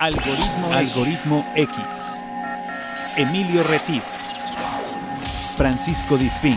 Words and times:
Algoritmo, 0.00 0.72
Algoritmo 0.72 1.52
X. 1.56 1.76
Emilio 3.16 3.64
Retif. 3.64 4.04
Francisco 5.56 6.16
Disfín. 6.16 6.54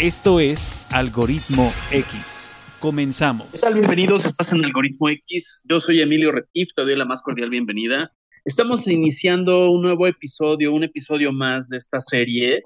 Esto 0.00 0.40
es 0.40 0.84
Algoritmo 0.92 1.72
X. 1.92 2.56
Comenzamos. 2.80 3.46
¿Qué 3.52 3.58
tal? 3.58 3.74
Bienvenidos, 3.74 4.24
estás 4.24 4.52
en 4.52 4.64
Algoritmo 4.64 5.08
X. 5.10 5.62
Yo 5.68 5.78
soy 5.78 6.02
Emilio 6.02 6.32
Retif, 6.32 6.70
te 6.74 6.82
doy 6.82 6.96
la 6.96 7.04
más 7.04 7.22
cordial 7.22 7.50
bienvenida. 7.50 8.10
Estamos 8.44 8.88
iniciando 8.88 9.70
un 9.70 9.82
nuevo 9.82 10.08
episodio, 10.08 10.72
un 10.72 10.82
episodio 10.82 11.32
más 11.32 11.68
de 11.68 11.76
esta 11.76 12.00
serie 12.00 12.64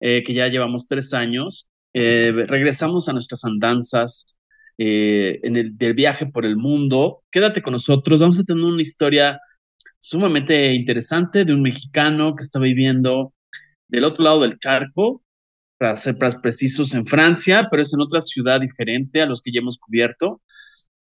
eh, 0.00 0.22
que 0.24 0.32
ya 0.32 0.48
llevamos 0.48 0.86
tres 0.86 1.12
años. 1.12 1.68
Eh, 1.92 2.32
regresamos 2.46 3.10
a 3.10 3.12
nuestras 3.12 3.44
andanzas 3.44 4.24
eh, 4.78 5.40
en 5.42 5.56
el 5.56 5.76
del 5.76 5.94
viaje 5.94 6.26
por 6.26 6.44
el 6.44 6.56
mundo. 6.56 7.22
Quédate 7.30 7.62
con 7.62 7.72
nosotros, 7.72 8.20
vamos 8.20 8.38
a 8.40 8.44
tener 8.44 8.64
una 8.64 8.82
historia 8.82 9.40
sumamente 9.98 10.74
interesante 10.74 11.44
de 11.44 11.54
un 11.54 11.62
mexicano 11.62 12.34
que 12.36 12.42
está 12.42 12.58
viviendo 12.58 13.32
del 13.88 14.04
otro 14.04 14.24
lado 14.24 14.42
del 14.42 14.58
charco, 14.58 15.22
para 15.78 15.96
ser 15.96 16.16
precisos, 16.42 16.94
en 16.94 17.06
Francia, 17.06 17.68
pero 17.70 17.82
es 17.82 17.92
en 17.94 18.00
otra 18.00 18.20
ciudad 18.20 18.60
diferente 18.60 19.20
a 19.22 19.26
los 19.26 19.42
que 19.42 19.52
ya 19.52 19.60
hemos 19.60 19.78
cubierto. 19.78 20.40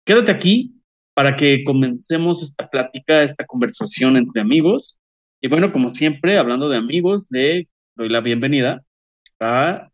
Quédate 0.04 0.32
aquí 0.32 0.82
para 1.14 1.36
que 1.36 1.64
comencemos 1.64 2.42
esta 2.42 2.68
plática, 2.70 3.22
esta 3.22 3.44
conversación 3.46 4.16
entre 4.16 4.40
amigos. 4.42 4.98
Y 5.40 5.48
bueno, 5.48 5.72
como 5.72 5.94
siempre, 5.94 6.38
hablando 6.38 6.68
de 6.68 6.78
amigos, 6.78 7.28
le 7.30 7.68
doy 7.96 8.08
la 8.08 8.20
bienvenida 8.20 8.82
a 9.40 9.90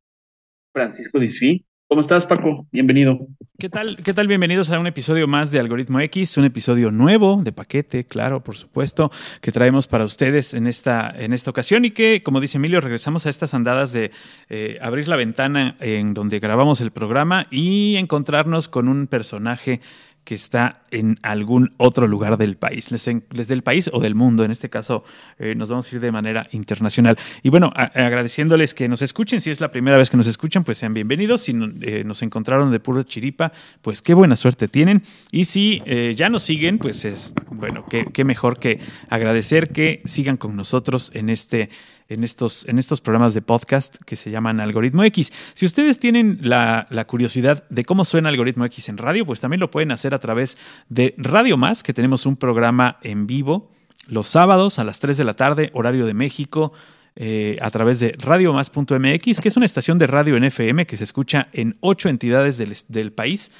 Francisco 0.73 1.19
Disfi. 1.19 1.68
¿Cómo 1.89 2.03
estás, 2.03 2.27
Paco? 2.27 2.67
Bienvenido. 2.71 3.19
¿Qué 3.59 3.71
tal? 3.71 3.97
¿Qué 4.05 4.13
tal? 4.13 4.29
Bienvenidos 4.29 4.71
a 4.71 4.79
un 4.79 4.87
episodio 4.87 5.27
más 5.27 5.51
de 5.51 5.59
Algoritmo 5.59 6.01
X, 6.01 6.37
un 6.37 6.45
episodio 6.45 6.91
nuevo 6.91 7.41
de 7.43 7.51
paquete, 7.51 8.05
claro, 8.05 8.45
por 8.45 8.57
supuesto, 8.57 9.11
que 9.41 9.53
traemos 9.53 9.87
para 9.87 10.05
ustedes 10.05 10.53
en 10.53 10.67
esta, 10.67 11.11
en 11.17 11.33
esta 11.33 11.51
ocasión 11.51 11.87
y 11.87 11.93
que, 11.93 12.23
como 12.23 12.43
dice 12.43 12.59
Emilio, 12.59 12.83
regresamos 12.83 13.25
a 13.25 13.31
estas 13.31 13.55
andadas 13.55 13.95
de 13.95 14.11
eh, 14.51 14.77
abrir 14.83 15.09
la 15.09 15.17
ventana 15.17 15.77
en 15.81 16.13
donde 16.13 16.41
grabamos 16.41 16.83
el 16.83 16.91
programa 16.91 17.47
y 17.51 17.97
encontrarnos 17.97 18.69
con 18.69 18.87
un 18.87 19.07
personaje 19.07 19.81
que 20.29 20.35
está 20.35 20.83
en 20.91 21.19
algún 21.23 21.73
otro 21.79 22.07
lugar 22.07 22.37
del 22.37 22.59
país, 22.59 22.91
les, 22.91 23.49
del 23.49 23.63
país 23.63 23.89
o 23.91 23.99
del 23.99 24.15
mundo. 24.15 24.45
En 24.45 24.51
este 24.51 24.69
caso, 24.69 25.03
eh, 25.39 25.55
nos 25.55 25.71
vamos 25.71 25.91
a 25.91 25.95
ir 25.95 26.03
de 26.03 26.13
manera 26.13 26.45
internacional. 26.53 27.17
Y 27.43 27.49
bueno, 27.49 27.73
agradeciéndoles 27.75 28.75
que 28.75 28.91
nos 28.91 29.01
escuchen. 29.01 29.41
Si 29.41 29.51
es 29.51 29.63
la 29.63 29.71
primera 29.71 29.97
vez 29.97 30.11
que 30.11 30.19
nos 30.19 30.27
escuchan, 30.27 30.65
pues 30.65 30.77
sean 30.77 30.93
bienvenidos. 30.93 31.41
Si 31.41 31.59
eh, 31.81 32.05
nos 32.05 32.21
encontraron 32.21 32.71
de 32.71 32.79
puro 32.79 33.05
chiripa, 33.05 33.53
pues 33.81 34.03
qué 34.03 34.13
buena 34.13 34.37
suerte 34.37 34.69
tienen. 34.69 35.03
Y 35.33 35.47
si 35.47 35.81
eh, 35.87 36.13
ya 36.15 36.29
nos 36.29 36.43
siguen, 36.43 36.77
pues 36.77 37.07
es, 37.07 37.33
bueno, 37.51 37.87
qué, 37.89 38.05
qué 38.13 38.25
mejor 38.25 38.59
que 38.59 38.81
agradecer 39.09 39.71
que 39.71 40.03
sigan 40.05 40.37
con 40.37 40.57
nosotros 40.57 41.11
en 41.15 41.31
este 41.31 41.71
en 42.09 42.25
estos, 42.25 42.67
en 42.67 42.79
estos 42.79 43.01
programas 43.01 43.35
de 43.35 43.43
podcast 43.43 43.97
que 44.05 44.17
se 44.17 44.31
llaman 44.31 44.61
Algoritmo 44.61 45.05
X. 45.05 45.33
Si 45.55 45.67
ustedes 45.67 45.99
tienen 45.99 46.39
la, 46.43 46.87
curiosidad 47.07 47.69
de 47.69 47.85
cómo 47.85 48.05
suena 48.05 48.31
Algoritmo 48.31 48.65
X 48.65 48.89
en 48.89 48.99
radio, 48.99 49.27
pues 49.27 49.41
también 49.41 49.61
lo 49.61 49.71
pueden 49.71 49.93
hacer 49.93 50.15
a 50.15 50.19
través 50.19 50.57
de 50.89 51.15
Radio 51.19 51.57
Más, 51.57 51.83
que 51.83 51.93
tenemos 51.93 52.25
un 52.27 52.37
programa 52.37 52.99
en 53.03 53.27
vivo 53.27 53.71
los 54.07 54.27
sábados 54.29 54.79
a 54.79 54.85
las 54.85 55.01
3 55.01 55.19
de 55.19 55.25
la 55.25 55.35
tarde, 55.35 55.71
horario 55.75 56.07
de 56.07 56.15
México. 56.15 56.73
Eh, 57.21 57.59
a 57.61 57.73
través 57.73 57.99
de 57.99 58.15
radiomás.mx, 58.17 59.41
que 59.41 59.49
es 59.49 59.57
una 59.57 59.67
estación 59.67 59.99
de 59.99 60.07
radio 60.07 60.37
en 60.37 60.45
FM 60.45 60.87
que 60.87 60.97
se 60.97 61.03
escucha 61.03 61.49
en 61.53 61.77
ocho 61.81 62.09
entidades 62.09 62.59
del, 62.59 62.77
del 62.87 63.13
país 63.13 63.51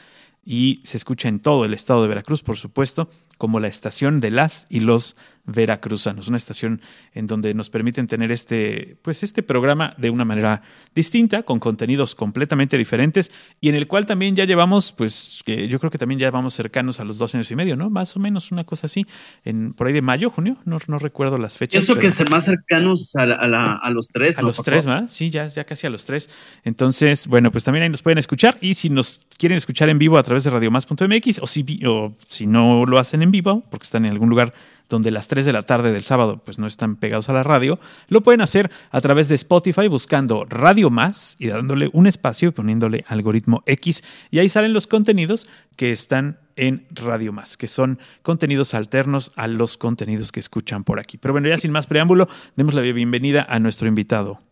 y 0.47 0.81
se 0.85 0.97
escucha 0.97 1.29
en 1.29 1.41
todo 1.41 1.65
el 1.65 1.75
estado 1.75 2.03
de 2.03 2.09
Veracruz, 2.09 2.45
por 2.45 2.57
supuesto, 2.57 3.11
como 3.39 3.61
la 3.61 3.69
estación 3.69 4.21
de 4.21 4.31
las 4.31 4.67
y 4.69 4.81
los 4.81 5.17
veracruzanos, 5.49 6.29
una 6.29 6.37
estación 6.37 6.83
en 7.15 7.27
donde 7.27 7.55
nos 7.55 7.71
permiten 7.71 8.07
tener 8.07 8.31
este, 8.31 8.99
pues 9.03 9.23
este 9.23 9.43
programa 9.43 9.95
de 9.97 10.11
una 10.11 10.27
manera 10.27 10.63
distinta, 10.95 11.43
con 11.43 11.59
contenidos 11.59 12.15
completamente 12.15 12.77
diferentes 12.77 13.33
y 13.61 13.71
en 13.71 13.75
el 13.75 13.87
cual 13.87 14.05
también 14.05 14.37
ya 14.37 14.45
llevamos, 14.45 14.93
pues 14.93 15.41
que 15.47 15.67
yo 15.69 15.79
creo 15.79 15.91
que 15.91 15.97
también 15.97 16.21
ya 16.21 16.31
vamos 16.31 16.53
cercanos 16.53 17.01
a 17.01 17.05
los 17.05 17.17
dos 17.17 17.35
años 17.35 17.51
y 17.51 17.57
medio, 17.57 17.77
¿no? 17.77 17.89
Más 17.89 18.15
o 18.15 18.21
menos 18.21 18.53
una 18.53 18.65
cosa 18.65 18.87
así, 18.87 19.07
en 19.43 19.73
por 19.73 19.87
ahí 19.87 19.95
de 19.95 20.03
mayo, 20.03 20.29
junio, 20.29 20.59
no, 20.67 20.79
no 20.87 20.99
recuerdo 20.99 21.39
las 21.39 21.57
fechas. 21.57 21.83
Eso 21.83 21.97
que 21.97 22.09
es 22.09 22.31
más 22.31 22.45
cercanos 22.45 23.17
a, 23.17 23.23
a, 23.23 23.91
los 23.91 24.09
tres. 24.09 24.39
A 24.39 24.43
los 24.43 24.63
tres, 24.63 24.85
¿verdad? 24.85 25.09
Sí, 25.09 25.31
ya, 25.31 25.47
ya 25.47 25.65
casi 25.65 25.87
a 25.87 25.91
los 25.91 26.05
tres. 26.05 26.29
Entonces, 26.63 27.27
bueno, 27.27 27.51
pues 27.51 27.65
también 27.65 27.85
ahí 27.85 27.89
nos 27.89 28.03
pueden 28.03 28.19
escuchar 28.19 28.59
y 28.61 28.75
si 28.75 28.91
nos 28.91 29.27
quieren 29.39 29.57
escuchar 29.57 29.89
en 29.89 29.97
vivo 29.97 30.19
a 30.19 30.23
través 30.23 30.45
de 30.45 30.51
radiomás.mx 30.51 31.39
o 31.41 31.47
si, 31.47 31.65
o 31.87 32.13
si 32.27 32.47
no 32.47 32.85
lo 32.85 32.99
hacen 32.99 33.23
en 33.23 33.28
vivo, 33.31 33.65
porque 33.71 33.85
están 33.85 34.05
en 34.05 34.13
algún 34.13 34.29
lugar 34.29 34.53
donde 34.89 35.11
las 35.11 35.29
3 35.29 35.45
de 35.45 35.53
la 35.53 35.65
tarde 35.65 35.93
del 35.93 36.05
sábado 36.05 36.41
pues 36.45 36.59
no 36.59 36.67
están 36.67 36.97
pegados 36.97 37.29
a 37.29 37.33
la 37.33 37.43
radio, 37.43 37.79
lo 38.09 38.23
pueden 38.23 38.41
hacer 38.41 38.71
a 38.91 39.01
través 39.01 39.29
de 39.29 39.35
Spotify 39.35 39.87
buscando 39.87 40.45
Radio 40.47 40.91
Más 40.91 41.37
y 41.39 41.49
dándole 41.49 41.91
un 41.93 42.07
espacio 42.07 42.49
y 42.49 42.53
poniéndole 42.53 43.05
algoritmo 43.09 43.63
X 43.67 44.03
y 44.31 44.39
ahí 44.39 44.49
salen 44.49 44.73
los 44.73 44.87
contenidos 44.87 45.47
que 45.77 45.93
están 45.93 46.39
en 46.57 46.87
Radio 46.91 47.33
Más, 47.33 47.57
que 47.57 47.69
son 47.69 47.99
contenidos 48.23 48.75
alternos 48.75 49.33
a 49.37 49.47
los 49.47 49.77
contenidos 49.77 50.33
que 50.33 50.41
escuchan 50.41 50.85
por 50.85 50.99
aquí. 50.99 51.19
Pero 51.19 51.33
bueno, 51.33 51.49
ya 51.49 51.59
sin 51.59 51.71
más 51.71 51.87
preámbulo, 51.87 52.29
demos 52.57 52.75
la 52.75 52.81
bienvenida 52.81 53.47
a 53.49 53.59
nuestro 53.59 53.87
invitado. 53.87 54.48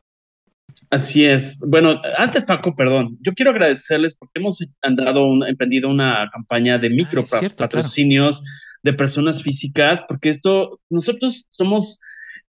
Así 0.90 1.24
es. 1.24 1.60
Bueno, 1.66 2.00
antes 2.16 2.44
Paco, 2.44 2.74
perdón, 2.74 3.18
yo 3.20 3.32
quiero 3.32 3.50
agradecerles 3.50 4.14
porque 4.14 4.38
hemos 4.38 4.64
andado, 4.82 5.24
emprendido 5.46 5.88
una 5.88 6.28
campaña 6.32 6.78
de 6.78 6.90
micro 6.90 7.24
ah, 7.32 7.40
patrocinios 7.56 8.42
de 8.82 8.92
personas 8.92 9.42
físicas, 9.42 10.02
porque 10.06 10.28
esto, 10.28 10.80
nosotros 10.88 11.46
somos 11.48 12.00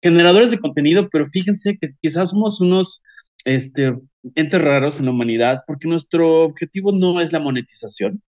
generadores 0.01 0.51
de 0.51 0.59
contenido, 0.59 1.09
pero 1.09 1.27
fíjense 1.27 1.77
que 1.79 1.89
quizás 2.01 2.29
somos 2.29 2.61
unos 2.61 3.01
este, 3.45 3.95
entes 4.35 4.61
raros 4.61 4.99
en 4.99 5.05
la 5.05 5.11
humanidad, 5.11 5.61
porque 5.67 5.87
nuestro 5.87 6.43
objetivo 6.43 6.91
no 6.91 7.21
es 7.21 7.31
la 7.31 7.39
monetización. 7.39 8.21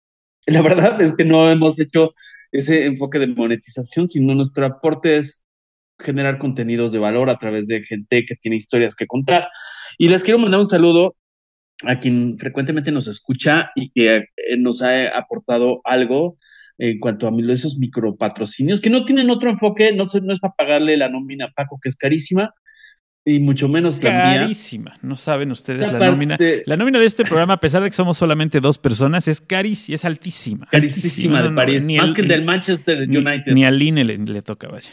La 0.47 0.61
verdad 0.61 1.01
es 1.01 1.15
que 1.15 1.23
no 1.23 1.49
hemos 1.49 1.79
hecho 1.79 2.13
ese 2.51 2.85
enfoque 2.85 3.19
de 3.19 3.27
monetización, 3.27 4.09
sino 4.09 4.35
nuestro 4.35 4.65
aporte 4.65 5.17
es 5.17 5.43
generar 5.99 6.37
contenidos 6.37 6.91
de 6.91 6.99
valor 6.99 7.29
a 7.29 7.37
través 7.37 7.67
de 7.67 7.81
gente 7.83 8.25
que 8.25 8.35
tiene 8.35 8.57
historias 8.57 8.95
que 8.95 9.07
contar. 9.07 9.47
Y 9.97 10.09
les 10.09 10.23
quiero 10.23 10.39
mandar 10.39 10.59
un 10.59 10.65
saludo 10.65 11.15
a 11.83 11.99
quien 11.99 12.37
frecuentemente 12.37 12.91
nos 12.91 13.07
escucha 13.07 13.71
y 13.75 13.89
que 13.91 14.15
eh, 14.15 14.25
nos 14.57 14.81
ha 14.81 15.07
aportado 15.17 15.81
algo 15.83 16.37
en 16.77 16.99
cuanto 16.99 17.27
a 17.27 17.31
esos 17.51 17.77
micropatrocinios, 17.77 18.81
que 18.81 18.89
no 18.89 19.05
tienen 19.05 19.29
otro 19.29 19.49
enfoque, 19.49 19.93
no, 19.93 20.05
no 20.23 20.33
es 20.33 20.39
para 20.39 20.53
pagarle 20.55 20.97
la 20.97 21.09
nómina 21.09 21.45
a 21.45 21.51
Paco, 21.51 21.79
que 21.81 21.89
es 21.89 21.95
carísima, 21.95 22.53
y 23.25 23.39
mucho 23.39 23.69
menos 23.69 23.99
carísima. 23.99 24.97
No 25.01 25.15
saben 25.15 25.51
ustedes 25.51 25.91
la, 25.91 25.99
nómina. 25.99 26.37
La 26.65 26.75
nómina 26.75 26.99
de 26.99 27.05
este 27.05 27.23
programa, 27.23 27.53
a 27.53 27.59
pesar 27.59 27.81
de 27.81 27.89
que 27.89 27.95
somos 27.95 28.17
solamente 28.17 28.59
dos 28.59 28.77
personas, 28.77 29.27
es 29.27 29.39
carísima, 29.39 29.95
es 29.95 30.03
altísima. 30.03 30.67
Carísima 30.69 31.41
de 31.41 31.51
París, 31.51 31.87
más 31.97 32.11
que 32.11 32.21
el 32.21 32.27
del 32.27 32.43
Manchester 32.43 33.01
United. 33.03 33.53
Ni, 33.53 33.63
al 33.63 33.81
INE 33.81 34.03
le, 34.03 34.41
toca, 34.41 34.67
vaya. 34.67 34.89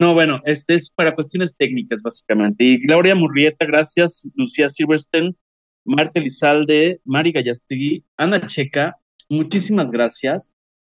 No, 0.00 0.14
bueno, 0.14 0.40
este 0.46 0.72
es 0.72 0.88
para 0.88 1.14
cuestiones 1.14 1.54
técnicas, 1.54 2.00
básicamente. 2.02 2.64
Y 2.64 2.78
Gloria 2.78 3.14
Murrieta, 3.14 3.66
gracias. 3.66 4.26
Lucía 4.34 4.70
Silverstein, 4.70 5.36
Marta 5.84 6.18
Elizalde, 6.18 7.02
Mari 7.04 7.32
Gallastegui, 7.32 8.02
Ana 8.16 8.46
Checa, 8.46 8.96
muchísimas 9.28 9.90
gracias. 9.90 10.50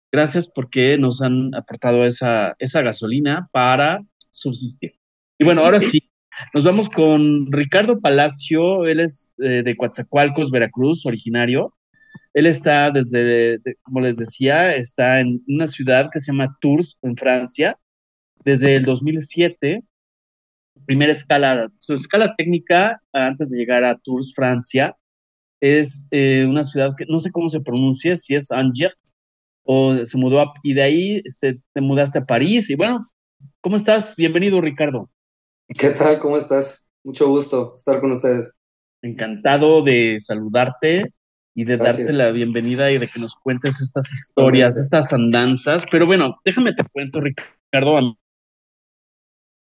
Gracias 0.10 0.48
porque 0.48 0.98
nos 0.98 1.22
han 1.22 1.54
aportado 1.54 2.06
esa, 2.06 2.56
esa 2.60 2.82
gasolina 2.82 3.50
para 3.52 4.06
subsistir. 4.32 4.94
Y 5.38 5.44
bueno, 5.44 5.66
ahora 5.66 5.82
sí, 5.82 6.10
nos 6.54 6.64
vamos 6.64 6.88
con 6.88 7.52
Ricardo 7.52 8.00
Palacio, 8.00 8.86
él 8.86 9.02
es 9.02 9.34
eh, 9.40 9.64
de 9.64 9.76
Coatzacoalcos, 9.76 10.50
Veracruz, 10.50 11.06
originario. 11.06 11.76
Él 12.34 12.46
está 12.46 12.90
desde, 12.90 13.60
como 13.82 14.00
les 14.00 14.16
decía, 14.16 14.74
está 14.76 15.20
en 15.20 15.44
una 15.48 15.68
ciudad 15.68 16.10
que 16.10 16.22
se 16.22 16.32
llama 16.32 16.58
Tours, 16.62 16.98
en 17.02 17.18
Francia, 17.18 17.78
desde 18.44 18.76
el 18.76 18.84
2007. 18.84 19.84
Primera 20.86 21.12
escala, 21.12 21.72
su 21.78 21.94
escala 21.94 22.36
técnica, 22.36 23.02
antes 23.14 23.52
de 23.52 23.60
llegar 23.60 23.84
a 23.84 23.98
Tours, 23.98 24.34
Francia, 24.36 24.96
es 25.62 26.08
eh, 26.12 26.46
una 26.48 26.64
ciudad 26.64 26.94
que 26.98 27.06
no 27.08 27.20
sé 27.20 27.32
cómo 27.32 27.48
se 27.48 27.62
pronuncia, 27.62 28.18
si 28.18 28.36
es 28.36 28.52
Angers 28.52 28.98
o 29.64 30.04
se 30.04 30.18
mudó 30.18 30.42
a, 30.42 30.54
y 30.62 30.74
de 30.74 30.82
ahí 30.82 31.22
este, 31.24 31.62
te 31.74 31.82
mudaste 31.82 32.20
a 32.20 32.26
París 32.26 32.70
y 32.70 32.76
bueno, 32.76 33.10
¿cómo 33.62 33.78
estás? 33.78 34.16
Bienvenido 34.18 34.60
Ricardo. 34.60 35.10
¿Qué 35.68 35.92
tal? 35.92 36.20
¿Cómo 36.20 36.38
estás? 36.38 36.90
Mucho 37.04 37.30
gusto 37.30 37.74
estar 37.76 38.02
con 38.02 38.12
ustedes. 38.12 38.54
Encantado 39.02 39.82
de 39.82 40.18
saludarte 40.20 41.06
y 41.56 41.66
de 41.66 41.78
darte 41.78 42.12
la 42.14 42.32
bienvenida 42.32 42.92
y 42.92 42.98
de 42.98 43.08
que 43.08 43.20
nos 43.20 43.36
cuentes 43.36 43.80
estas 43.80 44.12
historias, 44.12 44.78
estas 44.78 45.14
andanzas. 45.14 45.86
Pero 45.90 46.06
bueno, 46.06 46.36
déjame 46.44 46.74
te 46.74 46.84
cuento, 46.92 47.22
Ricardo. 47.22 47.98
A 47.98 48.02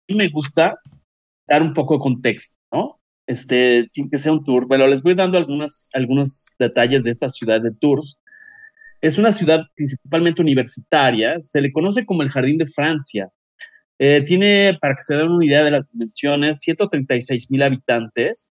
mí 0.09 0.17
me 0.17 0.29
gusta 0.29 0.79
dar 1.47 1.63
un 1.63 1.73
poco 1.73 1.95
de 1.95 2.01
contexto, 2.01 2.57
¿no? 2.73 3.01
Este, 3.27 3.87
sin 3.89 4.11
que 4.11 4.19
sea 4.19 4.33
un 4.33 4.45
tour, 4.45 4.67
pero 4.69 4.87
les 4.87 5.03
voy 5.03 5.15
dando 5.15 5.39
algunas, 5.39 5.89
algunos 5.95 6.49
detalles 6.59 7.05
de 7.05 7.11
esta 7.11 7.29
ciudad 7.29 7.61
de 7.63 7.73
Tours 7.73 8.21
Es 9.01 9.17
una 9.17 9.33
ciudad 9.33 9.63
principalmente 9.75 10.43
universitaria, 10.43 11.41
se 11.41 11.61
le 11.61 11.73
conoce 11.73 12.05
como 12.05 12.23
el 12.23 12.31
Jardín 12.31 12.59
de 12.59 12.67
Francia. 12.67 13.31
Eh, 13.99 14.23
tiene, 14.27 14.77
para 14.81 14.95
que 14.97 15.03
se 15.03 15.15
den 15.15 15.31
una 15.31 15.47
idea 15.47 15.65
de 15.65 15.71
las 15.71 15.93
dimensiones, 15.93 16.61
136 16.61 17.51
mil 17.51 17.63
habitantes. 17.63 18.51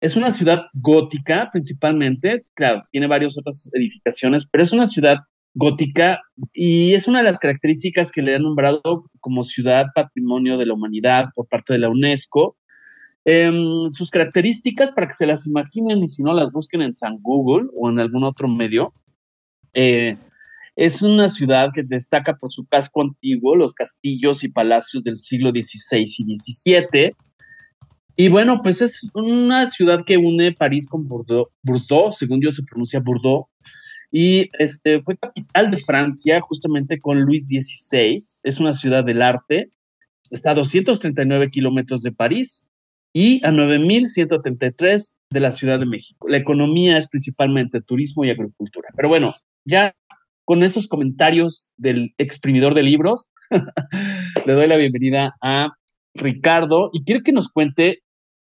Es 0.00 0.14
una 0.16 0.30
ciudad 0.30 0.66
gótica 0.74 1.48
principalmente, 1.50 2.42
claro, 2.54 2.84
tiene 2.92 3.06
varias 3.06 3.38
otras 3.38 3.68
edificaciones, 3.72 4.46
pero 4.46 4.62
es 4.62 4.72
una 4.72 4.86
ciudad 4.86 5.18
gótica 5.56 6.20
y 6.52 6.92
es 6.92 7.08
una 7.08 7.18
de 7.18 7.24
las 7.24 7.40
características 7.40 8.12
que 8.12 8.22
le 8.22 8.36
han 8.36 8.42
nombrado 8.42 9.10
como 9.20 9.42
ciudad 9.42 9.86
patrimonio 9.94 10.58
de 10.58 10.66
la 10.66 10.74
humanidad 10.74 11.26
por 11.34 11.48
parte 11.48 11.72
de 11.72 11.80
la 11.80 11.88
UNESCO. 11.88 12.56
Em, 13.24 13.90
sus 13.90 14.10
características, 14.10 14.92
para 14.92 15.08
que 15.08 15.14
se 15.14 15.26
las 15.26 15.46
imaginen 15.46 16.04
y 16.04 16.08
si 16.08 16.22
no 16.22 16.32
las 16.34 16.52
busquen 16.52 16.82
en 16.82 16.94
San 16.94 17.18
Google 17.20 17.68
o 17.74 17.90
en 17.90 17.98
algún 17.98 18.22
otro 18.22 18.46
medio, 18.48 18.92
eh, 19.72 20.16
es 20.76 21.00
una 21.00 21.28
ciudad 21.28 21.70
que 21.74 21.82
destaca 21.82 22.36
por 22.36 22.52
su 22.52 22.66
casco 22.66 23.02
antiguo, 23.02 23.56
los 23.56 23.72
castillos 23.72 24.44
y 24.44 24.48
palacios 24.48 25.02
del 25.04 25.16
siglo 25.16 25.50
XVI 25.50 26.02
y 26.02 26.36
XVII. 26.36 27.16
Y 28.14 28.28
bueno, 28.28 28.60
pues 28.62 28.82
es 28.82 29.08
una 29.14 29.66
ciudad 29.66 30.04
que 30.04 30.18
une 30.18 30.52
París 30.52 30.86
con 30.86 31.08
Bordeaux, 31.08 31.50
Bordeaux 31.62 32.16
según 32.16 32.42
yo 32.42 32.50
se 32.50 32.62
pronuncia 32.62 33.00
Bordeaux, 33.00 33.46
y 34.10 34.50
este, 34.58 35.02
fue 35.02 35.16
capital 35.16 35.70
de 35.70 35.78
Francia 35.78 36.40
justamente 36.40 37.00
con 37.00 37.22
Luis 37.22 37.46
XVI. 37.46 38.16
Es 38.42 38.60
una 38.60 38.72
ciudad 38.72 39.04
del 39.04 39.22
arte. 39.22 39.70
Está 40.30 40.52
a 40.52 40.54
239 40.54 41.50
kilómetros 41.50 42.02
de 42.02 42.12
París 42.12 42.66
y 43.12 43.44
a 43.46 43.50
9.133 43.50 45.16
de 45.30 45.40
la 45.40 45.50
Ciudad 45.50 45.78
de 45.78 45.86
México. 45.86 46.28
La 46.28 46.36
economía 46.36 46.98
es 46.98 47.08
principalmente 47.08 47.80
turismo 47.80 48.24
y 48.24 48.30
agricultura. 48.30 48.88
Pero 48.94 49.08
bueno, 49.08 49.34
ya 49.64 49.94
con 50.44 50.62
esos 50.62 50.86
comentarios 50.86 51.72
del 51.76 52.14
exprimidor 52.18 52.74
de 52.74 52.82
libros, 52.82 53.28
le 54.46 54.52
doy 54.52 54.68
la 54.68 54.76
bienvenida 54.76 55.34
a 55.42 55.72
Ricardo 56.14 56.90
y 56.92 57.04
quiero 57.04 57.22
que 57.22 57.32
nos 57.32 57.48
cuente 57.48 58.02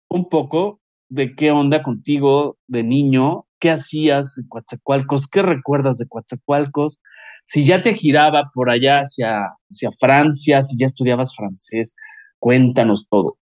un 0.08 0.28
poco 0.28 0.80
de 1.08 1.34
qué 1.34 1.50
onda 1.50 1.82
contigo 1.82 2.56
de 2.66 2.82
niño, 2.82 3.46
qué 3.62 3.70
hacías 3.70 4.38
en 4.38 4.48
Coatzacoalcos, 4.48 5.28
qué 5.28 5.40
recuerdas 5.40 5.96
de 5.96 6.08
Coatzacoalcos, 6.08 7.00
si 7.44 7.64
ya 7.64 7.80
te 7.80 7.94
giraba 7.94 8.50
por 8.52 8.68
allá 8.68 8.98
hacia, 8.98 9.54
hacia 9.70 9.90
Francia, 10.00 10.64
si 10.64 10.76
ya 10.76 10.86
estudiabas 10.86 11.34
francés, 11.36 11.94
cuéntanos 12.40 13.06
todo. 13.08 13.38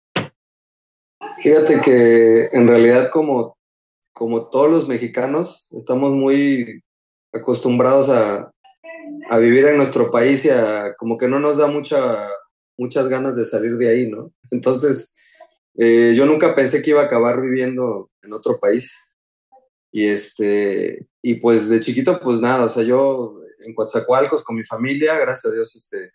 Fíjate 1.40 1.82
que 1.82 2.46
en 2.54 2.66
realidad 2.66 3.10
como, 3.12 3.58
como 4.14 4.48
todos 4.48 4.72
los 4.72 4.88
mexicanos 4.88 5.68
estamos 5.74 6.14
muy 6.14 6.82
acostumbrados 7.34 8.10
a, 8.10 8.54
a 9.30 9.38
vivir 9.38 9.66
en 9.66 9.76
nuestro 9.76 10.12
país 10.12 10.46
y 10.46 10.50
a 10.50 10.96
como 10.98 11.18
que 11.18 11.28
no 11.28 11.42
nos 11.42 11.58
da 11.58 11.68
mucha, 11.68 12.30
muchas 12.78 13.10
ganas 13.10 13.36
de 13.36 13.44
salir 13.44 13.76
de 13.76 13.90
ahí, 13.90 14.10
¿no? 14.10 14.32
Entonces, 14.50 15.14
eh, 15.78 16.14
yo 16.16 16.26
nunca 16.26 16.56
pensé 16.56 16.82
que 16.82 16.92
iba 16.92 17.02
a 17.02 17.06
acabar 17.06 17.42
viviendo 17.42 18.10
en 18.22 18.32
otro 18.32 18.60
país. 18.62 19.12
Y 19.96 20.08
este, 20.08 21.08
y 21.22 21.36
pues 21.36 21.70
de 21.70 21.80
chiquito, 21.80 22.20
pues 22.20 22.42
nada, 22.42 22.66
o 22.66 22.68
sea, 22.70 22.84
yo 22.84 23.40
en 23.60 23.74
Coatzacoalcos 23.74 24.44
con 24.44 24.58
mi 24.58 24.66
familia, 24.66 25.18
gracias 25.18 25.46
a 25.46 25.56
Dios, 25.56 25.74
este, 25.74 26.12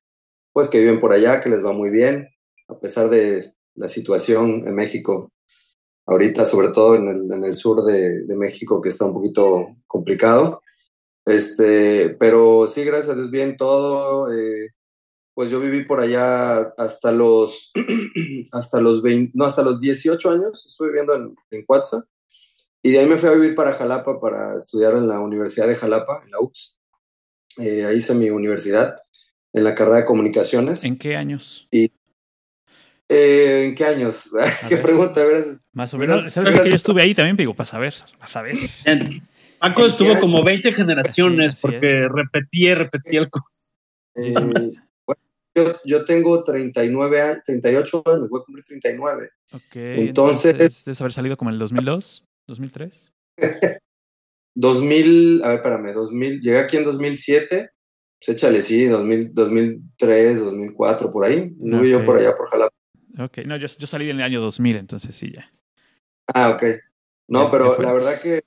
pues 0.52 0.68
que 0.68 0.80
viven 0.80 1.00
por 1.00 1.14
allá, 1.14 1.40
que 1.40 1.48
les 1.48 1.64
va 1.64 1.72
muy 1.72 1.88
bien, 1.88 2.28
a 2.68 2.78
pesar 2.78 3.08
de 3.08 3.54
la 3.74 3.88
situación 3.88 4.68
en 4.68 4.74
México, 4.74 5.32
ahorita, 6.04 6.44
sobre 6.44 6.68
todo 6.68 6.94
en 6.94 7.08
el, 7.08 7.32
en 7.32 7.42
el 7.42 7.54
sur 7.54 7.82
de, 7.82 8.26
de, 8.26 8.36
México, 8.36 8.82
que 8.82 8.90
está 8.90 9.06
un 9.06 9.14
poquito 9.14 9.68
complicado. 9.86 10.60
Este, 11.24 12.10
pero 12.20 12.66
sí, 12.66 12.84
gracias 12.84 13.08
a 13.08 13.14
Dios, 13.14 13.30
bien 13.30 13.56
todo. 13.56 14.30
Eh, 14.30 14.74
pues 15.32 15.48
yo 15.48 15.58
viví 15.58 15.86
por 15.86 16.00
allá 16.00 16.58
hasta 16.76 17.12
los, 17.12 17.72
hasta 18.52 18.78
los 18.78 19.00
20, 19.00 19.32
no, 19.36 19.46
hasta 19.46 19.62
los 19.62 19.80
18 19.80 20.30
años, 20.30 20.66
estuve 20.68 20.88
viviendo 20.88 21.14
en, 21.14 21.34
en 21.50 21.64
Cuatza, 21.64 22.04
y 22.82 22.92
de 22.92 22.98
ahí 22.98 23.06
me 23.06 23.16
fui 23.16 23.28
a 23.28 23.32
vivir 23.32 23.54
para 23.54 23.72
Jalapa 23.72 24.20
para 24.20 24.56
estudiar 24.56 24.94
en 24.94 25.08
la 25.08 25.20
Universidad 25.20 25.66
de 25.66 25.76
Jalapa, 25.76 26.22
en 26.24 26.30
la 26.30 26.40
UX. 26.40 26.78
Eh, 27.58 27.84
ahí 27.84 27.96
hice 27.96 28.14
mi 28.14 28.30
universidad, 28.30 28.96
en 29.52 29.64
la 29.64 29.74
carrera 29.74 29.98
de 29.98 30.04
comunicaciones. 30.04 30.84
¿En 30.84 30.96
qué 30.96 31.16
años? 31.16 31.68
Y, 31.70 31.92
eh, 33.12 33.64
¿En 33.64 33.74
qué 33.74 33.84
años? 33.84 34.30
¿Qué 34.68 34.76
ver. 34.76 34.84
pregunta? 34.84 35.24
Verás, 35.24 35.64
Más 35.72 35.92
o 35.92 35.98
menos. 35.98 36.32
¿Sabes 36.32 36.50
que 36.52 36.70
yo 36.70 36.76
estuve 36.76 37.02
ahí 37.02 37.12
también? 37.12 37.36
Digo, 37.36 37.54
para 37.54 37.66
saber, 37.66 37.92
para 38.16 38.28
saber. 38.28 38.56
Paco 39.58 39.86
estuvo 39.86 40.18
como 40.20 40.44
20 40.44 40.72
generaciones 40.72 41.54
sí, 41.54 41.58
porque 41.60 42.02
es. 42.02 42.08
repetía 42.08 42.70
y 42.70 42.74
repetía 42.74 43.20
el 43.20 43.28
curso. 43.28 43.72
Eh, 44.14 44.32
bueno, 45.04 45.20
yo, 45.54 45.76
yo, 45.84 46.04
tengo 46.04 46.42
39, 46.44 47.42
38 47.44 48.02
años, 48.06 48.28
voy 48.30 48.40
a 48.40 48.44
cumplir 48.44 48.64
39. 48.64 49.30
Ok. 49.52 49.62
Entonces, 49.74 50.52
entonces 50.52 50.84
debes 50.84 51.00
haber 51.00 51.12
salido 51.12 51.36
como 51.36 51.50
en 51.50 51.54
el 51.54 51.58
2002, 51.58 52.24
2003. 52.50 53.12
2000, 54.55 55.43
a 55.44 55.49
ver, 55.49 55.56
espérame, 55.56 55.93
2000, 55.94 56.41
llegué 56.41 56.58
aquí 56.58 56.76
en 56.76 56.85
2007, 56.85 57.70
pues 58.19 58.37
échale, 58.37 58.61
sí, 58.61 58.87
2000, 58.87 59.32
2003, 59.32 60.41
2004, 60.41 61.12
por 61.12 61.25
ahí. 61.25 61.55
No 61.58 61.79
okay. 61.79 61.91
yo 61.91 62.05
por 62.05 62.19
allá, 62.19 62.37
por 62.37 62.49
Jalapa. 62.49 62.75
Ok, 63.19 63.38
no, 63.47 63.56
yo, 63.56 63.67
yo 63.67 63.87
salí 63.87 64.11
en 64.11 64.17
el 64.17 64.23
año 64.23 64.41
2000, 64.41 64.76
entonces 64.76 65.14
sí, 65.14 65.32
ya. 65.32 65.50
Ah, 66.35 66.50
ok. 66.50 66.62
No, 67.29 67.44
sí, 67.44 67.49
pero 67.52 67.81
la 67.81 67.93
verdad 67.93 68.20
que, 68.20 68.43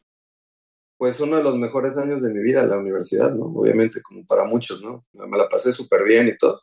pues 0.98 1.20
uno 1.20 1.38
de 1.38 1.44
los 1.44 1.56
mejores 1.56 1.98
años 1.98 2.22
de 2.22 2.34
mi 2.34 2.44
vida, 2.44 2.66
la 2.66 2.78
universidad, 2.78 3.34
¿no? 3.34 3.46
Obviamente, 3.46 4.02
como 4.02 4.26
para 4.26 4.44
muchos, 4.46 4.82
¿no? 4.82 5.06
Me 5.14 5.38
la 5.38 5.48
pasé 5.48 5.72
súper 5.72 6.04
bien 6.04 6.28
y 6.28 6.38
todo. 6.38 6.62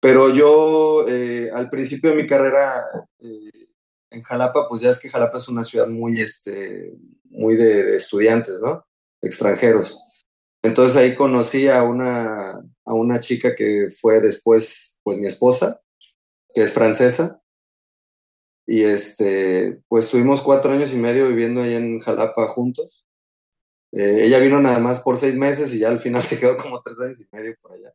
Pero 0.00 0.32
yo, 0.32 1.04
eh, 1.08 1.50
al 1.52 1.68
principio 1.68 2.10
de 2.10 2.16
mi 2.16 2.26
carrera 2.26 2.82
eh, 3.18 3.69
en 4.10 4.22
Jalapa, 4.22 4.68
pues 4.68 4.80
ya 4.80 4.90
es 4.90 5.00
que 5.00 5.08
Jalapa 5.08 5.38
es 5.38 5.48
una 5.48 5.64
ciudad 5.64 5.88
muy, 5.88 6.20
este, 6.20 6.92
muy 7.24 7.56
de, 7.56 7.84
de 7.84 7.96
estudiantes, 7.96 8.60
¿no? 8.60 8.84
Extranjeros. 9.20 10.00
Entonces 10.62 10.96
ahí 10.96 11.14
conocí 11.14 11.68
a 11.68 11.82
una, 11.82 12.50
a 12.84 12.94
una 12.94 13.20
chica 13.20 13.54
que 13.54 13.88
fue 14.00 14.20
después, 14.20 14.98
pues 15.02 15.18
mi 15.18 15.26
esposa, 15.26 15.80
que 16.54 16.62
es 16.62 16.72
francesa. 16.72 17.40
Y 18.66 18.84
este, 18.84 19.80
pues 19.88 20.10
tuvimos 20.10 20.42
cuatro 20.42 20.72
años 20.72 20.92
y 20.92 20.96
medio 20.96 21.28
viviendo 21.28 21.62
ahí 21.62 21.74
en 21.74 21.98
Jalapa 21.98 22.48
juntos. 22.48 23.06
Eh, 23.92 24.24
ella 24.24 24.38
vino 24.38 24.60
nada 24.60 24.78
más 24.78 25.00
por 25.00 25.16
seis 25.16 25.34
meses 25.34 25.74
y 25.74 25.80
ya 25.80 25.88
al 25.88 25.98
final 25.98 26.22
se 26.24 26.38
quedó 26.38 26.56
como 26.56 26.82
tres 26.82 27.00
años 27.00 27.20
y 27.20 27.36
medio 27.36 27.54
por 27.60 27.72
allá. 27.72 27.92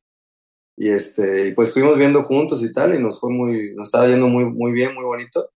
Y 0.78 0.90
este, 0.90 1.54
pues 1.54 1.70
estuvimos 1.70 1.98
viendo 1.98 2.24
juntos 2.24 2.62
y 2.62 2.74
tal, 2.74 2.94
y 2.96 3.02
nos 3.02 3.22
fue 3.22 3.32
muy, 3.32 3.74
nos 3.76 3.88
estaba 3.88 4.08
yendo 4.08 4.28
muy, 4.28 4.44
muy 4.44 4.74
bien, 4.74 4.94
muy 4.94 5.06
bonito. 5.06 5.50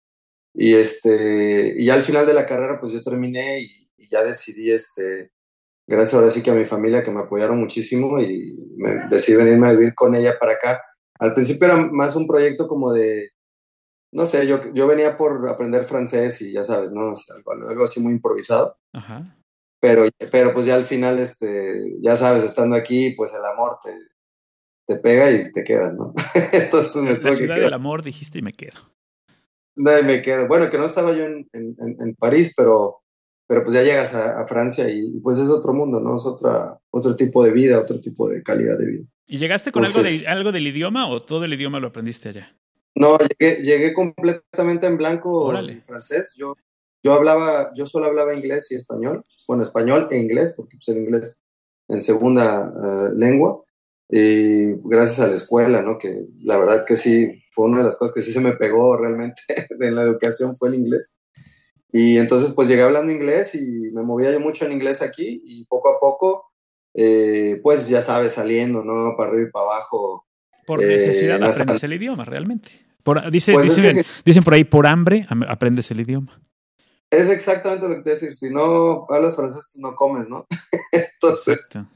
Y 0.60 0.74
este, 0.74 1.76
y 1.78 1.84
ya 1.84 1.94
al 1.94 2.02
final 2.02 2.26
de 2.26 2.34
la 2.34 2.44
carrera, 2.44 2.80
pues 2.80 2.90
yo 2.90 3.00
terminé 3.00 3.60
y, 3.60 3.88
y 3.96 4.08
ya 4.10 4.24
decidí, 4.24 4.72
este, 4.72 5.30
gracias 5.86 6.14
ahora 6.14 6.30
sí 6.30 6.42
que 6.42 6.50
a 6.50 6.54
mi 6.54 6.64
familia 6.64 7.04
que 7.04 7.12
me 7.12 7.20
apoyaron 7.20 7.60
muchísimo 7.60 8.20
y 8.20 8.58
me 8.76 9.06
decidí 9.08 9.36
venirme 9.36 9.68
a 9.68 9.72
vivir 9.74 9.94
con 9.94 10.16
ella 10.16 10.36
para 10.36 10.54
acá. 10.54 10.82
Al 11.20 11.32
principio 11.32 11.68
era 11.68 11.76
más 11.76 12.16
un 12.16 12.26
proyecto 12.26 12.66
como 12.66 12.92
de, 12.92 13.30
no 14.10 14.26
sé, 14.26 14.48
yo, 14.48 14.72
yo 14.74 14.88
venía 14.88 15.16
por 15.16 15.48
aprender 15.48 15.84
francés 15.84 16.42
y 16.42 16.50
ya 16.50 16.64
sabes, 16.64 16.90
¿no? 16.90 17.12
O 17.12 17.14
sea, 17.14 17.36
algo, 17.36 17.52
algo, 17.52 17.84
así 17.84 18.00
muy 18.00 18.14
improvisado. 18.14 18.76
Ajá. 18.92 19.36
Pero, 19.80 20.08
pero 20.32 20.52
pues 20.52 20.66
ya 20.66 20.74
al 20.74 20.86
final, 20.86 21.20
este, 21.20 21.84
ya 22.02 22.16
sabes, 22.16 22.42
estando 22.42 22.74
aquí, 22.74 23.10
pues 23.10 23.32
el 23.32 23.44
amor 23.44 23.78
te, 23.84 23.92
te 24.88 25.00
pega 25.00 25.30
y 25.30 25.52
te 25.52 25.62
quedas, 25.62 25.94
¿no? 25.94 26.14
Entonces 26.52 27.00
me 27.00 27.16
La 27.16 27.32
ciudad 27.32 27.60
del 27.60 27.74
amor 27.74 28.02
dijiste 28.02 28.40
y 28.40 28.42
me 28.42 28.54
quedo. 28.54 28.97
No, 29.78 29.96
y 29.96 30.02
me 30.02 30.20
quedo. 30.22 30.48
Bueno, 30.48 30.68
que 30.68 30.76
no 30.76 30.86
estaba 30.86 31.12
yo 31.12 31.24
en, 31.24 31.48
en, 31.52 31.76
en 31.78 32.14
París, 32.16 32.52
pero, 32.56 32.98
pero 33.46 33.62
pues 33.62 33.74
ya 33.74 33.84
llegas 33.84 34.12
a, 34.12 34.40
a, 34.40 34.46
Francia 34.46 34.90
y 34.90 35.20
pues 35.20 35.38
es 35.38 35.48
otro 35.48 35.72
mundo, 35.72 36.00
¿no? 36.00 36.16
Es 36.16 36.26
otra, 36.26 36.80
otro 36.90 37.14
tipo 37.14 37.44
de 37.44 37.52
vida, 37.52 37.78
otro 37.78 38.00
tipo 38.00 38.28
de 38.28 38.42
calidad 38.42 38.76
de 38.76 38.86
vida. 38.86 39.04
¿Y 39.28 39.38
llegaste 39.38 39.70
con 39.70 39.84
Entonces, 39.84 40.22
algo, 40.22 40.24
de, 40.24 40.28
algo 40.28 40.52
del 40.52 40.66
idioma 40.66 41.08
o 41.08 41.20
todo 41.20 41.44
el 41.44 41.54
idioma 41.54 41.78
lo 41.78 41.88
aprendiste 41.88 42.30
allá? 42.30 42.56
No, 42.96 43.16
llegué, 43.18 43.62
llegué 43.62 43.92
completamente 43.94 44.88
en 44.88 44.96
blanco 44.96 45.44
Órale. 45.44 45.74
en 45.74 45.82
francés. 45.82 46.34
Yo, 46.36 46.56
yo 47.04 47.12
hablaba, 47.12 47.72
yo 47.76 47.86
solo 47.86 48.06
hablaba 48.06 48.34
inglés 48.34 48.72
y 48.72 48.74
español. 48.74 49.22
Bueno, 49.46 49.62
español 49.62 50.08
e 50.10 50.18
inglés, 50.18 50.54
porque 50.56 50.76
pues 50.76 50.88
el 50.88 51.04
inglés 51.04 51.38
en 51.86 52.00
segunda 52.00 52.72
uh, 52.74 53.14
lengua. 53.16 53.62
Y 54.10 54.72
gracias 54.88 55.20
a 55.20 55.28
la 55.28 55.34
escuela, 55.34 55.82
¿no? 55.82 55.98
Que 55.98 56.24
la 56.40 56.56
verdad 56.56 56.84
que 56.84 56.96
sí, 56.96 57.44
fue 57.58 57.66
una 57.66 57.78
de 57.78 57.86
las 57.86 57.96
cosas 57.96 58.14
que 58.14 58.22
sí 58.22 58.30
se 58.30 58.40
me 58.40 58.52
pegó 58.52 58.96
realmente 58.96 59.42
en 59.80 59.94
la 59.96 60.02
educación 60.02 60.56
fue 60.56 60.68
el 60.68 60.76
inglés. 60.76 61.16
Y 61.90 62.16
entonces 62.18 62.52
pues 62.52 62.68
llegué 62.68 62.82
hablando 62.82 63.10
inglés 63.10 63.52
y 63.56 63.90
me 63.92 64.04
movía 64.04 64.30
yo 64.30 64.38
mucho 64.38 64.64
en 64.64 64.70
inglés 64.70 65.02
aquí 65.02 65.42
y 65.44 65.64
poco 65.64 65.88
a 65.88 65.98
poco, 65.98 66.52
eh, 66.94 67.58
pues 67.60 67.88
ya 67.88 68.00
sabes, 68.00 68.34
saliendo, 68.34 68.84
¿no? 68.84 69.16
Para 69.16 69.30
arriba 69.30 69.48
y 69.48 69.50
para 69.50 69.64
abajo. 69.64 70.24
Por 70.68 70.78
necesidad 70.78 71.42
eh, 71.42 71.46
aprendes 71.46 71.82
el 71.82 71.94
idioma, 71.94 72.24
realmente. 72.24 72.70
Por, 73.02 73.28
dice, 73.28 73.54
pues 73.54 73.64
dicen, 73.64 73.86
es 73.86 73.96
que 73.96 74.02
sí. 74.04 74.22
dicen 74.24 74.44
por 74.44 74.54
ahí, 74.54 74.62
por 74.62 74.86
hambre 74.86 75.26
aprendes 75.48 75.90
el 75.90 75.98
idioma. 75.98 76.40
Es 77.10 77.28
exactamente 77.28 77.88
lo 77.88 77.96
que 77.96 78.02
te 78.02 78.10
voy 78.10 78.12
a 78.12 78.20
decir. 78.20 78.36
Si 78.36 78.50
no 78.54 79.04
hablas 79.08 79.34
francés, 79.34 79.64
pues 79.72 79.80
no 79.80 79.96
comes, 79.96 80.28
¿no? 80.28 80.46
entonces, 80.92 81.58
Exacto. 81.58 81.92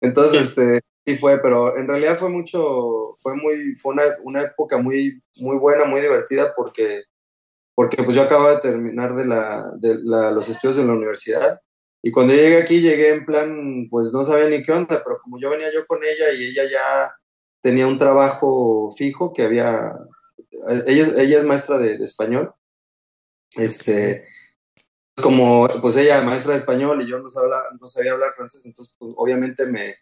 Entonces, 0.00 0.40
este, 0.42 0.80
sí 1.04 1.16
fue, 1.16 1.40
pero 1.40 1.76
en 1.76 1.88
realidad 1.88 2.16
fue 2.16 2.28
mucho, 2.28 3.16
fue 3.18 3.34
muy, 3.36 3.74
fue 3.76 3.94
una, 3.94 4.02
una 4.22 4.42
época 4.42 4.78
muy, 4.78 5.22
muy 5.36 5.56
buena, 5.58 5.84
muy 5.84 6.00
divertida 6.00 6.54
porque, 6.54 7.04
porque 7.74 8.02
pues 8.02 8.16
yo 8.16 8.22
acababa 8.22 8.56
de 8.56 8.60
terminar 8.60 9.14
de, 9.14 9.26
la, 9.26 9.72
de 9.78 9.98
la, 10.02 10.30
los 10.30 10.48
estudios 10.48 10.78
en 10.78 10.86
la 10.86 10.94
universidad 10.94 11.60
y 12.02 12.10
cuando 12.10 12.34
llegué 12.34 12.58
aquí 12.58 12.80
llegué 12.80 13.10
en 13.10 13.24
plan, 13.24 13.86
pues 13.90 14.12
no 14.12 14.24
sabía 14.24 14.48
ni 14.48 14.62
qué 14.62 14.72
onda, 14.72 15.02
pero 15.04 15.18
como 15.22 15.38
yo 15.38 15.50
venía 15.50 15.72
yo 15.72 15.86
con 15.86 16.02
ella 16.02 16.32
y 16.32 16.48
ella 16.48 16.64
ya 16.70 17.14
tenía 17.60 17.86
un 17.86 17.98
trabajo 17.98 18.90
fijo 18.96 19.32
que 19.32 19.44
había, 19.44 19.92
ella, 20.86 21.06
ella 21.18 21.38
es 21.38 21.44
maestra 21.44 21.78
de, 21.78 21.98
de 21.98 22.04
español, 22.04 22.52
este, 23.56 24.26
como 25.22 25.68
pues 25.80 25.96
ella 25.96 26.22
maestra 26.22 26.52
de 26.52 26.58
español 26.58 27.02
y 27.02 27.10
yo 27.10 27.18
no 27.18 27.28
sabía, 27.28 27.56
no 27.80 27.86
sabía 27.86 28.12
hablar 28.12 28.32
francés, 28.34 28.66
entonces 28.66 28.94
pues, 28.98 29.12
obviamente 29.16 29.66
me, 29.66 29.96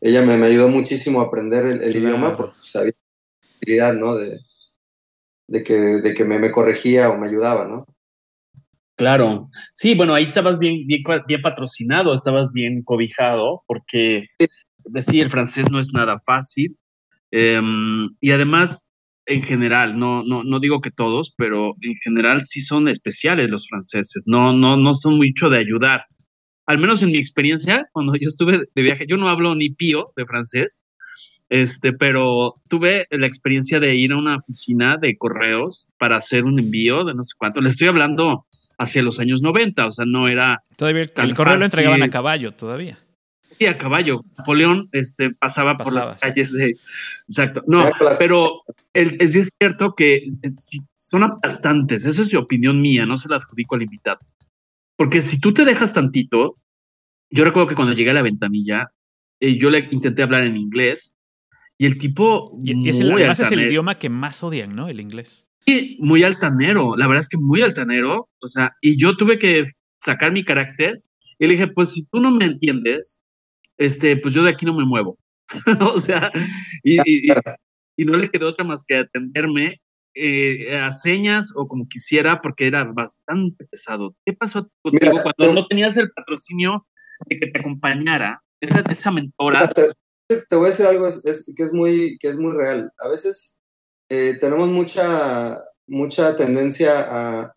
ella 0.00 0.22
me, 0.22 0.36
me, 0.36 0.46
ayudó 0.46 0.68
muchísimo 0.68 1.20
a 1.20 1.24
aprender 1.24 1.64
el, 1.66 1.82
el 1.82 1.92
claro. 1.92 1.98
idioma 1.98 2.36
porque 2.36 2.56
sabía 2.62 2.92
la 3.66 3.92
¿no? 3.92 4.16
De, 4.16 4.38
de, 5.48 5.62
que, 5.62 5.74
de 5.74 6.14
que 6.14 6.24
me, 6.24 6.38
me, 6.38 6.50
corregía 6.50 7.10
o 7.10 7.18
me 7.18 7.28
ayudaba, 7.28 7.66
¿no? 7.66 7.86
Claro, 8.96 9.48
sí, 9.72 9.94
bueno, 9.94 10.14
ahí 10.14 10.24
estabas 10.24 10.58
bien, 10.58 10.86
bien, 10.86 11.02
bien 11.26 11.40
patrocinado, 11.40 12.12
estabas 12.12 12.52
bien 12.52 12.82
cobijado, 12.82 13.62
porque 13.66 14.26
sí. 14.38 14.46
decir 14.84 15.22
el 15.22 15.30
francés 15.30 15.70
no 15.70 15.80
es 15.80 15.92
nada 15.94 16.20
fácil. 16.26 16.76
Eh, 17.30 17.60
y 18.20 18.30
además, 18.30 18.90
en 19.26 19.42
general, 19.42 19.98
no, 19.98 20.22
no, 20.24 20.42
no 20.44 20.60
digo 20.60 20.80
que 20.80 20.90
todos, 20.90 21.32
pero 21.36 21.76
en 21.80 21.94
general 21.96 22.42
sí 22.42 22.60
son 22.60 22.88
especiales 22.88 23.48
los 23.48 23.68
franceses, 23.68 24.24
no, 24.26 24.52
no, 24.52 24.76
no 24.76 24.94
son 24.94 25.16
mucho 25.16 25.48
de 25.48 25.58
ayudar. 25.58 26.04
Al 26.70 26.78
menos 26.78 27.02
en 27.02 27.10
mi 27.10 27.18
experiencia, 27.18 27.88
cuando 27.90 28.14
yo 28.14 28.28
estuve 28.28 28.68
de 28.72 28.82
viaje, 28.82 29.04
yo 29.08 29.16
no 29.16 29.28
hablo 29.28 29.56
ni 29.56 29.70
pío 29.70 30.12
de 30.14 30.24
francés, 30.24 30.80
este, 31.48 31.92
pero 31.92 32.60
tuve 32.68 33.08
la 33.10 33.26
experiencia 33.26 33.80
de 33.80 33.96
ir 33.96 34.12
a 34.12 34.16
una 34.16 34.36
oficina 34.36 34.96
de 34.96 35.18
correos 35.18 35.90
para 35.98 36.16
hacer 36.16 36.44
un 36.44 36.60
envío 36.60 37.04
de 37.04 37.12
no 37.14 37.24
sé 37.24 37.32
cuánto. 37.36 37.60
Le 37.60 37.70
estoy 37.70 37.88
hablando 37.88 38.46
hacia 38.78 39.02
los 39.02 39.18
años 39.18 39.42
90, 39.42 39.84
o 39.84 39.90
sea, 39.90 40.04
no 40.06 40.28
era. 40.28 40.62
Todavía 40.76 41.02
el, 41.02 41.08
el 41.08 41.34
correo 41.34 41.54
fácil. 41.54 41.58
lo 41.58 41.64
entregaban 41.64 42.02
a 42.04 42.08
caballo, 42.08 42.52
todavía. 42.52 43.00
Sí, 43.58 43.66
a 43.66 43.76
caballo. 43.76 44.20
Napoleón 44.38 44.88
este, 44.92 45.30
pasaba 45.30 45.76
por 45.76 45.92
las 45.92 46.12
calles 46.20 46.52
de. 46.52 46.76
Exacto. 47.26 47.64
No, 47.66 47.90
pero 48.20 48.62
el, 48.94 49.16
es, 49.18 49.34
es 49.34 49.50
cierto 49.58 49.96
que 49.96 50.22
son 50.94 51.24
aplastantes. 51.24 52.04
Esa 52.04 52.22
es 52.22 52.32
mi 52.32 52.38
opinión 52.38 52.80
mía, 52.80 53.06
no 53.06 53.18
se 53.18 53.28
la 53.28 53.38
adjudico 53.38 53.74
al 53.74 53.82
invitado. 53.82 54.20
Porque 55.00 55.22
si 55.22 55.40
tú 55.40 55.54
te 55.54 55.64
dejas 55.64 55.94
tantito, 55.94 56.58
yo 57.30 57.46
recuerdo 57.46 57.70
que 57.70 57.74
cuando 57.74 57.94
llegué 57.94 58.10
a 58.10 58.12
la 58.12 58.20
ventanilla, 58.20 58.92
eh, 59.40 59.56
yo 59.56 59.70
le 59.70 59.88
intenté 59.92 60.22
hablar 60.22 60.42
en 60.42 60.58
inglés 60.58 61.14
y 61.78 61.86
el 61.86 61.96
tipo. 61.96 62.60
Y, 62.62 62.86
es 62.86 63.00
el, 63.00 63.10
además 63.10 63.40
es 63.40 63.50
el 63.50 63.62
idioma 63.62 63.94
que 63.94 64.10
más 64.10 64.42
odian, 64.42 64.76
¿no? 64.76 64.90
El 64.90 65.00
inglés. 65.00 65.48
Sí, 65.66 65.96
muy 66.00 66.22
altanero. 66.22 66.96
La 66.96 67.06
verdad 67.06 67.20
es 67.20 67.30
que 67.30 67.38
muy 67.38 67.62
altanero. 67.62 68.28
O 68.42 68.46
sea, 68.46 68.76
y 68.82 69.00
yo 69.00 69.16
tuve 69.16 69.38
que 69.38 69.64
sacar 70.00 70.32
mi 70.32 70.44
carácter 70.44 71.02
y 71.38 71.46
le 71.46 71.54
dije, 71.54 71.68
pues 71.68 71.94
si 71.94 72.04
tú 72.04 72.20
no 72.20 72.30
me 72.30 72.44
entiendes, 72.44 73.22
este, 73.78 74.18
pues 74.18 74.34
yo 74.34 74.42
de 74.42 74.50
aquí 74.50 74.66
no 74.66 74.74
me 74.74 74.84
muevo. 74.84 75.16
o 75.80 75.98
sea, 75.98 76.30
y, 76.84 76.98
y, 77.10 77.32
y, 77.96 78.04
no 78.04 78.18
le 78.18 78.28
quedó 78.28 78.48
otra 78.48 78.66
más 78.66 78.84
que 78.86 78.96
atenderme 78.96 79.80
eh, 80.14 80.76
a 80.76 80.92
señas 80.92 81.52
o 81.54 81.68
como 81.68 81.88
quisiera 81.88 82.40
porque 82.42 82.66
era 82.66 82.84
bastante 82.84 83.64
pesado. 83.66 84.14
¿Qué 84.24 84.32
pasó 84.32 84.68
contigo 84.82 85.12
Mira, 85.12 85.22
cuando 85.22 85.60
no 85.60 85.66
tenías 85.66 85.96
el 85.96 86.10
patrocinio 86.10 86.86
de 87.26 87.38
que 87.38 87.46
te 87.46 87.60
acompañara? 87.60 88.42
Esa, 88.60 88.80
esa 88.90 89.10
mentora. 89.10 89.68
Te, 89.68 89.92
te, 90.48 90.56
voy 90.56 90.66
a 90.66 90.68
decir 90.68 90.86
algo 90.86 91.06
es, 91.06 91.24
es, 91.24 91.52
que, 91.56 91.62
es 91.62 91.72
muy, 91.72 92.18
que 92.18 92.28
es 92.28 92.36
muy 92.36 92.52
real. 92.52 92.92
A 92.98 93.08
veces 93.08 93.60
eh, 94.10 94.36
tenemos 94.38 94.68
mucha, 94.68 95.62
mucha 95.86 96.36
tendencia 96.36 97.00
a, 97.00 97.54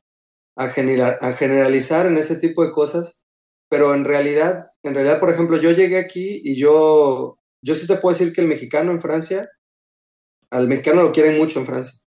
a, 0.56 0.66
a 0.66 1.34
generalizar 1.34 2.06
en 2.06 2.18
ese 2.18 2.36
tipo 2.36 2.64
de 2.64 2.72
cosas, 2.72 3.24
pero 3.70 3.94
en 3.94 4.06
realidad, 4.06 4.68
en 4.84 4.94
realidad, 4.94 5.20
por 5.20 5.30
ejemplo, 5.30 5.58
yo 5.58 5.72
llegué 5.72 5.98
aquí 5.98 6.42
y 6.44 6.56
yo, 6.56 7.40
yo 7.62 7.76
sí 7.76 7.88
te 7.88 7.96
puedo 7.96 8.16
decir 8.18 8.32
que 8.32 8.42
el 8.42 8.48
mexicano 8.48 8.92
en 8.92 9.02
Francia, 9.02 9.50
al 10.52 10.68
mexicano 10.68 11.02
lo 11.02 11.12
quieren 11.12 11.38
mucho 11.38 11.60
en 11.60 11.66
Francia. 11.66 12.03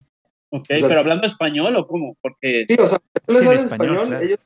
Ok, 0.53 0.67
o 0.69 0.77
sea, 0.77 0.87
pero 0.87 0.99
hablando 0.99 1.25
español 1.25 1.75
o 1.75 1.87
cómo? 1.87 2.15
Porque... 2.21 2.65
Sí, 2.69 2.75
o 2.79 2.85
sea, 2.85 2.99
tú 3.25 3.33
les 3.33 3.47
hablas 3.47 3.63
español, 3.63 3.87
español 3.87 4.07
claro. 4.09 4.23
ellos... 4.23 4.37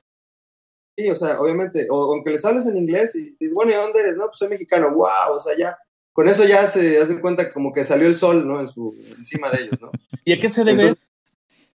Sí, 0.98 1.10
o 1.10 1.16
sea, 1.16 1.40
obviamente, 1.42 1.86
o 1.90 2.14
aunque 2.14 2.30
les 2.30 2.46
hables 2.46 2.66
en 2.66 2.78
inglés 2.78 3.14
y 3.16 3.36
dices, 3.38 3.54
bueno, 3.54 3.74
¿y 3.74 3.76
dónde 3.76 4.00
eres? 4.00 4.16
No, 4.16 4.28
pues 4.28 4.38
soy 4.38 4.48
mexicano, 4.48 4.90
wow, 4.92 5.36
o 5.36 5.40
sea, 5.40 5.54
ya, 5.58 5.78
con 6.14 6.30
eso 6.30 6.46
ya 6.46 6.66
se 6.66 6.98
hace 6.98 7.20
cuenta 7.20 7.52
como 7.52 7.74
que 7.74 7.84
salió 7.84 8.08
el 8.08 8.16
sol, 8.16 8.48
¿no? 8.48 8.62
En 8.62 8.68
su, 8.68 8.96
encima 9.18 9.52
de 9.52 9.64
ellos, 9.64 9.82
¿no? 9.82 9.92
¿Y 10.24 10.32
a 10.32 10.40
qué 10.40 10.48
se 10.48 10.64
debe? 10.64 10.82
Entonces, 10.82 10.98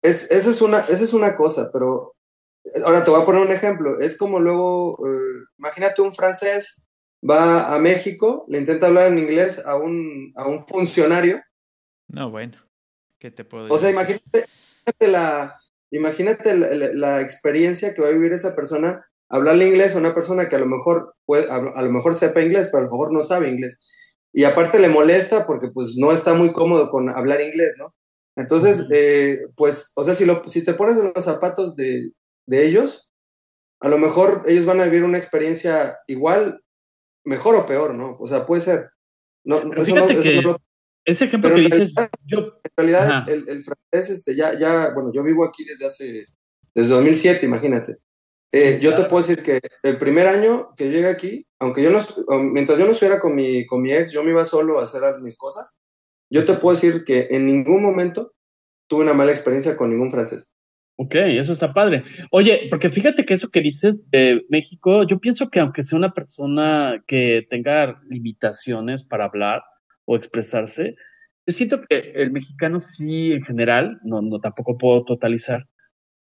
es, 0.00 0.30
esa, 0.30 0.50
es 0.50 0.62
una, 0.62 0.78
esa 0.78 1.04
es 1.04 1.12
una 1.12 1.34
cosa, 1.34 1.70
pero 1.72 2.14
ahora 2.84 3.02
te 3.02 3.10
voy 3.10 3.20
a 3.20 3.24
poner 3.24 3.42
un 3.42 3.52
ejemplo. 3.52 4.00
Es 4.00 4.16
como 4.16 4.38
luego, 4.38 4.96
eh, 5.06 5.44
imagínate 5.58 6.02
un 6.02 6.14
francés 6.14 6.84
va 7.28 7.74
a 7.74 7.78
México, 7.78 8.46
le 8.48 8.58
intenta 8.58 8.86
hablar 8.86 9.08
en 9.08 9.18
inglés 9.18 9.64
a 9.66 9.76
un, 9.76 10.32
a 10.36 10.46
un 10.46 10.66
funcionario. 10.66 11.42
No, 12.08 12.30
bueno, 12.30 12.56
¿qué 13.20 13.30
te 13.30 13.44
puedo 13.44 13.64
decir? 13.64 13.76
O 13.76 13.78
sea, 13.78 13.90
imagínate, 13.90 14.46
imagínate, 14.84 15.08
la, 15.08 15.60
imagínate 15.92 16.56
la, 16.56 16.74
la, 16.74 16.92
la, 16.94 17.20
experiencia 17.20 17.94
que 17.94 18.02
va 18.02 18.08
a 18.08 18.12
vivir 18.12 18.32
esa 18.32 18.56
persona 18.56 19.06
hablarle 19.28 19.68
inglés 19.68 19.94
a 19.94 19.98
una 19.98 20.14
persona 20.14 20.48
que 20.48 20.56
a 20.56 20.58
lo 20.58 20.66
mejor 20.66 21.14
puede, 21.24 21.48
a, 21.48 21.56
a 21.56 21.82
lo 21.82 21.92
mejor 21.92 22.14
sepa 22.14 22.42
inglés, 22.42 22.68
pero 22.72 22.82
a 22.82 22.86
lo 22.86 22.90
mejor 22.90 23.12
no 23.12 23.22
sabe 23.22 23.48
inglés. 23.48 23.78
Y 24.32 24.44
aparte 24.44 24.80
le 24.80 24.88
molesta 24.88 25.46
porque 25.46 25.68
pues 25.72 25.94
no 25.96 26.12
está 26.12 26.34
muy 26.34 26.52
cómodo 26.52 26.90
con 26.90 27.08
hablar 27.08 27.40
inglés, 27.40 27.74
¿no? 27.78 27.94
Entonces, 28.36 28.88
eh, 28.92 29.40
pues, 29.56 29.92
o 29.96 30.04
sea, 30.04 30.14
si, 30.14 30.24
lo, 30.24 30.46
si 30.46 30.64
te 30.64 30.74
pones 30.74 30.98
en 30.98 31.12
los 31.14 31.24
zapatos 31.24 31.76
de, 31.76 32.12
de 32.46 32.66
ellos, 32.66 33.10
a 33.80 33.88
lo 33.88 33.98
mejor 33.98 34.42
ellos 34.46 34.64
van 34.66 34.80
a 34.80 34.84
vivir 34.84 35.04
una 35.04 35.18
experiencia 35.18 35.98
igual, 36.06 36.62
mejor 37.24 37.54
o 37.54 37.66
peor, 37.66 37.94
¿no? 37.94 38.16
O 38.18 38.26
sea, 38.26 38.46
puede 38.46 38.62
ser. 38.62 38.90
No, 39.44 39.60
Pero 39.68 39.82
eso 39.82 39.94
no, 39.94 40.08
eso 40.08 40.22
que 40.22 40.42
no, 40.42 40.56
ese 41.04 41.24
ejemplo 41.24 41.54
que 41.54 41.62
dices, 41.62 41.94
realidad, 41.94 42.10
yo, 42.26 42.38
en 42.38 42.70
realidad 42.76 43.30
el, 43.30 43.48
el, 43.48 43.62
francés, 43.62 44.18
este, 44.18 44.36
ya, 44.36 44.58
ya, 44.58 44.92
bueno, 44.94 45.10
yo 45.12 45.22
vivo 45.22 45.44
aquí 45.44 45.64
desde 45.64 45.86
hace, 45.86 46.26
desde 46.74 46.90
2007, 46.90 47.46
imagínate. 47.46 47.96
Eh, 48.52 48.74
sí, 48.74 48.80
yo 48.80 48.90
claro. 48.90 49.04
te 49.04 49.08
puedo 49.08 49.26
decir 49.26 49.42
que 49.42 49.60
el 49.82 49.98
primer 49.98 50.26
año 50.26 50.74
que 50.76 50.90
llegué 50.90 51.08
aquí, 51.08 51.46
aunque 51.58 51.82
yo 51.82 51.90
no, 51.90 52.00
mientras 52.38 52.78
yo 52.78 52.84
no 52.84 52.90
estuviera 52.90 53.20
con 53.20 53.34
mi, 53.34 53.64
con 53.66 53.80
mi 53.80 53.92
ex, 53.92 54.12
yo 54.12 54.22
me 54.22 54.30
iba 54.30 54.44
solo 54.44 54.80
a 54.80 54.84
hacer 54.84 55.02
mis 55.20 55.36
cosas, 55.36 55.76
yo 56.30 56.44
te 56.44 56.54
puedo 56.54 56.74
decir 56.74 57.04
que 57.04 57.28
en 57.30 57.46
ningún 57.46 57.82
momento 57.82 58.34
tuve 58.88 59.02
una 59.02 59.14
mala 59.14 59.30
experiencia 59.30 59.76
con 59.76 59.90
ningún 59.90 60.10
francés. 60.10 60.52
Ok, 60.96 61.14
eso 61.14 61.52
está 61.52 61.72
padre. 61.72 62.04
Oye, 62.30 62.66
porque 62.68 62.90
fíjate 62.90 63.24
que 63.24 63.32
eso 63.32 63.48
que 63.48 63.62
dices 63.62 64.10
de 64.10 64.44
México, 64.50 65.04
yo 65.04 65.18
pienso 65.18 65.48
que 65.48 65.60
aunque 65.60 65.82
sea 65.82 65.96
una 65.98 66.12
persona 66.12 67.02
que 67.06 67.46
tenga 67.48 68.02
limitaciones 68.10 69.02
para 69.02 69.24
hablar 69.24 69.62
o 70.10 70.16
expresarse, 70.16 70.96
yo 71.46 71.54
siento 71.54 71.82
que 71.88 72.12
el 72.16 72.32
mexicano 72.32 72.80
sí, 72.80 73.32
en 73.32 73.44
general, 73.44 74.00
no, 74.02 74.20
no 74.20 74.40
tampoco 74.40 74.76
puedo 74.76 75.04
totalizar, 75.04 75.66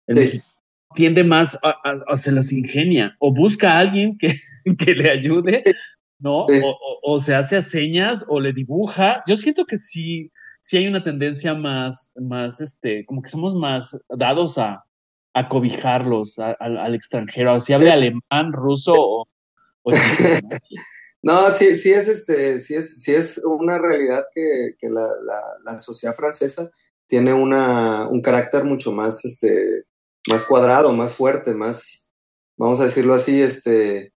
el 0.08 0.18
sí. 0.18 0.24
mexicano 0.24 0.58
tiende 0.96 1.24
más 1.24 1.56
a, 1.64 1.70
a, 1.70 2.02
a, 2.08 2.16
se 2.16 2.32
las 2.32 2.52
ingenia 2.52 3.16
o 3.20 3.34
busca 3.34 3.74
a 3.74 3.80
alguien 3.80 4.18
que, 4.18 4.40
que 4.80 4.94
le 4.94 5.12
ayude, 5.12 5.64
¿no? 6.20 6.46
Sí. 6.48 6.60
O, 6.64 6.70
o, 6.70 7.00
o, 7.14 7.20
se 7.20 7.36
hace 7.36 7.58
a 7.58 7.62
señas 7.62 8.26
o 8.28 8.40
le 8.40 8.54
dibuja. 8.54 9.24
Yo 9.28 9.38
siento 9.38 9.66
que 9.66 9.78
sí, 9.78 10.32
sí 10.62 10.78
hay 10.78 10.88
una 10.88 11.04
tendencia 11.04 11.54
más, 11.54 12.12
más, 12.16 12.62
este, 12.62 13.06
como 13.06 13.22
que 13.22 13.30
somos 13.30 13.54
más 13.56 13.98
dados 14.10 14.58
a, 14.58 14.84
a 15.34 15.50
cobijarlos 15.50 16.40
al 16.40 16.96
extranjero, 16.96 17.60
si 17.60 17.74
hable 17.74 17.92
alemán, 17.92 18.54
ruso 18.54 18.94
o... 18.96 19.28
o 19.84 19.92
¿no? 19.92 20.50
No, 21.28 21.52
sí, 21.52 21.76
sí 21.76 21.92
es 21.92 22.08
este, 22.08 22.58
sí 22.58 22.74
es, 22.74 23.02
sí 23.02 23.14
es 23.14 23.42
una 23.44 23.78
realidad 23.80 24.26
que, 24.34 24.76
que 24.80 24.88
la, 24.88 25.10
la, 25.26 25.44
la, 25.66 25.78
sociedad 25.78 26.16
francesa 26.16 26.72
tiene 27.06 27.34
una, 27.34 28.08
un 28.08 28.22
carácter 28.22 28.64
mucho 28.64 28.94
más, 28.94 29.26
este, 29.26 29.84
más 30.30 30.44
cuadrado, 30.46 30.94
más 30.94 31.16
fuerte, 31.16 31.54
más, 31.54 32.14
vamos 32.56 32.80
a 32.80 32.86
decirlo 32.86 33.14
así, 33.14 33.42
este, 33.42 34.14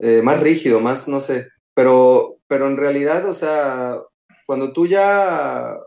eh, 0.00 0.22
más 0.22 0.40
rígido, 0.40 0.80
más, 0.80 1.06
no 1.06 1.20
sé, 1.20 1.46
pero, 1.72 2.40
pero 2.48 2.66
en 2.66 2.78
realidad, 2.78 3.26
o 3.26 3.32
sea, 3.32 4.00
cuando 4.44 4.72
tú 4.72 4.88
ya, 4.88 5.78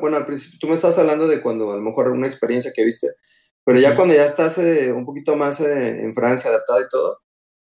bueno, 0.00 0.16
al 0.16 0.26
principio 0.26 0.58
tú 0.60 0.66
me 0.66 0.74
estás 0.74 0.98
hablando 0.98 1.28
de 1.28 1.40
cuando 1.40 1.70
a 1.70 1.76
lo 1.76 1.82
mejor 1.82 2.10
una 2.10 2.26
experiencia 2.26 2.72
que 2.74 2.84
viste, 2.84 3.12
pero 3.64 3.78
ya 3.78 3.94
cuando 3.94 4.12
ya 4.12 4.24
estás 4.24 4.58
eh, 4.58 4.90
un 4.90 5.06
poquito 5.06 5.36
más 5.36 5.60
eh, 5.60 6.02
en 6.02 6.12
Francia, 6.16 6.50
adaptado 6.50 6.80
y 6.80 6.88
todo, 6.88 7.20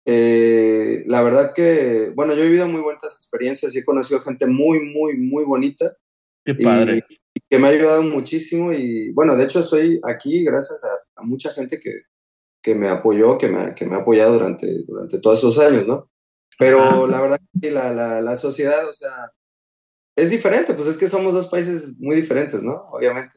eh, 0.05 1.05
la 1.07 1.23
verdad 1.23 1.53
que, 1.55 2.13
bueno, 2.15 2.35
yo 2.35 2.43
he 2.43 2.47
vivido 2.47 2.67
muy 2.67 2.81
buenas 2.81 3.17
experiencias 3.17 3.75
y 3.75 3.79
he 3.79 3.85
conocido 3.85 4.21
gente 4.21 4.47
muy, 4.47 4.81
muy, 4.81 5.17
muy 5.17 5.45
bonita. 5.45 5.97
Qué 6.45 6.55
padre. 6.55 7.05
Y, 7.09 7.15
y 7.35 7.41
que 7.49 7.59
me 7.59 7.69
ha 7.69 7.71
ayudado 7.71 8.03
muchísimo 8.03 8.73
y, 8.73 9.13
bueno, 9.13 9.37
de 9.37 9.45
hecho 9.45 9.61
estoy 9.61 10.01
aquí 10.05 10.45
gracias 10.45 10.83
a, 10.85 11.21
a 11.21 11.25
mucha 11.25 11.53
gente 11.53 11.79
que, 11.79 12.03
que 12.63 12.75
me 12.75 12.89
apoyó, 12.89 13.39
que 13.39 13.49
me, 13.49 13.75
que 13.75 13.87
me 13.87 13.97
ha 13.97 14.01
apoyado 14.01 14.35
durante, 14.35 14.83
durante 14.85 15.19
todos 15.19 15.39
esos 15.39 15.59
años, 15.59 15.87
¿no? 15.87 16.11
Pero 16.59 17.07
la 17.07 17.21
verdad 17.21 17.41
que 17.61 17.71
la, 17.71 17.93
la, 17.93 18.21
la 18.21 18.37
sociedad, 18.37 18.89
o 18.89 18.93
sea, 18.93 19.33
es 20.17 20.31
diferente, 20.31 20.75
pues 20.75 20.89
es 20.89 20.97
que 20.97 21.09
somos 21.09 21.33
dos 21.33 21.49
países 21.49 21.99
muy 21.99 22.15
diferentes, 22.15 22.63
¿no? 22.63 22.89
Obviamente. 22.93 23.33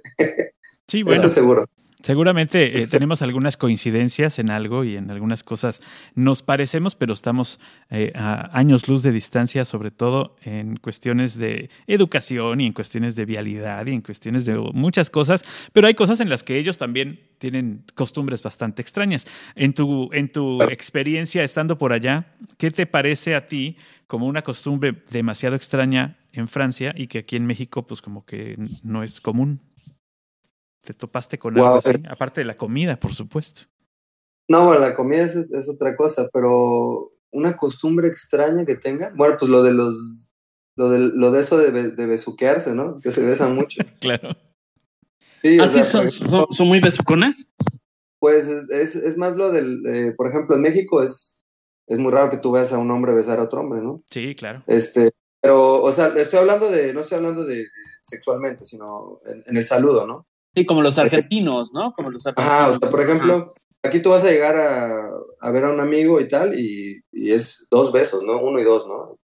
Sí, 0.87 1.01
bueno. 1.03 1.19
Eso 1.19 1.29
seguro. 1.29 1.65
Seguramente 2.03 2.77
eh, 2.77 2.87
tenemos 2.87 3.21
algunas 3.21 3.57
coincidencias 3.57 4.37
en 4.37 4.51
algo 4.51 4.83
y 4.83 4.97
en 4.97 5.09
algunas 5.09 5.43
cosas 5.43 5.81
nos 6.13 6.43
parecemos, 6.43 6.93
pero 6.93 7.13
estamos 7.13 7.59
eh, 7.89 8.11
a 8.15 8.57
años 8.57 8.87
luz 8.87 9.01
de 9.01 9.11
distancia, 9.11 9.63
sobre 9.65 9.91
todo 9.91 10.35
en 10.43 10.75
cuestiones 10.77 11.37
de 11.37 11.69
educación 11.87 12.59
y 12.59 12.67
en 12.67 12.73
cuestiones 12.73 13.15
de 13.15 13.25
vialidad 13.25 13.85
y 13.87 13.93
en 13.93 14.01
cuestiones 14.01 14.45
de 14.45 14.57
muchas 14.73 15.09
cosas, 15.09 15.43
pero 15.71 15.87
hay 15.87 15.93
cosas 15.93 16.19
en 16.19 16.29
las 16.29 16.43
que 16.43 16.57
ellos 16.57 16.77
también 16.77 17.21
tienen 17.37 17.83
costumbres 17.95 18.43
bastante 18.43 18.81
extrañas. 18.81 19.25
En 19.55 19.73
tu, 19.73 20.09
en 20.11 20.29
tu 20.31 20.61
experiencia 20.63 21.43
estando 21.43 21.77
por 21.77 21.93
allá, 21.93 22.27
¿qué 22.57 22.71
te 22.71 22.85
parece 22.85 23.35
a 23.35 23.47
ti 23.47 23.77
como 24.07 24.27
una 24.27 24.43
costumbre 24.43 25.03
demasiado 25.09 25.55
extraña 25.55 26.17
en 26.33 26.47
Francia 26.47 26.93
y 26.95 27.07
que 27.07 27.19
aquí 27.19 27.37
en 27.37 27.45
México 27.45 27.87
pues 27.87 28.01
como 28.01 28.25
que 28.25 28.57
no 28.83 29.01
es 29.01 29.21
común? 29.21 29.61
¿Te 30.85 30.93
topaste 30.93 31.39
con 31.39 31.57
algo 31.57 31.75
así? 31.75 31.91
Aparte 32.07 32.41
de 32.41 32.45
la 32.45 32.57
comida, 32.57 32.97
por 32.99 33.13
supuesto. 33.13 33.63
No, 34.47 34.65
bueno, 34.65 34.81
la 34.81 34.93
comida 34.93 35.23
es, 35.23 35.35
es, 35.35 35.67
otra 35.67 35.95
cosa, 35.95 36.29
pero 36.31 37.11
una 37.31 37.57
costumbre 37.57 38.07
extraña 38.07 38.63
que 38.65 38.75
tengan. 38.75 39.15
Bueno, 39.17 39.35
pues 39.39 39.49
lo 39.49 39.63
de 39.63 39.73
los. 39.73 40.31
Lo 40.77 40.89
de, 40.89 40.99
lo 40.99 41.31
de 41.31 41.39
eso 41.39 41.57
de, 41.57 41.71
de 41.71 42.05
besuquearse, 42.05 42.75
¿no? 42.75 42.91
Es 42.91 42.99
que 42.99 43.11
se 43.11 43.25
besan 43.25 43.55
mucho. 43.55 43.81
claro. 44.01 44.35
Sí, 45.41 45.57
¿Ah, 45.59 45.69
sí 45.69 45.81
son, 45.83 46.11
son, 46.11 46.47
son, 46.51 46.67
muy 46.67 46.81
besucones? 46.81 47.49
Pues 48.19 48.47
es, 48.47 48.69
es, 48.69 48.95
es 48.95 49.17
más 49.17 49.37
lo 49.37 49.51
del. 49.51 49.85
Eh, 49.87 50.11
por 50.11 50.27
ejemplo, 50.27 50.55
en 50.55 50.61
México 50.61 51.01
es, 51.01 51.41
es 51.87 51.97
muy 51.97 52.11
raro 52.11 52.29
que 52.29 52.37
tú 52.37 52.51
veas 52.51 52.73
a 52.73 52.77
un 52.77 52.91
hombre 52.91 53.13
besar 53.13 53.39
a 53.39 53.43
otro 53.43 53.61
hombre, 53.61 53.81
¿no? 53.81 54.03
Sí, 54.11 54.35
claro. 54.35 54.63
Este, 54.67 55.11
pero, 55.41 55.81
o 55.81 55.91
sea, 55.91 56.07
estoy 56.17 56.39
hablando 56.39 56.69
de. 56.69 56.93
No 56.93 57.01
estoy 57.01 57.17
hablando 57.17 57.45
de 57.45 57.65
sexualmente, 58.03 58.65
sino 58.65 59.21
en, 59.25 59.43
en 59.47 59.57
el 59.57 59.65
saludo, 59.65 60.05
¿no? 60.05 60.27
Sí, 60.55 60.65
como 60.65 60.81
los 60.81 60.97
argentinos, 60.97 61.73
¿no? 61.73 61.93
Como 61.93 62.09
los 62.11 62.25
argentinos. 62.25 62.59
Ajá, 62.59 62.69
o 62.69 62.73
sea, 62.73 62.89
por 62.89 63.01
ejemplo, 63.01 63.53
aquí 63.83 63.99
tú 63.99 64.11
vas 64.11 64.23
a 64.23 64.31
llegar 64.31 64.55
a, 64.55 65.11
a 65.41 65.51
ver 65.51 65.65
a 65.65 65.69
un 65.69 65.79
amigo 65.79 66.21
y 66.21 66.27
tal, 66.27 66.57
y, 66.57 67.01
y, 67.11 67.31
es 67.31 67.67
dos 67.69 67.91
besos, 67.91 68.23
¿no? 68.23 68.39
Uno 68.39 68.59
y 68.59 68.63
dos, 68.63 68.87
¿no? 68.87 69.19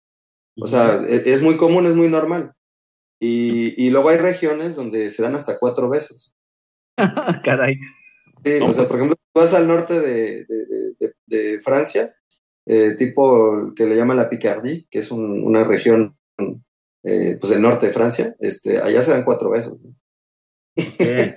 O 0.59 0.67
sea, 0.67 1.03
es, 1.07 1.27
es 1.27 1.41
muy 1.41 1.57
común, 1.57 1.85
es 1.85 1.95
muy 1.95 2.07
normal. 2.07 2.53
Y, 3.19 3.73
y, 3.83 3.89
luego 3.89 4.09
hay 4.09 4.17
regiones 4.17 4.75
donde 4.75 5.09
se 5.09 5.21
dan 5.21 5.35
hasta 5.35 5.59
cuatro 5.59 5.89
besos. 5.89 6.33
Caray. 7.43 7.75
Sí, 8.43 8.59
no, 8.59 8.67
o 8.67 8.71
sea, 8.71 8.83
pues... 8.83 8.89
por 8.89 8.97
ejemplo, 8.97 9.17
vas 9.35 9.53
al 9.53 9.67
norte 9.67 9.99
de, 9.99 10.45
de, 10.45 10.95
de, 10.99 11.13
de 11.25 11.61
Francia, 11.61 12.15
eh, 12.65 12.95
tipo 12.97 13.73
que 13.75 13.85
le 13.85 13.95
llaman 13.95 14.17
la 14.17 14.29
Picardie, 14.29 14.87
que 14.89 14.99
es 14.99 15.11
un, 15.11 15.43
una 15.43 15.63
región 15.63 16.17
eh, 17.03 17.37
pues 17.39 17.51
del 17.51 17.61
norte 17.61 17.87
de 17.87 17.93
Francia, 17.93 18.35
este, 18.39 18.81
allá 18.81 19.01
se 19.01 19.11
dan 19.11 19.23
cuatro 19.23 19.49
besos. 19.49 19.81
¿no? 19.81 19.95
Okay. 20.77 21.33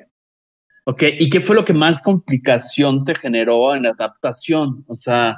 ok, 0.85 1.03
¿y 1.19 1.31
qué 1.31 1.41
fue 1.41 1.57
lo 1.57 1.65
que 1.65 1.73
más 1.73 2.03
complicación 2.03 3.05
te 3.05 3.15
generó 3.15 3.75
en 3.75 3.85
la 3.85 3.91
adaptación? 3.91 4.85
O 4.87 4.95
sea, 4.95 5.37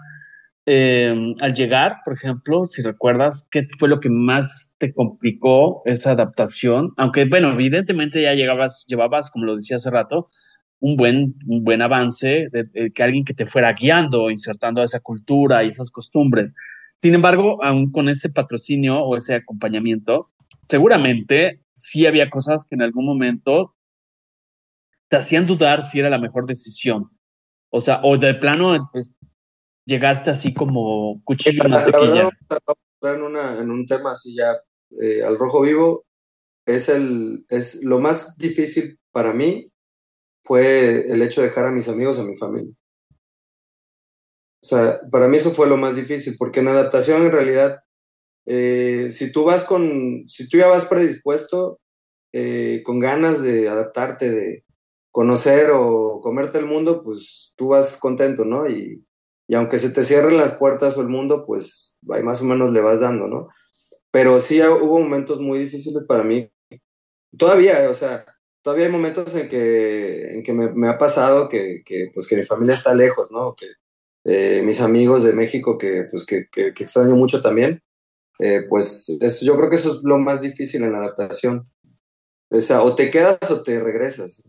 eh, 0.64 1.34
al 1.40 1.54
llegar, 1.54 1.98
por 2.04 2.14
ejemplo, 2.14 2.68
si 2.70 2.82
recuerdas, 2.82 3.46
¿qué 3.50 3.66
fue 3.78 3.88
lo 3.88 4.00
que 4.00 4.10
más 4.10 4.74
te 4.78 4.92
complicó 4.92 5.82
esa 5.84 6.12
adaptación? 6.12 6.92
Aunque, 6.96 7.24
bueno, 7.24 7.52
evidentemente 7.52 8.22
ya 8.22 8.34
llegabas, 8.34 8.84
llevabas, 8.86 9.30
como 9.30 9.46
lo 9.46 9.56
decía 9.56 9.76
hace 9.76 9.90
rato, 9.90 10.30
un 10.78 10.96
buen, 10.96 11.34
un 11.46 11.64
buen 11.64 11.82
avance 11.82 12.48
de, 12.50 12.64
de 12.64 12.92
que 12.92 13.02
alguien 13.02 13.24
que 13.24 13.34
te 13.34 13.46
fuera 13.46 13.72
guiando, 13.72 14.30
insertando 14.30 14.80
a 14.80 14.84
esa 14.84 15.00
cultura 15.00 15.64
y 15.64 15.68
esas 15.68 15.90
costumbres. 15.90 16.54
Sin 16.96 17.14
embargo, 17.14 17.62
aún 17.64 17.90
con 17.90 18.08
ese 18.08 18.30
patrocinio 18.30 19.00
o 19.00 19.16
ese 19.16 19.34
acompañamiento, 19.34 20.30
seguramente 20.62 21.60
sí 21.72 22.06
había 22.06 22.30
cosas 22.30 22.64
que 22.64 22.76
en 22.76 22.82
algún 22.82 23.06
momento 23.06 23.74
te 25.12 25.18
hacían 25.18 25.46
dudar 25.46 25.84
si 25.84 25.98
era 25.98 26.08
la 26.08 26.18
mejor 26.18 26.46
decisión. 26.46 27.10
O 27.68 27.82
sea, 27.82 28.00
o 28.02 28.16
de 28.16 28.32
plano 28.32 28.88
pues, 28.94 29.12
llegaste 29.84 30.30
así 30.30 30.54
como 30.54 31.20
cuchillo 31.22 31.64
en 31.66 31.70
mantequilla. 31.70 32.30
En, 33.02 33.20
una, 33.20 33.58
en 33.58 33.70
un 33.70 33.84
tema 33.84 34.12
así 34.12 34.34
ya 34.34 34.58
eh, 35.02 35.22
al 35.22 35.36
rojo 35.36 35.60
vivo, 35.60 36.06
es, 36.64 36.88
el, 36.88 37.44
es 37.50 37.84
lo 37.84 38.00
más 38.00 38.38
difícil 38.38 38.98
para 39.10 39.34
mí 39.34 39.70
fue 40.44 41.12
el 41.12 41.20
hecho 41.20 41.42
de 41.42 41.48
dejar 41.48 41.66
a 41.66 41.72
mis 41.72 41.90
amigos, 41.90 42.18
a 42.18 42.24
mi 42.24 42.34
familia. 42.34 42.72
O 44.62 44.66
sea, 44.66 44.98
para 45.10 45.28
mí 45.28 45.36
eso 45.36 45.50
fue 45.50 45.68
lo 45.68 45.76
más 45.76 45.94
difícil, 45.94 46.36
porque 46.38 46.60
en 46.60 46.68
adaptación 46.68 47.26
en 47.26 47.32
realidad, 47.32 47.80
eh, 48.46 49.10
si 49.10 49.30
tú 49.30 49.44
vas 49.44 49.64
con, 49.64 50.26
si 50.26 50.48
tú 50.48 50.56
ya 50.56 50.68
vas 50.68 50.86
predispuesto, 50.86 51.80
eh, 52.32 52.80
con 52.82 52.98
ganas 52.98 53.42
de 53.42 53.68
adaptarte, 53.68 54.30
de, 54.30 54.64
conocer 55.12 55.70
o 55.72 56.20
comerte 56.20 56.58
el 56.58 56.66
mundo, 56.66 57.02
pues 57.04 57.52
tú 57.54 57.68
vas 57.68 57.96
contento, 57.96 58.44
¿no? 58.44 58.68
Y, 58.68 59.04
y 59.46 59.54
aunque 59.54 59.78
se 59.78 59.90
te 59.90 60.02
cierren 60.02 60.38
las 60.38 60.54
puertas 60.54 60.96
o 60.96 61.02
el 61.02 61.08
mundo, 61.08 61.44
pues 61.46 61.98
ahí 62.10 62.22
más 62.22 62.42
o 62.42 62.44
menos 62.44 62.72
le 62.72 62.80
vas 62.80 63.00
dando, 63.00 63.28
¿no? 63.28 63.48
Pero 64.10 64.40
sí 64.40 64.60
hubo 64.60 65.00
momentos 65.00 65.40
muy 65.40 65.58
difíciles 65.58 66.02
para 66.08 66.24
mí. 66.24 66.50
Todavía, 67.36 67.88
o 67.90 67.94
sea, 67.94 68.24
todavía 68.62 68.86
hay 68.86 68.92
momentos 68.92 69.34
en 69.34 69.48
que, 69.48 70.34
en 70.34 70.42
que 70.42 70.52
me, 70.52 70.88
ha 70.88 70.98
pasado 70.98 71.48
que, 71.48 71.82
que, 71.84 72.10
pues, 72.12 72.26
que 72.26 72.36
mi 72.36 72.42
familia 72.42 72.74
está 72.74 72.94
lejos, 72.94 73.30
¿no? 73.30 73.54
Que 73.54 73.66
eh, 74.24 74.62
mis 74.62 74.80
amigos 74.80 75.22
de 75.24 75.32
México, 75.32 75.78
que, 75.78 76.04
pues, 76.10 76.24
que, 76.24 76.46
que, 76.50 76.72
que 76.72 76.82
extraño 76.84 77.14
mucho 77.14 77.42
también, 77.42 77.82
eh, 78.38 78.62
pues 78.68 79.08
eso, 79.20 79.44
yo 79.44 79.56
creo 79.56 79.70
que 79.70 79.76
eso 79.76 79.94
es 79.94 80.00
lo 80.02 80.18
más 80.18 80.42
difícil 80.42 80.82
en 80.82 80.92
la 80.92 80.98
adaptación. 80.98 81.70
O 82.50 82.60
sea, 82.60 82.82
o 82.82 82.94
te 82.94 83.10
quedas 83.10 83.38
o 83.50 83.62
te 83.62 83.80
regresas. 83.80 84.42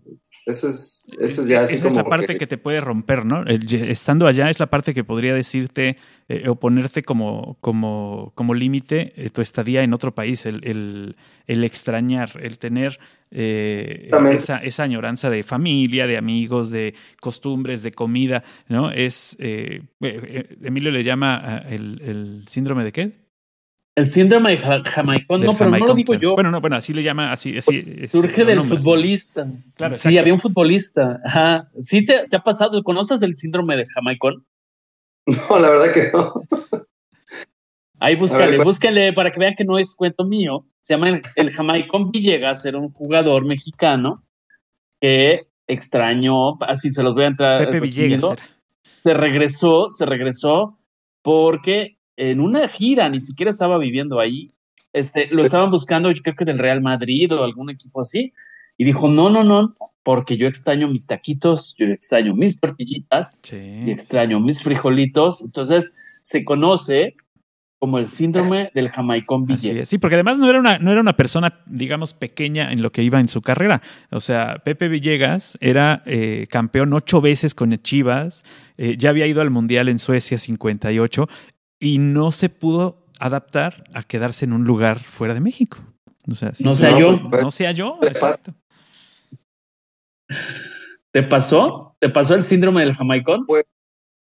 Eso 0.45 0.67
es, 0.67 1.05
eso 1.19 1.41
es 1.41 1.47
ya 1.47 1.61
así 1.61 1.75
Esa 1.75 1.85
como 1.85 1.99
es 1.99 2.03
la 2.03 2.09
parte 2.09 2.27
que... 2.27 2.37
que... 2.37 2.47
te 2.47 2.57
puede 2.57 2.81
romper, 2.81 3.25
¿no? 3.25 3.45
Estando 3.45 4.27
allá 4.27 4.49
es 4.49 4.59
la 4.59 4.67
parte 4.67 4.93
que 4.93 5.03
podría 5.03 5.33
decirte 5.33 5.97
eh, 6.27 6.49
o 6.49 6.55
ponerte 6.55 7.01
como, 7.01 7.57
como, 7.61 8.33
como 8.35 8.53
límite 8.53 9.13
eh, 9.15 9.29
tu 9.29 9.41
estadía 9.41 9.83
en 9.83 9.93
otro 9.93 10.13
país, 10.13 10.45
el, 10.45 10.65
el, 10.65 11.15
el 11.47 11.63
extrañar, 11.63 12.31
el 12.41 12.57
tener 12.57 12.99
eh, 13.31 14.09
esa, 14.35 14.57
esa, 14.57 14.83
añoranza 14.83 15.29
de 15.29 15.43
familia, 15.43 16.07
de 16.07 16.17
amigos, 16.17 16.71
de 16.71 16.93
costumbres, 17.21 17.81
de 17.81 17.93
comida, 17.93 18.43
¿no? 18.67 18.91
Es, 18.91 19.37
eh, 19.39 19.83
Emilio 20.61 20.91
le 20.91 21.03
llama 21.05 21.63
el, 21.69 22.01
el 22.01 22.43
síndrome 22.47 22.83
de 22.83 22.91
qué? 22.91 23.22
El 23.95 24.07
síndrome 24.07 24.51
de 24.51 24.57
Jamaicón, 24.57 25.41
no, 25.41 25.53
pero 25.53 25.65
Jamaicón, 25.65 25.79
no 25.79 25.87
lo 25.87 25.95
digo 25.95 26.13
yo. 26.15 26.33
Bueno, 26.33 26.49
no, 26.49 26.59
bueno, 26.61 26.77
así 26.77 26.93
le 26.93 27.03
llama, 27.03 27.31
así, 27.31 27.57
así 27.57 28.07
Surge 28.07 28.43
del 28.43 28.57
nombres, 28.57 28.79
futbolista. 28.79 29.45
¿no? 29.45 29.61
Claro, 29.75 29.95
sí, 29.95 30.17
había 30.17 30.33
un 30.33 30.39
futbolista. 30.39 31.21
Ajá. 31.23 31.69
¿Sí 31.83 32.03
te, 32.03 32.27
te, 32.27 32.35
ha 32.35 32.39
pasado? 32.39 32.81
¿Conoces 32.83 33.21
el 33.21 33.35
síndrome 33.35 33.77
de 33.77 33.85
Jamaicón? 33.85 34.45
No, 35.25 35.59
la 35.59 35.69
verdad 35.69 35.93
que 35.93 36.11
no. 36.11 36.33
Ahí 37.99 38.15
búscale, 38.15 38.57
ver, 38.57 38.65
búscale 38.65 39.13
para 39.13 39.31
que 39.31 39.39
vean 39.39 39.53
que 39.55 39.63
no 39.63 39.77
es 39.77 39.95
cuento 39.95 40.25
mío. 40.25 40.65
Se 40.81 40.93
llama 40.93 41.09
el, 41.09 41.21
el 41.37 41.51
Jamaicón 41.51 42.11
Villegas, 42.11 42.65
era 42.65 42.77
un 42.77 42.91
jugador 42.91 43.45
mexicano 43.45 44.23
que 44.99 45.47
extrañó, 45.67 46.57
así 46.61 46.91
se 46.91 47.03
los 47.03 47.13
voy 47.13 47.23
a 47.23 47.27
entrar. 47.27 47.59
Pepe 47.59 47.79
Villegas. 47.79 48.23
Era. 48.23 48.43
Se 49.03 49.13
regresó, 49.13 49.91
se 49.91 50.05
regresó 50.05 50.73
porque 51.21 51.97
en 52.17 52.39
una 52.39 52.67
gira, 52.67 53.09
ni 53.09 53.21
siquiera 53.21 53.49
estaba 53.49 53.77
viviendo 53.77 54.19
ahí. 54.19 54.51
Este, 54.91 55.27
lo 55.31 55.39
sí. 55.39 55.45
estaban 55.45 55.71
buscando, 55.71 56.11
yo 56.11 56.21
creo 56.21 56.35
que 56.35 56.45
del 56.45 56.59
Real 56.59 56.81
Madrid 56.81 57.33
o 57.33 57.43
algún 57.43 57.69
equipo 57.69 58.01
así. 58.01 58.33
Y 58.77 58.85
dijo, 58.85 59.09
no, 59.09 59.29
no, 59.29 59.43
no, 59.43 59.75
porque 60.03 60.37
yo 60.37 60.47
extraño 60.47 60.87
mis 60.87 61.07
taquitos, 61.07 61.75
yo 61.77 61.87
extraño 61.87 62.35
mis 62.35 62.59
tortillitas, 62.59 63.37
sí. 63.41 63.83
y 63.85 63.91
extraño 63.91 64.39
mis 64.39 64.61
frijolitos. 64.61 65.41
Entonces 65.41 65.95
se 66.21 66.43
conoce 66.43 67.15
como 67.83 67.99
el 67.99 68.07
síndrome 68.07 68.71
del 68.73 68.89
jamaicón 68.89 69.45
Villegas. 69.45 69.89
Sí, 69.89 69.97
porque 69.97 70.15
además 70.15 70.37
no 70.37 70.49
era, 70.49 70.57
una, 70.57 70.79
no 70.79 70.89
era 70.93 71.01
una 71.01 71.17
persona, 71.17 71.59
digamos, 71.65 72.13
pequeña 72.13 72.71
en 72.71 72.81
lo 72.81 72.93
que 72.93 73.03
iba 73.03 73.19
en 73.19 73.27
su 73.27 73.41
carrera. 73.41 73.81
O 74.09 74.21
sea, 74.21 74.61
Pepe 74.63 74.87
Villegas 74.87 75.57
era 75.59 76.01
eh, 76.05 76.47
campeón 76.49 76.93
ocho 76.93 77.19
veces 77.19 77.53
con 77.53 77.75
Chivas, 77.81 78.45
eh, 78.77 78.95
ya 78.97 79.09
había 79.09 79.27
ido 79.27 79.41
al 79.41 79.49
Mundial 79.49 79.89
en 79.89 79.99
Suecia 79.99 80.37
58 80.37 81.27
y 81.83 81.97
no 81.97 82.31
se 82.31 82.47
pudo 82.47 83.05
adaptar 83.19 83.83
a 83.93 84.03
quedarse 84.03 84.45
en 84.45 84.53
un 84.53 84.63
lugar 84.63 84.99
fuera 84.99 85.33
de 85.33 85.41
México. 85.41 85.79
O 86.31 86.33
sea, 86.33 86.53
no 86.59 86.75
sea 86.75 86.97
yo. 86.97 87.11
No 87.19 87.51
sea 87.51 87.73
yo, 87.73 87.99
exacto. 88.01 88.55
¿Te 91.11 91.23
pasó? 91.23 91.97
¿Te 91.99 92.09
pasó 92.09 92.35
el 92.35 92.43
síndrome 92.43 92.85
del 92.85 92.95
jamaicón? 92.95 93.45
Pues 93.45 93.65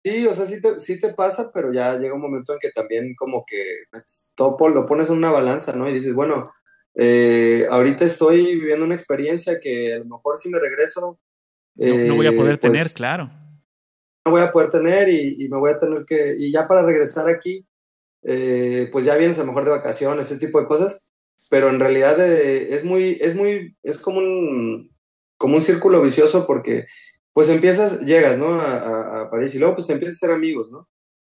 sí, 0.05 0.27
o 0.27 0.35
sea, 0.35 0.45
sí 0.45 0.61
te, 0.61 0.79
sí 0.79 1.01
te 1.01 1.15
pasa, 1.15 1.51
pero 1.55 1.73
ya 1.73 1.99
llega 1.99 2.15
un 2.15 2.21
momento 2.21 2.53
en 2.53 2.59
que 2.59 2.69
también 2.71 3.15
como 3.17 3.47
que 3.47 3.85
topo, 4.37 4.69
lo 4.69 4.85
pones 4.85 5.09
en 5.09 5.17
una 5.17 5.31
balanza, 5.31 5.75
¿no? 5.75 5.89
Y 5.89 5.95
dices, 5.95 6.13
bueno, 6.13 6.53
eh, 6.95 7.67
ahorita 7.71 8.05
estoy 8.05 8.57
viviendo 8.57 8.85
una 8.85 8.95
experiencia 8.95 9.59
que 9.59 9.95
a 9.95 9.99
lo 10.01 10.05
mejor 10.05 10.37
si 10.37 10.51
me 10.51 10.61
regreso... 10.61 11.19
Eh, 11.79 12.05
no, 12.07 12.09
no, 12.09 12.17
voy 12.17 12.27
a 12.27 12.33
poder 12.33 12.61
pues, 12.61 12.73
tener, 12.73 12.93
claro 12.93 13.31
voy 14.29 14.43
a 14.43 14.53
poder 14.53 14.71
tener 14.71 15.09
y, 15.09 15.37
y, 15.39 15.49
me 15.49 15.59
voy 15.59 15.71
a 15.71 15.79
tener 15.79 16.05
que, 16.05 16.37
y 16.39 16.53
ya 16.53 16.67
para 16.67 16.83
regresar 16.83 17.29
aquí, 17.29 17.67
eh, 18.23 18.89
pues 18.93 19.05
ya 19.05 19.17
vienes 19.17 19.39
a 19.39 19.43
lo 19.43 19.49
mejor 19.49 19.65
de 19.65 19.71
vacaciones, 19.71 20.31
ese 20.31 20.45
tipo 20.45 20.61
de 20.61 20.67
cosas, 20.67 21.13
pero 21.49 21.69
en 21.69 21.81
realidad 21.81 22.19
eh, 22.21 22.75
es 22.75 22.85
muy, 22.85 23.19
es 23.21 23.35
muy, 23.35 23.77
es 23.83 23.99
como 23.99 24.19
un, 24.19 24.91
como 25.37 25.55
un 25.55 25.61
círculo 25.61 26.03
vicioso 26.03 26.47
porque 26.47 26.87
pues 27.33 27.49
empiezas, 27.49 28.01
llegas, 28.01 28.37
¿no? 28.39 28.61
A, 28.61 29.23
a, 29.23 29.31
París 29.31 29.55
y 29.55 29.59
luego 29.59 29.77
pues 29.77 29.87
te 29.87 29.93
empiezas 29.93 30.17
a 30.17 30.27
ser 30.27 30.31
amigos, 30.33 30.71
¿no? 30.71 30.89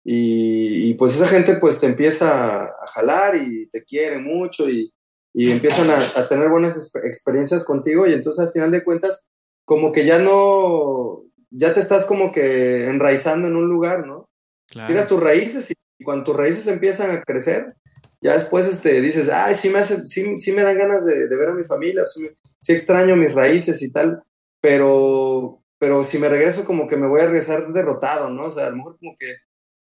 Y, 0.04 0.90
y, 0.90 0.94
pues 0.94 1.14
esa 1.14 1.26
gente 1.26 1.56
pues 1.56 1.80
te 1.80 1.86
empieza 1.86 2.64
a 2.64 2.86
jalar 2.88 3.36
y 3.36 3.68
te 3.70 3.82
quiere 3.84 4.18
mucho 4.18 4.68
y, 4.68 4.92
y 5.32 5.50
empiezan 5.50 5.88
a, 5.88 5.96
a, 5.96 6.28
tener 6.28 6.50
buenas 6.50 6.94
experiencias 7.04 7.64
contigo 7.64 8.06
y 8.06 8.12
entonces 8.12 8.46
al 8.46 8.52
final 8.52 8.70
de 8.70 8.84
cuentas 8.84 9.24
como 9.64 9.92
que 9.92 10.04
ya 10.04 10.18
no, 10.18 11.24
ya 11.56 11.72
te 11.72 11.80
estás 11.80 12.04
como 12.04 12.32
que 12.32 12.88
enraizando 12.88 13.48
en 13.48 13.56
un 13.56 13.68
lugar, 13.68 14.06
¿no? 14.06 14.28
Claro. 14.68 14.88
Tiras 14.88 15.08
tus 15.08 15.22
raíces 15.22 15.70
y 15.70 16.04
cuando 16.04 16.24
tus 16.24 16.36
raíces 16.36 16.66
empiezan 16.66 17.10
a 17.10 17.22
crecer, 17.22 17.74
ya 18.20 18.34
después 18.34 18.66
este, 18.66 19.00
dices, 19.00 19.30
ay, 19.30 19.54
sí 19.54 19.70
me, 19.70 19.78
hace, 19.78 20.04
sí, 20.06 20.38
sí 20.38 20.52
me 20.52 20.62
dan 20.62 20.78
ganas 20.78 21.04
de, 21.04 21.28
de 21.28 21.36
ver 21.36 21.50
a 21.50 21.54
mi 21.54 21.64
familia, 21.64 22.04
sí, 22.04 22.28
sí, 22.58 22.72
extraño 22.72 23.16
mis 23.16 23.32
raíces 23.32 23.82
y 23.82 23.92
tal, 23.92 24.22
pero, 24.60 25.62
pero 25.78 26.02
si 26.02 26.18
me 26.18 26.28
regreso 26.28 26.64
como 26.64 26.88
que 26.88 26.96
me 26.96 27.06
voy 27.06 27.20
a 27.20 27.26
regresar 27.26 27.72
derrotado, 27.72 28.30
¿no? 28.30 28.44
O 28.44 28.50
sea, 28.50 28.66
a 28.66 28.70
lo 28.70 28.76
mejor 28.76 28.98
como 28.98 29.16
que 29.18 29.36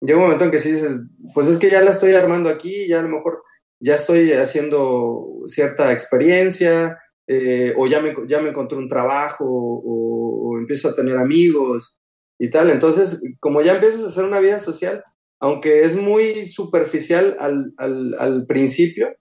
llega 0.02 0.18
un 0.18 0.26
momento 0.26 0.46
en 0.46 0.52
que 0.52 0.60
sí 0.60 0.72
dices, 0.72 0.98
pues 1.34 1.48
es 1.48 1.58
que 1.58 1.70
ya 1.70 1.82
la 1.82 1.92
estoy 1.92 2.14
armando 2.14 2.50
aquí, 2.50 2.88
ya 2.88 3.00
a 3.00 3.04
lo 3.04 3.10
mejor 3.10 3.44
ya 3.80 3.96
estoy 3.96 4.32
haciendo 4.34 5.42
cierta 5.48 5.92
experiencia, 5.92 7.00
eh, 7.28 7.74
o 7.78 7.88
ya 7.88 8.02
me, 8.02 8.14
ya 8.26 8.42
me 8.42 8.50
encontré 8.50 8.78
un 8.78 8.88
trabajo, 8.88 9.46
o, 9.46 10.54
o, 10.54 10.58
empiezo 10.58 10.90
a 10.90 10.96
tener 10.96 11.18
amigos 11.18 11.98
y 12.40 12.50
tal. 12.50 12.70
Entonces, 12.70 13.22
como 13.40 13.62
ya 13.62 13.76
empiezas 13.76 14.04
a 14.04 14.08
hacer 14.08 14.24
una 14.24 14.40
vida 14.40 14.60
social, 14.60 15.04
aunque 15.40 15.84
es 15.84 15.96
muy 15.96 16.48
superficial 16.48 17.36
al, 17.40 17.74
al, 17.78 18.16
al 18.20 18.46
principio, 18.48 19.16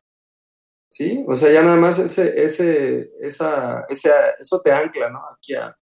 ¿sí? 0.88 1.24
O 1.26 1.36
sea, 1.36 1.52
ya 1.52 1.62
nada 1.62 1.76
más 1.76 1.98
ese, 1.98 2.42
ese, 2.42 3.10
esa, 3.20 3.84
ese, 3.88 4.10
eso 4.38 4.60
te 4.60 4.72
ancla, 4.72 5.10
¿no? 5.10 5.20
Aquí 5.36 5.54
a, 5.54 5.76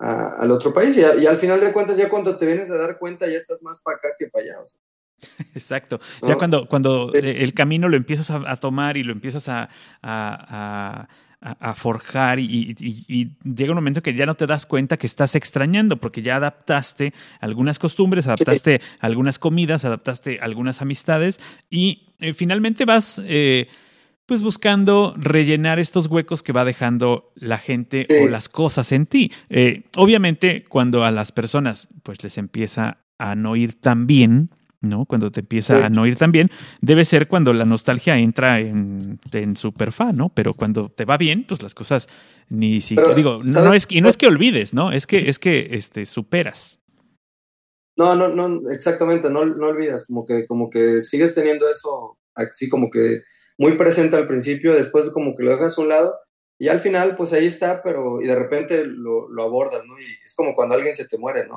a, 0.00 0.28
al 0.38 0.50
otro 0.50 0.72
país. 0.72 0.96
Y, 0.96 1.04
a, 1.04 1.14
y, 1.14 1.26
al 1.26 1.36
final 1.36 1.60
de 1.60 1.72
cuentas, 1.72 1.96
ya 1.96 2.08
cuando 2.08 2.36
te 2.36 2.46
vienes 2.46 2.70
a 2.70 2.76
dar 2.76 2.98
cuenta, 2.98 3.26
ya 3.26 3.36
estás 3.36 3.62
más 3.62 3.80
para 3.80 3.96
acá 3.96 4.08
que 4.18 4.26
para 4.26 4.44
allá. 4.44 4.60
O 4.60 4.66
sea. 4.66 4.80
Exacto. 5.54 6.00
¿No? 6.22 6.28
Ya 6.28 6.36
cuando, 6.36 6.68
cuando 6.68 7.10
sí. 7.12 7.20
el 7.22 7.54
camino 7.54 7.88
lo 7.88 7.96
empiezas 7.96 8.30
a, 8.30 8.42
a, 8.50 8.56
tomar 8.56 8.96
y 8.96 9.04
lo 9.04 9.12
empiezas 9.12 9.48
a, 9.48 9.68
a 11.44 11.54
a, 11.60 11.74
forjar 11.74 12.38
y, 12.40 12.74
y, 12.78 13.04
y, 13.06 13.36
llega 13.44 13.72
un 13.72 13.76
momento 13.76 14.02
que 14.02 14.14
ya 14.14 14.24
no 14.24 14.34
te 14.34 14.46
das 14.46 14.64
cuenta 14.64 14.96
que 14.96 15.06
estás 15.06 15.34
extrañando 15.34 15.98
porque 15.98 16.22
ya 16.22 16.36
adaptaste 16.36 17.12
algunas 17.40 17.78
costumbres, 17.78 18.26
adaptaste 18.26 18.78
sí. 18.78 18.96
algunas 19.00 19.38
comidas, 19.38 19.84
adaptaste 19.84 20.38
algunas 20.40 20.80
amistades 20.80 21.38
y 21.68 22.14
eh, 22.20 22.32
finalmente 22.32 22.86
vas 22.86 23.20
eh, 23.26 23.68
pues 24.24 24.40
buscando 24.42 25.14
rellenar 25.18 25.78
estos 25.78 26.06
huecos 26.06 26.42
que 26.42 26.52
va 26.52 26.64
dejando 26.64 27.32
la 27.34 27.58
gente 27.58 28.06
sí. 28.08 28.24
o 28.24 28.28
las 28.28 28.48
cosas 28.48 28.90
en 28.92 29.04
ti. 29.04 29.30
Eh, 29.50 29.82
obviamente 29.96 30.64
cuando 30.64 31.04
a 31.04 31.10
las 31.10 31.30
personas 31.30 31.88
pues 32.02 32.22
les 32.24 32.38
empieza 32.38 33.04
a 33.18 33.34
no 33.34 33.54
ir 33.54 33.74
tan 33.74 34.06
bien, 34.06 34.50
¿no? 34.88 35.04
Cuando 35.06 35.30
te 35.30 35.40
empieza 35.40 35.78
sí. 35.78 35.84
a 35.84 35.88
no 35.88 36.06
ir 36.06 36.16
tan 36.16 36.32
bien, 36.32 36.50
debe 36.80 37.04
ser 37.04 37.28
cuando 37.28 37.52
la 37.52 37.64
nostalgia 37.64 38.18
entra 38.18 38.60
en, 38.60 39.18
en 39.32 39.56
super 39.56 39.92
fan, 39.92 40.16
¿no? 40.16 40.28
Pero 40.28 40.54
cuando 40.54 40.88
te 40.88 41.04
va 41.04 41.16
bien, 41.16 41.44
pues 41.46 41.62
las 41.62 41.74
cosas 41.74 42.08
ni 42.48 42.80
siquiera, 42.80 43.14
digo, 43.14 43.40
no, 43.44 43.60
no, 43.62 43.74
es, 43.74 43.86
y 43.88 44.00
no 44.00 44.08
es 44.08 44.16
que 44.16 44.26
olvides, 44.26 44.74
¿no? 44.74 44.92
Es 44.92 45.06
que, 45.06 45.28
es 45.28 45.38
que 45.38 45.68
este, 45.72 46.06
superas. 46.06 46.80
No, 47.96 48.16
no, 48.16 48.28
no, 48.28 48.70
exactamente, 48.70 49.30
no, 49.30 49.44
no 49.44 49.68
olvidas, 49.68 50.06
como 50.06 50.26
que, 50.26 50.44
como 50.46 50.68
que 50.68 51.00
sigues 51.00 51.34
teniendo 51.34 51.68
eso 51.68 52.18
así 52.34 52.68
como 52.68 52.90
que 52.90 53.22
muy 53.56 53.76
presente 53.76 54.16
al 54.16 54.26
principio, 54.26 54.74
después 54.74 55.10
como 55.10 55.34
que 55.34 55.44
lo 55.44 55.52
dejas 55.52 55.78
a 55.78 55.80
un 55.80 55.88
lado 55.88 56.14
y 56.58 56.68
al 56.68 56.80
final 56.80 57.16
pues 57.16 57.32
ahí 57.32 57.46
está, 57.46 57.82
pero 57.82 58.20
y 58.20 58.26
de 58.26 58.34
repente 58.34 58.84
lo, 58.84 59.28
lo 59.28 59.42
abordas, 59.42 59.84
¿no? 59.86 59.98
Y 59.98 60.04
es 60.24 60.34
como 60.34 60.54
cuando 60.54 60.74
alguien 60.74 60.94
se 60.94 61.06
te 61.06 61.18
muere, 61.18 61.46
¿no? 61.46 61.56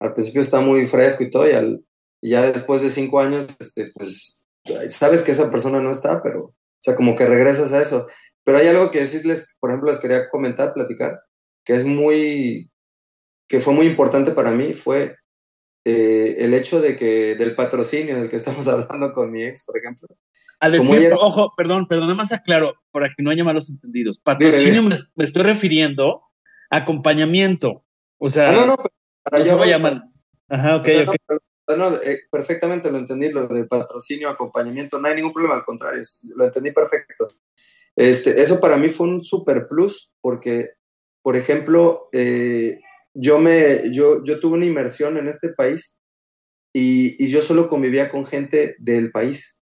Al 0.00 0.14
principio 0.14 0.40
está 0.40 0.60
muy 0.60 0.86
fresco 0.86 1.22
y 1.22 1.30
todo 1.30 1.48
y 1.48 1.52
al, 1.52 1.84
y 2.20 2.30
ya 2.30 2.42
después 2.42 2.82
de 2.82 2.90
cinco 2.90 3.20
años, 3.20 3.46
este, 3.58 3.92
pues 3.94 4.44
sabes 4.88 5.22
que 5.22 5.32
esa 5.32 5.50
persona 5.50 5.80
no 5.80 5.90
está, 5.90 6.22
pero, 6.22 6.44
o 6.44 6.54
sea, 6.78 6.94
como 6.94 7.16
que 7.16 7.26
regresas 7.26 7.72
a 7.72 7.82
eso. 7.82 8.06
Pero 8.44 8.58
hay 8.58 8.68
algo 8.68 8.90
que 8.90 9.00
decirles, 9.00 9.56
por 9.60 9.70
ejemplo, 9.70 9.90
les 9.90 9.98
quería 9.98 10.28
comentar, 10.28 10.72
platicar, 10.72 11.20
que 11.64 11.74
es 11.74 11.84
muy, 11.84 12.70
que 13.48 13.60
fue 13.60 13.74
muy 13.74 13.86
importante 13.86 14.32
para 14.32 14.52
mí, 14.52 14.72
fue 14.72 15.16
eh, 15.84 16.36
el 16.40 16.54
hecho 16.54 16.80
de 16.80 16.96
que, 16.96 17.34
del 17.34 17.54
patrocinio 17.54 18.16
del 18.16 18.28
que 18.28 18.36
estamos 18.36 18.66
hablando 18.68 19.12
con 19.12 19.30
mi 19.30 19.44
ex, 19.44 19.64
por 19.64 19.78
ejemplo. 19.78 20.08
Al 20.58 20.72
decir, 20.72 21.02
era... 21.02 21.16
ojo, 21.16 21.52
perdón, 21.56 21.86
perdón, 21.86 22.06
nada 22.06 22.16
más 22.16 22.32
aclaro, 22.32 22.74
para 22.90 23.08
que 23.08 23.22
no 23.22 23.30
haya 23.30 23.44
malos 23.44 23.68
entendidos. 23.68 24.18
Patrocinio 24.18 24.82
me, 24.82 24.96
me, 25.14 25.24
estoy 25.24 25.42
refiriendo 25.42 26.22
a 26.70 26.78
acompañamiento. 26.78 27.84
O 28.18 28.28
sea, 28.30 28.48
ah, 28.48 28.52
no, 28.52 28.66
no, 28.66 28.76
para 29.22 29.38
no 29.38 29.44
se 29.44 29.66
llamar. 29.66 30.02
Ajá, 30.48 30.76
ok, 30.76 30.82
o 30.82 30.86
sea, 30.86 31.02
ok. 31.02 31.16
No, 31.28 31.36
no, 31.68 31.96
eh, 31.96 32.20
perfectamente 32.30 32.90
lo 32.90 32.98
entendí, 32.98 33.30
lo 33.30 33.48
de 33.48 33.64
patrocinio, 33.64 34.28
acompañamiento, 34.28 35.00
no 35.00 35.08
hay 35.08 35.16
ningún 35.16 35.32
problema, 35.32 35.56
al 35.56 35.64
contrario, 35.64 36.02
lo 36.36 36.44
entendí 36.44 36.70
perfecto. 36.70 37.28
Este, 37.96 38.42
eso 38.42 38.60
para 38.60 38.76
mí 38.76 38.90
fue 38.90 39.08
un 39.08 39.24
super 39.24 39.66
plus 39.66 40.12
porque, 40.20 40.70
por 41.22 41.36
ejemplo, 41.36 42.08
eh, 42.12 42.78
yo, 43.14 43.38
me, 43.38 43.90
yo, 43.92 44.22
yo 44.24 44.38
tuve 44.38 44.58
una 44.58 44.66
inmersión 44.66 45.16
en 45.16 45.28
este 45.28 45.48
país 45.48 45.98
y, 46.72 47.22
y, 47.24 47.30
yo 47.30 47.40
solo 47.40 47.68
convivía 47.68 48.10
con 48.10 48.26
gente 48.26 48.76
del 48.78 49.10
país. 49.10 49.62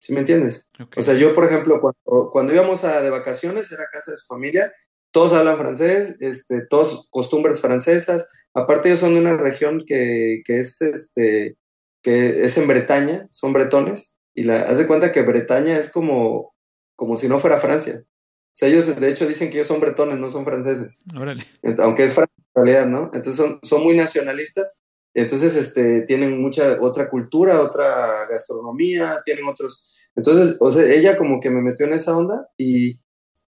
¿Sí 0.00 0.14
me 0.14 0.20
entiendes? 0.20 0.68
Okay. 0.72 1.00
O 1.00 1.02
sea, 1.02 1.14
yo, 1.14 1.34
por 1.34 1.44
ejemplo, 1.44 1.80
cuando, 1.80 2.30
cuando 2.30 2.54
íbamos 2.54 2.82
a, 2.84 3.02
de 3.02 3.10
vacaciones, 3.10 3.70
era 3.70 3.84
casa 3.92 4.12
de 4.12 4.16
su 4.16 4.26
familia, 4.26 4.72
todos 5.10 5.32
hablan 5.34 5.58
francés, 5.58 6.16
este, 6.20 6.66
todos 6.66 7.08
costumbres 7.10 7.60
francesas, 7.60 8.26
Aparte 8.56 8.88
ellos 8.88 9.00
son 9.00 9.12
de 9.12 9.20
una 9.20 9.36
región 9.36 9.84
que, 9.86 10.40
que, 10.46 10.60
es 10.60 10.80
este 10.80 11.58
que 12.02 12.44
es 12.44 12.56
en 12.56 12.66
Bretaña, 12.66 13.28
son 13.30 13.52
bretones, 13.52 14.16
y 14.34 14.44
la, 14.44 14.62
haz 14.62 14.78
de 14.78 14.86
cuenta 14.86 15.12
que 15.12 15.20
Bretaña 15.20 15.78
es 15.78 15.92
como, 15.92 16.54
como 16.94 17.18
si 17.18 17.28
no 17.28 17.38
fuera 17.38 17.60
Francia. 17.60 18.02
O 18.02 18.58
sea, 18.58 18.68
ellos 18.68 18.98
de 18.98 19.10
hecho 19.10 19.28
dicen 19.28 19.50
que 19.50 19.56
ellos 19.56 19.66
son 19.66 19.80
bretones, 19.80 20.18
no 20.18 20.30
son 20.30 20.46
franceses. 20.46 21.02
Órale. 21.14 21.44
Aunque 21.80 22.04
es 22.04 22.14
Francia 22.14 22.32
en 22.38 22.64
realidad, 22.64 22.86
¿no? 22.86 23.10
Entonces 23.12 23.36
son, 23.36 23.58
son 23.62 23.82
muy 23.82 23.94
nacionalistas, 23.94 24.78
entonces 25.12 25.54
este, 25.54 26.06
tienen 26.06 26.40
mucha 26.40 26.78
otra 26.80 27.10
cultura, 27.10 27.60
otra 27.60 28.26
gastronomía, 28.30 29.20
tienen 29.26 29.46
otros... 29.48 29.94
Entonces, 30.14 30.56
o 30.60 30.70
sea, 30.70 30.82
ella 30.86 31.18
como 31.18 31.40
que 31.40 31.50
me 31.50 31.60
metió 31.60 31.84
en 31.84 31.92
esa 31.92 32.16
onda 32.16 32.48
y, 32.56 33.00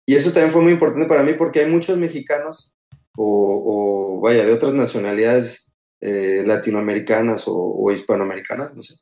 y 0.06 0.16
eso 0.16 0.34
también 0.34 0.52
fue 0.52 0.62
muy 0.62 0.74
importante 0.74 1.08
para 1.08 1.24
mí 1.24 1.34
porque 1.34 1.62
hay 1.62 1.70
muchos 1.70 1.98
mexicanos 1.98 2.74
o, 3.18 4.20
vaya, 4.22 4.46
de 4.46 4.54
otras 4.54 4.74
nacionalidades 4.74 5.72
eh, 6.02 6.44
latinoamericanas 6.46 7.44
o, 7.48 7.92
hispanoamericanas, 7.92 8.76
no 8.76 8.82
sé, 8.82 8.96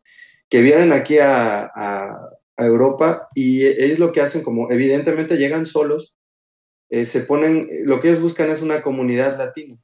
que 0.49 0.62
vienen 0.62 0.93
aquí 0.93 1.17
a, 1.19 1.65
a, 1.75 2.30
Europa 2.58 3.28
y 3.36 3.65
ellos 3.65 3.99
lo 3.99 4.13
que 4.13 4.21
hacen, 4.21 4.41
como 4.41 4.71
evidentemente 4.71 5.36
llegan 5.36 5.65
solos, 5.65 6.15
eh, 6.89 7.06
se 7.06 7.19
ponen, 7.21 7.67
lo 7.84 7.99
que 7.99 8.08
ellos 8.08 8.21
buscan 8.21 8.49
es 8.49 8.62
una 8.62 8.82
comunidad 8.82 9.38
latina. 9.38 9.78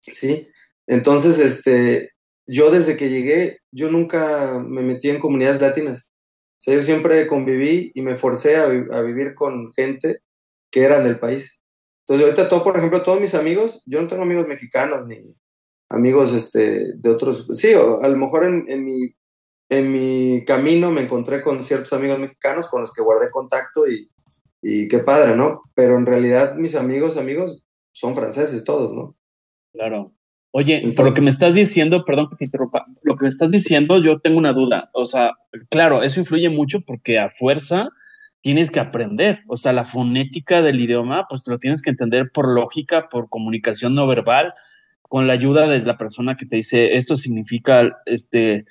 ¿Sí? 0.00 0.48
Entonces, 0.86 1.38
este, 1.38 2.12
yo 2.46 2.70
desde 2.70 2.96
que 2.96 3.10
llegué, 3.10 3.60
yo 3.70 3.90
nunca 3.90 4.58
me 4.58 4.80
metí 4.80 5.10
en 5.10 5.20
comunidades 5.20 5.60
latinas. 5.60 6.08
O 6.58 6.60
sea, 6.60 6.74
yo 6.74 6.82
siempre 6.82 7.26
conviví 7.26 7.92
y 7.94 8.00
me 8.00 8.16
forcé 8.16 8.56
a, 8.56 8.64
a 8.64 9.02
vivir 9.02 9.34
con 9.34 9.70
gente 9.74 10.22
que 10.70 10.82
eran 10.82 11.04
del 11.04 11.18
país. 11.18 11.60
Entonces, 12.08 12.26
ahorita 12.26 12.48
todo, 12.48 12.64
por 12.64 12.78
ejemplo, 12.78 13.02
todos 13.02 13.20
mis 13.20 13.34
amigos, 13.34 13.82
yo 13.84 14.00
no 14.00 14.08
tengo 14.08 14.22
amigos 14.22 14.48
mexicanos 14.48 15.06
ni 15.06 15.34
amigos 15.90 16.32
este, 16.32 16.94
de 16.94 17.10
otros. 17.10 17.46
Sí, 17.52 17.68
a 17.74 18.08
lo 18.08 18.16
mejor 18.16 18.44
en, 18.44 18.64
en, 18.68 18.82
mi, 18.82 19.14
en 19.68 19.92
mi 19.92 20.42
camino 20.46 20.90
me 20.90 21.02
encontré 21.02 21.42
con 21.42 21.62
ciertos 21.62 21.92
amigos 21.92 22.18
mexicanos 22.18 22.68
con 22.68 22.80
los 22.80 22.94
que 22.94 23.02
guardé 23.02 23.30
contacto 23.30 23.86
y, 23.86 24.10
y 24.62 24.88
qué 24.88 25.00
padre, 25.00 25.36
¿no? 25.36 25.60
Pero 25.74 25.98
en 25.98 26.06
realidad 26.06 26.54
mis 26.54 26.76
amigos, 26.76 27.18
amigos, 27.18 27.62
son 27.92 28.14
franceses 28.14 28.64
todos, 28.64 28.94
¿no? 28.94 29.14
Claro. 29.74 30.14
Oye, 30.52 30.76
Entonces, 30.76 30.96
por 30.96 31.04
lo 31.04 31.14
que 31.14 31.20
me 31.20 31.28
estás 31.28 31.54
diciendo, 31.54 32.06
perdón 32.06 32.30
que 32.30 32.36
te 32.36 32.44
interrumpa, 32.46 32.86
lo 33.02 33.16
que 33.16 33.24
me 33.24 33.28
estás 33.28 33.50
diciendo, 33.50 34.02
yo 34.02 34.18
tengo 34.18 34.38
una 34.38 34.54
duda. 34.54 34.88
O 34.94 35.04
sea, 35.04 35.32
claro, 35.68 36.02
eso 36.02 36.20
influye 36.20 36.48
mucho 36.48 36.80
porque 36.86 37.18
a 37.18 37.28
fuerza 37.28 37.90
tienes 38.40 38.70
que 38.70 38.80
aprender. 38.80 39.40
O 39.46 39.56
sea, 39.56 39.72
la 39.72 39.84
fonética 39.84 40.62
del 40.62 40.80
idioma, 40.80 41.26
pues 41.28 41.46
lo 41.46 41.58
tienes 41.58 41.82
que 41.82 41.90
entender 41.90 42.30
por 42.32 42.48
lógica, 42.48 43.08
por 43.08 43.28
comunicación 43.28 43.94
no 43.94 44.06
verbal, 44.06 44.54
con 45.02 45.26
la 45.26 45.32
ayuda 45.32 45.66
de 45.66 45.80
la 45.80 45.96
persona 45.96 46.36
que 46.36 46.46
te 46.46 46.56
dice 46.56 46.96
esto 46.96 47.16
significa 47.16 47.96
este, 48.06 48.66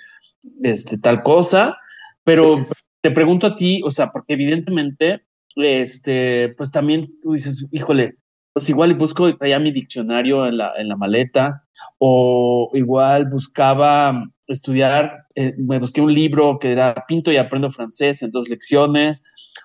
este 0.64 0.98
tal 0.98 1.24
cosa. 1.24 1.78
Pero 2.24 2.66
te 3.02 3.12
pregunto 3.12 3.48
a 3.48 3.56
ti, 3.56 3.82
o 3.84 3.90
sea, 3.90 4.12
porque 4.12 4.34
evidentemente, 4.34 5.24
este, 5.56 6.54
pues 6.58 6.72
también 6.72 7.08
tú 7.22 7.34
dices, 7.34 7.66
híjole, 7.72 8.18
pues 8.54 8.70
igual 8.70 8.96
busco 8.96 9.30
ya 9.46 9.60
mi 9.60 9.72
diccionario 9.72 10.48
en 10.48 10.58
la, 10.58 10.74
en 10.78 10.88
la 10.88 10.96
maleta, 10.96 11.64
o 12.00 12.72
igual 12.74 13.30
buscaba 13.30 14.26
estudiar, 14.48 15.26
eh, 15.36 15.54
me 15.58 15.80
busqué 15.80 16.02
un 16.02 16.14
libro 16.14 16.58
que 16.60 16.72
era 16.72 17.06
Pinto 17.08 17.32
y 17.32 17.38
aprendo 17.38 17.70
francés 17.70 18.24
en 18.24 18.32
dos 18.32 18.48
lecciones, 18.48 19.24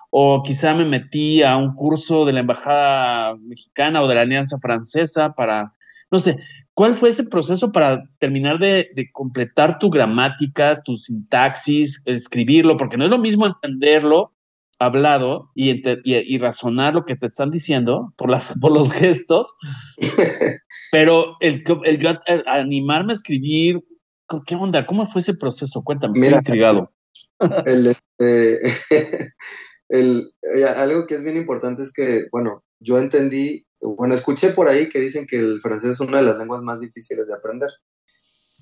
o 0.09 0.43
quizá 0.43 0.73
me 0.73 0.85
metí 0.85 1.41
a 1.41 1.57
un 1.57 1.73
curso 1.75 2.25
de 2.25 2.33
la 2.33 2.41
Embajada 2.41 3.35
Mexicana 3.37 4.01
o 4.01 4.07
de 4.07 4.15
la 4.15 4.21
Alianza 4.21 4.59
Francesa 4.59 5.33
para, 5.33 5.73
no 6.11 6.19
sé, 6.19 6.37
¿cuál 6.73 6.93
fue 6.93 7.09
ese 7.09 7.23
proceso 7.23 7.71
para 7.71 8.03
terminar 8.19 8.59
de, 8.59 8.89
completar 9.11 9.79
tu 9.79 9.89
gramática, 9.89 10.81
tu 10.83 10.97
sintaxis, 10.97 12.01
escribirlo? 12.05 12.77
Porque 12.77 12.97
no 12.97 13.05
es 13.05 13.11
lo 13.11 13.17
mismo 13.17 13.47
entenderlo 13.47 14.33
hablado 14.79 15.51
y, 15.55 15.81
y, 16.03 16.37
razonar 16.39 16.93
lo 16.93 17.05
que 17.05 17.15
te 17.15 17.27
están 17.27 17.51
diciendo 17.51 18.13
por, 18.17 18.29
las, 18.29 18.57
por 18.59 18.71
los 18.71 18.91
gestos, 18.93 19.53
pero 20.91 21.37
el, 21.39 21.63
el, 21.85 22.43
animarme 22.47 23.13
a 23.13 23.15
escribir 23.15 23.81
¿Qué 24.45 24.55
onda? 24.55 24.85
¿Cómo 24.85 25.05
fue 25.05 25.21
ese 25.21 25.33
proceso? 25.33 25.83
Cuéntame, 25.83 26.13
estoy 26.13 26.37
intrigado. 26.37 26.91
Este, 27.65 28.59
el, 29.89 30.31
eh, 30.41 30.65
algo 30.65 31.05
que 31.05 31.15
es 31.15 31.23
bien 31.23 31.37
importante 31.37 31.83
es 31.83 31.91
que, 31.91 32.27
bueno, 32.31 32.63
yo 32.79 32.97
entendí, 32.97 33.65
bueno, 33.81 34.15
escuché 34.15 34.49
por 34.49 34.67
ahí 34.67 34.89
que 34.89 34.99
dicen 34.99 35.25
que 35.27 35.39
el 35.39 35.61
francés 35.61 35.91
es 35.91 35.99
una 35.99 36.17
de 36.17 36.25
las 36.25 36.37
lenguas 36.37 36.61
más 36.61 36.79
difíciles 36.79 37.27
de 37.27 37.33
aprender. 37.33 37.69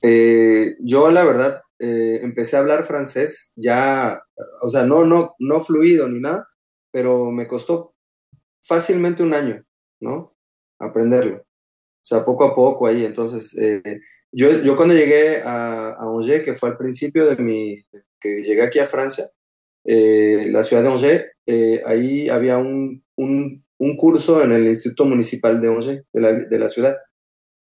Eh, 0.02 0.76
yo, 0.80 1.12
la 1.12 1.24
verdad, 1.24 1.62
eh, 1.80 2.20
empecé 2.24 2.58
a 2.58 2.60
hablar 2.60 2.86
francés 2.86 3.54
ya, 3.56 4.22
o 4.62 4.70
sea, 4.70 4.84
no, 4.84 5.06
no, 5.06 5.36
no 5.40 5.62
fluido 5.62 6.08
ni 6.10 6.20
nada, 6.20 6.48
pero 6.92 7.32
me 7.32 7.48
costó 7.48 7.94
fácilmente 8.62 9.24
un 9.24 9.34
año, 9.34 9.64
¿no? 10.00 10.36
Aprenderlo. 10.80 11.38
O 11.38 12.04
sea, 12.04 12.26
poco 12.26 12.46
a 12.46 12.56
poco 12.56 12.88
ahí. 12.88 13.06
Entonces, 13.06 13.56
yo, 14.32 14.62
yo 14.64 14.76
cuando 14.76 14.96
llegué 14.96 15.42
a, 15.42 15.90
a, 15.92 16.04
Angers, 16.04 16.44
que 16.44 16.54
fue 16.54 16.70
al 16.70 16.78
principio 16.78 17.26
de 17.26 17.36
mi, 17.38 17.84
que 18.20 18.42
llegué 18.42 18.64
aquí 18.64 18.80
a 18.80 18.86
Francia, 18.86 19.30
eh, 19.84 20.48
la 20.50 20.64
ciudad 20.64 20.84
de 20.84 20.90
Angers, 20.90 21.26
eh, 21.46 21.82
ahí 21.86 22.30
había 22.30 22.58
un, 22.58 23.04
un, 23.16 23.66
un, 23.78 23.98
curso 23.98 24.44
en 24.44 24.54
el 24.54 24.68
Instituto 24.68 25.06
Municipal 25.06 25.60
de 25.60 25.68
Angers, 25.68 26.04
de 26.14 26.22
la, 26.22 26.34
de 26.34 26.60
la 26.60 26.70
ciudad. 26.70 26.98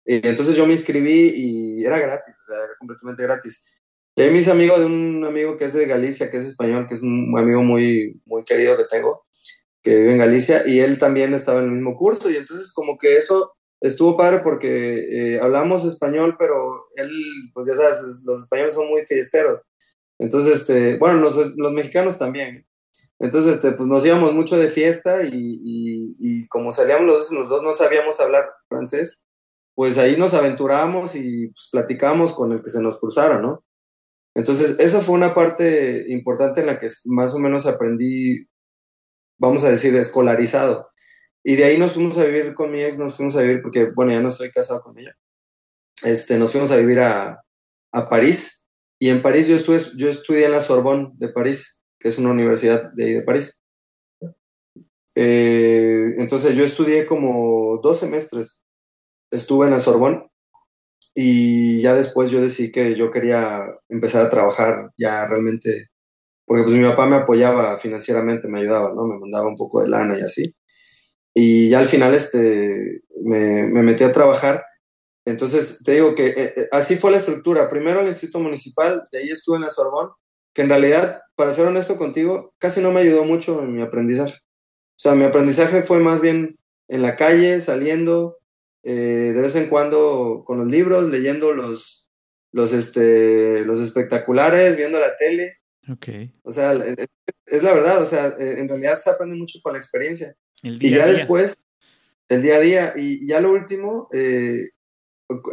Eh, 0.05 0.21
entonces 0.25 0.57
yo 0.57 0.67
me 0.67 0.75
inscribí 0.75 1.33
y 1.35 1.85
era 1.85 1.99
gratis, 1.99 2.35
era 2.49 2.67
completamente 2.79 3.23
gratis. 3.23 3.65
Y 4.15 4.23
ahí 4.23 4.31
mis 4.31 4.49
amigos 4.49 4.81
de 4.81 4.87
un 4.87 5.25
amigo 5.25 5.57
que 5.57 5.67
es 5.67 5.75
de 5.75 5.87
Galicia, 5.87 6.31
que 6.31 6.39
es 6.39 6.45
español, 6.45 6.87
que 6.87 6.95
es 6.95 7.03
un 7.03 7.33
amigo 7.39 7.63
muy, 7.63 8.21
muy 8.27 8.45
querido 8.45 8.77
que 8.77 8.85
tengo, 8.85 9.25
que 9.83 9.95
vive 9.95 10.13
en 10.13 10.19
Galicia, 10.19 10.65
y 10.67 10.81
él 10.81 10.99
también 10.99 11.35
estaba 11.35 11.61
en 11.61 11.67
el 11.67 11.73
mismo 11.73 11.95
curso, 11.95 12.29
y 12.29 12.37
entonces 12.37 12.73
como 12.73 12.99
que 12.99 13.17
eso 13.17 13.58
estuvo 13.81 14.17
padre 14.17 14.41
porque 14.43 15.35
eh, 15.35 15.41
hablamos 15.41 15.85
español, 15.85 16.37
pero 16.39 16.89
él, 16.97 17.11
pues 17.55 17.67
ya 17.67 17.77
sabes, 17.77 18.25
los 18.27 18.43
españoles 18.43 18.75
son 18.75 18.89
muy 18.89 19.05
fiesteros. 19.07 19.65
Entonces, 20.19 20.61
este, 20.61 20.99
bueno, 20.99 21.21
los, 21.21 21.57
los 21.57 21.73
mexicanos 21.73 22.19
también. 22.19 22.67
Entonces, 23.21 23.57
este, 23.57 23.73
pues 23.73 23.89
nos 23.89 24.05
íbamos 24.05 24.33
mucho 24.33 24.57
de 24.57 24.69
fiesta 24.69 25.23
y, 25.25 25.61
y, 26.19 26.49
como 26.49 26.71
salíamos 26.71 27.07
los, 27.07 27.33
los, 27.33 27.49
dos 27.49 27.63
no 27.63 27.73
sabíamos 27.73 28.21
hablar 28.21 28.49
francés, 28.69 29.23
pues 29.75 29.99
ahí 29.99 30.17
nos 30.17 30.35
aventuramos 30.35 31.15
y 31.15 31.49
pues, 31.49 31.69
platicamos 31.71 32.33
con 32.33 32.53
el 32.53 32.63
que 32.63 32.71
se 32.71 32.81
nos 32.81 32.99
cruzara, 32.99 33.41
¿no? 33.41 33.65
Entonces, 34.35 34.79
esa 34.79 35.01
fue 35.01 35.17
una 35.17 35.35
parte 35.35 36.07
importante 36.09 36.61
en 36.61 36.67
la 36.67 36.79
que 36.79 36.89
más 37.07 37.35
o 37.35 37.39
menos 37.39 37.67
aprendí, 37.67 38.47
vamos 39.37 39.65
a 39.65 39.71
decir, 39.71 39.95
escolarizado. 39.97 40.91
Y 41.45 41.57
de 41.57 41.65
ahí 41.65 41.79
nos 41.79 41.93
fuimos 41.93 42.19
a 42.19 42.25
vivir 42.25 42.55
con 42.55 42.71
mi 42.71 42.83
ex, 42.83 42.99
nos 42.99 43.17
fuimos 43.17 43.37
a 43.37 43.43
vivir, 43.43 43.63
porque, 43.63 43.91
bueno, 43.95 44.13
ya 44.13 44.21
no 44.21 44.29
estoy 44.29 44.51
casado 44.51 44.83
con 44.83 44.99
ella. 44.99 45.17
Este, 46.03 46.39
nos 46.39 46.53
fuimos 46.53 46.71
a 46.71 46.77
vivir 46.77 47.01
a, 47.01 47.43
a 47.93 48.09
París. 48.09 48.67
Y 48.99 49.11
en 49.11 49.23
París 49.23 49.47
yo, 49.49 49.57
estuve, 49.57 49.81
yo 49.97 50.09
estudié 50.09 50.47
en 50.47 50.53
la 50.53 50.61
Sorbonne 50.61 51.11
de 51.15 51.29
París, 51.29 51.83
que 51.99 52.09
es 52.09 52.19
una 52.19 52.31
universidad 52.31 52.93
de, 52.95 53.15
de 53.15 53.23
París. 53.23 53.59
Eh, 55.15 56.15
entonces 56.19 56.55
yo 56.55 56.65
estudié 56.65 57.07
como 57.07 57.81
dos 57.83 57.99
semestres. 57.99 58.63
Estuve 59.31 59.67
en 59.67 59.73
la 59.73 59.81
Sorbonne 59.81 60.29
y 61.15 61.83
ya 61.83 61.95
después 61.95 62.31
yo 62.31 62.41
decidí 62.41 62.71
que 62.71 62.95
yo 62.95 63.11
quería 63.11 63.65
empezar 63.89 64.25
a 64.25 64.31
trabajar 64.31 64.93
ya 64.97 65.27
realmente, 65.27 65.89
porque 66.47 66.63
pues 66.63 66.77
mi 66.77 66.85
papá 66.85 67.07
me 67.07 67.17
apoyaba 67.17 67.77
financieramente, 67.77 68.49
me 68.49 68.61
ayudaba, 68.61 68.95
¿no? 68.95 69.05
Me 69.07 69.19
mandaba 69.19 69.49
un 69.49 69.57
poco 69.57 69.83
de 69.83 69.89
lana 69.89 70.17
y 70.19 70.23
así. 70.23 70.55
Y 71.41 71.69
ya 71.69 71.79
al 71.79 71.87
final 71.87 72.15
este, 72.15 73.03
me, 73.23 73.63
me 73.63 73.85
metí 73.85 74.03
a 74.03 74.11
trabajar. 74.11 74.65
Entonces, 75.25 75.85
te 75.85 75.93
digo 75.93 76.17
que 76.17 76.27
eh, 76.27 76.55
eh, 76.57 76.69
así 76.73 76.97
fue 76.97 77.13
la 77.13 77.19
estructura. 77.19 77.71
Primero 77.71 78.01
el 78.01 78.09
Instituto 78.09 78.41
Municipal, 78.41 79.05
de 79.13 79.21
ahí 79.21 79.31
estuve 79.31 79.55
en 79.55 79.63
la 79.63 79.71
Sorbonne, 79.71 80.11
que 80.53 80.63
en 80.63 80.69
realidad, 80.69 81.23
para 81.37 81.53
ser 81.53 81.67
honesto 81.67 81.97
contigo, 81.97 82.55
casi 82.59 82.81
no 82.81 82.91
me 82.91 83.03
ayudó 83.03 83.25
mucho 83.25 83.63
en 83.63 83.73
mi 83.73 83.83
aprendizaje. 83.83 84.37
O 84.37 85.01
sea, 85.01 85.15
mi 85.15 85.23
aprendizaje 85.23 85.85
fue 85.85 86.01
más 86.01 86.21
bien 86.21 86.59
en 86.89 87.03
la 87.03 87.15
calle, 87.15 87.61
saliendo, 87.61 88.39
eh, 88.83 89.31
de 89.33 89.41
vez 89.41 89.55
en 89.55 89.69
cuando 89.69 90.43
con 90.45 90.59
los 90.59 90.67
libros, 90.67 91.09
leyendo 91.09 91.53
los, 91.53 92.11
los, 92.51 92.73
este, 92.73 93.65
los 93.65 93.79
espectaculares, 93.79 94.77
viendo 94.77 94.99
la 94.99 95.17
tele. 95.17 95.59
Okay. 95.89 96.33
O 96.43 96.51
sea, 96.51 96.73
es 97.47 97.63
la 97.63 97.73
verdad, 97.73 98.03
o 98.03 98.05
sea, 98.05 98.35
en 98.41 98.69
realidad 98.69 98.97
se 98.97 99.09
aprende 99.09 99.37
mucho 99.37 99.61
con 99.63 99.75
la 99.75 99.79
experiencia 99.79 100.37
y 100.63 100.91
ya 100.91 101.07
después, 101.07 101.59
el 102.29 102.43
día 102.43 102.57
a 102.57 102.61
día, 102.61 102.93
y 102.97 103.27
ya 103.27 103.41
lo 103.41 103.53
último, 103.53 104.09
eh, 104.13 104.71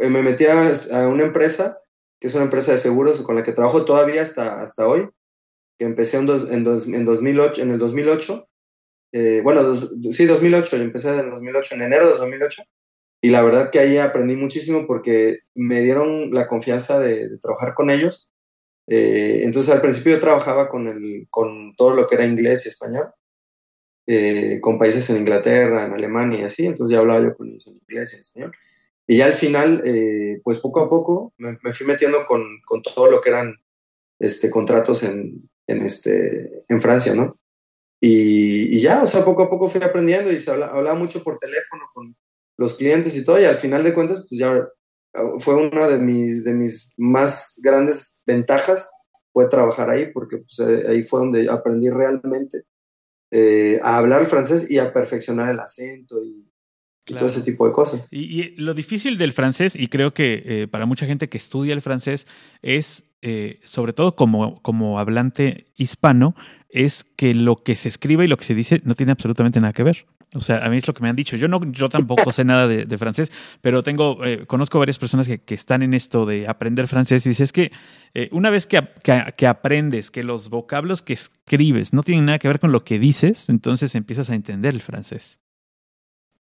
me 0.08 0.22
metí 0.22 0.46
a, 0.46 1.08
una 1.08 1.22
empresa, 1.22 1.80
que 2.20 2.28
es 2.28 2.34
una 2.34 2.44
empresa 2.44 2.72
de 2.72 2.78
seguros 2.78 3.22
con 3.22 3.36
la 3.36 3.42
que 3.42 3.52
trabajo 3.52 3.84
todavía 3.84 4.22
hasta, 4.22 4.62
hasta 4.62 4.86
hoy, 4.86 5.08
que 5.78 5.84
empecé 5.84 6.18
en, 6.18 6.28
en, 6.28 6.66
en, 6.94 7.04
2008, 7.04 7.62
en 7.62 7.70
el 7.70 7.78
2008. 7.78 8.48
Eh, 9.12 9.40
bueno, 9.42 9.62
sí, 10.10 10.26
2008, 10.26 10.76
empecé 10.76 11.18
en 11.18 11.30
2008, 11.30 11.74
en 11.74 11.82
enero 11.82 12.06
de 12.06 12.18
2008. 12.18 12.62
Y 13.22 13.30
la 13.30 13.42
verdad 13.42 13.70
que 13.70 13.78
ahí 13.78 13.98
aprendí 13.98 14.36
muchísimo 14.36 14.86
porque 14.86 15.38
me 15.54 15.80
dieron 15.80 16.30
la 16.32 16.46
confianza 16.46 16.98
de, 16.98 17.38
trabajar 17.38 17.74
con 17.74 17.90
ellos. 17.90 18.30
Eh, 18.88 19.40
entonces 19.42 19.74
al 19.74 19.80
principio 19.80 20.14
yo 20.14 20.20
trabajaba 20.20 20.68
con, 20.68 20.86
el, 20.86 21.26
con 21.28 21.74
todo 21.76 21.94
lo 21.94 22.06
que 22.06 22.14
era 22.14 22.24
inglés 22.24 22.66
y 22.66 22.68
español. 22.68 23.08
Eh, 24.08 24.60
con 24.60 24.78
países 24.78 25.10
en 25.10 25.16
Inglaterra, 25.16 25.84
en 25.84 25.92
Alemania 25.92 26.38
y 26.40 26.44
así, 26.44 26.64
entonces 26.64 26.94
ya 26.94 27.00
hablaba 27.00 27.24
yo 27.24 27.36
con 27.36 27.48
ellos 27.48 27.66
en 27.66 27.74
inglés 27.74 28.12
y 28.12 28.14
en 28.14 28.20
español. 28.20 28.52
Y 29.04 29.16
ya 29.16 29.26
al 29.26 29.32
final, 29.32 29.82
eh, 29.84 30.40
pues 30.44 30.58
poco 30.58 30.80
a 30.80 30.88
poco 30.88 31.32
me, 31.38 31.56
fui 31.72 31.86
metiendo 31.86 32.24
con, 32.24 32.42
con, 32.64 32.82
todo 32.82 33.10
lo 33.10 33.20
que 33.20 33.30
eran 33.30 33.56
este, 34.20 34.48
contratos 34.48 35.02
en, 35.02 35.40
en, 35.66 35.82
este, 35.82 36.64
en 36.68 36.80
Francia, 36.80 37.16
¿no? 37.16 37.36
Y, 38.00 38.76
y, 38.76 38.80
ya, 38.80 39.02
o 39.02 39.06
sea, 39.06 39.24
poco 39.24 39.42
a 39.42 39.50
poco 39.50 39.66
fui 39.66 39.82
aprendiendo 39.82 40.30
y 40.30 40.38
se 40.38 40.52
hablaba, 40.52 40.94
mucho 40.94 41.24
por 41.24 41.38
teléfono 41.38 41.84
con 41.92 42.14
los 42.58 42.74
clientes 42.76 43.16
y 43.16 43.24
todo, 43.24 43.40
y 43.40 43.44
al 43.44 43.56
final 43.56 43.82
de 43.82 43.92
cuentas, 43.92 44.24
pues 44.28 44.38
ya 44.38 44.68
fue 45.40 45.54
una 45.56 45.88
de 45.88 45.98
mis, 45.98 46.44
de 46.44 46.52
mis 46.52 46.92
más 46.96 47.58
grandes 47.60 48.22
ventajas, 48.24 48.88
fue 49.32 49.48
trabajar 49.48 49.90
ahí, 49.90 50.12
porque 50.12 50.38
pues, 50.38 50.60
ahí 50.88 51.02
fue 51.02 51.20
donde 51.20 51.50
aprendí 51.50 51.90
realmente 51.90 52.64
eh, 53.30 53.80
a 53.82 53.96
hablar 53.96 54.26
francés 54.26 54.70
y 54.70 54.78
a 54.78 54.92
perfeccionar 54.92 55.50
el 55.50 55.60
acento 55.60 56.16
y, 56.22 56.44
todo 57.14 57.28
ese 57.28 57.42
tipo 57.42 57.66
de 57.66 57.72
cosas. 57.72 58.08
Y, 58.10 58.56
lo 58.56 58.74
difícil 58.74 59.16
del 59.16 59.32
francés, 59.32 59.76
y 59.76 59.86
creo 59.86 60.12
que 60.12 60.42
eh, 60.44 60.68
para 60.68 60.86
mucha 60.86 61.06
gente 61.06 61.28
que 61.28 61.38
estudia 61.38 61.72
el 61.72 61.80
francés, 61.80 62.26
es, 62.62 63.12
eh, 63.22 63.60
sobre 63.62 63.92
todo 63.92 64.16
como, 64.16 64.60
como 64.62 64.98
hablante 64.98 65.66
hispano, 65.76 66.34
es 66.68 67.04
que 67.04 67.32
lo 67.32 67.62
que 67.62 67.76
se 67.76 67.88
escribe 67.88 68.24
y 68.24 68.28
lo 68.28 68.36
que 68.36 68.44
se 68.44 68.56
dice 68.56 68.80
no 68.84 68.96
tiene 68.96 69.12
absolutamente 69.12 69.60
nada 69.60 69.72
que 69.72 69.84
ver. 69.84 70.06
O 70.34 70.40
sea, 70.40 70.64
a 70.64 70.68
mí 70.68 70.76
es 70.76 70.86
lo 70.86 70.92
que 70.92 71.02
me 71.02 71.08
han 71.08 71.16
dicho. 71.16 71.36
Yo 71.36 71.48
no, 71.48 71.60
yo 71.70 71.88
tampoco 71.88 72.32
sé 72.32 72.44
nada 72.44 72.66
de, 72.66 72.98
francés, 72.98 73.30
pero 73.60 73.82
tengo, 73.82 74.24
eh, 74.24 74.44
conozco 74.46 74.78
varias 74.78 74.98
personas 74.98 75.28
que, 75.28 75.38
que, 75.38 75.54
están 75.54 75.82
en 75.82 75.94
esto 75.94 76.26
de 76.26 76.48
aprender 76.48 76.88
francés 76.88 77.24
y 77.26 77.30
dices 77.30 77.52
que 77.52 77.70
eh, 78.12 78.28
una 78.32 78.50
vez 78.50 78.66
que, 78.66 78.82
que, 79.02 79.46
aprendes 79.46 80.10
que 80.10 80.24
los 80.24 80.50
vocablos 80.50 81.02
que 81.02 81.12
escribes 81.12 81.92
no 81.92 82.02
tienen 82.02 82.26
nada 82.26 82.38
que 82.38 82.48
ver 82.48 82.58
con 82.58 82.72
lo 82.72 82.84
que 82.84 82.98
dices, 82.98 83.48
entonces 83.48 83.94
empiezas 83.94 84.28
a 84.30 84.34
entender 84.34 84.74
el 84.74 84.80
francés. 84.80 85.38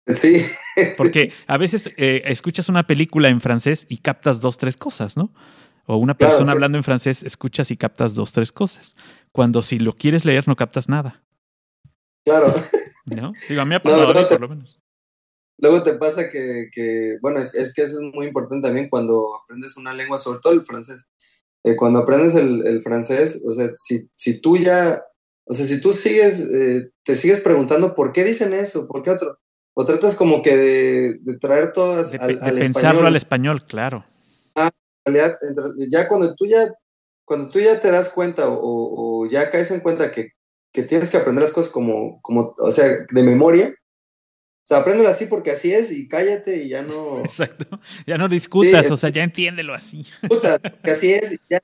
Sí. 0.07 0.45
Porque 0.97 1.31
a 1.47 1.57
veces 1.57 1.91
eh, 1.97 2.23
escuchas 2.25 2.67
una 2.67 2.85
película 2.85 3.29
en 3.29 3.39
francés 3.39 3.87
y 3.89 3.97
captas 3.97 4.41
dos, 4.41 4.57
tres 4.57 4.75
cosas, 4.75 5.15
¿no? 5.15 5.33
O 5.85 5.97
una 5.97 6.17
persona 6.17 6.51
hablando 6.51 6.77
en 6.77 6.83
francés, 6.83 7.23
escuchas 7.23 7.71
y 7.71 7.77
captas 7.77 8.13
dos, 8.13 8.31
tres 8.31 8.51
cosas. 8.51 8.95
Cuando 9.31 9.61
si 9.61 9.79
lo 9.79 9.95
quieres 9.95 10.25
leer 10.25 10.47
no 10.47 10.55
captas 10.55 10.89
nada. 10.89 11.23
Claro. 12.23 12.53
¿No? 13.05 13.33
Digo, 13.49 13.61
a 13.61 13.65
mí 13.65 13.69
me 13.69 13.75
ha 13.75 13.83
pasado 13.83 14.27
por 14.27 14.41
lo 14.41 14.49
menos. 14.49 14.79
Luego 15.57 15.83
te 15.83 15.93
pasa 15.93 16.29
que, 16.29 16.69
que 16.73 17.17
bueno, 17.21 17.39
es, 17.39 17.53
es, 17.53 17.73
que 17.73 17.83
eso 17.83 17.99
es 17.99 18.13
muy 18.15 18.25
importante 18.25 18.67
también 18.67 18.89
cuando 18.89 19.35
aprendes 19.35 19.77
una 19.77 19.93
lengua, 19.93 20.17
sobre 20.17 20.39
todo 20.41 20.53
el 20.53 20.65
francés. 20.65 21.07
Eh, 21.63 21.75
cuando 21.75 21.99
aprendes 21.99 22.33
el, 22.33 22.65
el, 22.65 22.81
francés, 22.81 23.43
o 23.47 23.53
sea, 23.53 23.69
si, 23.75 24.09
si 24.15 24.41
tú 24.41 24.57
ya, 24.57 25.03
o 25.45 25.53
sea, 25.53 25.63
si 25.63 25.79
tú 25.79 25.93
sigues, 25.93 26.49
eh, 26.51 26.89
te 27.03 27.15
sigues 27.15 27.39
preguntando 27.39 27.93
por 27.93 28.11
qué 28.11 28.23
dicen 28.23 28.53
eso, 28.53 28.87
por 28.87 29.03
qué 29.03 29.11
otro, 29.11 29.37
o 29.75 29.85
tratas 29.85 30.15
como 30.15 30.41
que 30.41 30.57
de, 30.57 31.19
de 31.21 31.37
traer 31.37 31.73
todas 31.73 32.15
al, 32.15 32.39
de 32.39 32.53
pensarlo 32.53 33.05
al 33.05 33.15
español, 33.15 33.63
claro. 33.63 34.03
Ah, 34.55 34.71
realidad, 35.05 35.37
ya 35.87 36.07
cuando 36.07 36.33
tú 36.33 36.47
ya, 36.47 36.73
cuando 37.23 37.49
tú 37.49 37.59
ya 37.59 37.79
te 37.79 37.91
das 37.91 38.09
cuenta 38.09 38.49
o, 38.49 38.57
o 38.59 39.29
ya 39.29 39.51
caes 39.51 39.69
en 39.69 39.81
cuenta 39.81 40.09
que, 40.09 40.31
que, 40.71 40.83
tienes 40.83 41.09
que 41.09 41.17
aprender 41.17 41.43
las 41.43 41.53
cosas 41.53 41.71
como, 41.71 42.21
como, 42.21 42.53
o 42.57 42.71
sea, 42.71 42.85
de 43.09 43.23
memoria, 43.23 43.69
o 43.69 44.67
sea, 44.67 44.77
apréndelo 44.77 45.09
así 45.09 45.25
porque 45.25 45.51
así 45.51 45.73
es 45.73 45.91
y 45.91 46.07
cállate 46.07 46.63
y 46.63 46.69
ya 46.69 46.81
no. 46.81 47.19
Exacto. 47.25 47.79
Ya 48.05 48.17
no 48.17 48.29
discutas, 48.29 48.89
o 48.91 48.97
sea, 48.97 49.09
ya 49.09 49.23
entiéndelo 49.23 49.73
así. 49.73 50.05
Discutas, 50.21 50.59
que 50.83 50.91
así 50.91 51.13
es 51.13 51.33
y 51.33 51.37
ya. 51.49 51.59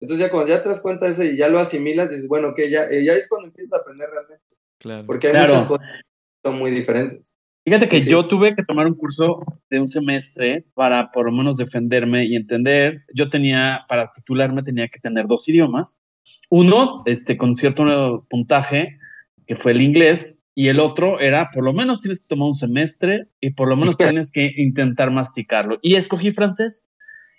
Entonces 0.00 0.26
ya 0.26 0.30
cuando 0.30 0.48
ya 0.48 0.62
te 0.62 0.68
das 0.70 0.80
cuenta 0.80 1.06
de 1.06 1.12
eso 1.12 1.22
y 1.22 1.36
ya 1.36 1.48
lo 1.48 1.58
asimilas, 1.58 2.10
dices, 2.10 2.26
bueno, 2.26 2.54
que 2.54 2.70
ya, 2.70 2.88
ya 2.90 3.12
es 3.12 3.28
cuando 3.28 3.48
empiezas 3.48 3.74
a 3.74 3.82
aprender 3.82 4.08
realmente. 4.08 4.56
Claro. 4.78 5.06
Porque 5.06 5.28
hay 5.28 5.34
muchas 5.34 5.64
cosas 5.64 5.86
que 5.86 6.48
son 6.48 6.58
muy 6.58 6.70
diferentes. 6.70 7.34
Fíjate 7.64 7.88
que 7.88 8.00
yo 8.00 8.26
tuve 8.26 8.56
que 8.56 8.64
tomar 8.64 8.86
un 8.86 8.94
curso 8.94 9.44
de 9.68 9.78
un 9.78 9.86
semestre 9.86 10.64
para 10.72 11.12
por 11.12 11.26
lo 11.26 11.32
menos 11.32 11.58
defenderme 11.58 12.24
y 12.24 12.34
entender. 12.34 13.04
Yo 13.14 13.28
tenía, 13.28 13.84
para 13.88 14.10
titularme, 14.10 14.62
tenía 14.62 14.88
que 14.88 14.98
tener 14.98 15.26
dos 15.26 15.46
idiomas. 15.48 15.98
Uno, 16.48 17.02
este, 17.06 17.36
con 17.36 17.54
cierto 17.54 18.26
puntaje, 18.28 18.98
que 19.46 19.54
fue 19.54 19.72
el 19.72 19.82
inglés, 19.82 20.40
y 20.54 20.68
el 20.68 20.80
otro 20.80 21.20
era, 21.20 21.50
por 21.52 21.64
lo 21.64 21.72
menos 21.72 22.00
tienes 22.00 22.20
que 22.20 22.28
tomar 22.28 22.48
un 22.48 22.54
semestre 22.54 23.28
y 23.40 23.50
por 23.50 23.68
lo 23.68 23.76
menos 23.76 23.96
tienes 23.98 24.30
que 24.30 24.52
intentar 24.56 25.10
masticarlo. 25.10 25.78
Y 25.82 25.94
escogí 25.94 26.32
francés. 26.32 26.86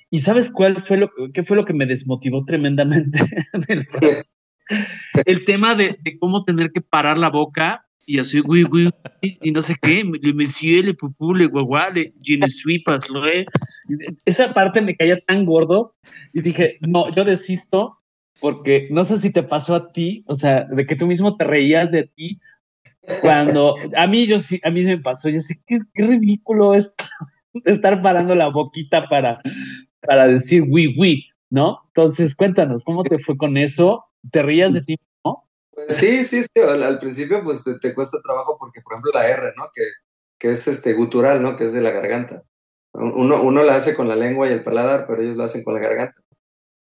¿Y 0.09 0.19
sabes 0.19 0.49
cuál 0.49 0.81
fue 0.81 0.97
lo, 0.97 1.09
qué 1.33 1.43
fue 1.43 1.55
lo 1.55 1.63
que 1.63 1.73
me 1.73 1.85
desmotivó 1.85 2.43
tremendamente 2.45 3.19
El 5.25 5.43
tema 5.43 5.75
de, 5.75 5.97
de, 6.01 6.17
cómo 6.19 6.43
tener 6.43 6.71
que 6.71 6.81
parar 6.81 7.17
la 7.17 7.29
boca 7.29 7.85
y 8.05 8.19
así, 8.19 8.39
güey, 8.39 8.63
güey, 8.63 8.89
y 9.21 9.51
no 9.51 9.61
sé 9.61 9.75
qué, 9.81 10.03
le 10.03 10.33
monsieur, 10.33 10.83
le 10.83 10.93
pupú, 10.93 11.33
le 11.33 11.45
guagua, 11.45 11.91
le 11.91 12.13
je 12.21 12.35
ne 12.35 12.49
suis 12.49 12.83
pas 12.83 12.99
Esa 14.25 14.53
parte 14.53 14.81
me 14.81 14.95
caía 14.95 15.17
tan 15.25 15.45
gordo 15.45 15.95
y 16.33 16.41
dije, 16.41 16.77
no, 16.81 17.09
yo 17.11 17.23
desisto 17.23 18.00
porque 18.39 18.87
no 18.91 19.03
sé 19.03 19.17
si 19.17 19.31
te 19.31 19.43
pasó 19.43 19.75
a 19.75 19.91
ti, 19.91 20.23
o 20.27 20.35
sea, 20.35 20.65
de 20.65 20.85
que 20.85 20.95
tú 20.95 21.07
mismo 21.07 21.35
te 21.37 21.43
reías 21.43 21.91
de 21.91 22.03
ti 22.03 22.39
cuando 23.21 23.73
a 23.97 24.07
mí 24.07 24.27
yo 24.27 24.39
sí, 24.39 24.59
a 24.63 24.69
mí 24.69 24.83
me 24.83 24.99
pasó, 24.99 25.29
yo 25.29 25.39
sé 25.39 25.59
qué, 25.65 25.79
ridículo 25.95 26.75
es 26.75 26.95
estar 27.65 28.01
parando 28.01 28.35
la 28.35 28.49
boquita 28.49 29.01
para, 29.03 29.39
para 30.01 30.27
decir 30.27 30.63
oui, 30.69 30.95
oui, 30.97 31.27
¿no? 31.49 31.81
Entonces, 31.87 32.35
cuéntanos, 32.35 32.83
¿cómo 32.83 33.03
te 33.03 33.19
fue 33.19 33.35
con 33.37 33.57
eso? 33.57 34.05
¿Te 34.31 34.43
reías 34.43 34.73
de 34.73 34.81
ti 34.81 34.97
pues 35.71 35.95
sí, 35.95 36.25
sí, 36.25 36.43
sí. 36.43 36.61
Al, 36.61 36.99
principio, 36.99 37.43
pues 37.43 37.63
te, 37.63 37.93
cuesta 37.93 38.17
trabajo 38.21 38.57
porque, 38.59 38.81
por 38.81 38.93
ejemplo, 38.93 39.11
la 39.13 39.27
R, 39.27 39.53
¿no? 39.55 39.69
Que, 39.73 39.83
que 40.37 40.51
es 40.51 40.67
este 40.67 40.93
gutural, 40.93 41.41
¿no? 41.41 41.55
Que 41.55 41.63
es 41.63 41.73
de 41.73 41.81
la 41.81 41.91
garganta. 41.91 42.43
Uno, 42.93 43.41
uno 43.41 43.63
la 43.63 43.75
hace 43.75 43.95
con 43.95 44.07
la 44.07 44.17
lengua 44.17 44.49
y 44.49 44.51
el 44.51 44.63
paladar, 44.63 45.07
pero 45.07 45.21
ellos 45.21 45.37
lo 45.37 45.45
hacen 45.45 45.63
con 45.63 45.73
la 45.73 45.79
garganta. 45.79 46.21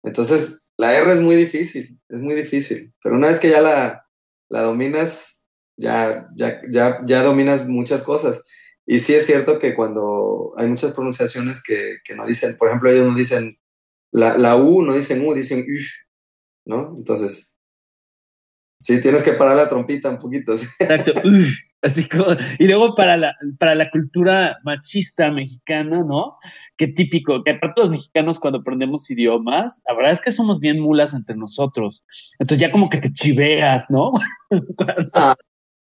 Entonces, 0.02 0.68
la 0.82 0.98
R 0.98 1.12
es 1.12 1.20
muy 1.20 1.36
difícil, 1.36 1.96
es 2.08 2.18
muy 2.18 2.34
difícil. 2.34 2.92
Pero 3.00 3.14
una 3.14 3.28
vez 3.28 3.38
que 3.38 3.48
ya 3.48 3.60
la, 3.60 4.04
la 4.48 4.62
dominas, 4.62 5.46
ya, 5.76 6.26
ya, 6.34 6.60
ya, 6.68 7.00
ya 7.06 7.22
dominas 7.22 7.68
muchas 7.68 8.02
cosas. 8.02 8.44
Y 8.84 8.98
sí 8.98 9.14
es 9.14 9.24
cierto 9.26 9.60
que 9.60 9.76
cuando 9.76 10.52
hay 10.56 10.66
muchas 10.66 10.92
pronunciaciones 10.92 11.62
que, 11.62 11.98
que 12.04 12.16
no 12.16 12.26
dicen, 12.26 12.56
por 12.56 12.66
ejemplo, 12.66 12.90
ellos 12.90 13.06
no 13.06 13.14
dicen 13.14 13.60
la, 14.10 14.36
la 14.36 14.56
U, 14.56 14.82
no 14.82 14.92
dicen 14.92 15.24
U, 15.24 15.32
dicen 15.34 15.60
U, 15.60 15.80
¿no? 16.64 16.96
Entonces, 16.98 17.51
Sí, 18.82 19.00
tienes 19.00 19.22
que 19.22 19.32
parar 19.32 19.56
la 19.56 19.68
trompita 19.68 20.10
un 20.10 20.18
poquito. 20.18 20.52
Exacto. 20.52 21.12
así 21.82 22.08
como, 22.08 22.26
y 22.58 22.66
luego 22.66 22.94
para 22.94 23.16
la, 23.16 23.34
para 23.58 23.74
la 23.74 23.90
cultura 23.90 24.58
machista 24.64 25.30
mexicana, 25.30 26.02
¿no? 26.04 26.36
Qué 26.76 26.88
típico, 26.88 27.42
que 27.44 27.54
todos 27.54 27.88
los 27.88 27.90
mexicanos 27.90 28.40
cuando 28.40 28.60
aprendemos 28.60 29.10
idiomas, 29.10 29.80
la 29.86 29.94
verdad 29.94 30.12
es 30.12 30.20
que 30.20 30.32
somos 30.32 30.60
bien 30.60 30.80
mulas 30.80 31.14
entre 31.14 31.36
nosotros. 31.36 32.04
Entonces 32.38 32.60
ya 32.60 32.70
como 32.70 32.88
que 32.88 32.98
te 32.98 33.12
chiveas, 33.12 33.90
¿no? 33.90 34.12
ah, 35.14 35.34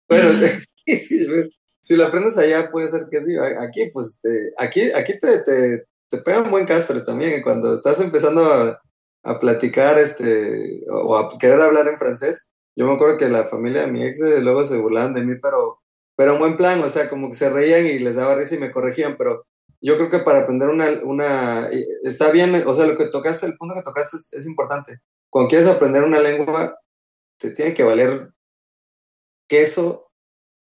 bueno, 0.10 0.48
si 0.86 1.96
lo 1.96 2.06
aprendes 2.06 2.38
allá 2.38 2.72
puede 2.72 2.90
ser 2.90 3.08
que 3.12 3.20
sí. 3.20 3.36
Aquí, 3.38 3.90
pues, 3.94 4.20
aquí, 4.58 4.92
aquí 4.92 5.14
te, 5.20 5.44
te, 5.44 5.86
te 6.10 6.18
pega 6.20 6.42
un 6.42 6.52
buen 6.52 6.66
castre 6.66 7.02
también. 7.02 7.42
Cuando 7.42 7.74
estás 7.74 8.00
empezando 8.00 8.46
a, 8.46 8.82
a 9.24 9.40
platicar 9.40 9.98
este, 9.98 10.84
o 10.90 11.18
a 11.18 11.38
querer 11.38 11.62
hablar 11.62 11.88
en 11.88 11.98
francés, 11.98 12.51
yo 12.76 12.86
me 12.86 12.94
acuerdo 12.94 13.18
que 13.18 13.30
la 13.30 13.44
familia 13.44 13.82
de 13.82 13.92
mi 13.92 14.04
ex 14.04 14.22
eh, 14.22 14.42
luego 14.42 14.64
se 14.64 14.78
burlaban 14.78 15.14
de 15.14 15.24
mí, 15.24 15.36
pero, 15.42 15.82
pero 16.16 16.34
en 16.34 16.40
buen 16.40 16.58
plan, 16.58 16.82
o 16.82 16.88
sea, 16.88 17.10
como 17.10 17.30
que 17.30 17.36
se 17.36 17.50
reían 17.50 17.86
y 17.86 18.00
les 18.00 18.16
daba 18.16 18.36
risa 18.36 18.56
y 18.56 18.60
me 18.60 18.72
corregían, 18.72 19.18
pero 19.18 19.46
yo 19.82 19.98
creo 19.98 20.10
que 20.10 20.20
para 20.20 20.42
aprender 20.42 20.70
una, 20.70 20.90
una 21.04 21.68
está 22.04 22.32
bien, 22.32 22.54
o 22.66 22.74
sea, 22.74 22.86
lo 22.86 22.96
que 22.96 23.06
tocaste, 23.06 23.48
el 23.48 23.58
punto 23.58 23.74
que 23.76 23.82
tocaste 23.82 24.18
es, 24.32 24.46
importante. 24.46 25.00
Cuando 25.30 25.50
quieres 25.50 25.68
aprender 25.68 26.04
una 26.04 26.20
lengua, 26.20 26.80
te 27.38 27.52
tiene 27.52 27.74
que 27.74 27.84
valer 27.84 28.32
queso 29.48 30.12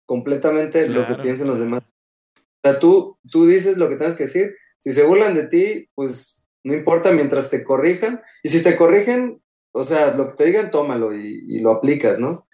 completamente 0.07 0.89
lo 0.89 1.07
que 1.07 1.21
piensen 1.21 1.47
los 1.47 1.59
demás. 1.59 1.83
O 2.35 2.69
sea, 2.69 2.79
tú, 2.79 3.19
tú 3.31 3.45
dices 3.45 3.77
lo 3.77 3.89
que 3.89 3.95
tienes 3.95 4.15
que 4.15 4.23
decir. 4.23 4.55
Si 4.77 4.91
se 4.91 5.03
burlan 5.03 5.35
de 5.35 5.47
ti, 5.47 5.89
pues 5.93 6.47
no 6.63 6.73
importa 6.73 7.11
mientras 7.11 7.49
te 7.51 7.63
corrijan. 7.63 8.21
Y 8.43 8.49
si 8.49 8.63
te 8.63 8.75
corrigen, 8.75 9.41
o 9.71 9.83
sea, 9.83 10.13
lo 10.15 10.29
que 10.29 10.33
te 10.35 10.45
digan, 10.45 10.71
tómalo 10.71 11.13
y, 11.13 11.59
lo 11.59 11.71
aplicas, 11.71 12.19
¿no? 12.19 12.47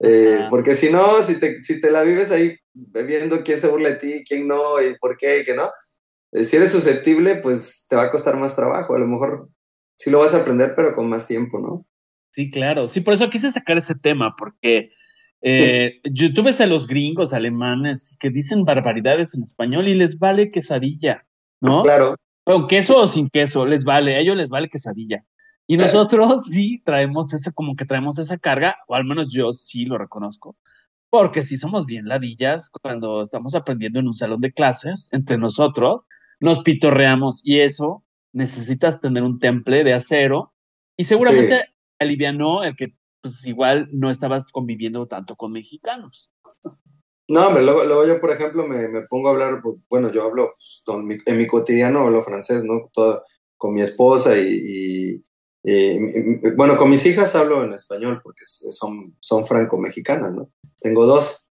Eh, 0.00 0.46
porque 0.50 0.74
si 0.74 0.90
no, 0.90 1.22
si 1.22 1.38
te, 1.38 1.60
si 1.60 1.80
te 1.80 1.90
la 1.90 2.02
vives 2.02 2.30
ahí 2.30 2.56
viendo 2.74 3.42
quién 3.42 3.60
se 3.60 3.68
burla 3.68 3.90
de 3.90 3.96
ti, 3.96 4.24
quién 4.26 4.48
no, 4.48 4.80
y 4.82 4.96
por 4.98 5.16
qué, 5.16 5.40
y 5.40 5.44
qué 5.44 5.54
no, 5.54 5.70
eh, 6.32 6.44
si 6.44 6.56
eres 6.56 6.72
susceptible, 6.72 7.36
pues 7.36 7.86
te 7.88 7.96
va 7.96 8.04
a 8.04 8.10
costar 8.10 8.36
más 8.36 8.56
trabajo. 8.56 8.94
A 8.94 8.98
lo 8.98 9.06
mejor 9.06 9.48
sí 9.94 10.10
lo 10.10 10.20
vas 10.20 10.34
a 10.34 10.40
aprender, 10.40 10.72
pero 10.74 10.94
con 10.94 11.08
más 11.08 11.28
tiempo, 11.28 11.60
¿no? 11.60 11.86
Sí, 12.32 12.50
claro. 12.50 12.86
Sí, 12.86 13.00
por 13.00 13.14
eso 13.14 13.28
quise 13.28 13.50
sacar 13.50 13.76
ese 13.76 13.94
tema, 13.94 14.34
porque 14.36 14.90
eh, 15.42 16.00
tú 16.34 16.42
ves 16.42 16.60
a 16.60 16.66
los 16.66 16.86
gringos 16.86 17.34
alemanes 17.34 18.16
que 18.18 18.30
dicen 18.30 18.64
barbaridades 18.64 19.34
en 19.34 19.42
español 19.42 19.88
y 19.88 19.94
les 19.94 20.18
vale 20.18 20.50
quesadilla, 20.50 21.26
¿no? 21.60 21.82
Claro. 21.82 22.16
Con 22.44 22.66
queso 22.66 22.98
o 22.98 23.06
sin 23.06 23.28
queso, 23.28 23.66
les 23.66 23.84
vale, 23.84 24.16
a 24.16 24.20
ellos 24.20 24.36
les 24.36 24.48
vale 24.48 24.68
quesadilla. 24.68 25.24
Y 25.66 25.76
nosotros 25.76 26.44
sí 26.50 26.82
traemos 26.84 27.32
esa, 27.32 27.52
como 27.52 27.76
que 27.76 27.84
traemos 27.84 28.18
esa 28.18 28.38
carga, 28.38 28.76
o 28.88 28.94
al 28.94 29.04
menos 29.04 29.32
yo 29.32 29.52
sí 29.52 29.84
lo 29.84 29.98
reconozco, 29.98 30.56
porque 31.10 31.42
si 31.42 31.56
somos 31.56 31.86
bien 31.86 32.06
ladillas 32.06 32.70
cuando 32.70 33.22
estamos 33.22 33.54
aprendiendo 33.54 34.00
en 34.00 34.08
un 34.08 34.14
salón 34.14 34.40
de 34.40 34.52
clases, 34.52 35.08
entre 35.12 35.38
nosotros, 35.38 36.02
nos 36.40 36.62
pitorreamos 36.62 37.40
y 37.44 37.60
eso 37.60 38.04
necesitas 38.32 39.00
tener 39.00 39.22
un 39.22 39.38
temple 39.38 39.84
de 39.84 39.94
acero 39.94 40.52
y 40.96 41.04
seguramente 41.04 41.60
alivianó 41.98 42.64
el 42.64 42.74
que 42.76 42.94
pues 43.20 43.46
igual 43.46 43.88
no 43.92 44.10
estabas 44.10 44.50
conviviendo 44.50 45.06
tanto 45.06 45.36
con 45.36 45.52
mexicanos. 45.52 46.30
No, 47.28 47.46
hombre, 47.46 47.62
luego, 47.62 48.06
yo, 48.06 48.20
por 48.20 48.30
ejemplo, 48.30 48.66
me, 48.66 48.88
me, 48.88 49.02
pongo 49.02 49.28
a 49.28 49.30
hablar, 49.30 49.60
pues, 49.62 49.76
bueno, 49.88 50.10
yo 50.10 50.24
hablo 50.24 50.54
pues, 50.56 50.82
en 51.24 51.38
mi 51.38 51.46
cotidiano, 51.46 52.00
hablo 52.00 52.20
francés, 52.22 52.64
¿no? 52.64 52.82
Todo, 52.92 53.22
con 53.62 53.74
mi 53.74 53.80
esposa 53.80 54.36
y, 54.36 55.24
bueno, 56.56 56.76
con 56.76 56.90
mis 56.90 57.06
hijas 57.06 57.34
hablo 57.36 57.62
en 57.62 57.72
español 57.72 58.20
porque 58.22 58.44
son, 58.44 59.16
son 59.20 59.46
franco-mexicanas, 59.46 60.34
¿no? 60.34 60.50
Tengo 60.80 61.06
dos, 61.06 61.48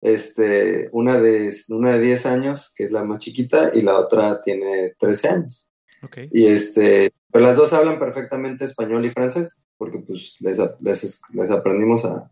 este, 0.00 0.88
una, 0.92 1.18
de, 1.18 1.52
una 1.68 1.96
de 1.96 2.00
10 2.00 2.26
años, 2.26 2.72
que 2.74 2.84
es 2.84 2.90
la 2.90 3.04
más 3.04 3.18
chiquita, 3.18 3.70
y 3.74 3.82
la 3.82 3.98
otra 3.98 4.40
tiene 4.40 4.94
13 4.98 5.28
años. 5.28 5.70
Okay. 6.02 6.30
Y 6.32 6.46
este, 6.46 7.12
pero 7.30 7.44
las 7.44 7.56
dos 7.56 7.72
hablan 7.74 7.98
perfectamente 7.98 8.64
español 8.64 9.04
y 9.04 9.10
francés, 9.10 9.62
porque 9.76 9.98
pues 9.98 10.36
les, 10.40 10.58
les, 10.80 11.20
les 11.34 11.50
aprendimos 11.50 12.04
a, 12.06 12.30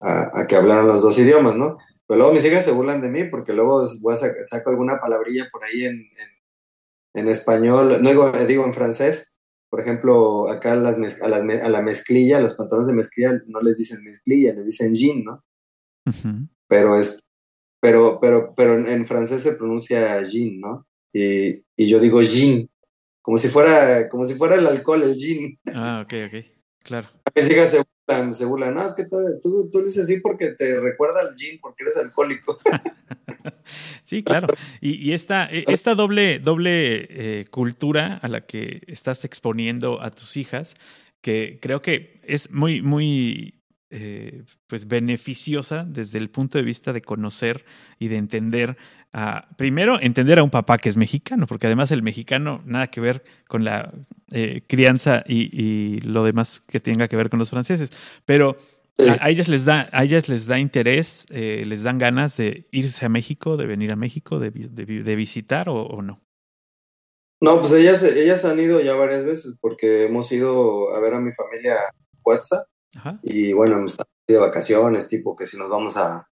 a, 0.00 0.46
que 0.46 0.56
hablaran 0.56 0.88
los 0.88 1.02
dos 1.02 1.18
idiomas, 1.18 1.56
¿no? 1.56 1.78
Pero 2.06 2.18
luego 2.18 2.32
mis 2.32 2.44
hijas 2.44 2.64
se 2.64 2.72
burlan 2.72 3.00
de 3.00 3.10
mí 3.10 3.24
porque 3.24 3.52
luego 3.52 3.86
voy 4.00 4.14
a 4.14 4.16
saco 4.16 4.70
alguna 4.70 4.98
palabrilla 4.98 5.48
por 5.52 5.62
ahí 5.64 5.84
en, 5.84 5.94
en, 5.94 6.28
en 7.14 7.28
español, 7.28 8.02
no 8.02 8.08
digo, 8.08 8.32
digo 8.46 8.64
en 8.64 8.72
francés, 8.72 9.37
por 9.70 9.80
ejemplo, 9.80 10.50
acá 10.50 10.74
las 10.76 10.96
a, 10.96 11.28
las 11.28 11.62
a, 11.62 11.68
la 11.68 11.82
mezclilla, 11.82 12.40
los 12.40 12.54
pantalones 12.54 12.88
de 12.88 12.94
mezclilla 12.94 13.40
no 13.46 13.60
les 13.60 13.76
dicen 13.76 14.02
mezclilla, 14.02 14.54
les 14.54 14.64
dicen 14.64 14.94
jean, 14.94 15.24
¿no? 15.24 15.44
Pero 16.66 16.96
es, 16.96 17.20
pero, 17.80 18.18
pero, 18.20 18.54
pero 18.56 18.74
en, 18.74 19.06
francés 19.06 19.42
se 19.42 19.52
pronuncia 19.52 20.22
jean, 20.22 20.60
¿no? 20.60 20.86
Y, 21.12 21.64
y, 21.76 21.88
yo 21.88 22.00
digo 22.00 22.22
jean, 22.22 22.68
como 23.20 23.36
si 23.36 23.48
fuera, 23.48 24.08
como 24.08 24.24
si 24.24 24.34
fuera 24.34 24.56
el 24.56 24.66
alcohol, 24.66 25.02
el 25.02 25.14
jean. 25.14 25.58
Ah, 25.66 26.02
ok, 26.04 26.14
ok, 26.26 26.44
claro. 26.82 27.08
Mis 27.34 27.50
hijas 27.50 27.70
se 27.70 27.82
burlan, 28.08 28.34
se 28.34 28.46
no, 28.72 28.86
es 28.86 28.94
que 28.94 29.04
tú, 29.04 29.68
tú, 29.70 29.82
dices 29.82 30.04
así 30.04 30.20
porque 30.20 30.50
te 30.52 30.80
recuerda 30.80 31.20
al 31.20 31.36
jean, 31.36 31.58
porque 31.60 31.84
eres 31.84 31.96
alcohólico. 31.96 32.58
Sí, 34.02 34.22
claro. 34.22 34.48
Y, 34.80 35.12
esta, 35.12 35.50
e, 35.50 35.64
esta 35.68 35.94
doble, 35.94 36.38
doble 36.38 37.06
eh, 37.10 37.44
cultura 37.50 38.14
a 38.22 38.28
la 38.28 38.46
que 38.46 38.80
estás 38.86 39.22
exponiendo 39.26 40.00
a 40.00 40.10
tus 40.10 40.38
hijas, 40.38 40.76
que 41.20 41.58
creo 41.60 41.82
que 41.82 42.18
es 42.24 42.50
muy, 42.50 42.80
muy 42.80 43.57
eh, 43.90 44.44
pues 44.66 44.86
beneficiosa 44.86 45.86
desde 45.88 46.18
el 46.18 46.28
punto 46.28 46.58
de 46.58 46.64
vista 46.64 46.92
de 46.92 47.00
conocer 47.00 47.64
y 47.98 48.08
de 48.08 48.18
entender 48.18 48.76
a, 49.14 49.48
primero, 49.56 49.98
entender 49.98 50.38
a 50.38 50.42
un 50.42 50.50
papá 50.50 50.76
que 50.76 50.90
es 50.90 50.98
mexicano, 50.98 51.46
porque 51.46 51.68
además 51.68 51.90
el 51.90 52.02
mexicano 52.02 52.62
nada 52.66 52.88
que 52.88 53.00
ver 53.00 53.24
con 53.46 53.64
la 53.64 53.90
eh, 54.30 54.60
crianza 54.66 55.24
y, 55.26 56.00
lo 56.00 56.22
demás 56.22 56.60
que 56.60 56.80
tenga 56.80 57.08
que 57.08 57.16
ver 57.16 57.30
con 57.30 57.38
los 57.38 57.48
franceses, 57.48 57.90
pero 58.26 58.58
a, 58.98 59.30
ellas 59.30 59.48
les 59.48 59.64
da, 59.64 59.88
a 59.92 60.04
ellas 60.04 60.28
les 60.28 60.46
da 60.46 60.58
interés, 60.58 61.24
eh, 61.30 61.64
les 61.66 61.82
dan 61.82 61.96
ganas 61.96 62.36
de 62.36 62.68
irse 62.70 63.06
a 63.06 63.08
México, 63.08 63.56
de 63.56 63.64
venir 63.64 63.90
a 63.90 63.96
México, 63.96 64.38
de, 64.38 64.50
de, 64.50 65.16
visitar 65.16 65.70
o, 65.70 66.02
no. 66.02 66.20
No, 67.40 67.60
pues 67.60 67.72
ellas, 67.72 68.02
ellas 68.02 68.44
han 68.44 68.60
ido 68.60 68.82
ya 68.82 68.94
varias 68.94 69.24
veces 69.24 69.56
porque 69.62 70.04
hemos 70.04 70.30
ido 70.30 70.94
a 70.94 71.00
ver 71.00 71.14
a 71.14 71.20
mi 71.20 71.32
familia 71.32 71.76
WhatsApp 72.22 72.66
y 73.22 73.52
bueno, 73.52 73.76
hemos 73.76 73.92
estado 73.92 74.10
de 74.26 74.38
vacaciones, 74.38 75.08
tipo 75.08 75.34
que 75.34 75.46
si 75.46 75.56
nos 75.56 75.68
vamos 75.68 75.96
a, 75.96 76.28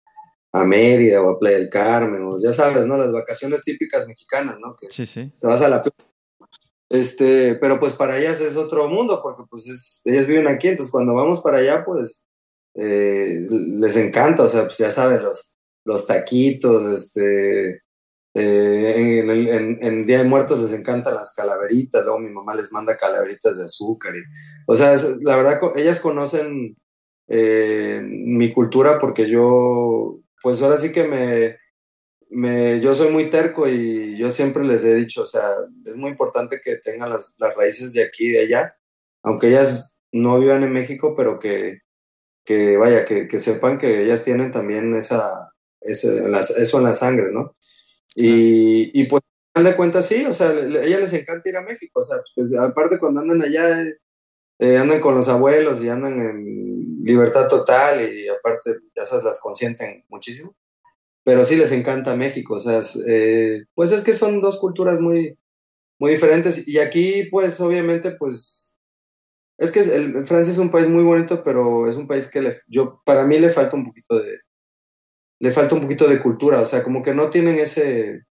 a 0.52 0.64
Mérida 0.64 1.22
o 1.22 1.30
a 1.30 1.38
Playa 1.38 1.58
del 1.58 1.68
Carmen, 1.68 2.22
o 2.22 2.36
ya 2.42 2.52
sabes, 2.52 2.86
¿no? 2.86 2.96
Las 2.96 3.12
vacaciones 3.12 3.62
típicas 3.62 4.06
mexicanas, 4.06 4.58
¿no? 4.60 4.76
Que 4.76 4.88
sí, 4.90 5.06
sí. 5.06 5.32
Te 5.40 5.46
vas 5.46 5.62
a 5.62 5.68
la 5.68 5.82
este, 6.90 7.56
pero 7.56 7.80
pues 7.80 7.94
para 7.94 8.18
ellas 8.18 8.40
es 8.40 8.56
otro 8.56 8.88
mundo, 8.88 9.20
porque 9.22 9.42
pues 9.50 9.66
es, 9.66 10.00
ellas 10.04 10.26
viven 10.26 10.46
aquí, 10.46 10.68
entonces 10.68 10.92
cuando 10.92 11.14
vamos 11.14 11.40
para 11.40 11.58
allá, 11.58 11.84
pues 11.84 12.24
eh, 12.74 13.46
les 13.50 13.96
encanta, 13.96 14.44
o 14.44 14.48
sea, 14.48 14.64
pues 14.64 14.78
ya 14.78 14.90
sabes, 14.90 15.20
los, 15.22 15.54
los 15.84 16.06
taquitos, 16.06 16.84
este, 16.92 17.82
eh, 18.34 19.20
en, 19.20 19.30
en, 19.30 19.78
en, 19.80 20.06
Día 20.06 20.18
de 20.18 20.28
Muertos 20.28 20.60
les 20.60 20.72
encantan 20.72 21.14
las 21.14 21.32
calaveritas, 21.32 22.02
luego 22.02 22.18
mi 22.18 22.30
mamá 22.30 22.54
les 22.54 22.72
manda 22.72 22.96
calaveritas 22.96 23.58
de 23.58 23.64
azúcar. 23.64 24.12
O 24.66 24.74
sea, 24.74 24.96
la 25.20 25.36
verdad, 25.36 25.60
ellas 25.76 26.00
conocen 26.00 26.76
eh, 27.28 28.00
mi 28.02 28.52
cultura 28.52 28.98
porque 28.98 29.28
yo, 29.28 30.18
pues 30.42 30.60
ahora 30.60 30.76
sí 30.78 30.90
que 30.90 31.04
me, 31.04 31.58
me, 32.28 32.80
yo 32.80 32.92
soy 32.94 33.10
muy 33.12 33.30
terco 33.30 33.68
y 33.68 34.18
yo 34.18 34.30
siempre 34.30 34.64
les 34.64 34.84
he 34.84 34.96
dicho, 34.96 35.22
o 35.22 35.26
sea, 35.26 35.54
es 35.86 35.96
muy 35.96 36.10
importante 36.10 36.60
que 36.62 36.76
tengan 36.78 37.10
las, 37.10 37.36
las 37.38 37.54
raíces 37.54 37.92
de 37.92 38.02
aquí 38.02 38.26
y 38.26 38.32
de 38.32 38.40
allá, 38.40 38.76
aunque 39.22 39.48
ellas 39.48 40.00
no 40.10 40.40
vivan 40.40 40.64
en 40.64 40.72
México, 40.72 41.14
pero 41.16 41.38
que, 41.38 41.82
que 42.44 42.76
vaya, 42.78 43.04
que, 43.04 43.28
que 43.28 43.38
sepan 43.38 43.78
que 43.78 44.02
ellas 44.02 44.24
tienen 44.24 44.50
también 44.50 44.96
esa, 44.96 45.52
ese, 45.80 46.24
eso 46.58 46.78
en 46.78 46.84
la 46.84 46.92
sangre, 46.94 47.30
¿no? 47.32 47.54
Y, 48.14 48.90
y 48.98 49.06
pues, 49.06 49.22
al 49.54 49.64
de 49.64 49.76
cuentas, 49.76 50.06
sí, 50.06 50.24
o 50.26 50.32
sea, 50.32 50.48
a 50.48 50.84
ella 50.84 50.98
les 51.00 51.12
encanta 51.12 51.48
ir 51.48 51.56
a 51.56 51.62
México, 51.62 52.00
o 52.00 52.02
sea, 52.02 52.18
pues, 52.34 52.54
aparte 52.56 52.98
cuando 52.98 53.20
andan 53.20 53.42
allá, 53.42 53.84
eh, 54.58 54.78
andan 54.78 55.00
con 55.00 55.14
los 55.14 55.28
abuelos 55.28 55.82
y 55.82 55.88
andan 55.88 56.18
en 56.20 57.02
libertad 57.04 57.48
total 57.48 58.00
y 58.12 58.28
aparte, 58.28 58.78
ya 58.96 59.04
sabes, 59.06 59.24
las 59.24 59.40
consienten 59.40 60.04
muchísimo. 60.08 60.56
Pero 61.24 61.44
sí 61.44 61.56
les 61.56 61.72
encanta 61.72 62.16
México, 62.16 62.54
o 62.54 62.58
sea, 62.58 62.82
eh, 63.08 63.64
pues 63.74 63.92
es 63.92 64.04
que 64.04 64.12
son 64.14 64.40
dos 64.42 64.58
culturas 64.58 65.00
muy, 65.00 65.38
muy 65.98 66.12
diferentes. 66.12 66.68
Y 66.68 66.78
aquí, 66.78 67.28
pues, 67.30 67.60
obviamente, 67.60 68.12
pues, 68.12 68.76
es 69.58 69.72
que 69.72 69.80
el, 69.80 70.26
Francia 70.26 70.52
es 70.52 70.58
un 70.58 70.70
país 70.70 70.88
muy 70.88 71.04
bonito, 71.04 71.42
pero 71.44 71.88
es 71.88 71.96
un 71.96 72.06
país 72.08 72.30
que 72.30 72.42
le, 72.42 72.54
yo, 72.68 73.02
para 73.04 73.24
mí 73.24 73.38
le 73.38 73.50
falta 73.50 73.76
un 73.76 73.86
poquito 73.86 74.18
de, 74.20 74.38
le 75.40 75.50
falta 75.50 75.74
un 75.74 75.82
poquito 75.82 76.08
de 76.08 76.20
cultura, 76.20 76.60
o 76.60 76.64
sea, 76.64 76.82
como 76.82 77.02
que 77.02 77.14
no 77.14 77.30
tienen 77.30 77.58
ese, 77.58 78.24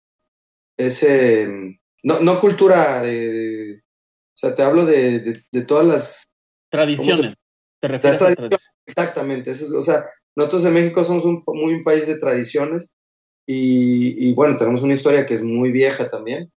ese, 0.77 1.79
no, 2.03 2.21
no 2.21 2.41
cultura 2.41 3.03
de, 3.03 3.83
o 3.83 4.37
sea, 4.37 4.55
te 4.55 4.63
hablo 4.63 4.85
de, 4.85 5.43
de, 5.51 5.63
todas 5.63 5.87
las... 5.87 6.25
Tradiciones, 6.71 7.35
te 7.81 7.89
refieres 7.89 8.23
a 8.23 8.35
tradiciones. 8.35 8.71
Exactamente, 8.87 9.51
eso 9.51 9.79
o 9.79 9.83
sea, 9.83 10.05
nosotros 10.37 10.65
en 10.65 10.75
México 10.75 11.03
somos 11.05 11.25
un, 11.25 11.43
muy 11.47 11.75
un 11.75 11.85
país 11.85 12.07
de 12.07 12.17
tradiciones 12.17 12.93
y, 13.47 14.29
y, 14.29 14.35
bueno, 14.35 14.57
tenemos 14.57 14.83
una 14.83 14.95
historia 14.95 15.27
que 15.27 15.35
es 15.35 15.43
muy 15.43 15.73
vieja 15.73 16.09
también 16.09 16.53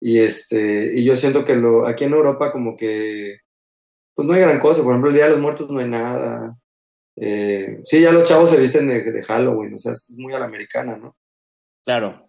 y, 0.00 0.18
este, 0.18 0.98
y 0.98 1.04
yo 1.04 1.14
siento 1.14 1.44
que 1.44 1.56
lo, 1.56 1.86
aquí 1.86 2.04
en 2.04 2.14
Europa 2.14 2.52
como 2.52 2.76
que, 2.76 3.38
pues 4.14 4.26
no 4.26 4.34
hay 4.34 4.40
gran 4.40 4.60
cosa, 4.60 4.82
por 4.82 4.92
ejemplo, 4.92 5.10
el 5.10 5.16
Día 5.16 5.24
de 5.24 5.32
los 5.32 5.40
Muertos 5.40 5.70
no 5.70 5.78
hay 5.78 5.88
nada, 5.88 6.56
eh, 7.16 7.80
sí, 7.82 8.00
ya 8.00 8.12
los 8.12 8.28
chavos 8.28 8.50
se 8.50 8.58
visten 8.58 8.88
de, 8.88 9.22
Halloween, 9.22 9.74
o 9.74 9.78
sea, 9.78 9.92
es 9.92 10.14
muy 10.18 10.32
a 10.32 10.38
la 10.38 10.46
americana, 10.46 10.96
¿no? 10.96 11.16
Claro. 11.84 12.22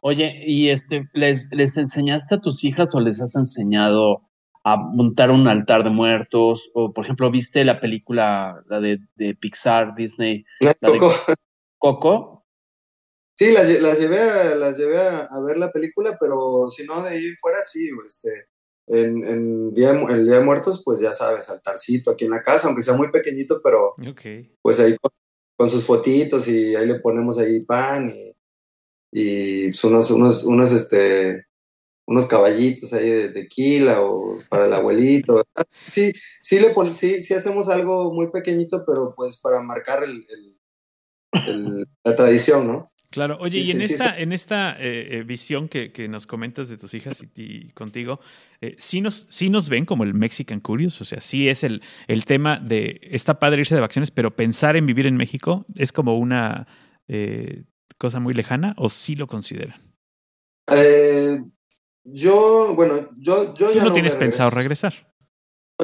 Oye, 0.00 0.42
¿y 0.46 0.68
este, 0.68 1.08
les, 1.14 1.48
les 1.52 1.76
enseñaste 1.76 2.34
a 2.34 2.40
tus 2.40 2.62
hijas 2.64 2.94
o 2.94 3.00
les 3.00 3.22
has 3.22 3.36
enseñado 3.36 4.28
a 4.62 4.76
montar 4.76 5.30
un 5.30 5.48
altar 5.48 5.82
de 5.82 5.90
muertos? 5.90 6.70
O, 6.74 6.92
por 6.92 7.04
ejemplo, 7.04 7.30
¿viste 7.30 7.64
la 7.64 7.80
película, 7.80 8.62
la 8.68 8.80
de, 8.80 8.98
de 9.14 9.34
Pixar, 9.34 9.94
Disney? 9.94 10.44
La 10.60 10.74
Coco. 10.74 11.12
¿Coco? 11.78 12.34
Sí, 13.36 13.52
las, 13.52 13.68
las 13.68 13.98
llevé, 13.98 14.20
a, 14.20 14.54
las 14.54 14.78
llevé 14.78 15.00
a, 15.00 15.40
ver 15.40 15.56
la 15.56 15.72
película, 15.72 16.16
pero 16.20 16.68
si 16.70 16.86
no, 16.86 17.02
de 17.02 17.10
ahí 17.10 17.34
fuera 17.40 17.58
sí, 17.62 17.90
este, 18.06 18.46
en, 18.86 19.24
en 19.24 19.74
día, 19.74 19.90
el 19.90 20.24
Día 20.24 20.38
de 20.38 20.44
Muertos, 20.44 20.82
pues 20.84 21.00
ya 21.00 21.14
sabes, 21.14 21.48
altarcito 21.48 22.10
aquí 22.10 22.24
en 22.24 22.32
la 22.32 22.42
casa, 22.42 22.68
aunque 22.68 22.82
sea 22.82 22.94
muy 22.94 23.10
pequeñito, 23.10 23.60
pero 23.62 23.94
pues 24.62 24.80
ahí 24.80 24.96
con, 25.56 25.68
sus 25.68 25.84
fotitos 25.84 26.46
y 26.48 26.74
ahí 26.74 26.86
le 26.86 27.00
ponemos 27.00 27.38
ahí 27.38 27.60
pan 27.60 28.10
y, 28.10 28.36
y 29.12 29.66
pues, 29.68 29.84
unos, 29.84 30.10
unos, 30.10 30.44
unos, 30.44 30.72
este, 30.72 31.46
unos 32.06 32.26
caballitos 32.26 32.92
ahí 32.92 33.08
de 33.08 33.28
tequila 33.30 34.02
o 34.02 34.38
para 34.50 34.66
el 34.66 34.72
abuelito. 34.72 35.42
Sí, 35.90 36.12
sí, 36.40 36.60
le 36.60 36.70
pon, 36.70 36.94
sí, 36.94 37.22
sí 37.22 37.34
hacemos 37.34 37.68
algo 37.68 38.12
muy 38.12 38.30
pequeñito, 38.30 38.84
pero 38.86 39.14
pues 39.14 39.38
para 39.38 39.60
marcar 39.60 40.04
el, 40.04 40.26
el, 41.32 41.88
la 42.02 42.16
tradición, 42.16 42.66
¿no? 42.66 42.92
Claro, 43.14 43.38
oye, 43.38 43.60
y 43.60 43.70
en, 43.70 43.80
esta, 43.80 44.18
en 44.18 44.32
esta 44.32 44.72
eh, 44.72 45.18
eh, 45.18 45.22
visión 45.22 45.68
que, 45.68 45.92
que, 45.92 46.08
nos 46.08 46.26
comentas 46.26 46.68
de 46.68 46.76
tus 46.76 46.94
hijas 46.94 47.24
y, 47.36 47.68
contigo, 47.70 48.18
eh, 48.60 48.74
¿sí, 48.76 49.00
nos, 49.00 49.28
¿sí 49.30 49.50
nos 49.50 49.68
ven 49.68 49.84
como 49.84 50.02
el 50.02 50.14
Mexican 50.14 50.58
Curious? 50.58 51.00
O 51.00 51.04
sea, 51.04 51.20
sí 51.20 51.48
es 51.48 51.62
el, 51.62 51.80
el 52.08 52.24
tema 52.24 52.58
de, 52.58 53.00
está 53.04 53.38
padre 53.38 53.60
irse 53.60 53.76
de 53.76 53.80
vacaciones, 53.80 54.10
pero 54.10 54.34
pensar 54.34 54.74
en 54.74 54.84
vivir 54.84 55.06
en 55.06 55.16
México 55.16 55.64
es 55.76 55.92
como 55.92 56.18
una 56.18 56.66
cosa 57.98 58.18
muy 58.18 58.34
lejana 58.34 58.74
o 58.78 58.88
sí 58.88 59.14
lo 59.14 59.28
consideran? 59.28 59.80
yo, 62.02 62.74
bueno, 62.74 63.10
yo, 63.16 63.54
yo 63.54 63.72
ya 63.72 63.80
no, 63.80 63.90
no 63.90 63.94
tienes 63.94 64.16
pensado 64.16 64.50
regresar. 64.50 64.92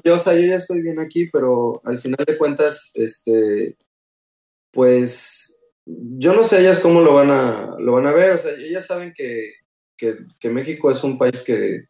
Yo, 0.02 0.16
o 0.16 0.18
sea, 0.18 0.34
yo 0.34 0.46
ya 0.46 0.56
estoy 0.56 0.82
bien 0.82 0.98
aquí, 0.98 1.28
pero 1.28 1.80
al 1.84 1.98
final 1.98 2.24
de 2.26 2.36
cuentas, 2.36 2.90
este, 2.96 3.76
pues 4.72 5.59
yo 5.86 6.34
no 6.34 6.44
sé 6.44 6.60
ellas 6.60 6.80
cómo 6.80 7.00
lo 7.00 7.14
van 7.14 7.30
a, 7.30 7.76
lo 7.78 7.92
van 7.92 8.06
a 8.06 8.12
ver, 8.12 8.32
o 8.32 8.38
sea, 8.38 8.52
ellas 8.52 8.86
saben 8.86 9.12
que, 9.14 9.52
que, 9.96 10.50
México 10.50 10.90
es 10.90 11.02
un 11.04 11.18
país 11.18 11.40
que, 11.40 11.84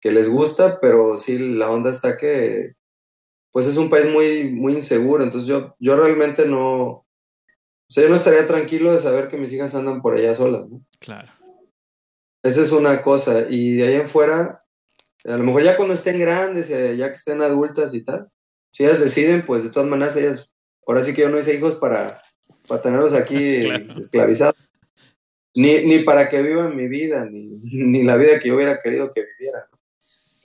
que, 0.00 0.10
les 0.10 0.28
gusta, 0.28 0.80
pero 0.80 1.16
sí 1.16 1.38
la 1.38 1.70
onda 1.70 1.90
está 1.90 2.16
que, 2.16 2.74
pues 3.50 3.66
es 3.66 3.76
un 3.76 3.90
país 3.90 4.10
muy, 4.10 4.50
muy 4.50 4.74
inseguro, 4.74 5.22
entonces 5.22 5.48
yo, 5.48 5.74
yo 5.78 5.96
realmente 5.96 6.46
no, 6.46 6.82
o 6.84 7.06
sea, 7.88 8.04
yo 8.04 8.08
no 8.08 8.16
estaría 8.16 8.46
tranquilo 8.46 8.92
de 8.92 8.98
saber 8.98 9.28
que 9.28 9.36
mis 9.36 9.52
hijas 9.52 9.74
andan 9.74 10.00
por 10.02 10.16
allá 10.16 10.34
solas, 10.34 10.68
¿no? 10.68 10.84
Claro. 10.98 11.30
Esa 12.42 12.62
es 12.62 12.72
una 12.72 13.02
cosa, 13.02 13.46
y 13.48 13.76
de 13.76 13.86
ahí 13.86 13.94
en 13.94 14.08
fuera, 14.08 14.64
a 15.24 15.36
lo 15.36 15.44
mejor 15.44 15.62
ya 15.62 15.76
cuando 15.76 15.94
estén 15.94 16.18
grandes, 16.18 16.70
eh, 16.70 16.96
ya 16.96 17.08
que 17.08 17.14
estén 17.14 17.40
adultas 17.42 17.94
y 17.94 18.02
tal, 18.02 18.28
si 18.70 18.84
ellas 18.84 19.00
deciden, 19.00 19.44
pues 19.46 19.62
de 19.62 19.70
todas 19.70 19.88
maneras 19.88 20.16
ellas, 20.16 20.52
ahora 20.86 21.04
sí 21.04 21.14
que 21.14 21.22
yo 21.22 21.28
no 21.28 21.38
hice 21.38 21.54
hijos 21.54 21.74
para 21.74 22.20
para 22.72 22.80
tenerlos 22.80 23.12
aquí 23.12 23.36
esclavizados. 23.98 24.54
Ni, 25.54 25.84
ni 25.84 25.98
para 25.98 26.30
que 26.30 26.40
vivan 26.40 26.74
mi 26.74 26.88
vida, 26.88 27.26
ni, 27.30 27.60
ni, 27.62 28.02
la 28.02 28.16
vida 28.16 28.38
que 28.38 28.48
yo 28.48 28.56
hubiera 28.56 28.80
querido 28.80 29.10
que 29.10 29.22
vivieran. 29.38 29.64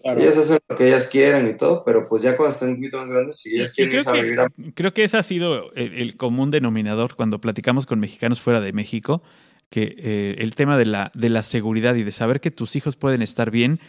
Ellas 0.03 0.38
hacen 0.38 0.59
lo 0.67 0.75
que 0.75 0.88
ellas 0.88 1.07
quieran 1.07 1.47
y 1.47 1.55
todo, 1.55 1.86
pero 1.86 2.09
pues 2.09 2.23
ya 2.23 2.36
cuando 2.36 2.53
están 2.53 2.69
un 2.69 2.75
poquito 2.75 2.97
más 2.97 3.07
grandes, 3.07 3.38
si 3.38 3.55
ellas 3.55 3.73
quieren 3.73 4.03
creo 4.03 4.13
vivir 4.13 4.39
a... 4.41 4.47
Creo 4.73 4.93
que 4.93 5.05
ese 5.05 5.15
ha 5.15 5.23
sido 5.23 5.71
el, 5.73 6.17
común 6.17 6.51
denominador 6.51 7.15
cuando 7.15 7.39
platicamos 7.39 7.86
con 7.86 8.01
mexicanos 8.01 8.41
fuera 8.41 8.59
de 8.59 8.73
México, 8.73 9.23
que 9.69 9.95
eh, 9.97 10.36
el 10.39 10.53
tema 10.55 10.78
de 10.78 10.86
la, 10.86 11.11
de 11.13 11.30
la 11.30 11.43
seguridad 11.43 11.95
y 11.95 12.03
de 12.03 12.11
saber 12.11 12.41
que 12.41 12.51
tus 12.51 12.75
hijos 12.75 12.97
pueden 12.97 13.21
estar 13.21 13.51
bien, 13.51 13.80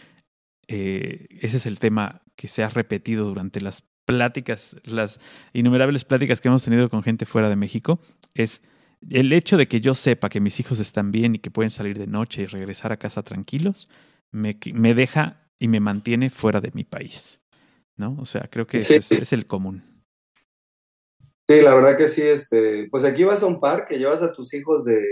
eh, 0.69 1.27
ese 1.41 1.57
es 1.57 1.65
el 1.65 1.79
tema 1.79 2.21
que 2.37 2.47
se 2.47 2.63
ha 2.63 2.69
repetido 2.69 3.25
durante 3.25 3.59
las 3.59 3.83
pláticas, 4.09 4.75
las 4.85 5.19
innumerables 5.53 6.03
pláticas 6.03 6.41
que 6.41 6.47
hemos 6.47 6.63
tenido 6.63 6.89
con 6.89 7.03
gente 7.03 7.27
fuera 7.27 7.47
de 7.47 7.55
México, 7.55 7.99
es 8.33 8.63
el 9.07 9.31
hecho 9.31 9.55
de 9.55 9.67
que 9.67 9.81
yo 9.81 9.93
sepa 9.93 10.29
que 10.29 10.41
mis 10.41 10.59
hijos 10.59 10.79
están 10.79 11.11
bien 11.11 11.35
y 11.35 11.39
que 11.39 11.51
pueden 11.51 11.69
salir 11.69 11.99
de 11.99 12.07
noche 12.07 12.41
y 12.41 12.45
regresar 12.47 12.91
a 12.91 12.97
casa 12.97 13.21
tranquilos, 13.21 13.87
me, 14.31 14.57
me 14.73 14.95
deja 14.95 15.47
y 15.59 15.67
me 15.67 15.79
mantiene 15.79 16.31
fuera 16.31 16.59
de 16.59 16.71
mi 16.73 16.83
país. 16.83 17.39
¿No? 17.97 18.17
O 18.19 18.25
sea, 18.25 18.47
creo 18.49 18.65
que 18.65 18.79
es, 18.79 19.33
el 19.33 19.45
común. 19.45 19.83
Sí, 21.47 21.61
la 21.61 21.75
verdad 21.75 21.97
que 21.97 22.07
sí, 22.07 22.23
este, 22.23 22.87
pues 22.89 23.03
aquí 23.03 23.25
vas 23.25 23.43
a 23.43 23.45
un 23.45 23.59
parque, 23.59 23.99
llevas 23.99 24.23
a 24.23 24.33
tus 24.33 24.53
hijos 24.53 24.85
de, 24.85 25.03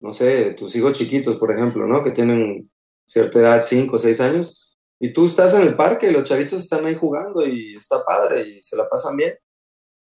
no 0.00 0.12
sé, 0.12 0.52
tus 0.52 0.76
hijos 0.76 0.96
chiquitos, 0.96 1.38
por 1.38 1.50
ejemplo, 1.50 1.86
¿no? 1.88 2.04
Que 2.04 2.10
tienen 2.12 2.70
cierta 3.06 3.40
edad, 3.40 3.62
cinco 3.66 3.96
o 3.96 3.98
seis 3.98 4.20
años, 4.20 4.73
y 5.04 5.12
tú 5.12 5.26
estás 5.26 5.52
en 5.52 5.60
el 5.60 5.76
parque 5.76 6.08
y 6.08 6.12
los 6.12 6.24
chavitos 6.24 6.60
están 6.60 6.86
ahí 6.86 6.94
jugando 6.94 7.46
y 7.46 7.76
está 7.76 8.02
padre 8.06 8.40
y 8.40 8.62
se 8.62 8.74
la 8.74 8.88
pasan 8.88 9.16
bien. 9.18 9.34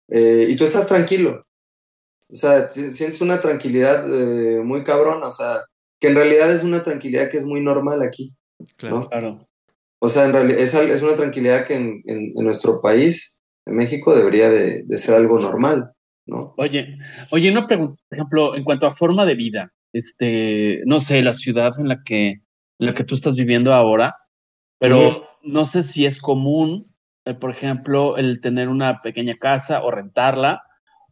eh, 0.09 0.47
y 0.49 0.57
tú 0.57 0.65
estás 0.65 0.87
tranquilo. 0.87 1.45
O 2.29 2.35
sea, 2.35 2.69
sientes 2.69 3.21
una 3.21 3.39
tranquilidad 3.39 4.05
eh, 4.13 4.61
muy 4.61 4.83
cabrón, 4.83 5.23
o 5.23 5.31
sea, 5.31 5.63
que 6.01 6.09
en 6.09 6.15
realidad 6.15 6.51
es 6.51 6.63
una 6.63 6.83
tranquilidad 6.83 7.29
que 7.29 7.37
es 7.37 7.45
muy 7.45 7.61
normal 7.61 8.01
aquí. 8.01 8.35
Claro, 8.75 9.07
claro. 9.07 9.47
O 10.01 10.09
sea, 10.09 10.25
en 10.25 10.33
realidad 10.33 10.59
es, 10.59 10.73
es 10.73 11.01
una 11.01 11.15
tranquilidad 11.15 11.65
que 11.65 11.75
en, 11.75 12.03
en, 12.05 12.33
nuestro 12.33 12.81
país, 12.81 13.41
en 13.65 13.75
México, 13.75 14.13
debería 14.13 14.49
de, 14.49 14.83
de, 14.83 14.97
ser 14.97 15.15
algo 15.15 15.39
normal, 15.39 15.91
¿no? 16.25 16.53
Oye, 16.57 16.97
oye, 17.31 17.51
una 17.51 17.67
pregunta, 17.67 18.01
por 18.09 18.17
ejemplo, 18.17 18.55
en 18.57 18.65
cuanto 18.65 18.85
a 18.85 18.91
forma 18.91 19.25
de 19.25 19.35
vida, 19.35 19.73
este, 19.93 20.81
no 20.85 20.99
sé, 20.99 21.21
la 21.21 21.33
ciudad 21.33 21.71
en 21.79 21.87
la 21.87 22.03
que, 22.03 22.27
en 22.27 22.85
la 22.85 22.93
que 22.93 23.05
tú 23.05 23.15
estás 23.15 23.35
viviendo 23.35 23.73
ahora, 23.73 24.13
pero 24.79 25.27
no 25.43 25.65
sé 25.65 25.83
si 25.83 26.05
es 26.05 26.17
común, 26.17 26.93
eh, 27.25 27.33
por 27.33 27.51
ejemplo, 27.51 28.17
el 28.17 28.41
tener 28.41 28.69
una 28.69 29.01
pequeña 29.01 29.35
casa 29.35 29.83
o 29.83 29.91
rentarla, 29.91 30.63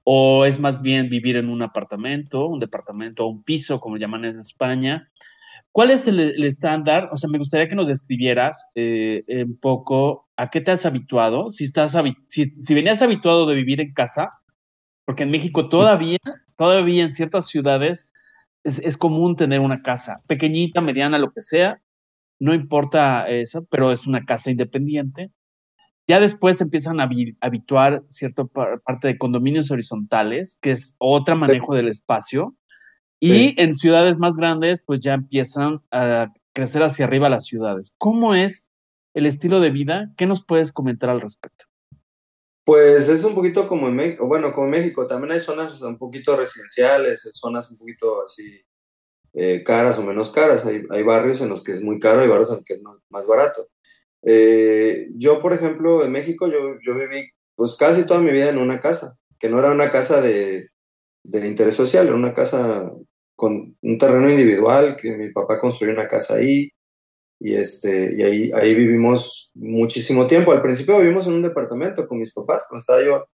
o 0.03 0.45
es 0.45 0.59
más 0.59 0.82
bien 0.82 1.09
vivir 1.09 1.36
en 1.36 1.49
un 1.49 1.61
apartamento, 1.61 2.47
un 2.47 2.59
departamento 2.59 3.26
o 3.26 3.30
un 3.30 3.43
piso, 3.43 3.82
como 3.82 3.97
llaman 3.97 4.24
en 4.24 4.39
España. 4.39 5.11
¿Cuál 5.74 5.91
es 5.91 6.07
el, 6.07 6.43
estándar? 6.45 7.09
O 7.11 7.18
sea, 7.18 7.30
me 7.30 7.38
gustaría 7.38 7.68
que 7.68 7.76
nos 7.76 7.88
describieras 7.88 8.72
eh, 8.74 9.24
un 9.45 9.59
poco 9.59 10.28
a 10.38 10.49
qué 10.49 10.61
te 10.61 10.72
has 10.72 10.86
habituado, 10.86 11.49
si, 11.49 11.65
estás 11.65 11.97
si, 12.28 12.74
venías 12.74 13.01
habituado 13.01 13.45
de 13.45 13.55
vivir 13.55 13.82
en 13.82 13.93
casa, 13.93 14.32
porque 15.05 15.24
en 15.24 15.32
México 15.32 15.68
todavía, 15.68 16.20
todavía 16.55 17.03
en 17.03 17.13
ciertas 17.13 17.47
ciudades 17.47 18.09
es, 18.63 18.80
es 18.80 18.97
común 18.97 19.36
tener 19.36 19.59
una 19.59 19.82
casa, 19.82 20.22
pequeñita, 20.28 20.80
mediana, 20.80 21.18
lo 21.18 21.32
que 21.32 21.41
sea, 21.41 21.82
no 22.39 22.53
importa 22.53 23.27
eso, 23.29 23.65
pero 23.69 23.91
es 23.91 24.07
una 24.07 24.25
casa 24.25 24.51
independiente. 24.51 25.31
Ya 26.07 26.19
después 26.19 26.61
empiezan 26.61 27.01
a 27.01 27.09
habituar 27.41 28.01
cierta 28.07 28.45
parte 28.45 29.07
de 29.07 29.17
condominios 29.17 29.71
horizontales, 29.71 30.57
que 30.61 30.71
es 30.71 30.95
otro 30.99 31.35
manejo 31.35 31.75
del 31.75 31.89
espacio. 31.89 32.55
Y 33.19 33.59
en 33.59 33.73
ciudades 33.73 34.17
más 34.17 34.35
grandes, 34.38 34.81
pues 34.85 34.99
ya 35.01 35.13
empiezan 35.13 35.81
a 35.91 36.31
crecer 36.53 36.83
hacia 36.83 37.05
arriba 37.05 37.29
las 37.29 37.45
ciudades. 37.45 37.93
¿Cómo 37.97 38.35
es 38.35 38.67
el 39.15 39.25
estilo 39.25 39.59
de 39.59 39.71
vida? 39.71 40.11
¿Qué 40.15 40.27
nos 40.27 40.45
puedes 40.45 40.71
comentar 40.71 41.09
al 41.09 41.19
respecto? 41.19 41.65
Pues 42.63 43.09
es 43.09 43.23
un 43.23 43.33
poquito 43.33 43.67
como 43.67 43.88
en 43.88 43.95
México, 43.95 44.27
bueno, 44.27 44.51
como 44.51 44.65
en 44.65 44.71
México, 44.71 45.07
también 45.07 45.31
hay 45.31 45.39
zonas 45.39 45.81
un 45.81 45.97
poquito 45.97 46.35
residenciales, 46.35 47.29
zonas 47.31 47.71
un 47.71 47.77
poquito 47.77 48.23
así 48.25 48.61
eh, 49.39 49.63
caras 49.63 49.99
o 49.99 50.03
menos 50.03 50.31
caras. 50.31 50.65
Hay, 50.65 50.83
hay, 50.89 51.03
barrios 51.03 51.41
en 51.41 51.49
los 51.49 51.63
que 51.63 51.71
es 51.71 51.81
muy 51.81 51.99
caro 51.99 52.25
y 52.25 52.27
barrios 52.27 52.49
en 52.49 52.55
los 52.55 52.65
que 52.65 52.73
es 52.73 52.81
más, 52.81 53.27
barato. 53.27 53.69
Eh, 54.23 55.09
yo, 55.15 55.39
por 55.39 55.53
ejemplo, 55.53 56.03
en 56.03 56.11
México, 56.11 56.47
yo, 56.47 56.77
yo 56.83 56.95
viví 56.95 57.29
pues 57.55 57.75
casi 57.75 58.05
toda 58.05 58.19
mi 58.19 58.31
vida 58.31 58.49
en 58.49 58.57
una 58.57 58.79
casa, 58.79 59.15
que 59.39 59.47
no 59.47 59.59
era 59.59 59.71
una 59.71 59.91
casa 59.91 60.21
de, 60.21 60.69
de 61.23 61.47
interés 61.47 61.75
social, 61.75 62.07
era 62.07 62.15
una 62.15 62.33
casa 62.33 62.91
con 63.35 63.77
un 63.79 63.97
terreno 63.99 64.27
individual, 64.27 64.97
que 64.97 65.15
mi 65.15 65.31
papá 65.31 65.59
construyó 65.59 65.93
una 65.93 66.07
casa 66.07 66.35
ahí, 66.35 66.71
y, 67.39 67.53
este, 67.53 68.15
y 68.17 68.23
ahí, 68.23 68.51
ahí 68.55 68.73
vivimos 68.73 69.51
muchísimo 69.53 70.25
tiempo. 70.25 70.51
Al 70.51 70.63
principio 70.63 70.99
vivimos 70.99 71.27
en 71.27 71.33
un 71.33 71.43
departamento 71.43 72.07
con 72.07 72.17
mis 72.17 72.33
papás, 72.33 72.65
cuando 72.67 72.79
estaba 72.79 73.03
yo 73.03 73.27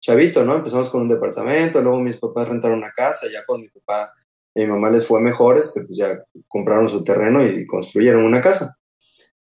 chavito, 0.00 0.42
¿no? 0.46 0.56
Empezamos 0.56 0.88
con 0.88 1.02
un 1.02 1.08
departamento, 1.08 1.82
luego 1.82 2.00
mis 2.00 2.16
papás 2.16 2.48
rentaron 2.48 2.78
una 2.78 2.92
casa, 2.92 3.26
ya 3.30 3.44
con 3.44 3.60
mi 3.60 3.68
papá 3.68 4.14
mi 4.54 4.66
mamá 4.66 4.90
les 4.90 5.06
fue 5.06 5.20
mejor, 5.20 5.58
este, 5.58 5.84
pues 5.84 5.96
ya 5.96 6.24
compraron 6.48 6.88
su 6.88 7.04
terreno 7.04 7.46
y 7.46 7.66
construyeron 7.66 8.24
una 8.24 8.40
casa. 8.40 8.76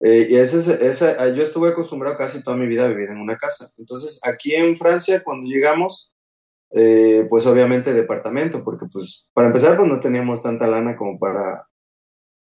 Eh, 0.00 0.28
y 0.30 0.36
ese, 0.36 0.86
ese, 0.86 1.16
yo 1.34 1.42
estuve 1.42 1.70
acostumbrado 1.70 2.16
casi 2.16 2.42
toda 2.42 2.56
mi 2.56 2.66
vida 2.66 2.84
a 2.84 2.88
vivir 2.88 3.10
en 3.10 3.18
una 3.18 3.36
casa. 3.36 3.70
Entonces, 3.78 4.20
aquí 4.24 4.54
en 4.54 4.76
Francia, 4.76 5.22
cuando 5.22 5.46
llegamos, 5.46 6.12
eh, 6.72 7.26
pues 7.30 7.46
obviamente 7.46 7.92
departamento, 7.92 8.64
porque 8.64 8.86
pues 8.92 9.30
para 9.32 9.48
empezar, 9.48 9.76
pues 9.76 9.88
no 9.88 10.00
teníamos 10.00 10.42
tanta 10.42 10.66
lana 10.66 10.96
como 10.96 11.18
para, 11.18 11.68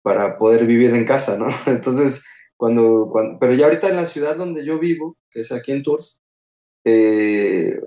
para 0.01 0.37
poder 0.37 0.65
vivir 0.65 0.93
en 0.93 1.05
casa, 1.05 1.37
¿no? 1.37 1.47
Entonces, 1.65 2.23
cuando, 2.55 3.09
cuando, 3.11 3.39
pero 3.39 3.53
ya 3.53 3.65
ahorita 3.65 3.89
en 3.89 3.95
la 3.95 4.05
ciudad 4.05 4.35
donde 4.35 4.63
yo 4.63 4.79
vivo, 4.79 5.17
que 5.31 5.41
es 5.41 5.51
aquí 5.51 5.71
en 5.71 5.83
Tours, 5.83 6.19
eh, 6.85 7.79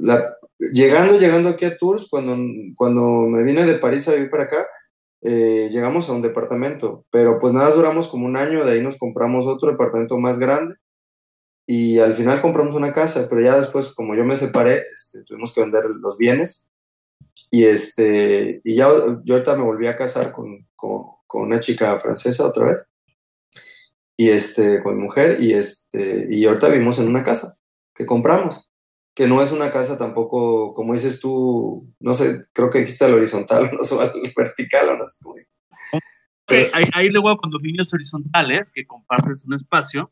la, 0.00 0.36
llegando, 0.72 1.18
llegando 1.18 1.48
aquí 1.48 1.64
a 1.64 1.76
Tours, 1.76 2.08
cuando, 2.08 2.36
cuando 2.76 3.02
me 3.28 3.42
vine 3.42 3.64
de 3.64 3.78
París 3.78 4.06
a 4.08 4.14
vivir 4.14 4.30
para 4.30 4.44
acá, 4.44 4.66
eh, 5.22 5.68
llegamos 5.70 6.08
a 6.08 6.12
un 6.12 6.22
departamento, 6.22 7.04
pero 7.10 7.38
pues 7.40 7.52
nada, 7.52 7.70
duramos 7.70 8.08
como 8.08 8.26
un 8.26 8.36
año, 8.36 8.64
de 8.64 8.72
ahí 8.72 8.82
nos 8.82 8.98
compramos 8.98 9.46
otro 9.46 9.70
departamento 9.70 10.18
más 10.18 10.38
grande 10.38 10.76
y 11.66 11.98
al 11.98 12.14
final 12.14 12.40
compramos 12.40 12.74
una 12.74 12.92
casa, 12.92 13.26
pero 13.28 13.40
ya 13.40 13.56
después, 13.56 13.92
como 13.94 14.14
yo 14.14 14.24
me 14.24 14.36
separé, 14.36 14.84
este, 14.94 15.22
tuvimos 15.22 15.54
que 15.54 15.60
vender 15.60 15.84
los 15.84 16.18
bienes 16.18 16.68
y, 17.50 17.64
este, 17.64 18.60
y 18.64 18.76
ya 18.76 18.88
yo 19.24 19.34
ahorita 19.34 19.56
me 19.56 19.62
volví 19.62 19.86
a 19.86 19.96
casar 19.96 20.32
con, 20.32 20.66
con, 20.74 21.04
con 21.26 21.42
una 21.42 21.60
chica 21.60 21.96
francesa 21.98 22.46
otra 22.46 22.66
vez 22.66 22.86
y 24.16 24.30
este, 24.30 24.82
con 24.82 24.96
mi 24.96 25.02
mujer 25.02 25.38
y, 25.40 25.52
este, 25.52 26.26
y 26.30 26.44
ahorita 26.46 26.68
vivimos 26.68 26.98
en 26.98 27.08
una 27.08 27.22
casa 27.22 27.56
que 27.94 28.06
compramos 28.06 28.71
que 29.14 29.26
no 29.26 29.42
es 29.42 29.52
una 29.52 29.70
casa 29.70 29.98
tampoco, 29.98 30.72
como 30.74 30.94
dices 30.94 31.20
tú, 31.20 31.92
no 32.00 32.14
sé, 32.14 32.46
creo 32.52 32.70
que 32.70 32.80
dijiste 32.80 33.04
al 33.04 33.14
horizontal, 33.14 33.70
no 33.92 34.00
al 34.00 34.12
vertical, 34.36 34.88
o 34.90 34.96
no 34.96 35.04
sé 35.04 35.18
cómo 35.22 35.34
hay, 36.74 36.84
hay, 36.92 37.10
luego 37.10 37.36
condominios 37.36 37.94
horizontales 37.94 38.70
que 38.70 38.86
compartes 38.86 39.44
un 39.46 39.54
espacio, 39.54 40.10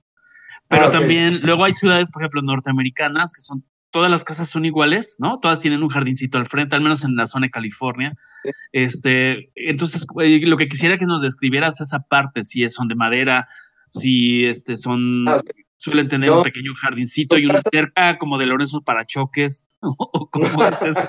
pero 0.68 0.86
ah, 0.86 0.90
también 0.90 1.40
luego 1.42 1.64
hay 1.64 1.72
ciudades, 1.72 2.10
por 2.10 2.22
ejemplo, 2.22 2.42
norteamericanas, 2.42 3.32
que 3.32 3.42
son, 3.42 3.64
todas 3.90 4.10
las 4.10 4.24
casas 4.24 4.48
son 4.48 4.64
iguales, 4.64 5.16
¿no? 5.18 5.40
Todas 5.40 5.58
tienen 5.58 5.82
un 5.82 5.88
jardincito 5.88 6.38
al 6.38 6.48
frente, 6.48 6.76
al 6.76 6.82
menos 6.82 7.04
en 7.04 7.16
la 7.16 7.26
zona 7.26 7.46
de 7.46 7.50
California. 7.50 8.16
Este, 8.72 9.50
entonces, 9.54 10.06
lo 10.14 10.56
que 10.56 10.68
quisiera 10.68 10.96
que 10.96 11.06
nos 11.06 11.22
describieras 11.22 11.80
esa 11.80 12.00
parte, 12.00 12.44
si 12.44 12.66
son 12.68 12.88
de 12.88 12.94
madera, 12.94 13.48
si 13.90 14.46
este, 14.46 14.76
son... 14.76 15.28
Ah, 15.28 15.42
suelen 15.80 16.08
tener 16.08 16.30
un 16.30 16.42
pequeño 16.42 16.74
jardincito 16.78 17.38
y 17.38 17.46
una 17.46 17.60
cerca 17.72 18.18
como 18.18 18.38
de 18.38 18.46
Lorenzo 18.46 18.82
para 18.82 19.06
choques. 19.06 19.64
¿Cómo 19.80 20.64
es 20.64 20.82
eso? 20.82 21.08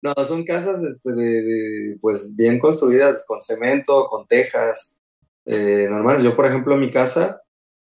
No, 0.00 0.14
son 0.24 0.44
casas 0.44 0.82
este, 0.82 1.12
de, 1.12 1.98
pues 2.00 2.34
bien 2.34 2.58
construidas 2.58 3.24
con 3.26 3.40
cemento, 3.40 4.08
con 4.08 4.26
tejas, 4.26 4.98
eh, 5.44 5.86
normales. 5.90 6.22
Yo, 6.22 6.34
por 6.34 6.46
ejemplo, 6.46 6.76
mi 6.76 6.90
casa, 6.90 7.42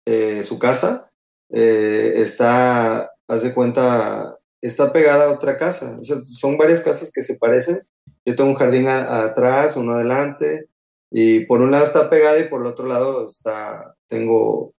eh, 0.06 0.43
su 0.43 0.60
casa, 0.60 1.10
eh, 1.49 2.16
está, 2.18 3.10
haz 3.28 3.43
de 3.43 3.54
cuenta, 3.54 4.38
está 4.62 4.91
pegada 4.91 5.28
a 5.28 5.32
otra 5.32 5.58
casa. 5.58 5.97
son 6.01 6.58
varias 6.58 6.82
casas 6.82 7.12
que 7.12 7.24
se 7.24 7.36
parecen. 7.38 7.82
Yo 8.26 8.36
tengo 8.36 8.49
un 8.49 8.56
jardín 8.56 8.89
atrás, 8.89 9.78
uno 9.78 9.93
adelante, 9.93 10.68
y 11.10 11.45
por 11.45 11.62
un 11.62 11.72
lado 11.72 11.86
está 11.86 12.10
pegada 12.10 12.39
y 12.39 12.49
por 12.49 12.62
el 12.62 12.68
otro 12.68 12.88
lado 12.88 13.26
está, 13.26 13.95
tengo 14.08 14.74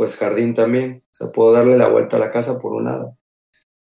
pues 0.00 0.16
jardín 0.16 0.54
también. 0.54 1.04
O 1.10 1.14
sea, 1.14 1.30
puedo 1.30 1.52
darle 1.52 1.76
la 1.76 1.88
vuelta 1.88 2.16
a 2.16 2.20
la 2.20 2.30
casa 2.30 2.58
por 2.58 2.72
un 2.72 2.84
lado. 2.84 3.18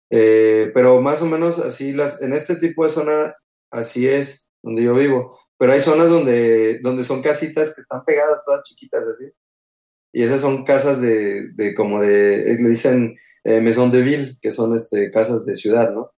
Eh, 0.09 0.71
pero 0.73 1.03
más 1.03 1.21
o 1.21 1.27
menos 1.27 1.59
así, 1.59 1.93
las, 1.93 2.23
en 2.23 2.33
este 2.33 2.55
tipo 2.55 2.85
de 2.85 2.93
zona, 2.93 3.35
así 3.73 4.07
es 4.07 4.53
donde 4.63 4.85
yo 4.85 4.95
vivo. 4.95 5.37
Pero 5.59 5.73
hay 5.73 5.81
zonas 5.81 6.09
donde, 6.09 6.79
donde 6.79 7.03
son 7.03 7.23
casitas 7.23 7.75
que 7.75 7.81
están 7.81 8.05
pegadas, 8.05 8.45
todas 8.47 8.63
chiquitas 8.63 9.03
así. 9.03 9.33
Y 10.13 10.23
esas 10.23 10.43
son 10.43 10.65
casas 10.65 11.01
de, 11.01 11.49
de 11.55 11.75
como 11.75 12.01
de, 12.01 12.57
le 12.57 12.69
dicen 12.69 13.17
eh, 13.43 13.61
maison 13.61 13.91
de 13.91 14.03
ville, 14.03 14.39
que 14.41 14.53
son 14.53 14.77
este, 14.77 15.11
casas 15.11 15.45
de 15.45 15.57
ciudad, 15.57 15.93
¿no? 15.93 16.13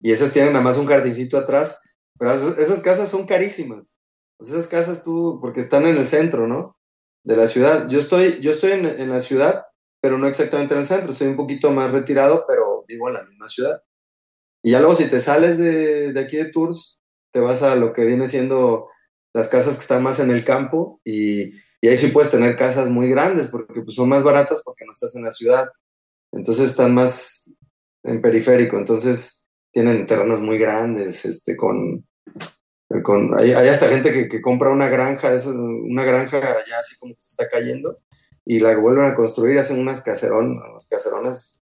Y 0.00 0.10
esas 0.10 0.32
tienen 0.32 0.52
nada 0.52 0.64
más 0.64 0.78
un 0.78 0.86
jardincito 0.86 1.38
atrás, 1.38 1.80
pero 2.18 2.32
esas, 2.32 2.58
esas 2.58 2.80
casas 2.80 3.08
son 3.08 3.24
carísimas. 3.24 4.00
Pues 4.36 4.50
esas 4.50 4.66
casas 4.66 5.04
tú, 5.04 5.38
porque 5.40 5.60
están 5.60 5.86
en 5.86 5.96
el 5.96 6.08
centro, 6.08 6.48
¿no? 6.48 6.77
De 7.28 7.36
la 7.36 7.46
ciudad. 7.46 7.88
Yo 7.88 8.00
estoy, 8.00 8.40
yo 8.40 8.50
estoy 8.50 8.72
en, 8.72 9.10
la 9.10 9.20
ciudad, 9.20 9.66
pero 10.00 10.16
no 10.16 10.26
exactamente 10.26 10.72
en 10.72 10.80
el 10.80 10.86
centro, 10.86 11.12
estoy 11.12 11.26
un 11.26 11.36
poquito 11.36 11.70
más 11.72 11.92
retirado, 11.92 12.46
pero 12.48 12.86
vivo 12.88 13.08
en 13.08 13.14
la 13.14 13.24
misma 13.24 13.48
ciudad. 13.48 13.82
Y 14.62 14.70
ya 14.70 14.78
luego 14.80 14.94
si 14.94 15.10
te 15.10 15.20
sales 15.20 15.58
de, 15.58 16.14
de 16.14 16.20
aquí 16.20 16.38
de 16.38 16.46
Tours, 16.46 17.02
te 17.30 17.40
vas 17.40 17.62
a 17.62 17.74
lo 17.74 17.92
que 17.92 18.06
viene 18.06 18.28
siendo 18.28 18.88
las 19.34 19.48
casas 19.48 19.74
que 19.74 19.82
están 19.82 20.02
más 20.02 20.20
en 20.20 20.30
el 20.30 20.42
campo 20.42 21.02
y, 21.04 21.52
y 21.82 21.88
ahí 21.88 21.98
sí 21.98 22.08
puedes 22.08 22.30
tener 22.30 22.56
casas 22.56 22.88
muy 22.88 23.10
grandes 23.10 23.48
porque 23.48 23.82
pues, 23.82 23.94
son 23.94 24.08
más 24.08 24.22
baratas 24.22 24.62
porque 24.64 24.86
no 24.86 24.92
estás 24.92 25.14
en 25.14 25.24
la 25.24 25.30
ciudad. 25.30 25.68
Entonces 26.32 26.70
están 26.70 26.94
más 26.94 27.52
en 28.04 28.22
periférico, 28.22 28.78
entonces 28.78 29.46
tienen 29.70 30.06
terrenos 30.06 30.40
muy 30.40 30.56
grandes, 30.56 31.26
este, 31.26 31.56
con, 31.58 32.06
con, 33.02 33.38
hay, 33.38 33.52
hasta 33.52 33.88
gente 33.88 34.12
que, 34.12 34.28
que, 34.28 34.40
compra 34.40 34.70
una 34.70 34.88
granja, 34.88 35.30
una 35.46 36.04
granja 36.04 36.40
ya 36.40 36.78
así 36.78 36.96
como 36.98 37.14
que 37.14 37.20
se 37.20 37.30
está 37.30 37.48
cayendo, 37.48 37.98
y 38.44 38.60
la 38.60 38.74
vuelven 38.76 39.04
a 39.04 39.14
construir, 39.14 39.58
hacen 39.58 39.78
unas 39.78 40.00
caserón, 40.00 40.58
caserones 40.88 41.60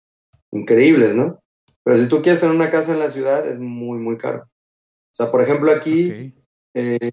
increíbles, 0.50 1.14
¿no? 1.14 1.42
Pero 1.82 1.98
si 1.98 2.08
tú 2.08 2.20
quieres 2.20 2.40
tener 2.40 2.54
una 2.54 2.70
casa 2.70 2.92
en 2.92 2.98
la 2.98 3.08
ciudad, 3.08 3.46
es 3.46 3.58
muy, 3.58 3.98
muy 3.98 4.18
caro. 4.18 4.42
O 4.42 5.14
sea, 5.14 5.30
por 5.30 5.40
ejemplo, 5.40 5.70
aquí, 5.70 6.34
eh, 6.74 7.10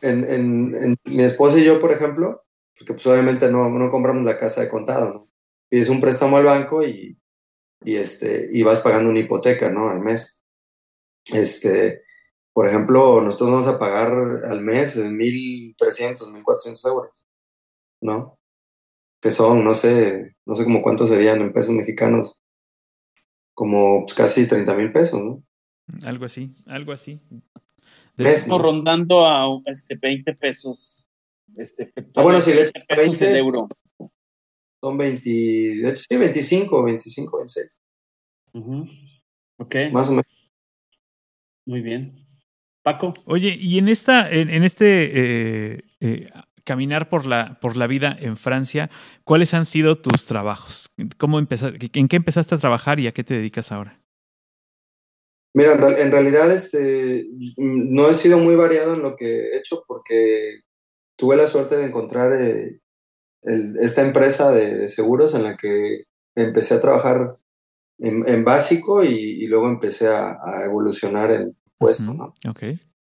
en, 0.00 0.24
en, 0.24 0.96
mi 1.04 1.22
esposa 1.24 1.58
y 1.58 1.64
yo, 1.64 1.80
por 1.80 1.90
ejemplo, 1.90 2.44
porque 2.78 2.94
pues 2.94 3.06
obviamente 3.08 3.50
no, 3.50 3.68
no 3.68 3.90
compramos 3.90 4.24
la 4.24 4.38
casa 4.38 4.60
de 4.60 4.68
contado, 4.68 5.12
¿no? 5.12 5.28
Pides 5.68 5.88
un 5.88 6.00
préstamo 6.00 6.36
al 6.36 6.44
banco 6.44 6.84
y, 6.84 7.18
y, 7.84 7.96
este, 7.96 8.48
y 8.52 8.62
vas 8.62 8.80
pagando 8.80 9.10
una 9.10 9.20
hipoteca, 9.20 9.70
¿no? 9.70 9.90
Al 9.90 10.00
mes. 10.00 10.40
Este, 11.26 12.02
por 12.60 12.68
ejemplo, 12.68 13.22
nosotros 13.22 13.48
vamos 13.48 13.66
a 13.68 13.78
pagar 13.78 14.12
al 14.44 14.60
mes 14.60 14.94
1.300, 14.94 16.30
1.400 16.30 16.88
euros, 16.90 17.24
¿no? 18.02 18.38
Que 19.18 19.30
son, 19.30 19.64
no 19.64 19.72
sé, 19.72 20.36
no 20.44 20.54
sé 20.54 20.64
como 20.64 20.82
cuántos 20.82 21.08
serían 21.08 21.40
en 21.40 21.54
pesos 21.54 21.74
mexicanos, 21.74 22.38
como 23.54 24.04
pues, 24.04 24.12
casi 24.12 24.46
30 24.46 24.76
mil 24.76 24.92
pesos, 24.92 25.24
¿no? 25.24 25.42
Algo 26.04 26.26
así, 26.26 26.52
algo 26.66 26.92
así. 26.92 27.22
Mes, 28.18 28.46
rondando 28.46 29.26
a 29.26 29.46
este, 29.64 29.94
20 29.94 30.34
pesos. 30.34 31.06
Este, 31.56 31.90
ah, 32.14 32.20
bueno, 32.20 32.42
si 32.42 32.52
le 32.52 32.60
echas 32.60 32.84
20 32.94 33.38
euro. 33.38 33.68
Son 34.82 34.98
20, 34.98 35.30
de 35.30 35.88
hecho, 35.88 36.02
sí, 36.06 36.14
25, 36.14 36.82
25, 36.82 37.36
26. 37.38 37.78
Ok. 39.56 39.76
Más 39.92 40.08
o 40.10 40.10
menos. 40.10 40.52
Muy 41.64 41.80
bien. 41.80 42.12
Paco. 42.82 43.14
Oye, 43.26 43.56
y 43.60 43.78
en 43.78 43.88
esta, 43.88 44.30
en, 44.30 44.64
este 44.64 45.74
eh, 45.74 45.84
eh, 46.00 46.26
caminar 46.64 47.08
por 47.08 47.26
la, 47.26 47.58
por 47.60 47.76
la 47.76 47.86
vida 47.86 48.16
en 48.18 48.36
Francia, 48.36 48.90
¿cuáles 49.24 49.54
han 49.54 49.66
sido 49.66 49.96
tus 49.96 50.26
trabajos? 50.26 50.86
¿Cómo 51.18 51.38
empezaste, 51.38 51.90
¿En 51.94 52.08
qué 52.08 52.16
empezaste 52.16 52.54
a 52.54 52.58
trabajar 52.58 53.00
y 53.00 53.06
a 53.06 53.12
qué 53.12 53.24
te 53.24 53.34
dedicas 53.34 53.72
ahora? 53.72 54.00
Mira, 55.52 55.72
en, 55.72 56.12
realidad 56.12 56.50
este, 56.52 57.24
no 57.56 58.08
he 58.08 58.14
sido 58.14 58.38
muy 58.38 58.54
variado 58.54 58.94
en 58.94 59.02
lo 59.02 59.16
que 59.16 59.26
he 59.26 59.58
hecho 59.58 59.82
porque 59.86 60.60
tuve 61.16 61.36
la 61.36 61.48
suerte 61.48 61.76
de 61.76 61.86
encontrar 61.86 62.32
eh, 62.40 62.80
esta 63.42 64.02
empresa 64.02 64.52
de, 64.52 64.88
seguros 64.88 65.34
en 65.34 65.42
la 65.42 65.56
que 65.56 66.04
empecé 66.36 66.74
a 66.74 66.80
trabajar 66.80 67.36
en, 67.98 68.44
básico 68.44 69.02
y, 69.02 69.46
luego 69.46 69.68
empecé 69.68 70.08
a, 70.08 70.38
evolucionar 70.64 71.30
en 71.32 71.56
puesto, 71.80 72.14
¿no? 72.14 72.34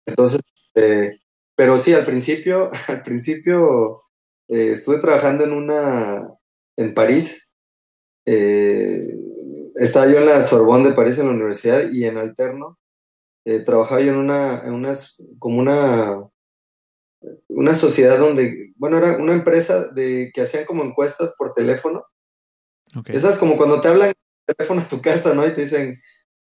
Entonces, 0.06 0.40
eh, 0.74 1.18
pero 1.54 1.76
sí, 1.76 1.92
al 1.92 2.06
principio, 2.06 2.70
al 2.88 3.02
principio 3.02 4.04
eh, 4.48 4.70
estuve 4.72 4.98
trabajando 4.98 5.44
en 5.44 5.52
una, 5.52 6.28
en 6.76 6.94
París, 6.94 7.52
estaba 8.24 10.06
yo 10.06 10.18
en 10.18 10.26
la 10.26 10.42
Sorbonne 10.42 10.90
de 10.90 10.94
París 10.94 11.18
en 11.18 11.26
la 11.26 11.32
universidad 11.32 11.90
y 11.90 12.04
en 12.04 12.18
alterno 12.18 12.78
eh, 13.46 13.60
trabajaba 13.60 14.02
yo 14.02 14.12
en 14.12 14.18
una, 14.18 14.60
en 14.60 14.84
como 15.38 15.58
una, 15.58 16.28
una 17.48 17.74
sociedad 17.74 18.18
donde, 18.18 18.74
bueno, 18.76 18.98
era 18.98 19.16
una 19.16 19.32
empresa 19.32 19.88
de, 19.88 20.30
que 20.34 20.42
hacían 20.42 20.66
como 20.66 20.84
encuestas 20.84 21.32
por 21.38 21.54
teléfono. 21.54 22.04
Esas 23.06 23.36
como 23.36 23.56
cuando 23.56 23.80
te 23.80 23.88
hablan 23.88 24.12
teléfono 24.44 24.82
a 24.82 24.88
tu 24.88 25.00
casa, 25.00 25.34
¿no? 25.34 25.46
Y 25.46 25.54
te 25.54 25.62
dicen, 25.62 25.98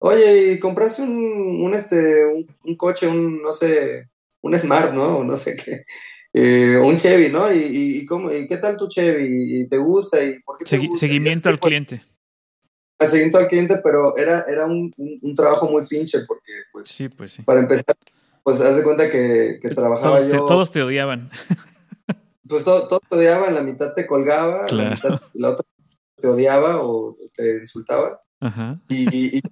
oye, 0.08 0.58
compraste 0.60 1.02
un, 1.02 1.10
un 1.10 1.74
este, 1.74 2.24
un, 2.64 2.76
coche, 2.76 3.06
un, 3.06 3.42
no 3.42 3.52
sé, 3.52 4.08
un 4.42 4.58
Smart, 4.58 4.92
¿no? 4.92 5.18
O 5.18 5.24
no 5.24 5.36
sé 5.36 5.56
qué. 5.56 5.84
Eh, 6.32 6.76
un 6.76 6.96
Chevy, 6.96 7.30
¿no? 7.30 7.52
Y, 7.52 8.00
y, 8.00 8.06
cómo, 8.06 8.32
y, 8.32 8.46
qué 8.46 8.56
tal 8.56 8.76
tu 8.76 8.88
Chevy? 8.88 9.62
¿Y 9.62 9.68
te 9.68 9.78
gusta? 9.78 10.22
¿Y 10.22 10.40
por 10.40 10.58
qué 10.58 10.64
te 10.64 10.96
Seguimiento 10.96 11.48
al 11.48 11.60
cliente 11.60 12.02
seguimiento 13.06 13.38
al 13.38 13.48
cliente, 13.48 13.76
pero 13.82 14.16
era, 14.16 14.44
era 14.48 14.66
un, 14.66 14.92
un, 14.96 15.34
trabajo 15.34 15.68
muy 15.68 15.86
pinche 15.86 16.20
porque, 16.26 16.52
pues, 16.72 16.88
sí, 16.88 17.08
pues 17.08 17.32
sí. 17.32 17.42
para 17.42 17.60
empezar, 17.60 17.96
pues 18.42 18.60
haz 18.60 18.76
de 18.76 18.82
cuenta 18.82 19.10
que, 19.10 19.58
que 19.60 19.70
trabajaba 19.70 20.18
todos 20.18 20.28
yo. 20.28 20.32
Te, 20.32 20.38
todos 20.38 20.72
te 20.72 20.82
odiaban. 20.82 21.30
Pues 22.46 22.62
todos 22.62 22.88
todo 22.88 23.00
te 23.00 23.16
odiaban, 23.16 23.54
la 23.54 23.62
mitad 23.62 23.94
te 23.94 24.06
colgaba, 24.06 24.66
la, 24.68 24.90
mitad, 24.90 25.22
la, 25.32 25.48
otra 25.48 25.66
te 26.18 26.28
odiaba 26.28 26.84
o 26.84 27.16
te 27.32 27.56
insultaba. 27.56 28.22
Ajá. 28.38 28.78
Y, 28.90 29.38
y, 29.38 29.42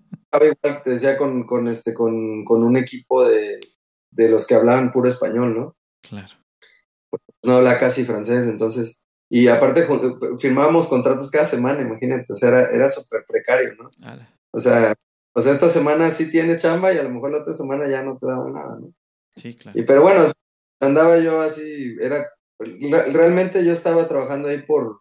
igual 0.40 0.82
te 0.82 0.90
decía 0.90 1.16
con, 1.16 1.44
con, 1.44 1.68
este, 1.68 1.92
con, 1.94 2.44
con 2.44 2.62
un 2.64 2.76
equipo 2.76 3.28
de, 3.28 3.60
de 4.10 4.28
los 4.28 4.46
que 4.46 4.54
hablaban 4.54 4.92
puro 4.92 5.08
español, 5.08 5.54
¿no? 5.54 5.76
Claro. 6.02 6.34
No 7.42 7.54
habla 7.54 7.78
casi 7.78 8.04
francés, 8.04 8.48
entonces 8.48 9.02
y 9.34 9.48
aparte 9.48 9.86
firmábamos 10.38 10.88
contratos 10.88 11.30
cada 11.30 11.46
semana, 11.46 11.80
imagínate, 11.80 12.30
o 12.30 12.36
sea, 12.36 12.50
era, 12.50 12.70
era 12.70 12.88
súper 12.90 13.24
precario, 13.26 13.74
¿no? 13.76 13.90
O 14.50 14.60
sea, 14.60 14.92
o 15.34 15.40
sea, 15.40 15.52
esta 15.52 15.70
semana 15.70 16.10
sí 16.10 16.30
tiene 16.30 16.58
chamba 16.58 16.92
y 16.92 16.98
a 16.98 17.02
lo 17.02 17.08
mejor 17.08 17.32
la 17.32 17.38
otra 17.38 17.54
semana 17.54 17.88
ya 17.88 18.02
no 18.02 18.18
te 18.18 18.26
daba 18.26 18.50
nada, 18.50 18.78
¿no? 18.78 18.92
Sí, 19.34 19.56
claro. 19.56 19.78
Y, 19.78 19.84
pero 19.84 20.02
bueno, 20.02 20.30
andaba 20.80 21.16
yo 21.16 21.40
así, 21.40 21.96
era, 22.02 22.26
realmente 22.58 23.64
yo 23.64 23.72
estaba 23.72 24.06
trabajando 24.06 24.48
ahí 24.48 24.60
por, 24.60 25.00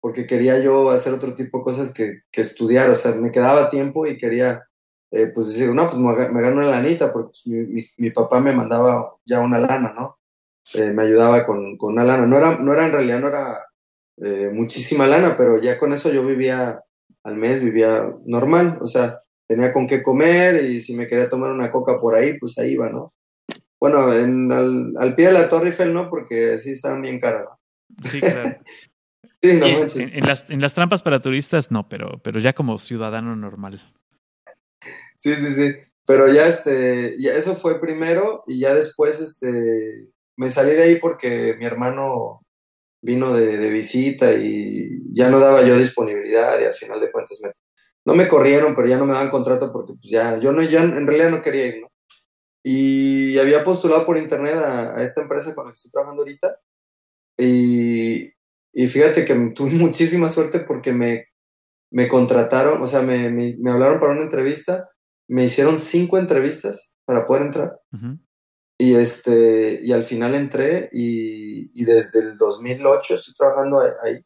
porque 0.00 0.26
quería 0.26 0.58
yo 0.58 0.90
hacer 0.90 1.12
otro 1.12 1.34
tipo 1.34 1.58
de 1.58 1.64
cosas 1.64 1.92
que, 1.92 2.22
que 2.32 2.40
estudiar, 2.40 2.88
o 2.90 2.94
sea, 2.94 3.12
me 3.12 3.30
quedaba 3.30 3.70
tiempo 3.70 4.06
y 4.06 4.16
quería, 4.16 4.66
eh, 5.10 5.30
pues 5.34 5.48
decir, 5.48 5.74
no, 5.74 5.88
pues 5.88 5.98
me, 5.98 6.42
gano 6.42 6.56
una 6.56 6.68
lanita, 6.68 7.12
porque 7.12 7.30
pues, 7.30 7.46
mi, 7.46 7.84
mi, 7.96 8.10
papá 8.10 8.40
me 8.40 8.52
mandaba 8.52 9.14
ya 9.26 9.40
una 9.40 9.58
lana, 9.58 9.92
¿no? 9.94 10.18
Eh, 10.74 10.90
me 10.90 11.02
ayudaba 11.02 11.44
con, 11.46 11.76
con, 11.76 11.92
una 11.92 12.04
lana. 12.04 12.26
No 12.26 12.38
era, 12.38 12.58
no 12.58 12.72
era 12.72 12.86
en 12.86 12.92
realidad, 12.92 13.20
no 13.20 13.28
era 13.28 13.66
eh, 14.22 14.50
muchísima 14.52 15.06
lana, 15.06 15.36
pero 15.36 15.60
ya 15.60 15.78
con 15.78 15.92
eso 15.92 16.10
yo 16.12 16.26
vivía 16.26 16.82
al 17.22 17.36
mes, 17.36 17.62
vivía 17.62 18.14
normal, 18.24 18.78
o 18.80 18.86
sea, 18.86 19.20
tenía 19.46 19.72
con 19.72 19.86
qué 19.86 20.02
comer 20.02 20.64
y 20.64 20.80
si 20.80 20.94
me 20.94 21.06
quería 21.06 21.28
tomar 21.28 21.52
una 21.52 21.70
coca 21.70 22.00
por 22.00 22.14
ahí, 22.14 22.38
pues 22.38 22.56
ahí 22.58 22.72
iba, 22.72 22.88
¿no? 22.88 23.12
Bueno, 23.80 24.12
en, 24.12 24.52
al, 24.52 24.94
al, 24.98 25.14
pie 25.14 25.28
de 25.28 25.32
la 25.32 25.48
Torre 25.48 25.68
Eiffel 25.68 25.92
no, 25.92 26.10
porque 26.10 26.58
sí 26.58 26.70
estaban 26.70 27.00
bien 27.02 27.18
caras. 27.18 27.48
Sí, 28.04 28.20
claro. 28.20 28.56
sí, 29.42 29.54
no 29.54 29.66
en, 29.66 30.14
en, 30.14 30.26
las, 30.26 30.50
en 30.50 30.60
las 30.60 30.74
trampas 30.74 31.02
para 31.02 31.20
turistas 31.20 31.70
no, 31.70 31.88
pero, 31.88 32.20
pero 32.22 32.40
ya 32.40 32.52
como 32.52 32.78
ciudadano 32.78 33.36
normal. 33.36 33.80
Sí, 35.16 35.36
sí, 35.36 35.46
sí. 35.54 35.76
Pero 36.06 36.32
ya 36.32 36.46
este, 36.46 37.14
ya 37.18 37.34
eso 37.34 37.54
fue 37.54 37.80
primero 37.80 38.42
y 38.46 38.60
ya 38.60 38.74
después 38.74 39.20
este, 39.20 40.08
me 40.36 40.50
salí 40.50 40.72
de 40.72 40.82
ahí 40.82 40.96
porque 40.96 41.54
mi 41.58 41.66
hermano 41.66 42.38
vino 43.02 43.32
de, 43.32 43.70
visita 43.70 44.32
y 44.32 45.02
ya 45.12 45.28
no 45.30 45.38
daba 45.38 45.62
yo 45.62 45.78
disponibilidad 45.78 46.60
y 46.60 46.64
al 46.64 46.74
final 46.74 47.00
de 47.00 47.10
cuentas 47.10 47.38
me, 47.42 47.52
no 48.04 48.14
me 48.14 48.28
corrieron, 48.28 48.74
pero 48.74 48.88
ya 48.88 48.98
no 48.98 49.06
me 49.06 49.12
daban 49.12 49.30
contrato 49.30 49.72
porque 49.72 49.94
pues 49.94 50.10
ya, 50.10 50.38
yo 50.38 50.52
no, 50.52 50.62
ya 50.62 50.82
en 50.82 51.06
realidad 51.06 51.30
no 51.30 51.42
quería 51.42 51.66
ir, 51.66 51.80
¿no? 51.82 51.90
Y 52.62 53.38
había 53.38 53.64
postulado 53.64 54.04
por 54.04 54.18
internet 54.18 54.54
a, 54.54 55.02
esta 55.02 55.22
empresa 55.22 55.54
con 55.54 55.66
la 55.66 55.72
que 55.72 55.76
estoy 55.76 55.90
trabajando 55.90 56.22
ahorita 56.22 56.58
y, 57.38 57.89
y 58.80 58.88
fíjate 58.88 59.26
que 59.26 59.34
tuve 59.54 59.70
muchísima 59.70 60.30
suerte 60.30 60.60
porque 60.60 60.92
me, 60.92 61.26
me 61.92 62.08
contrataron, 62.08 62.80
o 62.82 62.86
sea, 62.86 63.02
me, 63.02 63.30
me, 63.30 63.70
hablaron 63.70 64.00
para 64.00 64.12
una 64.12 64.22
entrevista, 64.22 64.88
me 65.28 65.44
hicieron 65.44 65.76
cinco 65.76 66.16
entrevistas 66.16 66.94
para 67.04 67.26
poder 67.26 67.42
entrar. 67.42 67.80
Y, 68.78 68.94
este, 68.94 69.80
y 69.82 69.92
al 69.92 70.02
final 70.02 70.34
entré 70.34 70.88
y, 70.92 71.78
y 71.78 71.84
desde 71.84 72.20
el 72.20 72.38
2008 72.38 73.14
estoy 73.14 73.34
trabajando 73.34 73.80
ahí. 74.02 74.24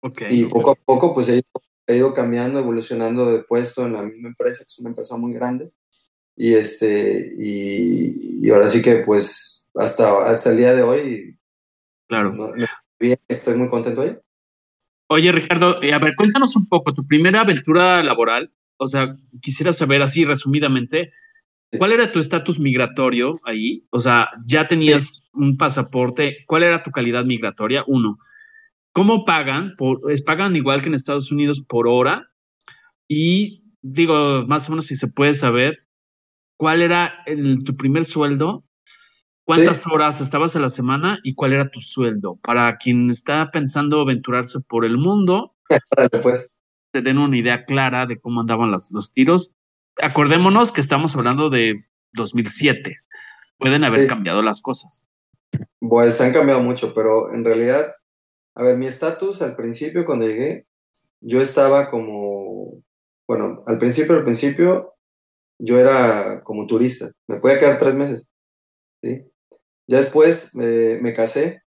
Okay, 0.00 0.28
y 0.30 0.44
poco 0.44 0.70
a 0.70 0.74
poco 0.76 1.12
pues 1.12 1.28
he 1.28 1.42
ido, 1.88 2.14
cambiando, 2.14 2.60
evolucionando 2.60 3.28
de 3.32 3.42
puesto 3.42 3.84
en 3.84 3.94
la 3.94 4.02
misma 4.02 4.28
empresa, 4.28 4.58
que 4.60 4.68
es 4.68 4.78
una 4.78 4.90
empresa 4.90 5.16
muy 5.16 5.34
grande. 5.34 5.72
Y, 6.36 6.54
este, 6.54 7.34
y, 7.36 8.46
y 8.46 8.50
ahora 8.50 8.68
sí 8.68 8.80
que 8.80 8.98
pues 8.98 9.68
hasta, 9.74 10.22
hasta 10.22 10.50
el 10.50 10.56
día 10.56 10.72
de 10.72 10.82
hoy, 10.84 11.38
claro. 12.06 12.54
Bien, 12.98 13.18
estoy 13.28 13.56
muy 13.56 13.68
contento 13.68 14.02
ahí. 14.02 14.16
Oye, 15.08 15.32
Ricardo, 15.32 15.82
eh, 15.82 15.92
a 15.92 15.98
ver, 15.98 16.14
cuéntanos 16.16 16.54
un 16.56 16.66
poco 16.68 16.92
tu 16.92 17.06
primera 17.06 17.40
aventura 17.40 18.02
laboral. 18.02 18.52
O 18.76 18.86
sea, 18.86 19.16
quisiera 19.40 19.72
saber 19.72 20.02
así 20.02 20.24
resumidamente, 20.24 21.12
¿Cuál 21.76 21.92
era 21.92 22.10
tu 22.10 22.18
estatus 22.18 22.58
migratorio 22.58 23.40
ahí? 23.44 23.86
O 23.90 24.00
sea, 24.00 24.30
ya 24.46 24.66
tenías 24.66 25.28
un 25.34 25.58
pasaporte. 25.58 26.38
¿Cuál 26.46 26.62
era 26.62 26.82
tu 26.82 26.90
calidad 26.90 27.24
migratoria? 27.24 27.84
Uno. 27.86 28.18
¿Cómo 28.92 29.26
pagan? 29.26 29.74
Por, 29.76 30.00
¿Pagan 30.24 30.56
igual 30.56 30.80
que 30.80 30.88
en 30.88 30.94
Estados 30.94 31.30
Unidos 31.30 31.62
por 31.68 31.86
hora? 31.86 32.30
Y 33.06 33.64
digo, 33.82 34.46
más 34.46 34.68
o 34.68 34.72
menos 34.72 34.86
si 34.86 34.94
se 34.94 35.08
puede 35.08 35.34
saber, 35.34 35.86
¿cuál 36.56 36.80
era 36.80 37.22
tu 37.64 37.76
primer 37.76 38.06
sueldo? 38.06 38.64
¿Cuántas 39.48 39.86
horas 39.86 40.20
estabas 40.20 40.54
a 40.56 40.60
la 40.60 40.68
semana 40.68 41.18
y 41.24 41.34
cuál 41.34 41.54
era 41.54 41.70
tu 41.70 41.80
sueldo? 41.80 42.38
Para 42.42 42.76
quien 42.76 43.08
está 43.08 43.50
pensando 43.50 44.02
aventurarse 44.02 44.60
por 44.60 44.84
el 44.84 44.98
mundo, 44.98 45.54
pues. 46.22 46.60
te 46.92 47.00
den 47.00 47.16
una 47.16 47.38
idea 47.38 47.64
clara 47.64 48.04
de 48.04 48.20
cómo 48.20 48.40
andaban 48.40 48.70
los 48.70 49.12
tiros 49.12 49.54
acordémonos 50.00 50.72
que 50.72 50.80
estamos 50.80 51.14
hablando 51.16 51.50
de 51.50 51.84
2007. 52.12 52.96
Pueden 53.58 53.84
haber 53.84 54.06
cambiado 54.06 54.42
las 54.42 54.60
cosas. 54.60 55.04
Pues 55.80 56.20
han 56.20 56.32
cambiado 56.32 56.62
mucho, 56.62 56.94
pero 56.94 57.34
en 57.34 57.44
realidad, 57.44 57.94
a 58.54 58.62
ver, 58.62 58.76
mi 58.76 58.86
estatus 58.86 59.42
al 59.42 59.56
principio, 59.56 60.04
cuando 60.04 60.26
llegué, 60.26 60.66
yo 61.20 61.40
estaba 61.40 61.90
como, 61.90 62.82
bueno, 63.26 63.64
al 63.66 63.78
principio, 63.78 64.14
al 64.14 64.24
principio, 64.24 64.94
yo 65.58 65.78
era 65.78 66.42
como 66.44 66.66
turista. 66.66 67.10
Me 67.26 67.40
podía 67.40 67.58
quedar 67.58 67.78
tres 67.78 67.94
meses. 67.94 68.30
¿sí? 69.02 69.24
Ya 69.88 69.98
después 69.98 70.54
me 70.54 71.12
casé. 71.14 71.62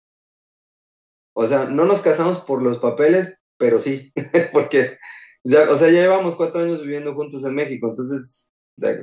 O 1.34 1.46
sea, 1.46 1.66
no 1.66 1.84
nos 1.84 2.02
casamos 2.02 2.38
por 2.40 2.62
los 2.62 2.78
papeles, 2.78 3.38
pero 3.56 3.78
sí, 3.78 4.12
porque 4.52 4.98
o 5.44 5.76
sea, 5.76 5.90
ya 5.90 6.02
llevamos 6.02 6.36
cuatro 6.36 6.60
años 6.60 6.82
viviendo 6.82 7.14
juntos 7.14 7.44
en 7.44 7.54
México, 7.54 7.88
entonces, 7.88 8.50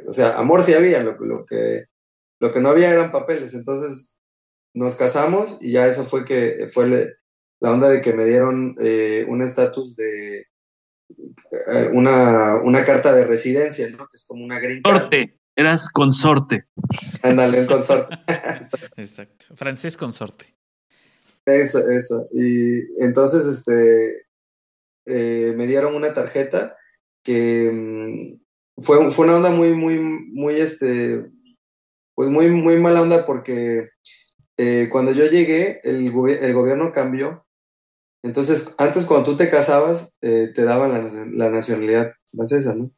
o 0.08 0.12
sea, 0.12 0.38
amor 0.38 0.64
sí 0.64 0.74
había, 0.74 1.02
lo, 1.02 1.18
lo, 1.20 1.46
que, 1.46 1.86
lo 2.40 2.52
que 2.52 2.60
no 2.60 2.70
había 2.70 2.92
eran 2.92 3.12
papeles, 3.12 3.54
entonces 3.54 4.20
nos 4.74 4.96
casamos 4.96 5.58
y 5.62 5.72
ya 5.72 5.88
eso 5.88 6.04
fue 6.04 6.26
que 6.26 6.68
fue 6.72 7.16
la 7.62 7.72
onda 7.72 7.90
de 7.90 8.02
que 8.02 8.14
me 8.14 8.26
dieron 8.26 8.76
eh, 8.82 9.26
un 9.28 9.42
estatus 9.42 9.96
de 9.96 10.48
eh, 11.10 11.90
una, 11.94 12.58
una, 12.58 12.84
carta 12.84 13.16
de 13.16 13.26
residencia, 13.26 13.90
¿no? 13.90 14.08
Que 14.08 14.18
es 14.18 14.26
como 14.28 14.44
una 14.44 14.60
green 14.60 14.82
Consorte, 14.82 15.40
eras 15.56 15.90
consorte. 15.90 16.66
Ándale, 17.22 17.62
un 17.62 17.68
consorte. 17.68 18.18
Exacto. 18.98 19.46
Francés 19.56 19.98
consorte. 19.98 20.56
Eso, 21.46 21.90
eso. 21.90 22.28
Y 22.34 23.04
entonces, 23.04 23.46
este, 23.46 24.26
eh, 25.06 25.54
me 25.56 25.68
dieron 25.68 25.96
una 25.96 26.14
tarjeta 26.14 26.76
que 27.24 27.72
mm, 27.72 28.82
fue, 28.82 29.12
fue 29.12 29.26
una 29.26 29.38
onda 29.38 29.50
muy, 29.52 29.74
muy, 29.74 30.00
muy, 30.00 30.56
este, 30.56 31.30
pues 32.16 32.30
muy, 32.30 32.50
muy 32.50 32.78
mala 32.78 33.02
onda 33.02 33.26
porque 33.26 33.90
eh, 34.58 34.90
cuando 34.92 35.12
yo 35.12 35.26
llegué, 35.26 35.82
el, 35.84 36.08
el, 36.08 36.54
gobierno 36.54 36.92
cambió. 36.92 37.46
Entonces, 38.24 38.74
antes 38.78 39.06
cuando 39.06 39.32
tú 39.32 39.38
te 39.38 39.50
casabas, 39.50 40.18
eh, 40.22 40.52
te 40.56 40.64
daban 40.64 40.92
la, 41.36 41.50
nacionalidad 41.50 42.14
francesa, 42.26 42.74
¿no? 42.74 42.92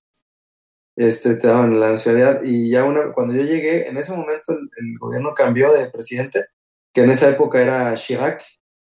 Este, 0.97 1.35
te 1.35 1.47
daban 1.47 1.79
la 1.79 1.91
nacionalidad 1.91 2.41
y 2.43 2.71
ya 2.71 2.83
una, 2.83 3.13
cuando 3.13 3.35
yo 3.35 3.43
llegué, 3.43 3.87
en 3.87 3.97
ese 3.97 4.13
momento 4.13 4.53
el, 4.53 4.67
el 4.77 4.97
gobierno 4.97 5.35
cambió 5.35 5.71
de 5.71 5.91
presidente, 5.91 6.47
que 6.91 7.03
en 7.03 7.11
esa 7.11 7.29
época 7.29 7.61
era 7.61 7.93
Chirac, 7.93 8.43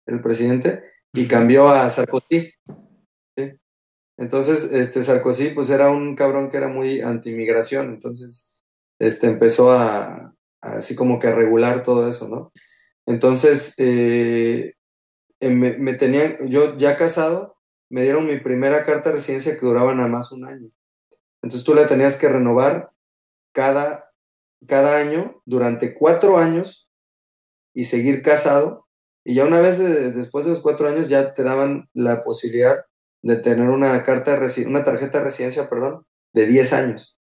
el 0.06 0.22
presidente, 0.22 0.82
y 1.12 1.28
cambió 1.28 1.68
a 1.68 1.90
Sarkozy. 1.90 2.54
Entonces, 4.16 4.72
este 4.72 5.02
Sarkozy, 5.02 5.50
pues 5.50 5.68
era 5.70 5.90
un 5.90 6.16
cabrón 6.16 6.50
que 6.50 6.56
era 6.56 6.68
muy 6.68 7.02
anti-migración, 7.02 7.90
entonces, 7.90 8.58
este, 8.98 9.26
empezó 9.26 9.72
a, 9.72 10.34
así 10.62 10.94
como 10.94 11.18
que 11.18 11.28
a 11.28 11.34
regular 11.34 11.82
todo 11.82 12.08
eso, 12.08 12.28
¿no? 12.28 12.52
Entonces, 13.06 13.74
eh, 13.78 14.74
me, 15.40 15.76
me, 15.78 15.94
tenían, 15.94 16.48
yo 16.48 16.76
ya 16.76 16.96
casado, 16.96 17.56
me 17.90 18.02
dieron 18.02 18.26
mi 18.26 18.38
primera 18.38 18.84
carta 18.84 19.10
de 19.10 19.16
residencia 19.16 19.58
que 19.58 19.66
duraba 19.66 19.94
nada 19.94 20.08
más 20.08 20.32
un 20.32 20.46
año. 20.46 20.70
Entonces 21.42 21.64
tú 21.64 21.74
la 21.74 21.86
tenías 21.86 22.16
que 22.16 22.28
renovar 22.28 22.92
cada, 23.52 24.12
cada 24.66 24.98
año 24.98 25.42
durante 25.44 25.94
cuatro 25.94 26.38
años 26.38 26.88
y 27.74 27.84
seguir 27.84 28.22
casado. 28.22 28.86
Y 29.24 29.34
ya 29.34 29.44
una 29.44 29.60
vez 29.60 29.78
después 29.78 30.44
de 30.44 30.52
los 30.52 30.60
cuatro 30.60 30.88
años 30.88 31.08
ya 31.08 31.32
te 31.32 31.42
daban 31.42 31.88
la 31.94 32.24
posibilidad 32.24 32.84
de 33.22 33.36
tener 33.36 33.68
una 33.68 34.02
carta 34.02 34.38
de 34.38 34.66
una 34.66 34.84
tarjeta 34.84 35.18
de 35.18 35.24
residencia, 35.24 35.68
perdón, 35.68 36.06
de 36.32 36.46
10 36.46 36.72
años. 36.72 37.18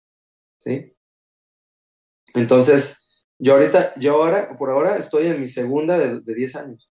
¿Sí? 0.58 0.96
Entonces, 2.34 3.24
yo 3.38 3.54
ahorita, 3.54 3.94
yo 3.96 4.14
ahora, 4.14 4.56
por 4.58 4.70
ahora, 4.70 4.96
estoy 4.96 5.26
en 5.26 5.40
mi 5.40 5.46
segunda 5.46 5.98
de, 5.98 6.20
de 6.20 6.34
10 6.34 6.56
años. 6.56 6.90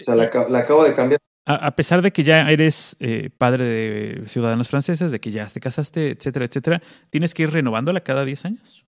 O 0.00 0.04
sea, 0.04 0.14
la, 0.14 0.24
acabo 0.24 0.84
de 0.84 0.94
cambiar. 0.94 1.20
A, 1.46 1.74
pesar 1.74 2.02
de 2.02 2.12
que 2.12 2.22
ya 2.22 2.48
eres 2.50 2.96
eh, 3.00 3.30
padre 3.36 3.64
de 3.64 4.28
ciudadanos 4.28 4.68
franceses, 4.68 5.10
de 5.10 5.20
que 5.20 5.30
ya 5.32 5.46
te 5.46 5.58
casaste, 5.58 6.10
etcétera, 6.10 6.44
etcétera, 6.44 6.82
¿tienes 7.08 7.34
que 7.34 7.42
ir 7.44 7.50
renovándola 7.50 8.02
cada 8.02 8.24
10 8.24 8.44
años? 8.44 8.86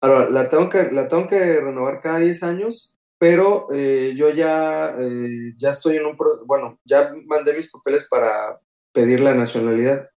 Ahora, 0.00 0.30
la 0.30 0.48
tengo 0.48 0.68
que, 0.68 0.92
la 0.92 1.08
tengo 1.08 1.26
que 1.26 1.60
renovar 1.60 2.00
cada 2.00 2.18
10 2.18 2.42
años 2.44 2.92
pero 3.22 3.68
eh, 3.72 4.14
yo 4.16 4.30
ya, 4.30 4.96
eh, 4.98 5.54
ya 5.56 5.70
estoy 5.70 5.94
en 5.94 6.06
un, 6.06 6.16
bueno, 6.44 6.80
ya 6.84 7.14
mandé 7.26 7.54
mis 7.54 7.70
papeles 7.70 8.08
para 8.10 8.60
pedir 8.92 9.20
la 9.20 9.32
nacionalidad, 9.32 10.10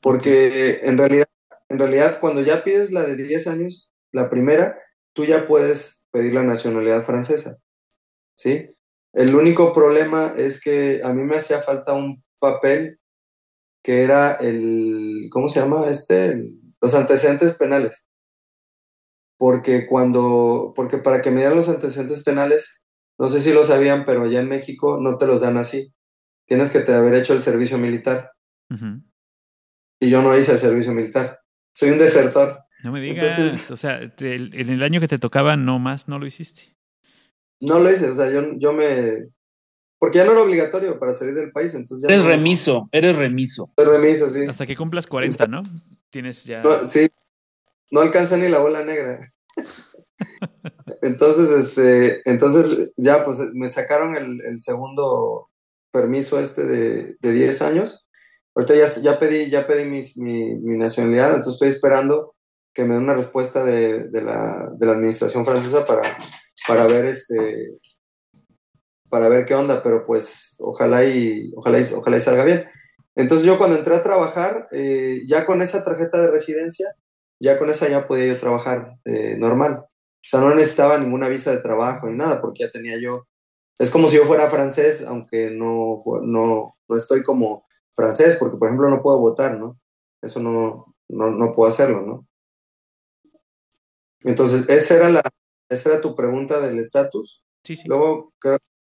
porque 0.00 0.80
en 0.82 0.98
realidad, 0.98 1.26
en 1.68 1.78
realidad 1.78 2.18
cuando 2.18 2.42
ya 2.42 2.64
pides 2.64 2.90
la 2.90 3.04
de 3.04 3.14
10 3.14 3.46
años, 3.46 3.92
la 4.10 4.28
primera, 4.28 4.76
tú 5.12 5.24
ya 5.24 5.46
puedes 5.46 6.04
pedir 6.10 6.34
la 6.34 6.42
nacionalidad 6.42 7.04
francesa, 7.04 7.58
¿sí? 8.34 8.74
El 9.12 9.34
único 9.34 9.72
problema 9.72 10.32
es 10.36 10.60
que 10.60 11.00
a 11.02 11.12
mí 11.12 11.22
me 11.22 11.36
hacía 11.36 11.60
falta 11.60 11.92
un 11.92 12.22
papel 12.38 13.00
que 13.82 14.02
era 14.02 14.32
el, 14.34 15.28
¿cómo 15.30 15.48
se 15.48 15.60
llama 15.60 15.88
este? 15.88 16.50
los 16.80 16.94
antecedentes 16.94 17.54
penales 17.54 18.06
porque 19.40 19.86
cuando, 19.86 20.74
porque 20.76 20.98
para 20.98 21.22
que 21.22 21.30
me 21.30 21.38
dieran 21.38 21.56
los 21.56 21.70
antecedentes 21.70 22.22
penales, 22.22 22.82
no 23.18 23.30
sé 23.30 23.40
si 23.40 23.54
lo 23.54 23.64
sabían, 23.64 24.04
pero 24.04 24.24
allá 24.24 24.38
en 24.38 24.50
México 24.50 24.98
no 25.00 25.16
te 25.16 25.26
los 25.26 25.40
dan 25.40 25.56
así. 25.56 25.94
Tienes 26.46 26.68
que 26.68 26.80
te 26.80 26.92
haber 26.92 27.14
hecho 27.14 27.32
el 27.32 27.40
servicio 27.40 27.78
militar. 27.78 28.32
Y 29.98 30.10
yo 30.10 30.20
no 30.20 30.36
hice 30.36 30.52
el 30.52 30.58
servicio 30.58 30.92
militar. 30.92 31.40
Soy 31.74 31.88
un 31.88 31.96
desertor. 31.96 32.64
No 32.84 32.92
me 32.92 33.00
digas. 33.00 33.70
o 33.70 33.76
sea, 33.76 34.02
en 34.02 34.70
el 34.70 34.82
año 34.82 35.00
que 35.00 35.08
te 35.08 35.16
tocaba, 35.16 35.56
no 35.56 35.78
más, 35.78 36.06
no 36.06 36.18
lo 36.18 36.26
hiciste. 36.26 36.76
No 37.60 37.78
lo 37.78 37.90
hice. 37.90 38.08
O 38.08 38.14
sea, 38.14 38.30
yo, 38.30 38.54
yo 38.56 38.72
me. 38.72 39.28
Porque 39.98 40.18
ya 40.18 40.24
no 40.24 40.32
era 40.32 40.42
obligatorio 40.42 40.98
para 40.98 41.12
salir 41.12 41.34
del 41.34 41.52
país. 41.52 41.74
Entonces 41.74 42.08
eres 42.08 42.24
remiso, 42.24 42.88
eres 42.90 43.16
remiso. 43.16 43.70
Eres 43.76 43.92
remiso, 43.92 44.30
sí. 44.30 44.46
Hasta 44.46 44.66
que 44.66 44.76
cumplas 44.76 45.06
40, 45.06 45.46
¿no? 45.46 45.62
Tienes 46.10 46.44
ya. 46.44 46.62
sí, 46.86 47.08
no 47.90 48.00
alcanza 48.00 48.36
ni 48.36 48.48
la 48.48 48.58
bola 48.58 48.84
negra. 48.84 49.20
entonces, 51.02 51.50
este, 51.50 52.22
entonces 52.28 52.92
ya 52.96 53.24
pues 53.24 53.38
me 53.52 53.68
sacaron 53.68 54.16
el, 54.16 54.58
segundo 54.58 55.48
permiso 55.92 56.40
este 56.40 56.64
de, 56.64 57.16
de, 57.20 57.32
10 57.32 57.62
años. 57.62 58.06
Ahorita 58.54 58.74
ya, 58.74 58.86
ya 59.00 59.18
pedí, 59.18 59.50
ya 59.50 59.66
pedí 59.66 59.88
mi, 59.88 60.00
mi, 60.56 60.78
nacionalidad, 60.78 61.30
entonces 61.30 61.54
estoy 61.54 61.68
esperando 61.68 62.34
que 62.72 62.84
me 62.84 62.94
den 62.94 63.04
una 63.04 63.14
respuesta 63.14 63.64
de, 63.64 64.04
de, 64.08 64.22
la, 64.22 64.70
de 64.76 64.86
la 64.86 64.92
administración 64.92 65.44
francesa 65.44 65.84
para, 65.84 66.16
para 66.66 66.86
ver 66.86 67.04
este 67.04 67.78
para 69.10 69.28
ver 69.28 69.44
qué 69.44 69.54
onda, 69.54 69.82
pero 69.82 70.06
pues 70.06 70.56
ojalá 70.60 71.04
y 71.04 71.52
ojalá 71.56 71.80
y, 71.80 71.82
ojalá 71.92 72.20
salga 72.20 72.44
bien. 72.44 72.66
Entonces 73.16 73.44
yo 73.44 73.58
cuando 73.58 73.76
entré 73.76 73.96
a 73.96 74.02
trabajar, 74.02 74.68
eh, 74.70 75.22
ya 75.26 75.44
con 75.44 75.60
esa 75.60 75.84
tarjeta 75.84 76.20
de 76.20 76.28
residencia, 76.28 76.94
ya 77.40 77.58
con 77.58 77.68
esa 77.70 77.88
ya 77.88 78.06
podía 78.06 78.26
yo 78.26 78.38
trabajar 78.38 78.96
eh, 79.04 79.36
normal. 79.36 79.80
O 79.82 80.28
sea, 80.28 80.40
no 80.40 80.54
necesitaba 80.54 80.96
ninguna 80.96 81.28
visa 81.28 81.50
de 81.50 81.58
trabajo 81.58 82.06
ni 82.06 82.16
nada, 82.16 82.40
porque 82.40 82.64
ya 82.64 82.70
tenía 82.70 82.98
yo. 83.00 83.26
Es 83.78 83.90
como 83.90 84.08
si 84.08 84.16
yo 84.16 84.24
fuera 84.24 84.48
francés, 84.48 85.04
aunque 85.06 85.50
no, 85.50 86.02
no, 86.22 86.76
no 86.88 86.96
estoy 86.96 87.22
como 87.24 87.66
francés, 87.96 88.36
porque 88.38 88.58
por 88.58 88.68
ejemplo 88.68 88.88
no 88.88 89.02
puedo 89.02 89.18
votar, 89.18 89.58
¿no? 89.58 89.78
Eso 90.22 90.38
no, 90.40 90.94
no, 91.08 91.30
no 91.30 91.52
puedo 91.52 91.68
hacerlo, 91.68 92.02
¿no? 92.02 92.26
Entonces, 94.22 94.68
esa 94.68 94.96
era, 94.96 95.10
la, 95.10 95.22
esa 95.68 95.92
era 95.92 96.00
tu 96.00 96.14
pregunta 96.14 96.60
del 96.60 96.78
estatus. 96.78 97.42
Sí, 97.64 97.76
sí. 97.76 97.84
Luego, 97.86 98.32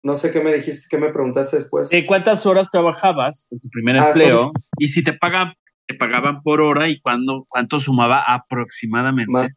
no 0.03 0.15
sé 0.15 0.31
qué 0.31 0.41
me 0.41 0.53
dijiste, 0.53 0.87
qué 0.89 0.97
me 0.97 1.11
preguntaste 1.11 1.57
después. 1.57 1.89
¿Cuántas 2.07 2.45
horas 2.45 2.69
trabajabas 2.69 3.49
en 3.51 3.59
tu 3.59 3.69
primer 3.69 3.97
ah, 3.97 4.07
empleo? 4.07 4.51
Y 4.77 4.87
si 4.89 5.03
te 5.03 5.13
pagan 5.13 5.53
te 5.87 5.95
pagaban 5.95 6.41
por 6.43 6.61
hora 6.61 6.89
y 6.89 6.99
cuándo, 7.01 7.45
cuánto 7.49 7.79
sumaba 7.79 8.23
aproximadamente. 8.27 9.31
Más 9.31 9.49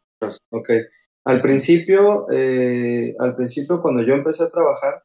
ok. 0.49 0.69
Al 1.25 1.41
principio, 1.41 2.25
eh, 2.31 3.13
al 3.19 3.35
principio 3.35 3.81
cuando 3.81 4.03
yo 4.03 4.13
empecé 4.13 4.43
a 4.43 4.49
trabajar, 4.49 5.03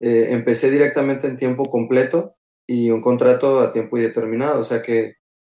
eh, 0.00 0.28
empecé 0.30 0.70
directamente 0.70 1.26
en 1.26 1.36
tiempo 1.36 1.70
completo 1.70 2.34
y 2.66 2.90
un 2.90 3.00
contrato 3.00 3.60
a 3.60 3.72
tiempo 3.72 3.96
indeterminado, 3.96 4.60
o 4.60 4.64
sea 4.64 4.82
que 4.82 5.14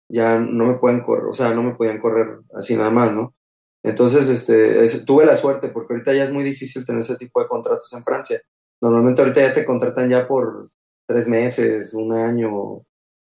ya 0.09 0.39
no 0.39 0.67
me 0.67 0.75
pueden 0.79 1.01
correr, 1.01 1.27
o 1.27 1.33
sea, 1.33 1.55
no 1.55 1.63
me 1.63 1.75
podían 1.75 1.99
correr 1.99 2.41
así 2.55 2.77
nada 2.77 2.91
más, 2.91 3.13
¿no? 3.13 3.35
Entonces, 3.83 4.29
este, 4.29 5.05
tuve 5.05 5.25
la 5.25 5.37
suerte 5.37 5.69
porque 5.69 5.95
ahorita 5.95 6.13
ya 6.13 6.25
es 6.25 6.33
muy 6.33 6.45
difícil 6.45 6.85
tener 6.85 7.01
ese 7.01 7.17
tipo 7.17 7.41
de 7.41 7.49
contratos 7.49 7.93
en 7.93 8.05
Francia. 8.05 8.41
Normalmente 8.81 9.23
ahorita 9.23 9.41
ya 9.41 9.53
te 9.53 9.65
contratan 9.65 10.09
ya 10.09 10.27
por 10.27 10.71
tres 11.07 11.27
meses, 11.27 11.95
un 11.95 12.13
año, 12.13 12.85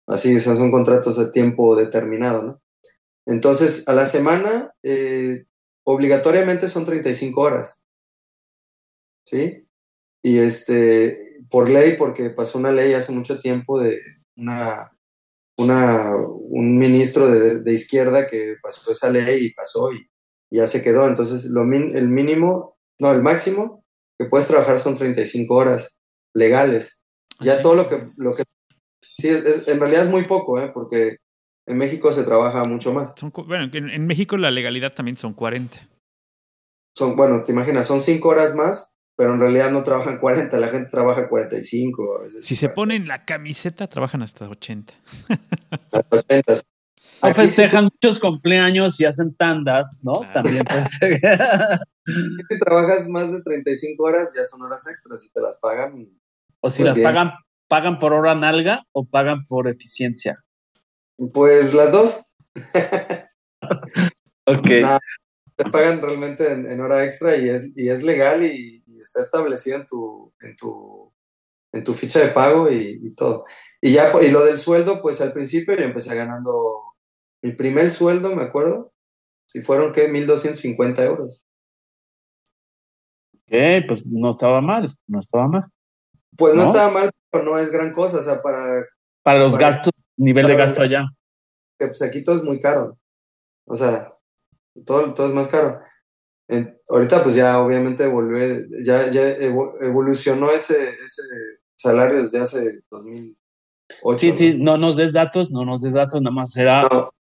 Así, 0.07 0.41
son 0.41 0.71
contratos 0.71 1.17
de 1.17 1.31
tiempo 1.31 1.77
determinado, 1.77 2.43
¿no? 2.43 2.63
Entonces, 3.27 3.89
a 3.89 3.93
la 3.93 4.05
semana, 4.05 4.75
eh, 4.83 5.45
obligatoriamente 5.85 6.69
son 6.69 6.85
35 6.85 7.41
horas. 7.41 7.85
¿Sí? 9.25 9.69
Y 10.23 10.39
este, 10.39 11.41
por 11.49 11.71
ley, 11.71 11.97
porque 11.97 12.31
pasó 12.31 12.59
una 12.59 12.73
ley 12.73 12.95
hace 12.95 13.13
mucho 13.13 13.41
tiempo 13.41 13.81
de 13.81 14.01
una, 14.37 14.93
una, 15.57 16.17
un 16.17 16.79
ministro 16.79 17.29
de, 17.29 17.61
de 17.61 17.73
izquierda 17.73 18.27
que 18.27 18.57
pasó 18.61 18.91
esa 18.91 19.09
ley 19.09 19.47
y 19.47 19.55
pasó 19.55 19.93
y, 19.93 20.11
ya 20.59 20.67
se 20.67 20.83
quedó. 20.83 21.07
Entonces, 21.07 21.47
lo 21.47 21.63
el 21.63 22.09
mínimo, 22.09 22.77
no, 22.99 23.13
el 23.13 23.23
máximo 23.23 23.85
que 24.19 24.27
puedes 24.27 24.49
trabajar 24.49 24.79
son 24.79 24.97
35 24.97 25.55
horas 25.55 25.99
legales. 26.35 27.03
Ya 27.41 27.61
todo 27.61 27.75
lo 27.75 27.89
que, 27.89 28.11
lo 28.17 28.35
que 28.35 28.45
Sí, 29.15 29.29
en 29.29 29.79
realidad 29.79 30.05
es 30.05 30.09
muy 30.09 30.25
poco, 30.25 30.59
¿eh? 30.59 30.71
porque 30.73 31.19
en 31.67 31.77
México 31.77 32.11
se 32.13 32.25
trabaja 32.25 32.65
mucho 32.65 32.95
más. 32.95 33.15
bueno, 33.47 33.69
en, 33.71 34.07
México 34.07 34.39
la 34.39 34.51
legalidad 34.51 34.95
también 34.95 35.19
son 35.19 35.35
40. 35.35 35.87
Son, 36.97 37.15
bueno, 37.15 37.43
te 37.43 37.53
imaginas, 37.53 37.87
son 37.87 38.01
cinco 38.01 38.31
horas 38.31 38.55
más, 38.55 38.95
pero 39.15 39.35
en 39.35 39.41
realidad 39.41 39.71
no 39.71 39.83
trabajan 39.83 40.19
40, 40.19 40.57
la 40.57 40.69
gente 40.69 40.89
trabaja 40.89 41.29
45 41.29 42.17
a 42.17 42.23
veces. 42.23 42.47
Si 42.47 42.57
se 42.57 42.71
ponen 42.71 43.07
la 43.07 43.27
camiseta, 43.27 43.87
trabajan 43.87 44.23
hasta 44.23 44.49
80. 44.49 44.95
Hasta 45.93 46.17
80. 46.17 46.55
Aquí 47.23 47.35
festejan 47.35 47.85
muchos 47.85 48.19
cumpleaños 48.19 48.99
y 49.01 49.05
hacen 49.05 49.35
tandas, 49.37 50.01
¿no? 50.03 50.23
También 50.33 50.65
pues. 50.65 50.91
si 52.51 52.59
trabajas 52.59 53.09
más 53.09 53.31
de 53.31 53.43
35 53.43 54.03
horas, 54.03 54.33
ya 54.37 54.45
son 54.45 54.63
horas 54.63 54.87
extras 54.89 55.25
y 55.25 55.31
te 55.31 55.41
las 55.41 55.57
pagan. 55.59 56.09
O 56.61 56.69
si 56.69 56.83
pues 56.83 56.97
las 56.97 57.05
pagan, 57.05 57.33
pagan 57.69 57.99
por 58.01 58.13
hora 58.13 58.35
nalga 58.35 58.85
o 58.91 59.05
pagan 59.05 59.47
por 59.47 59.69
eficiencia. 59.69 60.43
Pues 61.33 61.75
las 61.75 61.93
dos. 61.93 62.33
ok. 64.47 64.69
te 65.57 65.71
pagan 65.71 66.03
realmente 66.03 66.51
en, 66.51 66.81
hora 66.81 67.05
extra 67.05 67.37
y 67.37 67.49
es, 67.49 67.73
y 67.77 67.89
es 67.89 68.03
legal 68.03 68.45
y, 68.45 68.83
está 69.01 69.21
establecido 69.21 69.79
en 69.79 69.87
tu, 69.87 70.33
en 70.41 70.55
tu, 70.55 71.13
en 71.73 71.83
tu 71.83 71.93
ficha 71.93 72.21
de 72.21 72.29
pago 72.29 72.71
y, 72.71 73.13
todo. 73.15 73.45
Y 73.81 73.93
ya, 73.93 74.13
y 74.23 74.31
lo 74.31 74.45
del 74.45 74.59
sueldo, 74.59 75.03
pues 75.03 75.21
al 75.21 75.33
principio 75.33 75.75
yo 75.75 75.83
empecé 75.83 76.15
ganando 76.15 76.92
mi 77.43 77.53
primer 77.53 77.91
sueldo, 77.91 78.35
me 78.35 78.45
acuerdo, 78.45 78.93
si 79.47 79.61
fueron, 79.61 79.93
¿qué? 79.93 80.11
1.250 80.11 81.05
euros. 81.05 81.43
Ok, 83.35 83.87
pues 83.87 84.07
no 84.07 84.31
estaba 84.31 84.61
mal, 84.61 84.97
no 85.07 85.21
estaba 85.21 85.49
mal. 85.49 85.65
Pues 86.37 86.55
no, 86.55 86.63
estaba 86.63 86.91
mal, 86.91 87.11
pero 87.31 87.45
no 87.45 87.59
es 87.59 87.71
gran 87.71 87.93
cosa, 87.93 88.19
o 88.21 88.23
sea, 88.23 88.41
para... 88.41 88.87
Para 89.23 89.41
los 89.41 89.59
gastos, 89.59 89.93
nivel 90.17 90.47
de 90.47 90.57
gasto 90.57 90.83
allá. 90.83 91.07
Que 91.79 91.89
pues 91.89 92.01
aquí 92.01 92.25
todo 92.25 92.37
es 92.37 92.43
muy 92.43 92.61
caro. 92.61 92.99
O 93.67 93.75
sea, 93.75 94.15
todo, 94.87 95.13
todo 95.13 95.27
es 95.27 95.35
más 95.35 95.49
caro. 95.49 95.81
ahorita 96.89 97.23
pues 97.23 97.35
ya 97.35 97.61
obviamente 97.61 98.07
volvió, 98.07 98.39
ya, 98.85 99.11
ya 99.11 99.23
evolucionó 99.81 100.51
ese, 100.51 100.89
ese 100.91 101.23
salario 101.77 102.23
desde 102.23 102.41
hace 102.41 102.81
2008. 102.91 104.19
Sí, 104.19 104.33
sí, 104.33 104.55
no 104.55 104.79
nos 104.79 104.97
des 104.97 105.13
datos, 105.13 105.51
no 105.51 105.65
nos 105.65 105.83
des 105.83 105.93
datos, 105.93 106.21
nada 106.23 106.35
más 106.35 106.57
era 106.57 106.81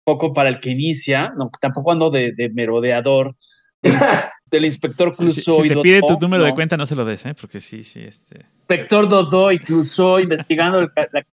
poco 0.06 0.32
para 0.32 0.48
el 0.48 0.60
que 0.60 0.70
inicia, 0.70 1.32
no, 1.36 1.50
tampoco 1.60 1.90
ando 1.90 2.10
de, 2.10 2.32
merodeador, 2.54 3.34
del, 4.46 4.64
inspector 4.64 5.14
Clouseau. 5.14 5.64
Si, 5.64 5.68
te 5.68 5.76
pide 5.78 6.00
tu 6.00 6.16
número 6.20 6.44
de 6.44 6.54
cuenta, 6.54 6.76
no 6.76 6.86
se 6.86 6.94
lo 6.94 7.04
des, 7.04 7.26
¿eh? 7.26 7.34
porque 7.34 7.58
sí, 7.58 7.82
sí. 7.82 8.04
Este... 8.04 8.46
Inspector 8.60 9.08
Dodó 9.08 9.50
y 9.50 9.58
Clouseau 9.58 10.20
investigando 10.20 10.78
el, 10.78 10.90
la, 10.94 11.26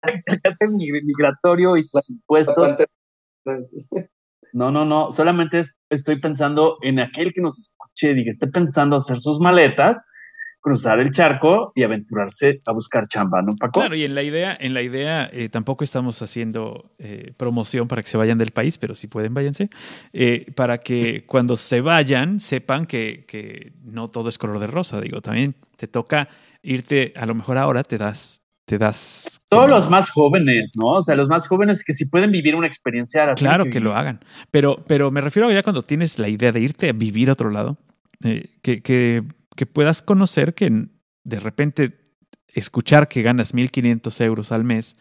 migratorio 1.04 1.76
y 1.76 1.84
sus 1.84 2.10
impuestos. 2.10 2.78
No, 4.54 4.72
no, 4.72 4.86
no, 4.86 5.12
solamente 5.12 5.62
estoy 5.90 6.22
pensando 6.22 6.78
en 6.82 7.00
aquel 7.00 7.34
que 7.34 7.42
nos 7.42 7.60
escuche 7.60 8.12
y 8.12 8.24
que 8.24 8.30
esté 8.30 8.48
pensando 8.48 8.96
hacer 8.96 9.18
sus 9.18 9.40
maletas 9.40 10.00
cruzar 10.62 11.00
el 11.00 11.12
charco 11.12 11.72
y 11.76 11.84
aventurarse 11.84 12.62
a 12.66 12.72
buscar 12.72 13.08
chamba, 13.08 13.42
¿no, 13.42 13.56
Paco? 13.56 13.80
Claro, 13.80 13.96
y 13.96 14.04
en 14.04 14.16
la 14.16 14.24
idea, 14.24 14.56
en 14.58 14.74
la 14.74 14.82
idea 14.82 15.30
eh, 15.34 15.50
tampoco 15.50 15.84
estamos 15.84 16.22
haciendo 16.22 16.92
eh, 17.00 17.34
promoción 17.36 17.88
para 17.88 18.02
que 18.02 18.08
se 18.08 18.18
vayan 18.18 18.38
del 18.38 18.52
país, 18.52 18.78
pero 18.78 18.96
si 18.96 19.08
pueden, 19.08 19.34
váyanse, 19.34 19.70
eh, 20.14 20.46
para 20.56 20.78
que 20.78 21.26
cuando 21.26 21.58
se 21.58 21.82
vayan 21.82 22.40
sepan 22.40 22.86
que, 22.86 23.26
que 23.28 23.74
no 23.84 24.08
todo 24.08 24.30
es 24.30 24.38
color 24.38 24.60
de 24.60 24.68
rosa, 24.68 25.02
digo, 25.02 25.22
también 25.22 25.56
te 25.76 25.88
toca 25.88 26.30
irte, 26.62 27.12
a 27.18 27.26
lo 27.26 27.34
mejor 27.34 27.58
ahora 27.58 27.84
te 27.84 27.98
das 27.98 28.38
te 28.64 28.78
das. 28.78 29.42
Todos 29.50 29.70
los 29.70 29.90
más 29.90 30.10
jóvenes, 30.12 30.72
¿no? 30.78 30.94
O 30.94 31.02
sea, 31.02 31.16
los 31.16 31.28
más 31.28 31.46
jóvenes 31.46 31.84
que 31.84 31.92
si 31.92 32.06
pueden 32.06 32.32
vivir 32.32 32.56
una 32.56 32.68
experiencia. 32.68 33.34
Claro 33.34 33.66
que, 33.66 33.82
lo 33.82 33.96
hagan. 33.96 34.22
Pero, 34.50 34.82
pero 34.88 35.12
me 35.12 35.20
refiero 35.20 35.50
a 35.50 35.54
ya 35.54 35.62
cuando 35.62 35.82
tienes 35.82 36.20
la 36.20 36.30
idea 36.30 36.54
de 36.54 36.62
irte 36.62 36.88
a 36.88 36.94
vivir 36.94 37.30
a 37.30 37.34
otro 37.34 37.50
lado, 37.50 37.78
que, 38.62 38.82
que 38.82 39.24
que 39.56 39.66
puedas 39.66 40.02
conocer 40.02 40.54
que 40.54 40.88
de 41.24 41.40
repente 41.40 42.02
escuchar 42.54 43.08
que 43.08 43.22
ganas 43.22 43.54
1.500 43.54 44.22
euros 44.24 44.52
al 44.52 44.64
mes, 44.64 44.98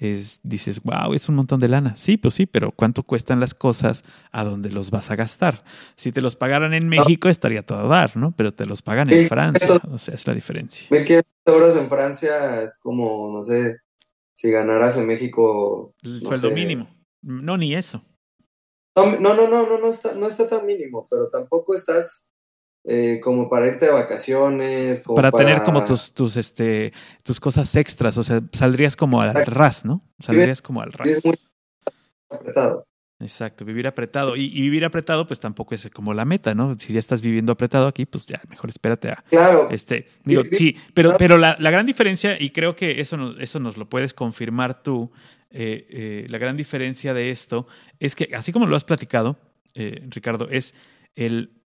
es, 0.00 0.40
dices, 0.42 0.80
wow, 0.82 1.12
es 1.12 1.28
un 1.28 1.34
montón 1.34 1.60
de 1.60 1.68
lana. 1.68 1.94
Sí, 1.94 2.16
pues 2.16 2.34
sí, 2.34 2.46
pero 2.46 2.72
¿cuánto 2.72 3.02
cuestan 3.02 3.38
las 3.38 3.52
cosas 3.52 4.02
a 4.32 4.44
dónde 4.44 4.70
los 4.70 4.90
vas 4.90 5.10
a 5.10 5.16
gastar? 5.16 5.62
Si 5.94 6.10
te 6.10 6.22
los 6.22 6.36
pagaran 6.36 6.72
en 6.72 6.88
México 6.88 7.28
estaría 7.28 7.64
todo 7.64 7.80
a 7.80 7.88
dar, 7.88 8.16
¿no? 8.16 8.34
Pero 8.34 8.54
te 8.54 8.64
los 8.64 8.80
pagan 8.80 9.12
en 9.12 9.28
Francia, 9.28 9.80
o 9.90 9.98
sea, 9.98 10.14
es 10.14 10.26
la 10.26 10.32
diferencia. 10.32 10.88
1.500 10.88 11.22
euros 11.46 11.76
en 11.76 11.88
Francia 11.90 12.62
es 12.62 12.78
como, 12.78 13.30
no 13.30 13.42
sé, 13.42 13.76
si 14.32 14.50
ganaras 14.50 14.96
en 14.96 15.06
México... 15.06 15.94
El 16.02 16.22
sueldo 16.22 16.50
mínimo. 16.50 16.88
No, 17.20 17.58
ni 17.58 17.74
eso. 17.74 18.02
No, 18.96 19.18
no, 19.20 19.34
no, 19.34 19.48
no, 19.48 19.78
no, 19.78 19.90
está, 19.90 20.14
no 20.14 20.26
está 20.26 20.48
tan 20.48 20.64
mínimo, 20.64 21.06
pero 21.10 21.28
tampoco 21.28 21.74
estás 21.74 22.29
eh, 22.84 23.20
como 23.22 23.50
para 23.50 23.66
irte 23.66 23.86
de 23.86 23.92
vacaciones. 23.92 25.02
para, 25.14 25.30
tener 25.30 25.62
como 25.62 25.84
tus, 25.84 26.14
tus, 26.14 26.36
este, 26.36 26.92
tus 27.22 27.38
cosas 27.38 27.74
extras, 27.76 28.16
o 28.16 28.24
sea, 28.24 28.40
saldrías 28.52 28.96
como 28.96 29.20
al 29.20 29.34
ras, 29.46 29.84
¿no? 29.84 30.02
Saldrías 30.18 30.62
como 30.62 30.80
al 30.80 30.92
ras. 30.92 31.22
Muy 31.24 31.34
apretado. 32.30 32.86
Exacto, 33.20 33.66
vivir 33.66 33.86
apretado. 33.86 34.34
Y, 34.34 34.48
vivir 34.62 34.82
apretado, 34.86 35.26
pues 35.26 35.40
tampoco 35.40 35.74
es 35.74 35.90
como 35.92 36.14
la 36.14 36.24
meta, 36.24 36.54
¿no? 36.54 36.78
Si 36.78 36.94
ya 36.94 36.98
estás 36.98 37.20
viviendo 37.20 37.52
apretado 37.52 37.86
aquí, 37.86 38.06
pues 38.06 38.24
ya 38.24 38.40
mejor 38.48 38.70
espérate 38.70 39.10
a. 39.10 39.24
Claro. 39.28 39.68
Este, 39.70 40.06
digo, 40.24 40.42
sí, 40.50 40.74
pero, 40.94 41.16
pero 41.18 41.36
la, 41.36 41.56
la, 41.58 41.70
gran 41.70 41.84
diferencia, 41.84 42.40
y 42.40 42.48
creo 42.48 42.76
que 42.76 43.02
eso 43.02 43.18
nos, 43.18 43.38
eso 43.38 43.60
nos 43.60 43.76
lo 43.76 43.90
puedes 43.90 44.14
confirmar 44.14 44.82
tú, 44.82 45.10
eh, 45.50 45.86
eh, 45.90 46.26
la 46.30 46.38
gran 46.38 46.56
diferencia 46.56 47.12
de 47.12 47.30
esto 47.30 47.66
es 47.98 48.14
que, 48.14 48.30
así 48.34 48.52
como 48.52 48.66
lo 48.66 48.74
has 48.74 48.84
platicado, 48.84 49.36
Ricardo, 49.74 50.48
es 50.48 50.74
el 51.14 51.59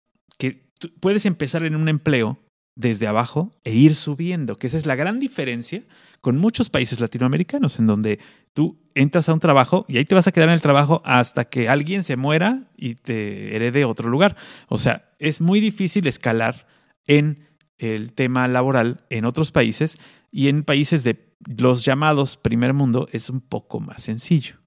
puedes 1.00 1.26
empezar 1.26 1.64
en 1.64 1.76
un 1.76 1.90
empleo 1.90 2.40
desde 2.76 3.08
abajo 3.08 3.52
e 3.64 3.74
ir 3.74 3.96
subiendo, 3.96 4.58
que 4.58 4.68
esa 4.68 4.78
es 4.78 4.86
la 4.86 4.96
gran 4.96 5.20
diferencia 5.20 5.84
con 6.22 6.38
muchos 6.38 6.70
países 6.70 7.00
latinoamericanos, 7.00 7.80
en 7.80 7.88
donde 7.88 8.20
tú 8.54 8.80
entras 8.94 9.28
a 9.28 9.34
un 9.34 9.40
trabajo 9.40 9.86
y 9.88 9.98
ahí 9.98 10.06
te 10.06 10.16
vas 10.16 10.28
a 10.28 10.32
quedar 10.32 10.50
en 10.50 10.54
el 10.54 10.62
trabajo 10.62 11.02
hasta 11.04 11.46
que 11.46 11.68
alguien 11.68 12.04
se 12.04 12.16
muera 12.16 12.70
y 12.78 12.96
te 12.96 13.56
herede 13.56 13.86
otro 13.86 14.10
lugar. 14.10 14.36
O 14.68 14.78
sea, 14.78 15.10
es 15.20 15.42
muy 15.42 15.60
difícil 15.60 16.08
escalar 16.08 16.68
en 17.06 17.48
el 17.78 18.14
tema 18.14 18.48
laboral 18.48 19.04
en 19.10 19.26
otros 19.26 19.52
países 19.52 19.98
y 20.32 20.48
en 20.48 20.64
países 20.64 21.04
de 21.04 21.36
los 21.58 21.84
llamados 21.84 22.38
primer 22.38 22.74
mundo 22.74 23.08
es 23.12 23.30
un 23.30 23.42
poco 23.42 23.80
más 23.80 24.04
sencillo. 24.04 24.61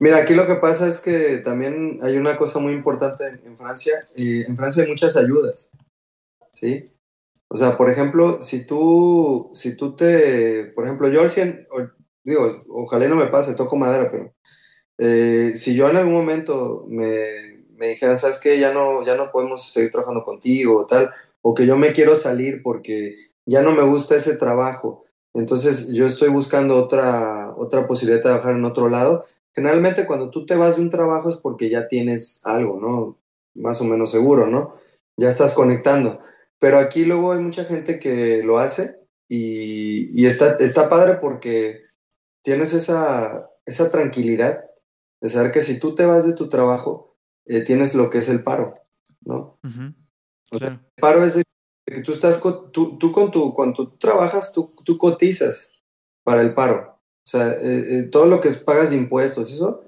Mira, 0.00 0.16
aquí 0.16 0.34
lo 0.34 0.46
que 0.46 0.54
pasa 0.54 0.88
es 0.88 0.98
que 0.98 1.36
también 1.38 2.00
hay 2.02 2.16
una 2.16 2.34
cosa 2.34 2.58
muy 2.58 2.72
importante 2.72 3.38
en, 3.44 3.56
Francia. 3.58 4.08
y 4.16 4.42
en 4.44 4.56
Francia 4.56 4.82
hay 4.82 4.88
muchas 4.88 5.14
ayudas, 5.14 5.70
¿sí? 6.54 6.90
O 7.48 7.56
sea, 7.56 7.76
por 7.76 7.90
ejemplo, 7.90 8.40
si 8.40 8.66
tú, 8.66 9.50
si 9.52 9.76
tú 9.76 9.94
te, 9.94 10.72
por 10.74 10.84
ejemplo, 10.84 11.10
yo 11.10 11.22
digo, 12.24 12.58
ojalá 12.70 13.08
no 13.08 13.16
me 13.16 13.26
pase, 13.26 13.54
toco 13.54 13.76
madera, 13.76 14.10
pero 14.10 14.32
eh, 14.96 15.52
si 15.54 15.74
yo 15.74 15.90
en 15.90 15.96
algún 15.96 16.14
momento 16.14 16.86
me, 16.88 17.66
me 17.76 17.88
dijeran, 17.88 18.16
¿sabes 18.16 18.38
qué? 18.38 18.58
Ya 18.58 18.72
no, 18.72 19.04
ya 19.04 19.16
no 19.16 19.30
podemos 19.30 19.70
seguir 19.70 19.90
trabajando 19.90 20.24
contigo 20.24 20.78
o 20.78 20.86
tal, 20.86 21.10
o 21.42 21.54
que 21.54 21.66
yo 21.66 21.76
me 21.76 21.92
quiero 21.92 22.16
salir 22.16 22.62
porque 22.62 23.16
ya 23.44 23.60
no 23.60 23.72
me 23.72 23.82
gusta 23.82 24.16
ese 24.16 24.36
trabajo, 24.36 25.04
entonces 25.34 25.92
yo 25.92 26.06
estoy 26.06 26.30
buscando 26.30 26.76
otra, 26.76 27.54
otra 27.56 27.86
posibilidad 27.86 28.18
de 28.18 28.22
trabajar 28.22 28.54
en 28.54 28.64
otro 28.64 28.88
lado, 28.88 29.26
Generalmente 29.54 30.06
cuando 30.06 30.30
tú 30.30 30.46
te 30.46 30.54
vas 30.54 30.76
de 30.76 30.82
un 30.82 30.90
trabajo 30.90 31.30
es 31.30 31.36
porque 31.36 31.68
ya 31.68 31.88
tienes 31.88 32.40
algo, 32.44 32.78
¿no? 32.80 33.18
Más 33.54 33.80
o 33.80 33.84
menos 33.84 34.10
seguro, 34.10 34.46
¿no? 34.46 34.74
Ya 35.16 35.30
estás 35.30 35.54
conectando. 35.54 36.20
Pero 36.58 36.78
aquí 36.78 37.04
luego 37.04 37.32
hay 37.32 37.40
mucha 37.40 37.64
gente 37.64 37.98
que 37.98 38.42
lo 38.44 38.58
hace 38.58 39.00
y, 39.28 40.26
está, 40.26 40.56
está 40.56 40.88
padre 40.88 41.14
porque 41.14 41.84
tienes 42.42 42.74
esa, 42.74 43.50
esa 43.64 43.90
tranquilidad 43.90 44.64
de 45.20 45.30
saber 45.30 45.52
que 45.52 45.60
si 45.60 45.78
tú 45.78 45.94
te 45.94 46.04
vas 46.04 46.26
de 46.26 46.34
tu 46.34 46.48
trabajo, 46.48 47.16
eh, 47.46 47.60
tienes 47.62 47.94
lo 47.94 48.10
que 48.10 48.18
es 48.18 48.28
el 48.28 48.42
paro, 48.42 48.74
¿no? 49.22 49.58
el 50.52 50.80
paro 51.00 51.24
es 51.24 51.42
que 51.86 52.02
tú 52.02 52.12
estás, 52.12 52.40
tú, 52.40 52.98
tú, 52.98 53.12
con 53.12 53.30
tu, 53.30 53.52
cuando 53.52 53.74
tú 53.74 53.96
trabajas, 53.98 54.52
tú, 54.52 54.74
tú 54.84 54.98
cotizas 54.98 55.74
para 56.22 56.42
el 56.42 56.54
paro. 56.54 56.99
O 57.32 57.38
sea, 57.38 57.52
eh, 57.52 57.84
eh, 57.90 58.02
todo 58.10 58.26
lo 58.26 58.40
que 58.40 58.50
pagas 58.50 58.90
de 58.90 58.96
impuestos, 58.96 59.52
eso, 59.52 59.84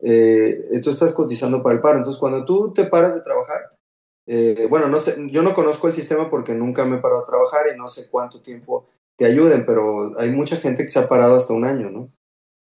eh, 0.00 0.80
tú 0.82 0.88
estás 0.88 1.12
cotizando 1.12 1.62
para 1.62 1.76
el 1.76 1.82
paro. 1.82 1.98
Entonces, 1.98 2.18
cuando 2.18 2.46
tú 2.46 2.72
te 2.72 2.84
paras 2.84 3.14
de 3.14 3.20
trabajar, 3.20 3.76
bueno, 4.70 4.88
no 4.88 4.98
sé, 4.98 5.14
yo 5.30 5.42
no 5.42 5.52
conozco 5.52 5.88
el 5.88 5.92
sistema 5.92 6.30
porque 6.30 6.54
nunca 6.54 6.86
me 6.86 6.96
he 6.96 7.00
parado 7.00 7.20
a 7.20 7.26
trabajar 7.26 7.66
y 7.72 7.78
no 7.78 7.86
sé 7.86 8.08
cuánto 8.10 8.40
tiempo 8.40 8.88
te 9.14 9.26
ayuden, 9.26 9.66
pero 9.66 10.18
hay 10.18 10.30
mucha 10.30 10.56
gente 10.56 10.82
que 10.82 10.88
se 10.88 10.98
ha 10.98 11.08
parado 11.08 11.36
hasta 11.36 11.52
un 11.52 11.66
año, 11.66 11.90
¿no? 11.90 12.10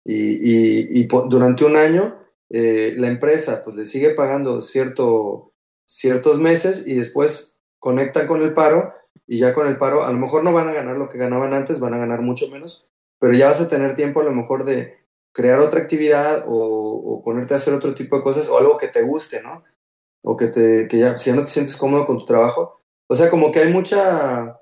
Y, 0.03 0.99
y, 0.99 1.07
durante 1.29 1.63
un 1.63 1.77
año 1.77 2.19
la 2.49 3.07
empresa 3.07 3.61
pues 3.63 3.75
le 3.75 3.85
sigue 3.85 4.11
pagando 4.11 4.61
cierto, 4.61 5.53
ciertos 5.85 6.37
meses 6.37 6.85
y 6.85 6.95
después 6.95 7.59
conectan 7.79 8.27
con 8.27 8.41
el 8.41 8.53
paro 8.53 8.93
y 9.25 9.39
ya 9.39 9.53
con 9.53 9.67
el 9.67 9.77
paro 9.77 10.05
a 10.05 10.11
lo 10.11 10.17
mejor 10.17 10.43
no 10.43 10.53
van 10.53 10.69
a 10.69 10.73
ganar 10.73 10.97
lo 10.97 11.09
que 11.09 11.17
ganaban 11.17 11.53
antes, 11.53 11.79
van 11.79 11.93
a 11.93 11.97
ganar 11.97 12.21
mucho 12.21 12.49
menos, 12.49 12.87
pero 13.19 13.33
ya 13.33 13.47
vas 13.47 13.61
a 13.61 13.69
tener 13.69 13.95
tiempo 13.95 14.21
a 14.21 14.23
lo 14.23 14.31
mejor 14.31 14.63
de 14.63 14.97
crear 15.31 15.59
otra 15.59 15.81
actividad 15.81 16.45
o, 16.47 17.21
ponerte 17.23 17.53
a 17.53 17.57
hacer 17.57 17.73
otro 17.73 17.93
tipo 17.93 18.15
de 18.15 18.23
cosas 18.23 18.47
o 18.47 18.57
algo 18.57 18.77
que 18.77 18.87
te 18.87 19.01
guste, 19.01 19.41
¿no? 19.41 19.63
O 20.23 20.37
que, 20.37 20.47
te, 20.47 20.87
que 20.87 20.97
ya, 20.99 21.17
si 21.17 21.29
ya 21.29 21.35
no 21.35 21.43
te 21.43 21.51
sientes 21.51 21.75
cómodo 21.75 22.05
con 22.05 22.19
tu 22.19 22.25
trabajo, 22.25 22.81
O 23.07 23.15
sea, 23.15 23.29
como 23.29 23.51
que 23.51 23.59
hay 23.59 23.71
mucha, 23.71 24.59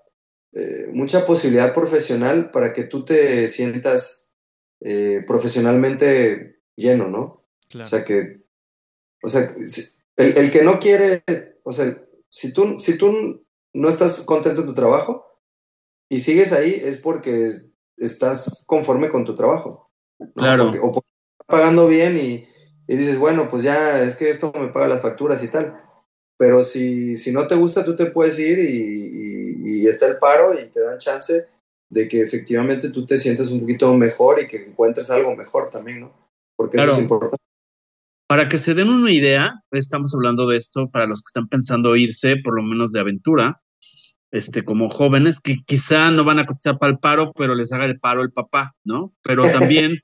eh, 0.53 0.89
mucha 0.91 1.25
posibilidad 1.25 1.73
profesional 1.73 2.51
para 2.51 2.73
que 2.73 2.83
tú 2.83 3.05
te 3.05 3.47
sientas 3.47 4.33
eh, 4.81 5.23
profesionalmente 5.25 6.61
lleno, 6.75 7.07
¿no? 7.07 7.45
O 7.81 7.85
sea, 7.85 8.03
que, 8.03 8.41
o 9.21 9.29
sea, 9.29 9.53
el, 10.17 10.37
el, 10.37 10.51
que 10.51 10.63
no 10.63 10.79
quiere, 10.79 11.23
o 11.63 11.71
sea, 11.71 11.97
si 12.29 12.53
tú, 12.53 12.79
si 12.79 12.97
tú 12.97 13.45
no 13.73 13.89
estás 13.89 14.21
contento 14.21 14.61
en 14.61 14.67
tu 14.67 14.73
trabajo 14.73 15.25
y 16.09 16.19
sigues 16.19 16.51
ahí, 16.51 16.81
es 16.83 16.97
porque 16.97 17.51
estás 17.97 18.63
conforme 18.67 19.09
con 19.09 19.25
tu 19.25 19.35
trabajo. 19.35 19.89
Claro. 20.33 20.69
o 20.81 20.91
porque 20.91 21.09
estás 21.39 21.47
pagando 21.47 21.87
bien 21.87 22.17
y, 22.17 22.47
y 22.87 22.95
dices, 22.95 23.19
bueno, 23.19 23.47
pues 23.47 23.63
ya 23.63 24.01
es 24.03 24.15
que 24.15 24.29
esto 24.29 24.53
me 24.57 24.67
paga 24.67 24.87
las 24.87 25.01
facturas 25.01 25.43
y 25.43 25.47
tal. 25.47 25.81
Pero 26.37 26.63
si, 26.63 27.15
si 27.15 27.31
no 27.31 27.47
te 27.47 27.55
gusta, 27.55 27.85
tú 27.85 27.95
te 27.95 28.07
puedes 28.07 28.37
ir 28.39 28.59
y, 28.59 29.81
y, 29.81 29.87
está 29.87 30.07
el 30.07 30.17
paro 30.17 30.53
y 30.53 30.65
te 30.65 30.81
dan 30.81 30.97
chance 30.97 31.47
de 31.89 32.07
que 32.07 32.21
efectivamente 32.21 32.89
tú 32.89 33.05
te 33.05 33.17
sientes 33.17 33.51
un 33.51 33.61
poquito 33.61 33.93
mejor 33.93 34.41
y 34.41 34.47
que 34.47 34.65
encuentres 34.65 35.09
algo 35.11 35.35
mejor 35.35 35.69
también, 35.69 36.01
¿no? 36.01 36.13
Porque 36.57 36.77
eso 36.77 36.91
es 36.91 36.99
importante. 36.99 37.37
Para 38.27 38.49
que 38.49 38.57
se 38.57 38.73
den 38.73 38.89
una 38.89 39.13
idea, 39.13 39.63
estamos 39.71 40.13
hablando 40.15 40.47
de 40.47 40.57
esto 40.57 40.89
para 40.89 41.05
los 41.05 41.21
que 41.21 41.27
están 41.27 41.47
pensando 41.47 41.95
irse, 41.95 42.35
por 42.43 42.55
lo 42.55 42.63
menos 42.63 42.91
de 42.91 42.99
aventura, 42.99 43.61
este, 44.35 44.63
como 44.63 44.89
jóvenes, 44.89 45.39
que 45.39 45.57
quizá 45.65 46.11
no 46.11 46.23
van 46.23 46.39
a 46.39 46.45
cotizar 46.45 46.77
para 46.77 46.91
el 46.91 46.99
paro, 46.99 47.31
pero 47.33 47.55
les 47.55 47.71
haga 47.73 47.85
el 47.85 47.99
paro 47.99 48.21
el 48.21 48.31
papá, 48.31 48.75
¿no? 48.83 49.13
Pero 49.23 49.41
también 49.51 50.01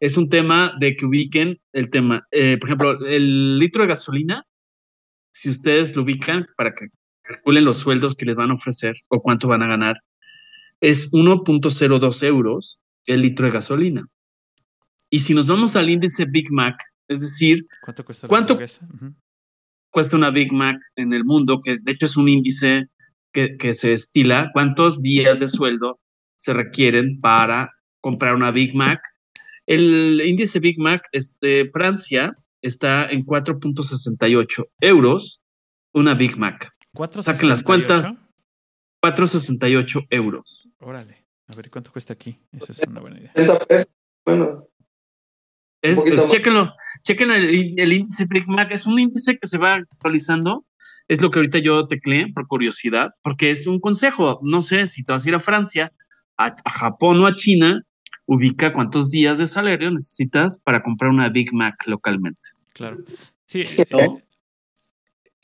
es 0.00 0.16
un 0.16 0.28
tema 0.28 0.74
de 0.80 0.96
que 0.96 1.06
ubiquen 1.06 1.60
el 1.72 1.90
tema. 1.90 2.26
Eh, 2.30 2.56
por 2.58 2.68
ejemplo, 2.68 3.06
el 3.06 3.58
litro 3.58 3.82
de 3.82 3.88
gasolina 3.88 4.44
si 5.32 5.50
ustedes 5.50 5.96
lo 5.96 6.02
ubican 6.02 6.46
para 6.56 6.74
que 6.74 6.88
calculen 7.22 7.64
los 7.64 7.78
sueldos 7.78 8.14
que 8.14 8.26
les 8.26 8.36
van 8.36 8.50
a 8.50 8.54
ofrecer 8.54 8.94
o 9.08 9.20
cuánto 9.20 9.48
van 9.48 9.62
a 9.62 9.66
ganar, 9.66 9.96
es 10.80 11.10
1.02 11.10 12.22
euros 12.26 12.80
el 13.06 13.22
litro 13.22 13.46
de 13.46 13.52
gasolina. 13.52 14.06
Y 15.10 15.20
si 15.20 15.34
nos 15.34 15.46
vamos 15.46 15.76
al 15.76 15.90
índice 15.90 16.26
Big 16.26 16.50
Mac, 16.50 16.76
es 17.08 17.20
decir, 17.20 17.66
¿cuánto 17.82 18.04
cuesta, 18.04 18.28
¿cuánto 18.28 18.58
cuesta 19.90 20.16
una 20.16 20.30
Big 20.30 20.52
Mac 20.52 20.78
en 20.96 21.12
el 21.12 21.24
mundo? 21.24 21.60
Que 21.60 21.78
de 21.80 21.92
hecho 21.92 22.06
es 22.06 22.16
un 22.16 22.28
índice 22.28 22.86
que, 23.32 23.56
que 23.56 23.74
se 23.74 23.92
estila, 23.92 24.50
cuántos 24.52 25.02
días 25.02 25.40
de 25.40 25.48
sueldo 25.48 26.00
se 26.36 26.52
requieren 26.52 27.20
para 27.20 27.72
comprar 28.00 28.34
una 28.34 28.50
Big 28.50 28.74
Mac. 28.74 29.00
El 29.66 30.20
índice 30.20 30.58
Big 30.58 30.78
Mac 30.78 31.02
es 31.12 31.38
de 31.40 31.70
Francia 31.72 32.36
está 32.62 33.10
en 33.10 33.26
4.68 33.26 34.68
euros 34.80 35.40
una 35.92 36.14
Big 36.14 36.38
Mac. 36.38 36.72
Saquen 37.20 37.48
las 37.48 37.62
cuentas. 37.62 38.16
4.68 39.02 40.06
euros. 40.10 40.68
Órale. 40.78 41.26
A 41.48 41.56
ver, 41.56 41.70
¿cuánto 41.70 41.90
cuesta 41.90 42.12
aquí? 42.12 42.38
Esa 42.52 42.72
es 42.72 42.80
una 42.86 43.00
buena 43.00 43.18
idea. 43.18 43.32
Bueno. 44.24 44.68
Es, 45.82 45.98
chequenlo, 46.28 46.72
chequen 47.02 47.32
el, 47.32 47.74
el, 47.76 47.92
índice 47.92 48.26
Big 48.26 48.46
Mac. 48.46 48.70
Es 48.70 48.86
un 48.86 48.98
índice 49.00 49.36
que 49.36 49.48
se 49.48 49.58
va 49.58 49.74
actualizando. 49.74 50.64
Es 51.08 51.20
lo 51.20 51.30
que 51.30 51.38
ahorita 51.38 51.58
yo 51.58 51.86
tecleé 51.86 52.32
por 52.32 52.46
curiosidad, 52.46 53.10
porque 53.22 53.50
es 53.50 53.66
un 53.66 53.80
consejo. 53.80 54.38
No 54.42 54.62
sé 54.62 54.86
si 54.86 55.04
te 55.04 55.12
vas 55.12 55.24
a 55.24 55.28
ir 55.28 55.34
a 55.34 55.40
Francia, 55.40 55.92
a, 56.36 56.54
a 56.64 56.70
Japón 56.70 57.22
o 57.22 57.26
a 57.26 57.34
China, 57.34 57.82
ubica 58.26 58.72
cuántos 58.72 59.10
días 59.10 59.38
de 59.38 59.46
salario 59.46 59.90
necesitas 59.90 60.58
para 60.58 60.82
comprar 60.82 61.10
una 61.10 61.28
Big 61.28 61.52
Mac 61.52 61.74
localmente. 61.86 62.40
Claro. 62.72 62.98
Sí, 63.46 63.64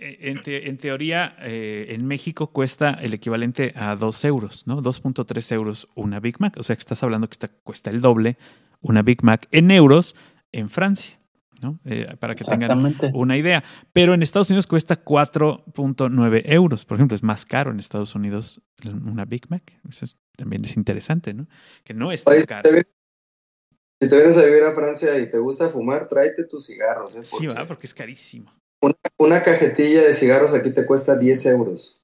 eh, 0.01 0.41
eh, 0.47 0.63
en, 0.67 0.79
teoría, 0.79 1.37
eh, 1.41 1.87
en 1.91 2.07
México 2.07 2.53
cuesta 2.53 2.93
el 2.93 3.15
equivalente 3.15 3.73
a 3.75 3.97
2 3.97 4.25
euros, 4.25 4.67
¿no? 4.67 4.81
2.3 4.81 5.53
euros 5.53 5.89
una 5.95 6.21
Big 6.21 6.41
Mac. 6.41 6.57
O 6.57 6.63
sea 6.63 6.77
que 6.77 6.81
estás 6.81 7.03
hablando 7.03 7.29
que 7.29 7.35
está, 7.35 7.49
cuesta 7.49 7.91
el 7.91 8.01
doble 8.01 8.39
una 8.81 9.03
Big 9.03 9.25
Mac 9.25 9.49
en 9.51 9.71
euros 9.71 10.15
en 10.53 10.71
Francia. 10.71 11.18
¿No? 11.63 11.79
para 12.19 12.35
que 12.35 12.45
tengan 12.45 12.95
una 13.15 13.37
idea. 13.37 13.65
Pero 13.93 14.15
en 14.15 14.23
Estados 14.23 14.51
Unidos 14.51 14.67
cuesta 14.67 15.03
4.9 15.03 16.43
euros. 16.45 16.85
Por 16.85 16.97
ejemplo, 16.97 17.15
es 17.15 17.23
más 17.23 17.45
caro 17.45 17.71
en 17.71 17.79
Estados 17.79 18.15
Unidos 18.15 18.61
una 18.85 19.25
Big 19.25 19.51
Mac. 19.51 19.63
Eso 19.89 20.07
también 20.37 20.65
es 20.65 20.77
interesante, 20.77 21.35
¿no? 21.35 21.47
Que 21.85 21.95
no 21.95 22.13
es 22.13 22.25
tan 22.25 22.43
caro. 22.45 22.71
Si 24.01 24.09
te 24.09 24.17
vienes 24.17 24.39
a 24.39 24.45
vivir 24.45 24.63
a 24.63 24.73
Francia 24.73 25.19
y 25.19 25.29
te 25.29 25.39
gusta 25.39 25.69
fumar, 25.69 26.09
tráete 26.09 26.45
tus 26.45 26.67
cigarros. 26.67 27.17
¿eh? 27.17 27.25
sí, 27.25 27.49
va, 27.49 27.67
porque 27.67 27.87
es 27.87 27.95
carísimo. 27.95 28.53
Una, 29.19 29.43
cajetilla 29.43 30.03
de 30.03 30.15
cigarros 30.15 30.55
aquí 30.55 30.71
te 30.71 30.87
cuesta 30.87 31.17
10 31.17 31.47
euros. 31.47 32.01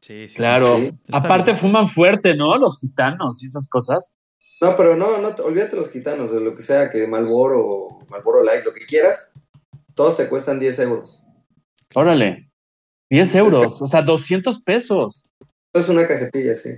Sí, 0.00 0.28
sí. 0.28 0.36
Claro. 0.36 0.78
Aparte 1.12 1.54
fuman 1.54 1.88
fuerte, 1.88 2.34
¿no? 2.34 2.56
Los 2.56 2.80
gitanos 2.80 3.42
y 3.42 3.46
esas 3.46 3.68
cosas. 3.68 4.12
No, 4.60 4.76
pero 4.76 4.96
no, 4.96 5.18
no, 5.18 5.28
olvídate 5.44 5.76
los 5.76 5.90
gitanos, 5.90 6.32
de 6.32 6.40
lo 6.40 6.54
que 6.54 6.62
sea, 6.62 6.90
que 6.90 7.06
Malboro, 7.06 8.00
Malboro 8.08 8.42
Light, 8.44 8.64
lo 8.64 8.72
que 8.72 8.86
quieras, 8.86 9.32
todos 9.94 10.16
te 10.16 10.28
cuestan 10.28 10.60
10 10.60 10.78
euros. 10.80 11.22
Órale. 11.94 12.48
10 13.10 13.34
euros, 13.34 13.82
o 13.82 13.86
sea, 13.86 14.02
200 14.02 14.62
pesos. 14.62 15.24
Es 15.74 15.88
una 15.88 16.06
cajetilla, 16.06 16.54
sí. 16.54 16.70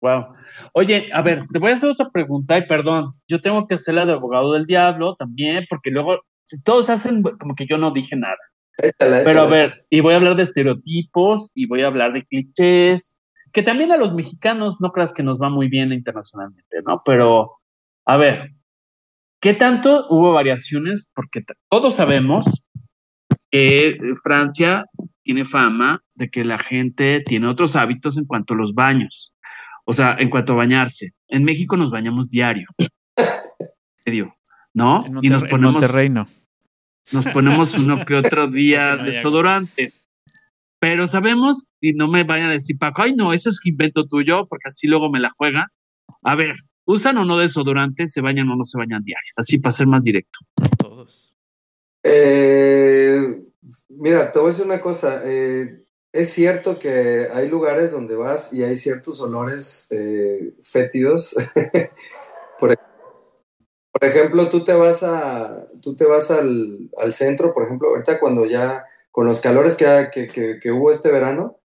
Wow. 0.00 0.34
Oye, 0.74 1.08
a 1.12 1.22
ver, 1.22 1.46
te 1.52 1.58
voy 1.58 1.70
a 1.70 1.74
hacer 1.74 1.88
otra 1.88 2.10
pregunta 2.10 2.58
y 2.58 2.66
perdón, 2.66 3.14
yo 3.26 3.40
tengo 3.40 3.66
que 3.66 3.76
ser 3.76 3.94
la 3.94 4.04
de 4.04 4.12
abogado 4.12 4.52
del 4.52 4.66
diablo 4.66 5.16
también, 5.16 5.64
porque 5.68 5.90
luego 5.90 6.20
todos 6.64 6.90
hacen 6.90 7.22
como 7.22 7.54
que 7.54 7.66
yo 7.66 7.78
no 7.78 7.90
dije 7.90 8.14
nada. 8.14 8.36
Pero 8.98 9.42
a 9.42 9.46
ver, 9.46 9.72
y 9.88 10.00
voy 10.00 10.14
a 10.14 10.16
hablar 10.16 10.36
de 10.36 10.42
estereotipos 10.42 11.50
y 11.54 11.66
voy 11.66 11.82
a 11.82 11.86
hablar 11.86 12.12
de 12.12 12.24
clichés, 12.24 13.16
que 13.54 13.62
también 13.62 13.92
a 13.92 13.96
los 13.96 14.12
mexicanos 14.12 14.80
no 14.80 14.90
creas 14.90 15.14
que 15.14 15.22
nos 15.22 15.40
va 15.40 15.48
muy 15.48 15.68
bien 15.68 15.92
internacionalmente, 15.92 16.78
¿no? 16.84 17.02
Pero, 17.04 17.52
a 18.04 18.16
ver, 18.16 18.50
¿qué 19.40 19.54
tanto 19.54 20.06
hubo 20.10 20.32
variaciones? 20.32 21.12
Porque 21.14 21.40
todos 21.70 21.94
sabemos 21.94 22.66
que 23.52 23.96
Francia 24.24 24.86
tiene 25.22 25.44
fama 25.44 26.02
de 26.16 26.30
que 26.30 26.44
la 26.44 26.58
gente 26.58 27.22
tiene 27.24 27.46
otros 27.46 27.76
hábitos 27.76 28.18
en 28.18 28.24
cuanto 28.24 28.54
a 28.54 28.56
los 28.56 28.74
baños. 28.74 29.32
O 29.84 29.92
sea, 29.92 30.16
en 30.18 30.30
cuanto 30.30 30.54
a 30.54 30.56
bañarse. 30.56 31.14
En 31.28 31.44
México 31.44 31.76
nos 31.76 31.90
bañamos 31.90 32.28
diario. 32.28 32.66
¿No? 34.74 35.06
En 35.06 35.18
y 35.22 35.28
nos 35.28 35.44
ponemos, 35.44 35.74
Monterrey 35.74 36.10
no. 36.10 36.26
Nos 37.12 37.26
ponemos 37.26 37.78
uno 37.78 38.04
que 38.04 38.16
otro 38.16 38.48
día 38.50 38.96
desodorante. 38.96 39.92
Pero 40.84 41.06
sabemos, 41.06 41.66
y 41.80 41.94
no 41.94 42.08
me 42.08 42.24
vayan 42.24 42.50
a 42.50 42.52
decir, 42.52 42.76
Paco, 42.78 43.00
ay, 43.00 43.14
no, 43.14 43.32
eso 43.32 43.48
es 43.48 43.58
invento 43.64 44.06
tuyo, 44.06 44.46
porque 44.46 44.68
así 44.68 44.86
luego 44.86 45.10
me 45.10 45.18
la 45.18 45.30
juega. 45.34 45.72
A 46.22 46.34
ver, 46.34 46.56
¿usan 46.84 47.16
o 47.16 47.24
no 47.24 47.38
desodorante? 47.38 48.06
¿Se 48.06 48.20
bañan 48.20 48.50
o 48.50 48.56
no 48.56 48.64
se 48.64 48.76
bañan 48.76 49.02
diario? 49.02 49.32
Así 49.34 49.56
para 49.56 49.72
ser 49.72 49.86
más 49.86 50.02
directo. 50.02 50.40
Todos. 50.76 51.34
Eh, 52.02 53.44
mira, 53.88 54.30
te 54.30 54.38
voy 54.38 54.48
a 54.48 54.50
decir 54.50 54.66
una 54.66 54.82
cosa. 54.82 55.22
Eh, 55.24 55.86
es 56.12 56.28
cierto 56.28 56.78
que 56.78 57.28
hay 57.32 57.48
lugares 57.48 57.90
donde 57.90 58.16
vas 58.16 58.52
y 58.52 58.62
hay 58.62 58.76
ciertos 58.76 59.22
olores 59.22 59.86
eh, 59.88 60.52
fétidos. 60.62 61.34
por, 62.60 62.76
ejemplo, 64.02 64.50
tú 64.50 64.64
te 64.64 64.74
vas 64.74 65.02
a, 65.02 65.66
tú 65.80 65.96
te 65.96 66.04
vas 66.04 66.30
al, 66.30 66.90
centro, 67.14 67.54
por 67.54 67.62
ejemplo, 67.62 67.88
ahorita 67.88 68.20
cuando 68.20 68.44
ya 68.44 68.84
con 69.14 69.28
los 69.28 69.40
calores 69.40 69.76
que, 69.76 70.58
que, 70.60 70.72
hubo 70.72 70.90
este 70.90 71.12
verano, 71.12 71.60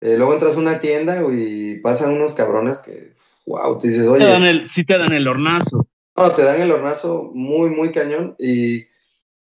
eh, 0.00 0.16
luego 0.16 0.32
entras 0.32 0.54
a 0.54 0.60
una 0.60 0.78
tienda 0.78 1.24
y 1.28 1.80
pasan 1.80 2.12
unos 2.12 2.34
cabrones 2.34 2.78
que, 2.78 3.14
wow, 3.46 3.76
te 3.80 3.88
dices, 3.88 4.06
oye. 4.06 4.24
Te 4.24 4.68
sí 4.68 4.84
te 4.84 4.96
dan 4.96 5.12
el 5.12 5.26
hornazo. 5.26 5.88
No, 6.16 6.30
te 6.30 6.44
dan 6.44 6.60
el 6.60 6.70
hornazo 6.70 7.32
muy, 7.34 7.70
muy 7.70 7.90
cañón. 7.90 8.36
Y, 8.38 8.84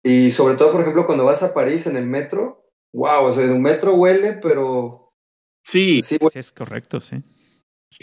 y 0.03 0.29
sobre 0.31 0.55
todo, 0.55 0.73
por 0.73 0.81
ejemplo, 0.81 1.05
cuando 1.05 1.23
vas 1.23 1.41
a 1.41 1.53
París 1.53 1.87
en 1.87 1.95
el 1.95 2.05
metro, 2.05 2.65
wow, 2.91 3.23
o 3.23 3.31
sea, 3.31 3.49
un 3.49 3.61
metro 3.61 3.93
huele, 3.93 4.33
pero... 4.41 5.13
Sí, 5.63 6.01
sí, 6.01 6.17
es 6.33 6.51
correcto, 6.51 6.99
sí. 6.99 7.23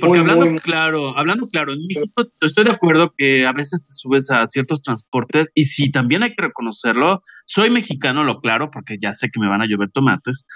Porque 0.00 0.18
hablando 0.18 0.60
claro, 0.60 1.16
hablando 1.16 1.46
claro, 1.46 1.72
en 1.72 1.86
México 1.86 2.24
estoy 2.40 2.64
de 2.64 2.70
acuerdo 2.70 3.14
que 3.16 3.46
a 3.46 3.52
veces 3.52 3.84
te 3.84 3.92
subes 3.92 4.30
a 4.30 4.46
ciertos 4.46 4.82
transportes 4.82 5.48
y 5.54 5.64
sí, 5.64 5.92
también 5.92 6.22
hay 6.22 6.34
que 6.34 6.42
reconocerlo. 6.42 7.22
Soy 7.46 7.70
mexicano, 7.70 8.24
lo 8.24 8.40
claro, 8.40 8.70
porque 8.70 8.96
ya 8.98 9.12
sé 9.12 9.28
que 9.30 9.40
me 9.40 9.48
van 9.48 9.62
a 9.62 9.66
llover 9.66 9.90
tomates. 9.90 10.46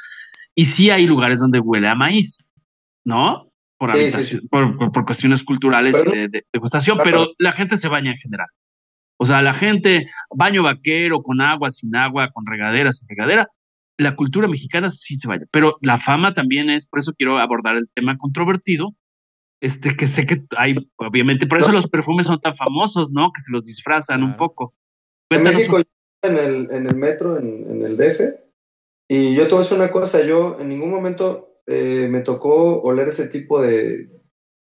Y 0.55 0.65
sí 0.65 0.91
hay 0.91 1.07
lugares 1.07 1.41
donde 1.41 1.61
huele 1.61 1.89
a 1.89 1.95
maíz, 1.95 2.51
¿no? 3.05 3.53
Por, 3.79 3.93
por, 4.93 5.05
cuestiones 5.05 5.45
culturales 5.45 6.05
de, 6.05 6.27
de, 6.29 6.45
pero 7.05 7.29
la 7.39 7.53
gente 7.53 7.77
se 7.77 7.87
baña 7.87 8.11
en 8.11 8.19
general. 8.19 8.49
O 9.19 9.25
sea, 9.25 9.41
la 9.41 9.55
gente, 9.55 10.09
baño 10.35 10.65
vaquero, 10.65 11.23
con 11.23 11.41
agua, 11.41 11.71
sin 11.71 11.95
agua, 11.95 12.31
con 12.33 12.45
regadera, 12.45 12.91
sin 12.91 13.09
regadera, 13.09 13.49
la 13.99 14.15
cultura 14.15 14.49
mexicana 14.49 14.91
sí 14.91 15.17
se 15.17 15.27
vaya, 15.29 15.45
pero 15.51 15.77
la 15.81 15.99
fama 15.99 16.33
también 16.33 16.71
es, 16.71 16.87
por 16.87 17.01
eso 17.01 17.13
quiero 17.15 17.39
abordar 17.39 17.77
el 17.77 17.89
tema 17.95 18.17
controvertido, 18.17 18.95
este 19.61 19.97
que 19.97 20.07
sé 20.07 20.27
que 20.27 20.43
hay, 20.57 20.75
obviamente, 20.97 21.47
por 21.47 21.59
eso 21.59 21.73
los 21.73 21.89
perfumes 21.89 22.27
son 22.27 22.41
tan 22.41 22.55
famosos, 22.55 23.11
¿no? 23.13 23.33
Que 23.35 23.41
se 23.41 23.53
los 23.53 23.67
disfrazan 23.67 24.23
un 24.23 24.37
poco. 24.37 24.75
en 25.31 25.43
México, 25.43 25.81
en 26.23 26.37
el, 26.37 26.69
en 26.71 26.87
el 26.87 26.97
metro, 26.97 27.39
en, 27.39 27.83
el 27.83 27.97
DF, 27.97 28.21
y 29.09 29.35
yo 29.35 29.45
te 29.45 29.51
voy 29.51 29.59
a 29.59 29.63
decir 29.63 29.79
una 29.79 29.91
cosa, 29.91 30.25
yo 30.25 30.59
en 30.61 30.69
ningún 30.69 30.91
momento 30.91 31.61
eh, 31.67 32.09
me 32.11 32.21
tocó 32.21 32.81
oler 32.83 33.09
ese 33.09 33.29
tipo 33.29 33.61
de, 33.61 34.09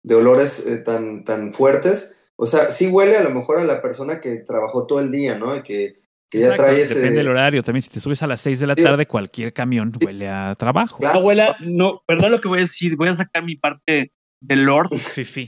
de 0.03 0.15
olores 0.15 0.67
eh, 0.67 0.79
tan, 0.79 1.25
tan 1.25 1.53
fuertes. 1.53 2.19
O 2.37 2.47
sea, 2.47 2.71
sí 2.71 2.89
huele 2.89 3.17
a 3.17 3.23
lo 3.23 3.31
mejor 3.31 3.59
a 3.59 3.65
la 3.65 3.81
persona 3.83 4.21
que 4.21 4.39
trabajó 4.39 4.87
todo 4.87 5.01
el 5.01 5.13
día, 5.13 5.39
¿no? 5.39 5.57
Y 5.57 5.63
que, 5.63 6.01
que 6.29 6.41
ya 6.41 6.57
trae 6.57 6.81
ese... 6.81 6.97
Depende 6.97 7.19
del 7.19 7.29
horario. 7.29 7.63
También 7.63 7.83
si 7.83 7.91
te 7.91 8.01
subes 8.01 8.23
a 8.23 8.27
las 8.27 8.41
6 8.41 8.59
de 8.59 8.67
la 8.67 8.75
tarde, 8.75 9.07
cualquier 9.07 9.53
camión 9.53 9.93
huele 10.05 10.29
a 10.29 10.55
trabajo. 10.57 10.99
Claro. 10.99 11.21
No 11.21 11.27
huele, 11.27 11.47
no, 11.61 12.03
perdón 12.07 12.33
lo 12.33 12.41
que 12.41 12.49
voy 12.49 12.59
a 12.59 12.63
decir, 12.63 12.97
voy 12.97 13.09
a 13.09 13.15
sacar 13.15 13.45
mi 13.45 13.57
parte 13.57 14.13
del 14.43 14.65
Lord, 14.65 14.91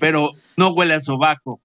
pero 0.00 0.30
no 0.56 0.72
huele 0.72 0.94
a 0.94 1.00
sobaco. 1.00 1.60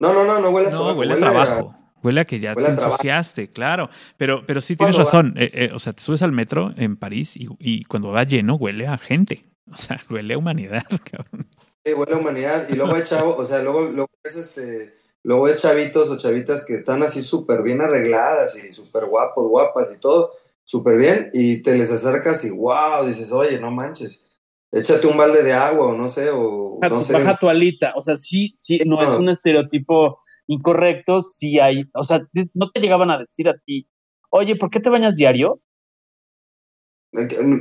No, 0.00 0.12
no, 0.12 0.24
no, 0.24 0.40
no 0.40 0.50
huele 0.50 0.68
a 0.68 0.72
sobaco. 0.72 0.92
No, 0.92 0.98
huele, 0.98 1.14
a 1.14 1.18
trabajo. 1.18 1.74
Huele 2.02 2.20
a 2.20 2.24
que 2.24 2.40
ya 2.40 2.54
te 2.54 2.66
ensuciaste, 2.66 3.50
claro. 3.50 3.88
Pero, 4.16 4.44
pero 4.46 4.60
sí 4.60 4.76
tienes 4.76 4.96
razón. 4.96 5.34
Eh, 5.36 5.50
eh, 5.52 5.70
o 5.74 5.78
sea, 5.78 5.92
te 5.92 6.02
subes 6.02 6.22
al 6.22 6.32
metro 6.32 6.72
en 6.76 6.96
París 6.96 7.36
y, 7.36 7.48
y, 7.58 7.84
cuando 7.84 8.10
va 8.10 8.24
lleno 8.24 8.56
huele 8.56 8.86
a 8.86 8.98
gente. 8.98 9.48
O 9.72 9.76
sea, 9.76 10.00
huele 10.10 10.34
a 10.34 10.38
humanidad, 10.38 10.84
cabrón. 11.10 11.48
Sí, 11.84 11.92
huele 11.92 12.14
a 12.14 12.18
humanidad. 12.18 12.68
Y 12.68 12.74
luego 12.74 12.94
hay 12.94 13.02
chavos, 13.04 13.36
o 13.38 13.44
sea, 13.44 13.62
luego, 13.62 13.84
luego 13.86 14.08
es 14.24 14.36
este. 14.36 14.98
Luego 15.24 15.48
es 15.48 15.60
chavitos 15.60 16.08
o 16.08 16.16
chavitas 16.16 16.64
que 16.64 16.74
están 16.74 17.02
así 17.02 17.22
súper 17.22 17.62
bien 17.62 17.80
arregladas 17.80 18.56
y 18.56 18.72
súper 18.72 19.06
guapos, 19.06 19.48
guapas 19.48 19.92
y 19.94 19.98
todo, 19.98 20.32
súper 20.62 20.96
bien, 20.96 21.30
y 21.34 21.60
te 21.60 21.76
les 21.76 21.90
acercas 21.90 22.44
y 22.44 22.50
wow, 22.50 23.04
dices, 23.04 23.32
oye, 23.32 23.60
no 23.60 23.70
manches, 23.70 24.27
échate 24.72 25.06
un 25.06 25.16
balde 25.16 25.42
de 25.42 25.52
agua 25.52 25.86
o 25.86 25.96
no 25.96 26.08
sé, 26.08 26.30
o 26.30 26.78
no 26.80 27.00
sé. 27.00 27.12
Baja 27.12 27.38
tu 27.38 27.48
alita, 27.48 27.92
o 27.96 28.04
sea, 28.04 28.16
sí, 28.16 28.54
sí, 28.56 28.80
no, 28.86 28.96
no. 28.96 29.02
es 29.02 29.12
un 29.12 29.28
estereotipo 29.28 30.18
incorrectos, 30.46 31.34
si 31.34 31.58
hay, 31.58 31.84
o 31.94 32.02
sea, 32.02 32.20
no 32.54 32.70
te 32.70 32.80
llegaban 32.80 33.10
a 33.10 33.18
decir 33.18 33.48
a 33.48 33.58
ti, 33.58 33.88
oye, 34.30 34.56
¿por 34.56 34.70
qué 34.70 34.80
te 34.80 34.90
bañas 34.90 35.16
diario? 35.16 35.60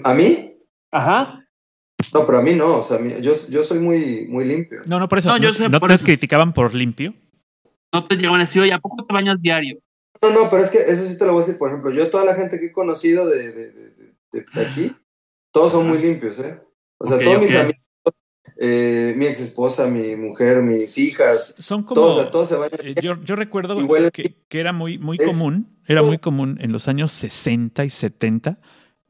¿A 0.04 0.14
mí? 0.14 0.58
Ajá. 0.92 1.44
No, 2.14 2.26
pero 2.26 2.38
a 2.38 2.42
mí 2.42 2.54
no, 2.54 2.78
o 2.78 2.82
sea, 2.82 3.00
yo, 3.20 3.34
yo 3.50 3.64
soy 3.64 3.80
muy, 3.80 4.28
muy 4.30 4.46
limpio. 4.46 4.82
No, 4.86 5.00
no, 5.00 5.10
por 5.10 5.18
eso. 5.20 5.30
No, 5.30 5.38
yo 5.38 5.52
sé, 5.52 5.68
¿no 5.68 5.80
por 5.80 5.90
te 5.90 5.96
eso. 5.96 6.06
criticaban 6.06 6.54
por 6.54 6.74
limpio? 6.74 7.14
No 7.92 8.06
te 8.08 8.16
llegaban 8.16 8.40
a 8.40 8.44
decir, 8.44 8.62
oye, 8.62 8.74
¿a 8.74 8.80
poco 8.80 9.04
te 9.06 9.14
bañas 9.14 9.42
diario? 9.42 9.80
No, 10.22 10.32
no, 10.32 10.50
pero 10.50 10.64
es 10.64 10.70
que 10.70 10.78
eso 10.80 11.06
sí 11.06 11.18
te 11.18 11.26
lo 11.26 11.34
voy 11.34 11.44
a 11.44 11.46
decir, 11.46 11.58
por 11.58 11.70
ejemplo, 11.70 11.92
yo 11.92 12.10
toda 12.10 12.26
la 12.26 12.36
gente 12.36 12.60
que 12.60 12.68
he 12.68 12.72
conocido 12.72 13.28
de, 13.28 13.52
de, 13.52 13.72
de, 13.72 13.90
de, 14.32 14.46
de 14.54 14.62
aquí, 14.62 14.96
todos 15.52 15.72
son 15.74 15.88
muy 15.88 15.98
limpios, 15.98 16.40
¿eh? 16.40 16.60
O 17.00 17.08
sea, 17.08 17.16
okay, 17.16 17.26
todos 17.26 17.38
okay. 17.38 17.48
mis 17.48 17.58
amigos 17.58 17.88
eh, 18.60 19.14
mi 19.16 19.26
ex 19.28 19.40
esposa, 19.40 19.88
mi 19.88 20.16
mujer, 20.16 20.64
mis 20.64 20.98
hijas. 20.98 21.56
Son 21.60 21.84
como. 21.84 22.02
Todos, 22.02 22.32
todos 22.32 22.48
se 22.50 22.56
vayan. 22.56 22.80
Eh, 22.84 22.96
yo, 23.02 23.22
yo, 23.24 23.36
recuerdo 23.36 23.76
que, 24.12 24.36
que, 24.48 24.60
era 24.60 24.74
muy, 24.74 24.98
muy 24.98 25.18
es, 25.20 25.28
común, 25.28 25.78
era 25.86 26.02
muy 26.02 26.18
común 26.18 26.58
en 26.60 26.72
los 26.72 26.88
años 26.88 27.12
60 27.12 27.86
y 27.86 27.90
70 27.90 28.58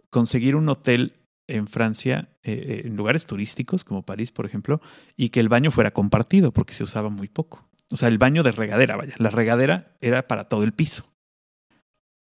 conseguir 0.10 0.56
un 0.56 0.68
hotel 0.68 1.14
en 1.48 1.68
Francia, 1.68 2.30
eh, 2.44 2.82
en 2.86 2.98
lugares 2.98 3.26
turísticos 3.26 3.86
como 3.86 4.04
París, 4.06 4.34
por 4.34 4.46
ejemplo, 4.46 4.82
y 5.16 5.30
que 5.30 5.40
el 5.40 5.48
baño 5.48 5.72
fuera 5.72 5.92
compartido 5.92 6.52
porque 6.52 6.74
se 6.74 6.84
usaba 6.84 7.10
muy 7.10 7.30
poco. 7.30 7.70
O 7.90 7.96
sea, 7.96 8.10
el 8.10 8.18
baño 8.18 8.44
de 8.44 8.52
regadera, 8.52 8.98
vaya. 8.98 9.14
La 9.18 9.30
regadera 9.30 9.96
era 10.02 10.28
para 10.28 10.50
todo 10.50 10.64
el 10.64 10.74
piso. 10.74 11.06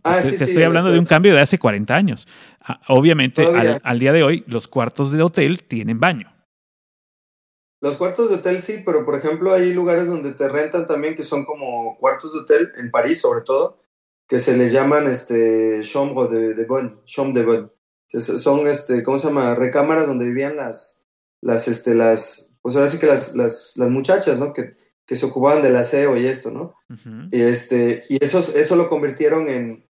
Ah, 0.04 0.16
te, 0.16 0.22
sí, 0.22 0.30
te 0.32 0.38
sí, 0.38 0.44
estoy 0.44 0.62
hablando 0.64 0.90
de 0.90 0.98
un 0.98 1.06
cambio 1.06 1.34
de 1.34 1.40
hace 1.40 1.58
40 1.58 1.94
años. 1.94 2.26
Ah, 2.60 2.80
obviamente, 2.88 3.46
al, 3.46 3.80
al, 3.82 3.98
día 3.98 4.12
de 4.12 4.22
hoy, 4.22 4.44
los 4.46 4.66
cuartos 4.68 5.12
de 5.12 5.22
hotel 5.22 5.62
tienen 5.64 6.00
baño. 6.00 6.32
Los 7.80 7.96
cuartos 7.96 8.28
de 8.28 8.36
hotel 8.36 8.62
sí, 8.62 8.82
pero 8.86 9.04
por 9.04 9.16
ejemplo 9.16 9.52
hay 9.52 9.74
lugares 9.74 10.06
donde 10.06 10.32
te 10.32 10.48
rentan 10.48 10.86
también 10.86 11.16
que 11.16 11.24
son 11.24 11.44
como 11.44 11.98
cuartos 11.98 12.32
de 12.32 12.40
hotel, 12.40 12.72
en 12.78 12.92
París 12.92 13.20
sobre 13.20 13.42
todo, 13.42 13.82
que 14.28 14.38
se 14.38 14.56
les 14.56 14.70
llaman 14.70 15.08
este 15.08 15.80
chambre 15.82 16.28
de, 16.28 16.54
de 16.54 16.64
bonne, 16.64 16.94
chambre 17.04 17.40
de 17.40 17.46
bonne. 17.46 17.68
Son 18.06 18.68
este, 18.68 19.02
¿cómo 19.02 19.18
se 19.18 19.26
llama? 19.26 19.56
Recámaras 19.56 20.06
donde 20.06 20.26
vivían 20.26 20.56
las, 20.56 21.02
las, 21.40 21.66
este, 21.66 21.94
las, 21.94 22.54
pues 22.62 22.76
ahora 22.76 22.88
sí 22.88 22.98
que 22.98 23.06
las, 23.06 23.34
las, 23.34 23.72
las 23.76 23.90
muchachas, 23.90 24.38
¿no? 24.38 24.52
Que, 24.52 24.76
que 25.04 25.16
se 25.16 25.26
ocupaban 25.26 25.60
del 25.60 25.74
aseo 25.74 26.16
y 26.16 26.26
esto, 26.26 26.52
¿no? 26.52 26.74
Uh 26.88 26.94
-huh. 26.94 27.28
Y 27.32 27.42
este, 27.42 28.04
y 28.08 28.22
eso, 28.24 28.38
eso 28.38 28.76
lo 28.76 28.88
convirtieron 28.88 29.48
en, 29.48 29.88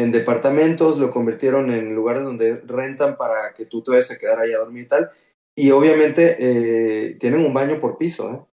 en 0.00 0.12
departamentos, 0.12 0.98
lo 0.98 1.10
convirtieron 1.10 1.70
en 1.70 1.94
lugares 1.94 2.24
donde 2.24 2.60
rentan 2.66 3.16
para 3.16 3.54
que 3.56 3.66
tú 3.66 3.82
te 3.82 3.90
vayas 3.90 4.10
a 4.10 4.18
quedar 4.18 4.38
ahí 4.38 4.52
a 4.52 4.58
dormir 4.58 4.84
y 4.84 4.88
tal 4.88 5.10
y 5.58 5.72
obviamente 5.72 6.36
eh, 6.38 7.16
tienen 7.16 7.44
un 7.44 7.52
baño 7.52 7.80
por 7.80 7.98
piso. 7.98 8.32
¿eh? 8.32 8.47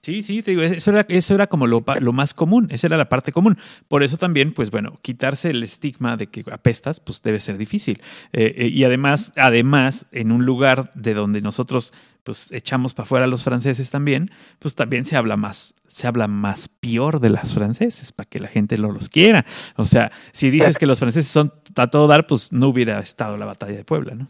Sí, 0.00 0.22
sí, 0.22 0.42
te 0.42 0.52
digo, 0.52 0.62
eso 0.62 0.90
era, 0.90 1.04
eso 1.08 1.34
era 1.34 1.48
como 1.48 1.66
lo, 1.66 1.84
lo, 2.00 2.12
más 2.12 2.32
común, 2.32 2.68
esa 2.70 2.86
era 2.86 2.96
la 2.96 3.08
parte 3.08 3.32
común. 3.32 3.58
Por 3.88 4.02
eso 4.02 4.16
también, 4.16 4.52
pues 4.52 4.70
bueno, 4.70 4.98
quitarse 5.02 5.50
el 5.50 5.62
estigma 5.62 6.16
de 6.16 6.28
que 6.28 6.44
apestas, 6.50 7.00
pues 7.00 7.20
debe 7.22 7.40
ser 7.40 7.58
difícil. 7.58 8.00
Eh, 8.32 8.54
eh, 8.56 8.66
y 8.68 8.84
además, 8.84 9.32
además, 9.36 10.06
en 10.12 10.30
un 10.30 10.44
lugar 10.44 10.90
de 10.94 11.14
donde 11.14 11.40
nosotros 11.40 11.92
pues 12.22 12.52
echamos 12.52 12.92
para 12.92 13.04
afuera 13.04 13.24
a 13.24 13.28
los 13.28 13.42
franceses 13.42 13.90
también, 13.90 14.30
pues 14.58 14.74
también 14.74 15.06
se 15.06 15.16
habla 15.16 15.38
más, 15.38 15.74
se 15.86 16.06
habla 16.06 16.28
más 16.28 16.68
peor 16.68 17.20
de 17.20 17.30
las 17.30 17.54
franceses, 17.54 18.12
para 18.12 18.28
que 18.28 18.38
la 18.38 18.48
gente 18.48 18.76
no 18.76 18.92
los 18.92 19.08
quiera. 19.08 19.46
O 19.76 19.86
sea, 19.86 20.12
si 20.32 20.50
dices 20.50 20.76
que 20.76 20.84
los 20.84 20.98
franceses 20.98 21.30
son 21.30 21.54
a 21.74 21.86
todo 21.86 22.06
dar, 22.06 22.26
pues 22.26 22.52
no 22.52 22.68
hubiera 22.68 23.00
estado 23.00 23.38
la 23.38 23.46
batalla 23.46 23.78
de 23.78 23.84
Puebla, 23.84 24.14
¿no? 24.14 24.28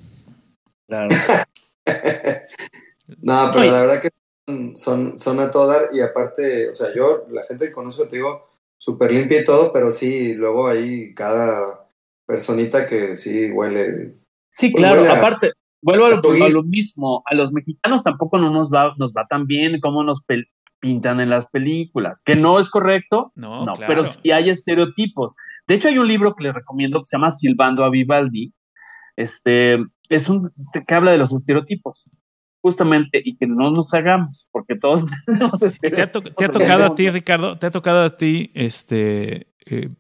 Claro. 0.86 1.08
no, 3.20 3.50
pero 3.52 3.62
Oye. 3.62 3.72
la 3.72 3.80
verdad 3.80 4.00
que 4.00 4.10
son, 4.74 5.18
son 5.18 5.40
a 5.40 5.50
todo 5.50 5.66
dar 5.66 5.90
y 5.92 6.00
aparte, 6.00 6.70
o 6.70 6.74
sea, 6.74 6.94
yo, 6.94 7.26
la 7.30 7.42
gente 7.44 7.66
que 7.66 7.72
conozco, 7.72 8.08
te 8.08 8.16
digo, 8.16 8.48
súper 8.78 9.12
limpia 9.12 9.40
y 9.40 9.44
todo, 9.44 9.72
pero 9.72 9.90
sí, 9.90 10.34
luego 10.34 10.68
hay 10.68 11.14
cada 11.14 11.88
personita 12.26 12.86
que 12.86 13.14
sí 13.14 13.50
huele. 13.50 14.14
Sí, 14.50 14.70
pues 14.70 14.82
claro, 14.82 15.02
huele 15.02 15.12
a, 15.12 15.18
aparte, 15.18 15.52
vuelvo 15.82 16.06
a 16.06 16.10
lo, 16.10 16.16
a 16.16 16.48
lo, 16.48 16.62
mismo, 16.62 17.22
a 17.26 17.34
los 17.34 17.52
mexicanos 17.52 18.02
tampoco 18.02 18.38
no 18.38 18.50
nos 18.50 18.70
va, 18.70 18.94
nos 18.96 19.12
va 19.12 19.26
tan 19.26 19.46
bien 19.46 19.80
como 19.80 20.02
nos 20.02 20.22
pintan 20.80 21.20
en 21.20 21.30
las 21.30 21.46
películas, 21.50 22.22
que 22.24 22.36
no 22.36 22.58
es 22.58 22.70
correcto, 22.70 23.32
no, 23.34 23.66
no 23.66 23.74
claro. 23.74 23.86
pero 23.92 24.04
sí 24.04 24.30
hay 24.30 24.48
estereotipos. 24.48 25.34
De 25.66 25.74
hecho, 25.74 25.88
hay 25.88 25.98
un 25.98 26.08
libro 26.08 26.34
que 26.34 26.44
les 26.44 26.54
recomiendo 26.54 27.00
que 27.00 27.06
se 27.06 27.16
llama 27.16 27.30
Silbando 27.30 27.84
a 27.84 27.90
Vivaldi, 27.90 28.52
este, 29.16 29.78
es 30.08 30.28
un 30.28 30.52
que 30.86 30.94
habla 30.94 31.10
de 31.10 31.18
los 31.18 31.32
estereotipos 31.32 32.08
justamente 32.60 33.20
y 33.24 33.36
que 33.36 33.46
no 33.46 33.70
nos 33.70 33.94
hagamos 33.94 34.48
porque 34.50 34.76
todos 34.76 35.04
tenemos 35.26 35.62
estereotipos. 35.62 35.94
¿Te 35.94 36.02
ha, 36.02 36.12
to 36.12 36.22
te 36.22 36.44
ha 36.44 36.48
tocado 36.48 36.84
a 36.84 36.94
ti 36.94 37.10
Ricardo 37.10 37.58
te 37.58 37.66
ha 37.66 37.70
tocado 37.70 38.02
a 38.04 38.16
ti 38.16 38.50
este 38.54 39.48
eh, 39.66 39.90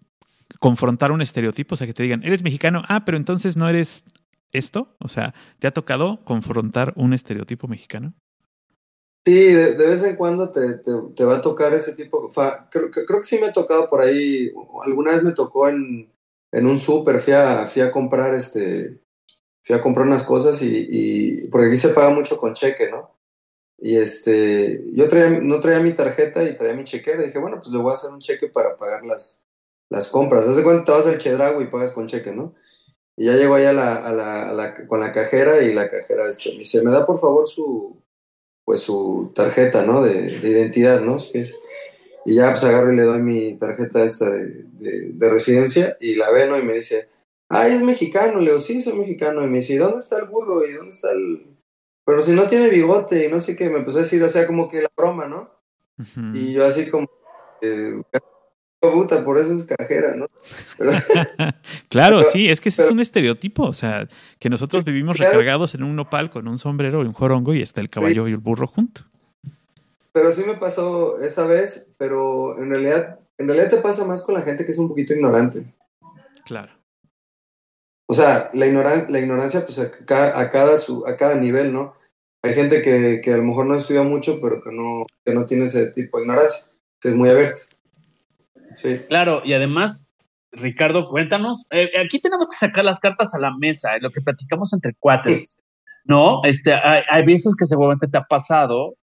confrontar 0.58 1.12
un 1.12 1.22
estereotipo 1.22 1.74
o 1.74 1.76
sea 1.76 1.86
que 1.86 1.94
te 1.94 2.02
digan 2.02 2.22
eres 2.24 2.42
mexicano 2.42 2.82
ah 2.88 3.04
pero 3.04 3.16
entonces 3.16 3.56
no 3.56 3.68
eres 3.68 4.04
esto 4.52 4.96
o 4.98 5.08
sea 5.08 5.34
te 5.58 5.66
ha 5.66 5.72
tocado 5.72 6.24
confrontar 6.24 6.92
un 6.96 7.12
estereotipo 7.12 7.68
mexicano 7.68 8.14
Sí, 9.24 9.52
de, 9.52 9.74
de 9.74 9.86
vez 9.86 10.02
en 10.04 10.16
cuando 10.16 10.50
te, 10.52 10.78
te, 10.78 10.90
te, 11.14 11.24
va 11.24 11.36
a 11.36 11.40
tocar 11.42 11.74
ese 11.74 11.94
tipo. 11.94 12.30
Creo, 12.70 12.90
creo, 12.90 13.20
que 13.20 13.26
sí 13.26 13.38
me 13.38 13.48
ha 13.48 13.52
tocado 13.52 13.90
por 13.90 14.00
ahí. 14.00 14.50
Alguna 14.86 15.10
vez 15.10 15.22
me 15.22 15.32
tocó 15.32 15.68
en, 15.68 16.10
en 16.50 16.66
un 16.66 16.78
súper, 16.78 17.20
fui 17.20 17.34
a, 17.34 17.66
fui 17.66 17.82
a 17.82 17.90
comprar 17.90 18.32
este, 18.32 19.02
fui 19.68 19.76
a 19.76 19.82
comprar 19.82 20.06
unas 20.06 20.24
cosas 20.24 20.62
y, 20.62 21.46
porque 21.52 21.66
aquí 21.66 21.76
se 21.76 21.90
paga 21.90 22.08
mucho 22.08 22.38
con 22.38 22.54
cheque, 22.54 22.90
¿no? 22.90 23.14
Y 23.76 23.98
este, 23.98 24.82
yo 24.94 25.04
no 25.42 25.60
traía 25.60 25.78
mi 25.80 25.92
tarjeta 25.92 26.42
y 26.42 26.56
traía 26.56 26.72
mi 26.72 26.84
chequera, 26.84 27.22
dije, 27.22 27.38
bueno, 27.38 27.58
pues 27.60 27.70
le 27.70 27.78
voy 27.78 27.90
a 27.90 27.94
hacer 27.94 28.10
un 28.10 28.20
cheque 28.20 28.48
para 28.48 28.78
pagar 28.78 29.04
las, 29.04 29.44
las 29.90 30.08
compras. 30.08 30.46
Hace 30.46 30.62
cuando 30.62 30.84
te 30.84 30.92
vas 30.92 31.06
al 31.06 31.18
Chedrago 31.18 31.60
y 31.60 31.66
pagas 31.66 31.92
con 31.92 32.06
cheque, 32.06 32.32
¿no? 32.32 32.54
Y 33.14 33.26
ya 33.26 33.34
llego 33.34 33.56
ahí 33.56 33.64
la, 33.64 34.86
con 34.88 35.00
la 35.00 35.12
cajera 35.12 35.60
y 35.60 35.74
la 35.74 35.90
cajera 35.90 36.26
este, 36.30 36.52
me 36.52 36.60
dice, 36.60 36.80
¿me 36.80 36.90
da 36.90 37.04
por 37.04 37.20
favor 37.20 37.46
su, 37.46 38.02
pues 38.64 38.80
su 38.80 39.32
tarjeta, 39.34 39.84
¿no? 39.84 40.02
De, 40.02 40.38
de 40.40 40.48
identidad, 40.48 41.02
¿no? 41.02 41.18
Y 42.24 42.34
ya 42.36 42.48
pues 42.52 42.64
agarro 42.64 42.90
y 42.90 42.96
le 42.96 43.02
doy 43.02 43.20
mi 43.20 43.52
tarjeta 43.58 44.02
esta 44.02 44.30
de, 44.30 44.64
de 45.12 45.28
residencia 45.28 45.98
y 46.00 46.14
la 46.14 46.30
ve, 46.30 46.46
¿no? 46.46 46.58
Y 46.58 46.62
me 46.62 46.72
dice, 46.72 47.10
ay, 47.48 47.72
es 47.72 47.82
mexicano. 47.82 48.40
Le 48.40 48.46
digo, 48.46 48.58
sí, 48.58 48.80
soy 48.80 48.98
mexicano. 48.98 49.44
Y 49.44 49.46
me 49.48 49.58
dice, 49.58 49.78
¿dónde 49.78 49.98
está 49.98 50.18
el 50.18 50.26
burro? 50.26 50.66
¿Y 50.66 50.72
dónde 50.72 50.90
está 50.90 51.12
el...? 51.12 51.56
Pero 52.04 52.22
si 52.22 52.32
no 52.32 52.46
tiene 52.46 52.70
bigote 52.70 53.26
y 53.26 53.30
no 53.30 53.38
sé 53.38 53.54
qué, 53.54 53.68
me 53.68 53.78
empezó 53.78 53.98
a 53.98 54.02
decir, 54.02 54.22
o 54.22 54.28
sea, 54.28 54.46
como 54.46 54.68
que 54.68 54.82
la 54.82 54.90
broma, 54.96 55.26
¿no? 55.26 55.50
Uh 55.98 56.02
-huh. 56.02 56.36
Y 56.36 56.52
yo 56.54 56.64
así 56.64 56.88
como, 56.88 57.06
eh, 57.60 58.00
puta, 58.80 59.24
por 59.24 59.38
eso 59.38 59.52
es 59.52 59.64
cajera, 59.64 60.14
¿no? 60.16 60.26
Pero, 60.76 60.92
claro, 61.88 62.18
pero, 62.18 62.30
sí, 62.30 62.48
es 62.48 62.60
que 62.60 62.68
ese 62.68 62.76
pero, 62.76 62.88
es 62.88 62.92
un 62.92 63.00
estereotipo, 63.00 63.64
o 63.64 63.72
sea, 63.72 64.08
que 64.38 64.48
nosotros 64.48 64.84
vivimos 64.84 65.16
claro. 65.16 65.32
recargados 65.32 65.74
en 65.74 65.82
un 65.82 65.96
nopal 65.96 66.30
con 66.30 66.48
un 66.48 66.58
sombrero 66.58 67.02
y 67.02 67.06
un 67.06 67.12
jorongo 67.12 67.54
y 67.54 67.62
está 67.62 67.80
el 67.80 67.90
caballo 67.90 68.24
sí. 68.24 68.30
y 68.30 68.34
el 68.34 68.38
burro 68.38 68.66
junto. 68.66 69.02
Pero 70.12 70.32
sí 70.32 70.44
me 70.44 70.54
pasó 70.54 71.20
esa 71.20 71.44
vez, 71.46 71.92
pero 71.98 72.58
en 72.58 72.70
realidad, 72.70 73.20
en 73.36 73.48
realidad 73.48 73.70
te 73.70 73.76
pasa 73.78 74.04
más 74.06 74.22
con 74.22 74.34
la 74.34 74.42
gente 74.42 74.64
que 74.64 74.72
es 74.72 74.78
un 74.78 74.88
poquito 74.88 75.12
ignorante. 75.12 75.74
Claro. 76.44 76.72
O 78.10 78.14
sea, 78.14 78.50
la 78.54 78.66
ignorancia, 78.66 79.10
la 79.10 79.18
ignorancia 79.18 79.64
pues 79.64 79.78
a 79.78 79.90
cada, 80.04 80.40
a 80.40 80.50
cada, 80.50 80.78
su, 80.78 81.06
a 81.06 81.16
cada 81.16 81.34
nivel, 81.34 81.72
¿no? 81.72 81.94
Hay 82.42 82.54
gente 82.54 82.80
que, 82.82 83.20
que 83.22 83.32
a 83.32 83.36
lo 83.36 83.44
mejor 83.44 83.66
no 83.66 83.74
estudia 83.74 84.02
mucho, 84.02 84.40
pero 84.40 84.62
que 84.62 84.70
no, 84.72 85.06
que 85.24 85.34
no 85.34 85.44
tiene 85.44 85.64
ese 85.64 85.90
tipo 85.92 86.16
de 86.16 86.24
ignorancia, 86.24 86.72
que 87.00 87.08
es 87.08 87.14
muy 87.14 87.28
abierta. 87.28 87.60
Sí. 88.76 89.00
Claro, 89.08 89.42
y 89.44 89.52
además 89.52 90.08
Ricardo, 90.52 91.08
cuéntanos. 91.08 91.64
Eh, 91.70 91.90
aquí 92.04 92.20
tenemos 92.20 92.48
que 92.48 92.56
sacar 92.56 92.84
las 92.84 93.00
cartas 93.00 93.34
a 93.34 93.38
la 93.38 93.54
mesa, 93.56 93.98
lo 94.00 94.10
que 94.10 94.20
platicamos 94.20 94.72
entre 94.72 94.94
cuates, 94.94 95.58
¿no? 96.04 96.42
Este, 96.44 96.72
hay, 96.72 97.02
hay 97.10 97.24
veces 97.24 97.54
que 97.56 97.64
seguramente 97.64 98.08
te 98.08 98.18
ha 98.18 98.24
pasado 98.24 98.94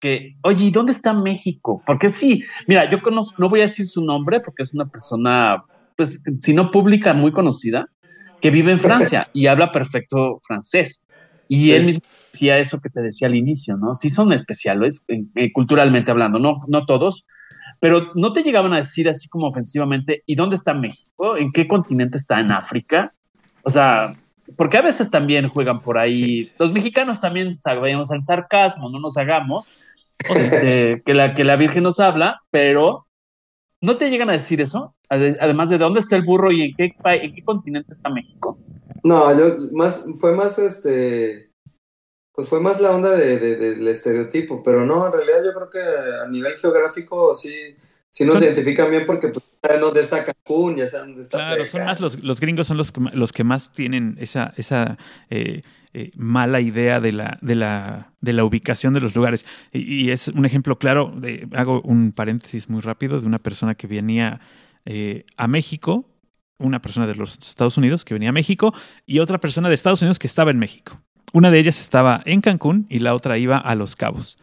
que, 0.00 0.36
oye, 0.42 0.66
¿y 0.66 0.70
dónde 0.70 0.92
está 0.92 1.12
México? 1.12 1.82
Porque 1.86 2.10
sí, 2.10 2.42
mira, 2.66 2.90
yo 2.90 3.00
conozco, 3.02 3.36
no 3.38 3.48
voy 3.48 3.60
a 3.60 3.66
decir 3.66 3.86
su 3.86 4.04
nombre 4.04 4.40
porque 4.40 4.62
es 4.62 4.74
una 4.74 4.86
persona, 4.86 5.64
pues, 5.96 6.22
si 6.40 6.52
no 6.52 6.70
pública, 6.70 7.14
muy 7.14 7.32
conocida, 7.32 7.88
que 8.42 8.50
vive 8.50 8.72
en 8.72 8.80
Francia 8.88 9.28
y 9.32 9.46
habla 9.46 9.72
perfecto 9.72 10.40
francés. 10.46 11.06
Y 11.48 11.72
él 11.72 11.86
mismo 11.86 12.02
decía 12.30 12.58
eso 12.58 12.80
que 12.80 12.88
te 12.88 13.00
decía 13.00 13.28
al 13.28 13.34
inicio, 13.34 13.76
¿no? 13.76 13.94
Sí 13.94 14.10
son 14.10 14.32
especiales, 14.32 15.04
eh, 15.08 15.52
culturalmente 15.52 16.10
hablando, 16.10 16.38
no, 16.38 16.62
no 16.66 16.86
todos, 16.86 17.26
pero 17.78 18.10
no 18.14 18.32
te 18.32 18.42
llegaban 18.42 18.72
a 18.72 18.76
decir 18.76 19.08
así 19.08 19.28
como 19.28 19.48
ofensivamente, 19.48 20.22
¿y 20.24 20.34
dónde 20.34 20.56
está 20.56 20.72
México? 20.72 21.36
¿En 21.36 21.52
qué 21.52 21.68
continente 21.68 22.16
está? 22.16 22.40
¿En 22.40 22.52
África? 22.52 23.12
O 23.64 23.70
sea, 23.70 24.14
porque 24.56 24.78
a 24.78 24.82
veces 24.82 25.10
también 25.10 25.48
juegan 25.48 25.80
por 25.80 25.98
ahí. 25.98 26.48
Los 26.58 26.72
mexicanos 26.72 27.20
también 27.20 27.60
sabemos 27.60 28.10
el 28.12 28.22
sarcasmo, 28.22 28.88
no 28.88 28.98
nos 28.98 29.16
hagamos, 29.16 29.70
este, 30.34 31.02
que, 31.04 31.14
la, 31.14 31.34
que 31.34 31.44
la 31.44 31.56
Virgen 31.56 31.82
nos 31.82 32.00
habla, 32.00 32.40
pero 32.50 33.06
¿no 33.82 33.98
te 33.98 34.08
llegan 34.08 34.30
a 34.30 34.34
decir 34.34 34.60
eso? 34.60 34.94
Además 35.10 35.68
de 35.68 35.76
dónde 35.76 36.00
está 36.00 36.16
el 36.16 36.22
burro 36.22 36.50
y 36.50 36.62
en 36.62 36.74
qué, 36.74 36.94
en 37.04 37.34
qué 37.34 37.44
continente 37.44 37.92
está 37.92 38.08
México. 38.08 38.56
No, 39.02 39.30
yo 39.36 39.56
más, 39.72 40.06
fue 40.18 40.34
más 40.34 40.58
este, 40.58 41.50
pues 42.32 42.48
fue 42.48 42.60
más 42.60 42.80
la 42.80 42.92
onda 42.92 43.10
de, 43.10 43.56
del 43.56 43.86
estereotipo, 43.88 44.62
pero 44.62 44.86
no, 44.86 45.06
en 45.06 45.12
realidad 45.12 45.44
yo 45.44 45.52
creo 45.52 45.70
que 45.70 46.22
a 46.24 46.28
nivel 46.28 46.54
geográfico 46.54 47.34
sí, 47.34 47.76
sí 48.12 48.24
nos 48.26 48.40
identifican 48.40 48.90
bien 48.90 49.04
porque 49.06 49.28
pues, 49.28 49.44
saben 49.60 49.80
dónde 49.80 50.02
está 50.02 50.24
Cancún, 50.24 50.76
ya 50.76 50.86
saben 50.86 51.08
dónde 51.08 51.22
está. 51.22 51.38
Claro, 51.38 51.66
son 51.66 51.84
más 51.84 51.98
los, 51.98 52.22
los, 52.22 52.40
gringos 52.40 52.66
son 52.66 52.76
los, 52.76 52.92
los 53.14 53.32
que 53.32 53.42
más 53.42 53.72
tienen 53.72 54.16
esa, 54.20 54.52
esa 54.56 54.98
eh, 55.30 55.62
eh, 55.94 56.10
mala 56.14 56.60
idea 56.60 57.00
de 57.00 57.12
la, 57.12 57.38
de, 57.40 57.54
la, 57.54 58.12
de 58.20 58.32
la 58.34 58.44
ubicación 58.44 58.92
de 58.92 59.00
los 59.00 59.16
lugares. 59.16 59.46
Y, 59.72 60.10
es 60.10 60.28
un 60.28 60.44
ejemplo 60.44 60.78
claro, 60.78 61.12
de, 61.16 61.48
hago 61.54 61.80
un 61.82 62.12
paréntesis 62.12 62.68
muy 62.68 62.82
rápido, 62.82 63.18
de 63.18 63.26
una 63.26 63.38
persona 63.38 63.74
que 63.74 63.86
venía 63.86 64.40
eh, 64.84 65.24
a 65.38 65.48
México, 65.48 66.06
una 66.58 66.82
persona 66.82 67.06
de 67.06 67.14
los 67.14 67.38
Estados 67.38 67.78
Unidos 67.78 68.04
que 68.04 68.14
venía 68.14 68.28
a 68.28 68.32
México 68.32 68.74
y 69.06 69.20
otra 69.20 69.40
persona 69.40 69.68
de 69.70 69.74
Estados 69.74 70.02
Unidos 70.02 70.18
que 70.18 70.26
estaba 70.26 70.50
en 70.50 70.58
México. 70.58 71.00
Una 71.32 71.50
de 71.50 71.58
ellas 71.58 71.80
estaba 71.80 72.20
en 72.26 72.42
Cancún 72.42 72.86
y 72.90 72.98
la 72.98 73.14
otra 73.14 73.38
iba 73.38 73.56
a 73.56 73.74
Los 73.74 73.96
Cabos. 73.96 74.38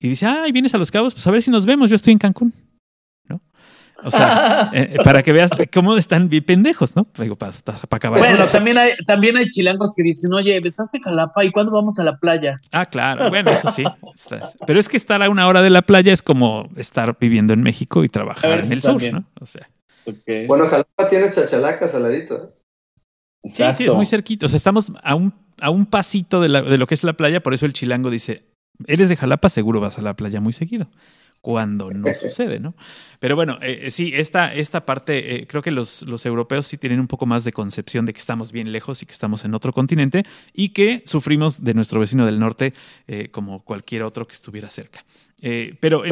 Y 0.00 0.08
dice, 0.08 0.24
ay, 0.24 0.52
¿vienes 0.52 0.74
a 0.74 0.78
Los 0.78 0.90
Cabos? 0.90 1.12
Pues 1.12 1.26
a 1.26 1.30
ver 1.30 1.42
si 1.42 1.50
nos 1.50 1.66
vemos, 1.66 1.90
yo 1.90 1.96
estoy 1.96 2.14
en 2.14 2.18
Cancún. 2.18 2.54
O 4.04 4.10
sea, 4.10 4.70
eh, 4.72 4.96
para 5.02 5.22
que 5.22 5.32
veas 5.32 5.50
cómo 5.72 5.96
están 5.96 6.28
bien 6.28 6.44
pendejos, 6.44 6.94
¿no? 6.94 7.06
Digo, 7.18 7.36
para, 7.36 7.52
acabar. 7.90 8.20
Bueno, 8.20 8.46
también 8.46 8.78
hay, 8.78 8.92
también 9.06 9.36
hay 9.36 9.46
chilangos 9.46 9.92
que 9.94 10.02
dicen, 10.04 10.32
oye, 10.32 10.60
estás 10.62 10.94
en 10.94 11.02
Jalapa 11.02 11.44
y 11.44 11.50
cuándo 11.50 11.72
vamos 11.72 11.98
a 11.98 12.04
la 12.04 12.16
playa. 12.18 12.56
Ah, 12.70 12.86
claro, 12.86 13.28
bueno, 13.28 13.50
eso 13.50 13.70
sí. 13.70 13.84
Pero 14.66 14.78
es 14.78 14.88
que 14.88 14.96
estar 14.96 15.20
a 15.22 15.28
una 15.28 15.48
hora 15.48 15.62
de 15.62 15.70
la 15.70 15.82
playa 15.82 16.12
es 16.12 16.22
como 16.22 16.68
estar 16.76 17.16
viviendo 17.18 17.52
en 17.52 17.62
México 17.62 18.04
y 18.04 18.08
trabajar 18.08 18.64
en 18.64 18.72
el 18.72 18.82
sur, 18.82 19.02
¿no? 19.12 19.24
O 19.40 19.46
sea. 19.46 19.68
Bueno, 20.46 20.66
Jalapa 20.66 21.08
tiene 21.08 21.28
chachalaca 21.30 21.88
saladito. 21.88 22.36
¿eh? 22.36 23.48
Sí, 23.48 23.64
sí, 23.74 23.84
es 23.84 23.94
muy 23.94 24.06
cerquito. 24.06 24.46
O 24.46 24.48
sea, 24.48 24.56
estamos 24.56 24.92
a 25.02 25.16
un, 25.16 25.34
a 25.60 25.70
un 25.70 25.86
pasito 25.86 26.40
de, 26.40 26.48
de 26.48 26.78
lo 26.78 26.86
que 26.86 26.94
es 26.94 27.02
la 27.02 27.14
playa, 27.14 27.42
por 27.42 27.52
eso 27.52 27.66
el 27.66 27.72
chilango 27.72 28.10
dice, 28.10 28.46
eres 28.86 29.08
de 29.08 29.16
Jalapa, 29.16 29.50
seguro 29.50 29.80
vas 29.80 29.98
a 29.98 30.02
la 30.02 30.14
playa 30.14 30.40
muy 30.40 30.52
seguido 30.52 30.88
cuando 31.40 31.90
no 31.92 32.06
sucede, 32.14 32.60
¿no? 32.60 32.74
Pero 33.20 33.36
bueno, 33.36 33.58
eh, 33.62 33.86
eh, 33.86 33.90
sí, 33.90 34.12
esta, 34.14 34.54
esta 34.54 34.84
parte, 34.84 35.36
eh, 35.36 35.46
creo 35.46 35.62
que 35.62 35.70
los, 35.70 36.02
los, 36.02 36.26
europeos 36.26 36.66
sí 36.66 36.78
tienen 36.78 37.00
un 37.00 37.06
poco 37.06 37.26
más 37.26 37.44
de 37.44 37.52
concepción 37.52 38.06
de 38.06 38.12
que 38.12 38.18
estamos 38.18 38.52
bien 38.52 38.72
lejos 38.72 39.02
y 39.02 39.06
que 39.06 39.12
estamos 39.12 39.44
en 39.44 39.54
otro 39.54 39.72
continente 39.72 40.24
y 40.52 40.72
que 40.72 41.02
sufrimos 41.06 41.62
de 41.64 41.74
nuestro 41.74 42.00
vecino 42.00 42.26
del 42.26 42.38
norte 42.38 42.74
como 43.30 43.64
cualquier 43.64 44.02
otro 44.02 44.26
que 44.26 44.34
estuviera 44.34 44.70
cerca. 44.70 45.04
pero, 45.80 46.02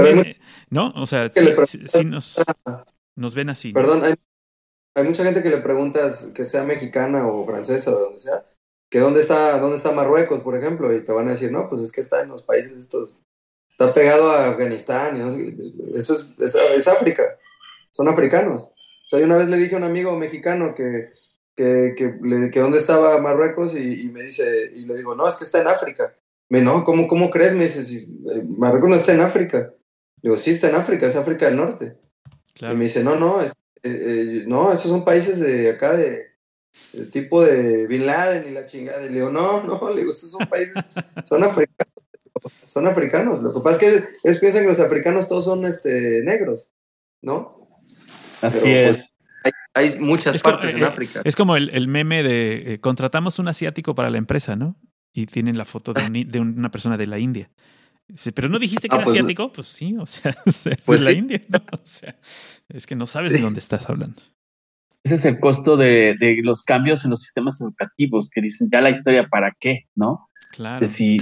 ¿no? 0.70 0.92
O 0.96 1.06
sea, 1.06 1.30
sí, 1.32 2.04
nos, 2.04 2.42
nos, 3.14 3.34
ven 3.34 3.50
así. 3.50 3.72
Perdón, 3.72 4.04
hay, 4.04 4.14
hay, 4.94 5.04
mucha 5.04 5.24
gente 5.24 5.42
que 5.42 5.50
le 5.50 5.58
preguntas 5.58 6.32
que 6.34 6.44
sea 6.44 6.64
mexicana 6.64 7.26
o 7.26 7.44
francesa 7.44 7.90
o 7.90 7.98
donde 7.98 8.20
sea, 8.20 8.46
que 8.90 9.00
dónde 9.00 9.20
está, 9.20 9.58
dónde 9.58 9.76
está 9.76 9.92
Marruecos, 9.92 10.40
por 10.40 10.56
ejemplo, 10.56 10.94
y 10.94 11.04
te 11.04 11.12
van 11.12 11.28
a 11.28 11.32
decir, 11.32 11.52
no, 11.52 11.68
pues 11.68 11.82
es 11.82 11.92
que 11.92 12.00
está 12.00 12.22
en 12.22 12.28
los 12.28 12.42
países 12.42 12.76
estos 12.76 13.14
está 13.78 13.92
pegado 13.92 14.30
a 14.30 14.48
Afganistán 14.48 15.16
y 15.16 15.18
no 15.18 15.30
sé, 15.30 15.54
eso 15.94 16.16
es, 16.38 16.54
es, 16.54 16.88
África, 16.88 17.22
son 17.90 18.08
africanos. 18.08 18.62
O 18.62 19.08
sea, 19.08 19.18
yo 19.18 19.26
una 19.26 19.36
vez 19.36 19.48
le 19.48 19.58
dije 19.58 19.74
a 19.74 19.78
un 19.78 19.84
amigo 19.84 20.16
mexicano 20.16 20.74
que, 20.74 21.12
que, 21.54 21.94
que, 21.94 22.60
dónde 22.60 22.78
estaba 22.78 23.20
Marruecos 23.20 23.76
y, 23.76 24.10
me 24.14 24.22
dice, 24.22 24.70
y 24.74 24.86
le 24.86 24.96
digo, 24.96 25.14
no, 25.14 25.28
es 25.28 25.36
que 25.36 25.44
está 25.44 25.60
en 25.60 25.68
África. 25.68 26.14
Me 26.48 26.62
no, 26.62 26.84
¿cómo, 26.84 27.06
cómo 27.06 27.28
crees? 27.28 27.52
Me 27.52 27.64
dice, 27.64 27.84
si, 27.84 28.18
Marruecos 28.48 28.88
no 28.88 28.96
está 28.96 29.12
en 29.12 29.20
África. 29.20 29.58
Le 30.22 30.30
digo, 30.30 30.36
sí, 30.38 30.52
está 30.52 30.70
en 30.70 30.76
África, 30.76 31.06
es 31.06 31.16
África 31.16 31.44
del 31.44 31.56
Norte. 31.56 31.98
Y 32.58 32.64
me 32.64 32.84
dice, 32.84 33.04
no, 33.04 33.16
no, 33.16 33.42
es, 33.42 33.52
eh, 33.82 33.90
eh, 33.90 34.44
no, 34.46 34.72
esos 34.72 34.90
son 34.90 35.04
países 35.04 35.38
de 35.38 35.68
acá 35.68 35.94
de, 35.94 36.30
tipo 37.12 37.44
de 37.44 37.86
Bin 37.86 38.06
Laden 38.06 38.48
y 38.48 38.52
la 38.52 38.64
chingada. 38.64 39.04
Y 39.04 39.08
le 39.08 39.16
digo, 39.16 39.30
no, 39.30 39.62
no, 39.62 39.90
le 39.90 40.00
digo, 40.00 40.12
esos 40.12 40.30
son 40.30 40.46
países, 40.46 40.82
son 41.24 41.44
africanos 41.44 41.95
son 42.64 42.86
africanos. 42.86 43.42
Lo 43.42 43.52
que 43.52 43.60
pasa 43.60 43.86
es 43.86 44.02
que 44.02 44.08
ellos 44.24 44.40
piensan 44.40 44.62
que 44.62 44.68
los 44.68 44.80
africanos 44.80 45.28
todos 45.28 45.44
son 45.44 45.64
este, 45.64 46.22
negros, 46.22 46.68
¿no? 47.22 47.68
Así 48.42 48.60
pues, 48.60 49.14
es. 49.44 49.54
hay, 49.74 49.98
muchas 50.00 50.42
partes 50.42 50.74
en 50.74 50.82
eh, 50.82 50.86
África. 50.86 51.22
Es 51.24 51.36
como 51.36 51.56
el, 51.56 51.88
meme 51.88 52.22
de 52.22 52.74
eh, 52.74 52.80
contratamos 52.80 53.38
un 53.38 53.48
asiático 53.48 53.94
para 53.94 54.10
la 54.10 54.18
empresa, 54.18 54.56
¿no? 54.56 54.76
Y 55.12 55.26
tienen 55.26 55.56
la 55.56 55.64
foto 55.64 55.94
de, 55.94 56.40
una 56.40 56.70
persona 56.70 56.96
de 56.96 57.06
la 57.06 57.18
India. 57.18 57.50
Pero 58.34 58.48
no 58.48 58.58
dijiste 58.58 58.88
que 58.88 58.94
ah, 58.94 58.98
era 58.98 59.04
pues, 59.04 59.16
asiático, 59.16 59.52
pues 59.52 59.66
sí, 59.66 59.96
o 59.98 60.06
sea, 60.06 60.36
es 60.46 60.68
pues 60.84 61.00
de 61.00 61.06
la 61.06 61.12
India, 61.12 61.40
¿no? 61.48 61.58
O 61.72 61.80
sea, 61.84 62.18
es 62.68 62.86
que 62.86 62.94
no 62.94 63.06
sabes 63.06 63.32
de 63.32 63.40
dónde 63.40 63.60
estás 63.60 63.88
hablando. 63.88 64.20
Ese 65.02 65.14
es 65.14 65.24
el 65.24 65.40
costo 65.40 65.76
de, 65.76 66.16
los 66.42 66.62
cambios 66.62 67.04
en 67.04 67.10
los 67.10 67.22
sistemas 67.22 67.60
educativos, 67.60 68.28
que 68.28 68.40
dicen 68.40 68.68
ya 68.70 68.80
la 68.80 68.90
historia 68.90 69.28
para 69.28 69.56
qué, 69.58 69.86
¿no? 69.94 70.28
Claro. 70.52 70.86
sí 70.86 71.16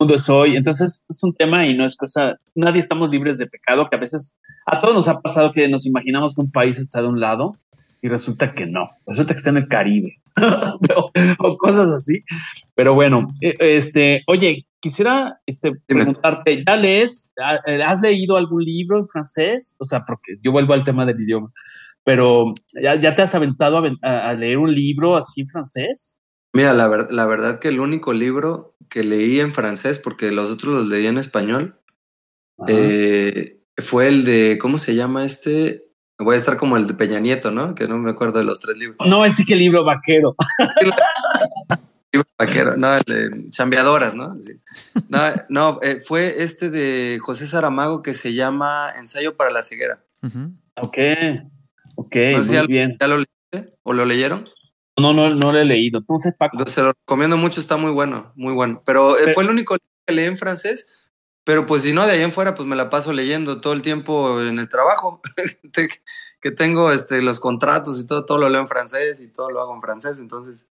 mundo 0.00 0.14
es 0.14 0.28
hoy. 0.28 0.56
Entonces 0.56 1.04
es 1.08 1.22
un 1.22 1.34
tema 1.34 1.66
y 1.66 1.76
no 1.76 1.84
es 1.84 1.96
cosa, 1.96 2.38
nadie 2.54 2.80
estamos 2.80 3.10
libres 3.10 3.38
de 3.38 3.46
pecado, 3.46 3.88
que 3.88 3.96
a 3.96 4.00
veces 4.00 4.36
a 4.66 4.80
todos 4.80 4.94
nos 4.94 5.08
ha 5.08 5.20
pasado 5.20 5.52
que 5.52 5.68
nos 5.68 5.86
imaginamos 5.86 6.34
que 6.34 6.40
un 6.40 6.50
país 6.50 6.78
está 6.78 7.02
de 7.02 7.08
un 7.08 7.20
lado 7.20 7.56
y 8.02 8.08
resulta 8.08 8.54
que 8.54 8.66
no, 8.66 8.90
resulta 9.06 9.34
que 9.34 9.38
está 9.38 9.50
en 9.50 9.58
el 9.58 9.68
Caribe 9.68 10.16
o, 11.38 11.58
cosas 11.58 11.90
así. 11.90 12.24
Pero 12.74 12.94
bueno, 12.94 13.28
e, 13.42 13.54
este, 13.58 14.22
oye, 14.26 14.66
quisiera 14.80 15.38
este, 15.44 15.72
preguntarte, 15.86 16.64
¿ya 16.66 16.76
lees, 16.76 17.30
has 17.36 18.00
leído 18.00 18.36
algún 18.36 18.64
libro 18.64 18.98
en 18.98 19.06
francés? 19.06 19.76
O 19.78 19.84
sea, 19.84 20.04
porque 20.06 20.36
yo 20.42 20.50
vuelvo 20.50 20.72
al 20.72 20.84
tema 20.84 21.04
del 21.04 21.20
idioma, 21.20 21.50
pero 22.04 22.54
¿ya, 22.82 22.94
ya 22.94 23.14
te 23.14 23.22
has 23.22 23.34
aventado 23.34 23.82
a, 24.02 24.28
a 24.30 24.32
leer 24.32 24.56
un 24.56 24.74
libro 24.74 25.16
así 25.16 25.42
en 25.42 25.48
francés? 25.48 26.19
Mira, 26.52 26.72
la, 26.74 27.06
la 27.10 27.26
verdad 27.26 27.58
que 27.58 27.68
el 27.68 27.80
único 27.80 28.12
libro 28.12 28.74
que 28.88 29.04
leí 29.04 29.40
en 29.40 29.52
francés, 29.52 29.98
porque 29.98 30.32
los 30.32 30.50
otros 30.50 30.74
los 30.74 30.88
leí 30.88 31.06
en 31.06 31.18
español, 31.18 31.80
eh, 32.66 33.60
fue 33.78 34.08
el 34.08 34.24
de, 34.24 34.58
¿cómo 34.60 34.78
se 34.78 34.94
llama 34.94 35.24
este? 35.24 35.86
Voy 36.18 36.34
a 36.34 36.38
estar 36.38 36.56
como 36.56 36.76
el 36.76 36.86
de 36.86 36.94
Peña 36.94 37.18
Nieto, 37.20 37.50
¿no? 37.50 37.74
Que 37.74 37.88
no 37.88 37.96
me 37.98 38.10
acuerdo 38.10 38.40
de 38.40 38.44
los 38.44 38.60
tres 38.60 38.76
libros. 38.76 39.08
No, 39.08 39.24
ese 39.24 39.44
que 39.46 39.56
libro 39.56 39.84
vaquero. 39.84 40.36
libro 42.12 42.28
vaquero, 42.38 42.76
no, 42.76 42.94
el 42.94 43.02
de 43.06 43.50
Chambeadoras, 43.50 44.14
¿no? 44.14 44.36
No, 45.08 45.18
no 45.48 45.78
eh, 45.82 46.00
fue 46.04 46.42
este 46.42 46.68
de 46.68 47.18
José 47.20 47.46
Saramago 47.46 48.02
que 48.02 48.12
se 48.12 48.34
llama 48.34 48.92
Ensayo 48.98 49.36
para 49.36 49.50
la 49.50 49.62
ceguera. 49.62 50.04
Ok, 50.74 50.98
ok, 51.94 52.16
muy 52.32 52.66
bien. 52.66 52.96
¿Ya 53.00 53.06
lo 53.06 53.16
leíste 53.16 53.74
o 53.82 53.92
lo 53.94 54.04
leyeron? 54.04 54.46
No, 55.00 55.12
no, 55.12 55.30
no 55.30 55.52
lo 55.52 55.58
he 55.58 55.64
leído. 55.64 55.98
Entonces, 55.98 56.34
Paco. 56.36 56.66
Se 56.66 56.82
lo 56.82 56.92
recomiendo 56.92 57.36
mucho, 57.36 57.60
está 57.60 57.76
muy 57.76 57.90
bueno, 57.90 58.32
muy 58.36 58.52
bueno. 58.52 58.82
Pero, 58.84 59.18
eh, 59.18 59.34
fue 59.34 59.44
el 59.44 59.50
único 59.50 59.76
que 60.06 60.14
leí 60.14 60.26
en 60.26 60.38
francés. 60.38 61.08
Pero 61.44 61.66
pues 61.66 61.82
si 61.82 61.92
no, 61.92 62.06
de 62.06 62.12
ahí 62.12 62.22
en 62.22 62.32
fuera, 62.32 62.54
pues 62.54 62.68
me 62.68 62.76
la 62.76 62.90
paso 62.90 63.12
leyendo 63.12 63.60
todo 63.60 63.72
el 63.72 63.82
tiempo 63.82 64.40
en 64.42 64.58
el 64.58 64.68
trabajo. 64.68 65.20
que 66.40 66.50
tengo 66.50 66.92
este, 66.92 67.22
los 67.22 67.40
contratos 67.40 68.00
y 68.00 68.06
todo, 68.06 68.24
todo 68.24 68.38
lo 68.38 68.48
leo 68.48 68.60
en 68.60 68.68
francés 68.68 69.20
y 69.20 69.28
todo 69.28 69.50
lo 69.50 69.60
hago 69.60 69.74
en 69.74 69.80
francés. 69.80 70.20
Entonces. 70.20 70.68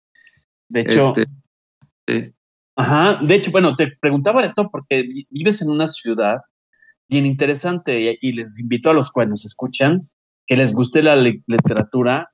De 0.67 0.81
hecho. 0.81 1.13
Este, 2.07 2.35
Ajá. 2.75 3.19
De 3.21 3.35
hecho, 3.35 3.51
bueno, 3.51 3.75
te 3.75 3.91
preguntaba 3.99 4.43
esto 4.43 4.69
porque 4.71 5.03
vives 5.29 5.61
en 5.61 5.69
una 5.69 5.87
ciudad 5.87 6.37
bien 7.09 7.25
interesante 7.25 8.17
y, 8.21 8.31
les 8.31 8.57
invito 8.59 8.89
a 8.89 8.93
los 8.93 9.11
cuales 9.11 9.31
nos 9.31 9.45
escuchan 9.45 10.09
que 10.47 10.55
les 10.55 10.73
guste 10.73 11.03
la 11.03 11.15
literatura 11.15 12.31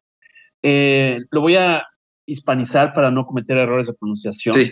eh, 0.68 1.20
lo 1.30 1.42
voy 1.42 1.58
a 1.58 1.84
hispanizar 2.26 2.96
para 2.96 3.12
no 3.12 3.28
cometer 3.28 3.56
errores 3.56 3.86
de 3.86 3.94
pronunciación. 3.94 4.56
Sí. 4.56 4.72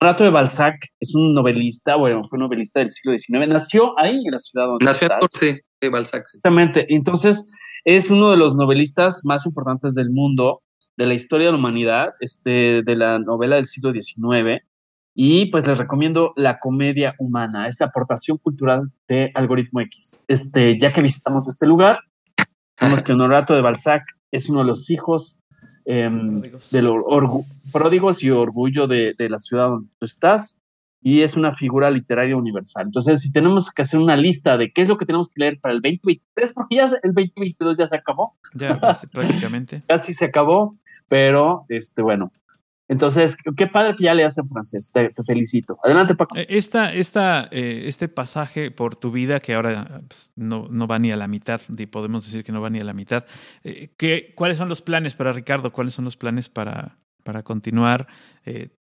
Renato 0.00 0.24
de 0.24 0.30
Balzac 0.30 0.74
es 0.98 1.14
un 1.14 1.34
novelista, 1.34 1.94
bueno, 1.94 2.24
fue 2.24 2.36
novelista 2.36 2.80
del 2.80 2.90
siglo 2.90 3.16
XIX, 3.16 3.46
nació 3.46 3.96
ahí 3.96 4.16
en 4.24 4.32
la 4.32 4.38
ciudad 4.40 4.66
donde 4.66 4.84
Nació 4.84 5.08
en 5.12 5.28
sí, 5.28 5.88
Balzac. 5.88 6.22
Exactamente. 6.22 6.84
Entonces, 6.88 7.48
es 7.84 8.10
uno 8.10 8.32
de 8.32 8.38
los 8.38 8.56
novelistas 8.56 9.20
más 9.22 9.46
importantes 9.46 9.94
del 9.94 10.10
mundo, 10.10 10.62
de 10.96 11.06
la 11.06 11.14
historia 11.14 11.46
de 11.46 11.52
la 11.52 11.58
humanidad, 11.58 12.08
este, 12.18 12.82
de 12.82 12.96
la 12.96 13.20
novela 13.20 13.54
del 13.54 13.68
siglo 13.68 13.92
XIX. 13.92 14.64
Y 15.14 15.46
pues 15.46 15.64
les 15.64 15.78
recomiendo 15.78 16.32
La 16.34 16.58
comedia 16.58 17.14
humana, 17.18 17.68
esta 17.68 17.84
aportación 17.84 18.38
cultural 18.38 18.90
de 19.06 19.30
Algoritmo 19.34 19.80
X. 19.82 20.24
Este, 20.26 20.76
ya 20.80 20.92
que 20.92 21.02
visitamos 21.02 21.46
este 21.46 21.66
lugar, 21.66 22.00
vemos 22.80 23.02
que 23.04 23.12
Honorato 23.12 23.54
de 23.54 23.60
Balzac 23.60 24.02
es 24.30 24.48
uno 24.48 24.60
de 24.60 24.66
los 24.66 24.90
hijos 24.90 25.40
em, 25.84 26.40
de 26.40 26.82
los 26.82 27.04
pródigos 27.72 28.22
y 28.22 28.30
orgullo 28.30 28.86
de, 28.86 29.14
de, 29.16 29.28
la 29.28 29.38
ciudad 29.38 29.68
donde 29.68 29.88
tú 29.98 30.06
estás 30.06 30.60
y 31.02 31.22
es 31.22 31.36
una 31.36 31.54
figura 31.54 31.90
literaria 31.90 32.36
universal. 32.36 32.86
Entonces, 32.86 33.22
si 33.22 33.32
tenemos 33.32 33.70
que 33.70 33.82
hacer 33.82 34.00
una 34.00 34.16
lista 34.16 34.56
de 34.56 34.70
qué 34.70 34.82
es 34.82 34.88
lo 34.88 34.98
que 34.98 35.06
tenemos 35.06 35.28
que 35.28 35.40
leer 35.40 35.58
para 35.60 35.74
el 35.74 35.80
2023, 35.80 36.52
porque 36.54 36.76
ya 36.76 36.84
el 37.02 37.14
2022 37.14 37.78
ya 37.78 37.86
se 37.86 37.96
acabó. 37.96 38.36
Ya, 38.54 38.78
prácticamente. 39.12 39.82
Casi 39.88 40.12
se 40.12 40.26
acabó, 40.26 40.76
pero 41.08 41.64
este, 41.68 42.02
bueno, 42.02 42.30
entonces, 42.90 43.36
qué 43.56 43.68
padre 43.68 43.94
que 43.94 44.02
ya 44.02 44.14
le 44.14 44.24
en 44.24 44.48
francés. 44.48 44.90
Te, 44.90 45.12
felicito. 45.24 45.78
Adelante, 45.84 46.16
Paco. 46.16 46.36
Eh, 46.36 46.46
esta, 46.48 46.92
esta, 46.92 47.48
eh, 47.52 47.84
este 47.86 48.08
pasaje 48.08 48.72
por 48.72 48.96
tu 48.96 49.12
vida, 49.12 49.38
que 49.38 49.54
ahora 49.54 50.02
pues, 50.08 50.32
no, 50.34 50.66
no, 50.68 50.88
va 50.88 50.98
ni 50.98 51.12
a 51.12 51.16
la 51.16 51.28
mitad, 51.28 51.60
podemos 51.88 52.24
decir 52.24 52.42
que 52.42 52.50
no 52.50 52.60
va 52.60 52.68
ni 52.68 52.80
a 52.80 52.84
la 52.84 52.92
mitad. 52.92 53.24
Eh, 53.62 53.90
¿qué, 53.96 54.32
¿Cuáles 54.34 54.56
son 54.56 54.68
los 54.68 54.82
planes 54.82 55.14
para 55.14 55.32
Ricardo? 55.32 55.72
¿Cuáles 55.72 55.94
son 55.94 56.04
los 56.04 56.16
planes 56.16 56.48
para, 56.48 56.98
para 57.22 57.44
continuar? 57.44 58.08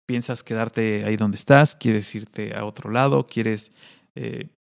¿Piensas 0.06 0.44
quedarte 0.44 1.06
ahí 1.06 1.16
donde 1.16 1.38
estás? 1.38 1.74
¿Quieres 1.74 2.14
irte 2.14 2.54
a 2.58 2.66
otro 2.66 2.92
lado? 2.92 3.26
¿Quieres.? 3.26 3.72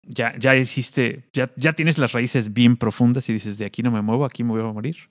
ya, 0.03 0.37
ya 0.37 0.55
hiciste, 0.55 1.27
ya, 1.33 1.51
ya 1.57 1.73
tienes 1.73 1.97
las 1.97 2.13
raíces 2.13 2.53
bien 2.53 2.77
profundas 2.77 3.27
y 3.27 3.33
dices, 3.33 3.57
de 3.57 3.65
aquí 3.65 3.81
no 3.81 3.91
me 3.91 4.01
muevo, 4.01 4.23
aquí 4.23 4.43
me 4.43 4.51
voy 4.51 4.61
a 4.61 4.71
morir. 4.71 5.09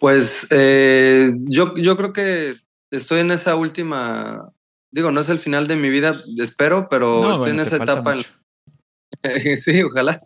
Pues 0.00 0.48
eh, 0.50 1.30
yo, 1.40 1.76
yo 1.76 1.94
creo 1.98 2.14
que 2.14 2.54
estoy 2.90 3.20
en 3.20 3.30
esa 3.30 3.54
última, 3.54 4.50
digo, 4.90 5.12
no 5.12 5.20
es 5.20 5.28
el 5.28 5.36
final 5.36 5.66
de 5.68 5.76
mi 5.76 5.90
vida, 5.90 6.22
espero, 6.38 6.88
pero 6.88 7.30
estoy 7.34 7.50
en 7.50 7.60
esa 7.60 7.76
etapa. 7.76 8.16
sí, 9.56 9.82
ojalá. 9.82 10.22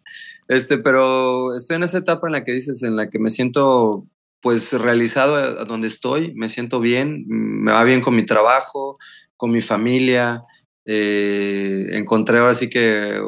Este, 0.46 0.78
pero 0.78 1.56
estoy 1.56 1.74
en 1.74 1.82
esa 1.82 1.98
etapa 1.98 2.28
en 2.28 2.34
la 2.34 2.44
que 2.44 2.52
dices, 2.52 2.84
en 2.84 2.94
la 2.94 3.10
que 3.10 3.18
me 3.18 3.30
siento 3.30 4.06
pues 4.40 4.72
realizado 4.74 5.34
a 5.34 5.64
donde 5.64 5.88
estoy, 5.88 6.32
me 6.34 6.48
siento 6.48 6.78
bien, 6.78 7.24
me 7.26 7.72
va 7.72 7.82
bien 7.82 8.00
con 8.00 8.14
mi 8.14 8.24
trabajo, 8.24 8.98
con 9.36 9.50
mi 9.50 9.60
familia. 9.60 10.44
Eh, 10.84 11.88
encontré 11.94 12.38
ahora 12.38 12.54
sí 12.54 12.70
que, 12.70 13.20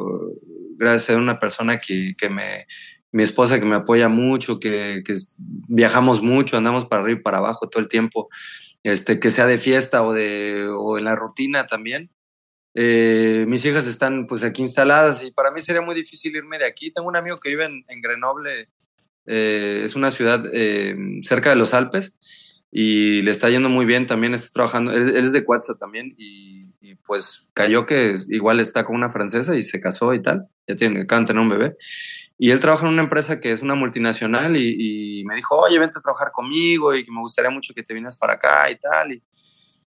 gracias 0.77 1.17
a 1.17 1.19
una 1.19 1.41
persona 1.41 1.79
que, 1.79 2.13
que 2.17 2.29
me, 2.29 2.67
mi 3.11 3.23
esposa 3.23 3.59
que 3.59 3.65
me 3.65 3.75
apoya 3.75 4.09
mucho, 4.09 4.59
que, 4.59 5.03
viajamos 5.37 6.21
mucho, 6.21 6.57
andamos 6.57 6.85
para 6.85 7.03
arriba 7.03 7.19
y 7.19 7.23
para 7.23 7.37
abajo 7.37 7.69
todo 7.69 7.81
el 7.81 7.87
tiempo, 7.87 8.29
este, 8.83 9.19
que 9.19 9.31
sea 9.31 9.45
de 9.45 9.57
fiesta 9.57 10.03
o, 10.03 10.13
de, 10.13 10.67
o 10.69 10.97
en 10.97 11.05
la 11.05 11.15
rutina 11.15 11.67
también. 11.67 12.11
Eh, 12.79 13.45
mis 13.47 13.65
hijas 13.65 13.87
están 13.87 14.27
pues 14.27 14.43
aquí 14.43 14.61
instaladas 14.61 15.23
y 15.23 15.31
para 15.31 15.49
mí 15.49 15.61
sería 15.61 15.81
muy 15.81 15.95
difícil 15.95 16.35
irme 16.35 16.59
de 16.59 16.65
aquí. 16.65 16.91
Tengo 16.91 17.07
un 17.07 17.15
amigo 17.15 17.39
que 17.39 17.49
vive 17.49 17.65
en, 17.65 18.01
Grenoble, 18.01 18.69
eh, 19.25 19.81
es 19.83 19.95
una 19.95 20.11
ciudad 20.11 20.43
eh, 20.53 20.95
cerca 21.23 21.49
de 21.49 21.55
los 21.55 21.73
Alpes 21.73 22.19
y 22.71 23.23
le 23.23 23.31
está 23.31 23.49
yendo 23.49 23.69
muy 23.69 23.85
bien, 23.85 24.05
también 24.05 24.33
está 24.33 24.49
trabajando, 24.51 24.91
él, 24.91 25.15
es 25.15 25.31
de 25.31 25.43
Cuatza 25.43 25.75
también 25.75 26.13
y, 26.17 26.73
y, 26.81 26.95
pues 26.95 27.49
cayó 27.53 27.85
que 27.85 28.15
igual 28.29 28.59
está 28.59 28.85
con 28.85 28.95
una 28.95 29.09
francesa 29.09 29.55
y 29.55 29.63
se 29.63 29.79
casó 29.79 30.13
y 30.13 30.21
tal, 30.21 30.47
ya 30.67 30.75
tiene, 30.75 31.01
acaban 31.01 31.23
de 31.23 31.27
tener 31.29 31.41
un 31.41 31.49
bebé 31.49 31.77
y 32.37 32.51
él 32.51 32.59
trabaja 32.59 32.85
en 32.85 32.93
una 32.93 33.01
empresa 33.01 33.39
que 33.39 33.51
es 33.51 33.61
una 33.61 33.75
multinacional 33.75 34.55
y, 34.55 35.23
me 35.25 35.35
dijo, 35.35 35.57
oye, 35.57 35.79
vente 35.79 35.97
a 35.97 36.01
trabajar 36.01 36.31
conmigo 36.31 36.95
y 36.95 37.05
me 37.09 37.19
gustaría 37.19 37.49
mucho 37.49 37.73
que 37.73 37.83
te 37.83 37.93
vienes 37.93 38.15
para 38.15 38.33
acá 38.33 38.69
y 38.69 38.75
tal. 38.75 39.11
Y, 39.11 39.23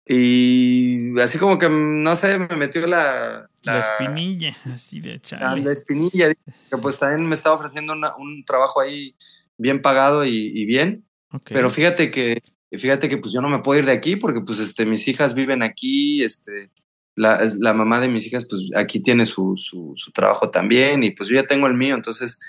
y 0.06 1.20
así 1.22 1.38
como 1.38 1.57
que, 1.57 1.70
no 1.70 2.15
sé, 2.15 2.38
me 2.38 2.56
metió 2.57 2.86
la... 2.86 3.49
La, 3.61 3.80
espinilla, 3.80 4.53
así 4.74 4.99
de 4.99 5.22
chale. 5.22 5.61
La, 5.61 5.72
espinilla, 5.72 6.34
que 6.34 6.78
pues 6.82 6.99
también 6.99 7.28
me 7.28 7.36
estaba 7.36 7.56
ofreciendo 7.56 7.94
un 7.94 8.44
trabajo 8.45 8.82
ahí 8.82 9.15
bien 9.57 9.82
pagado 9.82 10.26
y, 10.26 10.65
bien. 10.65 11.06
Pero 11.45 11.70
fíjate 11.70 12.11
que, 12.11 12.41
fíjate 12.72 13.07
que 13.07 13.18
pues 13.18 13.34
yo 13.34 13.41
no 13.41 13.48
me 13.48 13.60
puedo 13.60 13.80
ir 13.80 13.86
de 13.86 13.94
aquí 13.94 14.18
porque 14.18 14.41
pues 14.41 14.60
este, 14.60 14.86
mis 14.86 15.07
hijas 15.07 15.34
viven 15.34 15.64
aquí, 15.64 16.22
este, 16.24 16.70
la, 17.15 17.40
la, 17.60 17.73
mamá 17.73 17.99
de 17.99 18.07
mis 18.07 18.27
hijas, 18.27 18.45
pues 18.45 18.69
aquí 18.76 19.02
tiene 19.02 19.26
su, 19.26 19.56
su, 19.57 20.11
trabajo 20.14 20.49
también 20.49 21.03
y 21.03 21.11
pues 21.11 21.30
yo 21.30 21.35
ya 21.35 21.48
tengo 21.48 21.68
el 21.68 21.76
mío, 21.76 21.95
entonces, 21.95 22.40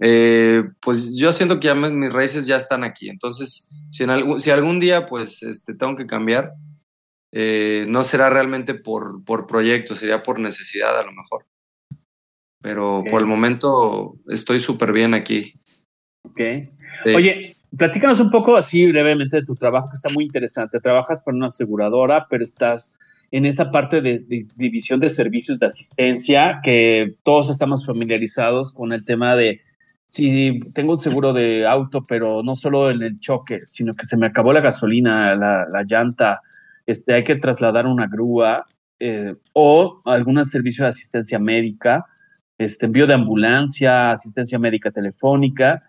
eh, 0.00 0.64
pues 0.80 1.16
yo 1.16 1.32
siento 1.32 1.60
que 1.60 1.68
ya 1.68 1.74
mis 1.74 2.12
raíces 2.12 2.46
ya 2.46 2.56
están 2.56 2.84
aquí, 2.84 3.08
entonces, 3.08 3.70
si, 3.90 4.02
en 4.02 4.10
algún, 4.10 4.40
si 4.40 4.50
algún 4.50 4.80
día, 4.80 5.06
pues, 5.06 5.42
este, 5.42 5.74
tengo 5.74 5.96
que 5.96 6.06
cambiar, 6.06 6.52
eh, 7.32 7.86
no 7.88 8.04
será 8.04 8.28
realmente 8.28 8.74
por, 8.74 9.24
por 9.24 9.46
proyecto, 9.46 9.94
sería 9.94 10.22
por 10.22 10.38
necesidad 10.38 10.98
a 11.00 11.04
lo 11.04 11.12
mejor. 11.12 11.46
Pero 12.60 13.02
por 13.10 13.20
el 13.20 13.26
momento 13.26 14.16
estoy 14.28 14.60
súper 14.60 14.92
bien 14.92 15.14
aquí. 15.14 15.58
Ok. 16.22 16.40
Oye, 17.16 17.56
platícanos 17.76 18.20
un 18.20 18.30
poco 18.30 18.56
así 18.56 18.86
brevemente 18.86 19.38
de 19.38 19.44
tu 19.44 19.56
trabajo, 19.56 19.88
que 19.88 19.96
está 19.96 20.10
muy 20.10 20.24
interesante. 20.24 20.78
Trabajas 20.78 21.22
para 21.22 21.36
una 21.36 21.46
aseguradora, 21.46 22.26
pero 22.30 22.44
estás 22.44 22.94
en 23.32 23.46
esta 23.46 23.70
parte 23.70 24.02
de, 24.02 24.24
división 24.56 25.00
de 25.00 25.08
servicios 25.08 25.58
de 25.58 25.66
asistencia, 25.66 26.60
que 26.62 27.14
todos 27.24 27.48
estamos 27.48 27.84
familiarizados 27.86 28.72
con 28.72 28.92
el 28.92 29.04
tema 29.04 29.34
de 29.34 29.62
si 30.04 30.60
tengo 30.74 30.92
un 30.92 30.98
seguro 30.98 31.32
de 31.32 31.66
auto, 31.66 32.04
pero 32.06 32.42
no 32.42 32.54
solo 32.54 32.90
en 32.90 33.02
el 33.02 33.18
choque, 33.18 33.62
sino 33.64 33.94
que 33.94 34.04
se 34.04 34.18
me 34.18 34.26
acabó 34.26 34.52
la 34.52 34.60
gasolina, 34.60 35.34
la, 35.34 35.82
llanta, 35.88 36.42
este, 36.84 37.14
hay 37.14 37.24
que 37.24 37.36
trasladar 37.36 37.86
una 37.86 38.06
grúa 38.06 38.66
eh, 39.00 39.34
o 39.54 40.02
algún 40.04 40.44
servicio 40.44 40.84
de 40.84 40.90
asistencia 40.90 41.38
médica, 41.38 42.04
este, 42.58 42.84
envío 42.84 43.06
de 43.06 43.14
ambulancia, 43.14 44.10
asistencia 44.10 44.58
médica 44.58 44.90
telefónica. 44.90 45.82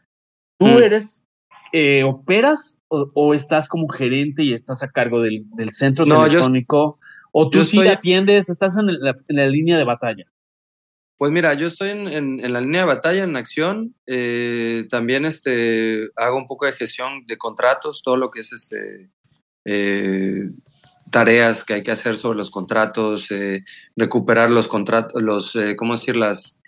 ¿Tú 0.58 0.68
mm. 0.68 0.82
eres, 0.82 1.26
eh, 1.74 2.06
operas 2.06 2.80
o, 2.88 3.34
estás 3.34 3.68
como 3.68 3.90
gerente 3.90 4.44
y 4.44 4.54
estás 4.54 4.82
a 4.82 4.88
cargo 4.88 5.22
del, 5.22 5.46
centro 5.72 6.06
telefónico? 6.06 7.00
¿O 7.36 7.50
tú 7.50 7.66
sí 7.66 7.86
atiendes, 7.88 8.48
estás 8.48 8.78
en 8.78 8.86
la, 8.86 9.48
línea 9.48 9.76
de 9.76 9.84
batalla? 9.84 10.26
Pues 11.18 11.32
mira, 11.32 11.56
yo 11.56 11.66
estoy 11.66 11.90
en, 11.90 12.54
la 12.54 12.62
línea 12.62 12.82
de 12.82 12.88
batalla, 12.88 13.24
en 13.24 13.36
acción. 13.36 13.96
Eh, 14.06 14.86
también 14.92 15.26
este, 15.26 16.10
hago 16.16 16.38
un 16.38 16.46
poco 16.46 16.68
de 16.68 16.74
gestión 16.74 17.26
de 17.26 17.38
contratos, 17.38 18.04
todo 18.04 18.18
lo 18.18 18.30
que 18.30 18.42
es 18.42 18.54
este, 18.54 19.10
eh, 19.66 20.52
tareas 21.10 21.66
que 21.66 21.74
hay 21.74 21.84
que 21.84 21.92
hacer 21.92 22.18
sobre 22.18 22.38
los 22.38 22.52
contratos, 22.52 23.32
eh, 23.32 23.66
recuperar 23.96 24.52
los 24.52 24.68
contratos, 24.68 25.20
los, 25.20 25.58
¿cómo 25.76 25.94
decir? 25.94 26.16
Las, 26.16 26.62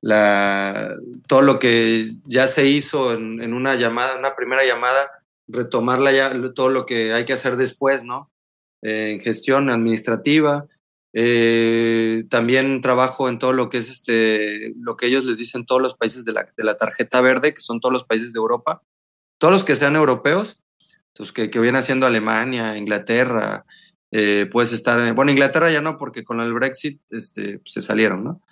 la, 0.00 0.96
todo 1.28 1.42
lo 1.42 1.60
que 1.60 2.10
ya 2.24 2.48
se 2.48 2.66
hizo 2.66 3.14
en, 3.14 3.40
en 3.40 3.54
una 3.54 3.76
llamada, 3.76 4.18
una 4.18 4.34
primera 4.34 4.64
llamada, 4.64 5.12
retomarla 5.46 6.10
ya, 6.10 6.32
todo 6.56 6.70
lo 6.70 6.86
que 6.86 7.12
hay 7.12 7.24
que 7.24 7.34
hacer 7.34 7.54
después, 7.54 8.02
¿no? 8.02 8.32
En 8.82 9.20
gestión 9.20 9.70
administrativa. 9.70 10.66
Eh, 11.14 12.24
también 12.28 12.80
trabajo 12.80 13.28
en 13.28 13.38
todo 13.38 13.52
lo 13.52 13.70
que 13.70 13.78
es 13.78 13.88
este, 13.88 14.72
lo 14.78 14.96
que 14.96 15.06
ellos 15.06 15.24
les 15.24 15.36
dicen 15.36 15.64
todos 15.64 15.80
los 15.80 15.94
países 15.94 16.24
de 16.24 16.32
la, 16.32 16.52
de 16.56 16.64
la, 16.64 16.76
tarjeta 16.76 17.20
verde, 17.20 17.54
que 17.54 17.60
son 17.60 17.80
todos 17.80 17.92
los 17.92 18.04
países 18.04 18.32
de 18.32 18.38
Europa, 18.38 18.82
todos 19.38 19.52
los 19.52 19.64
que 19.64 19.74
sean 19.74 19.96
europeos, 19.96 20.62
entonces 21.08 21.32
que, 21.32 21.50
que 21.50 21.60
vienen 21.60 21.80
haciendo 21.80 22.06
Alemania, 22.06 22.76
Inglaterra, 22.76 23.64
eh, 24.10 24.48
puedes 24.50 24.72
estar, 24.72 25.14
bueno, 25.14 25.30
Inglaterra 25.30 25.70
ya 25.70 25.80
no, 25.80 25.96
porque 25.96 26.24
con 26.24 26.40
el 26.40 26.52
Brexit 26.52 27.00
este, 27.10 27.60
se 27.64 27.80
salieron, 27.80 28.24
¿no? 28.24 28.42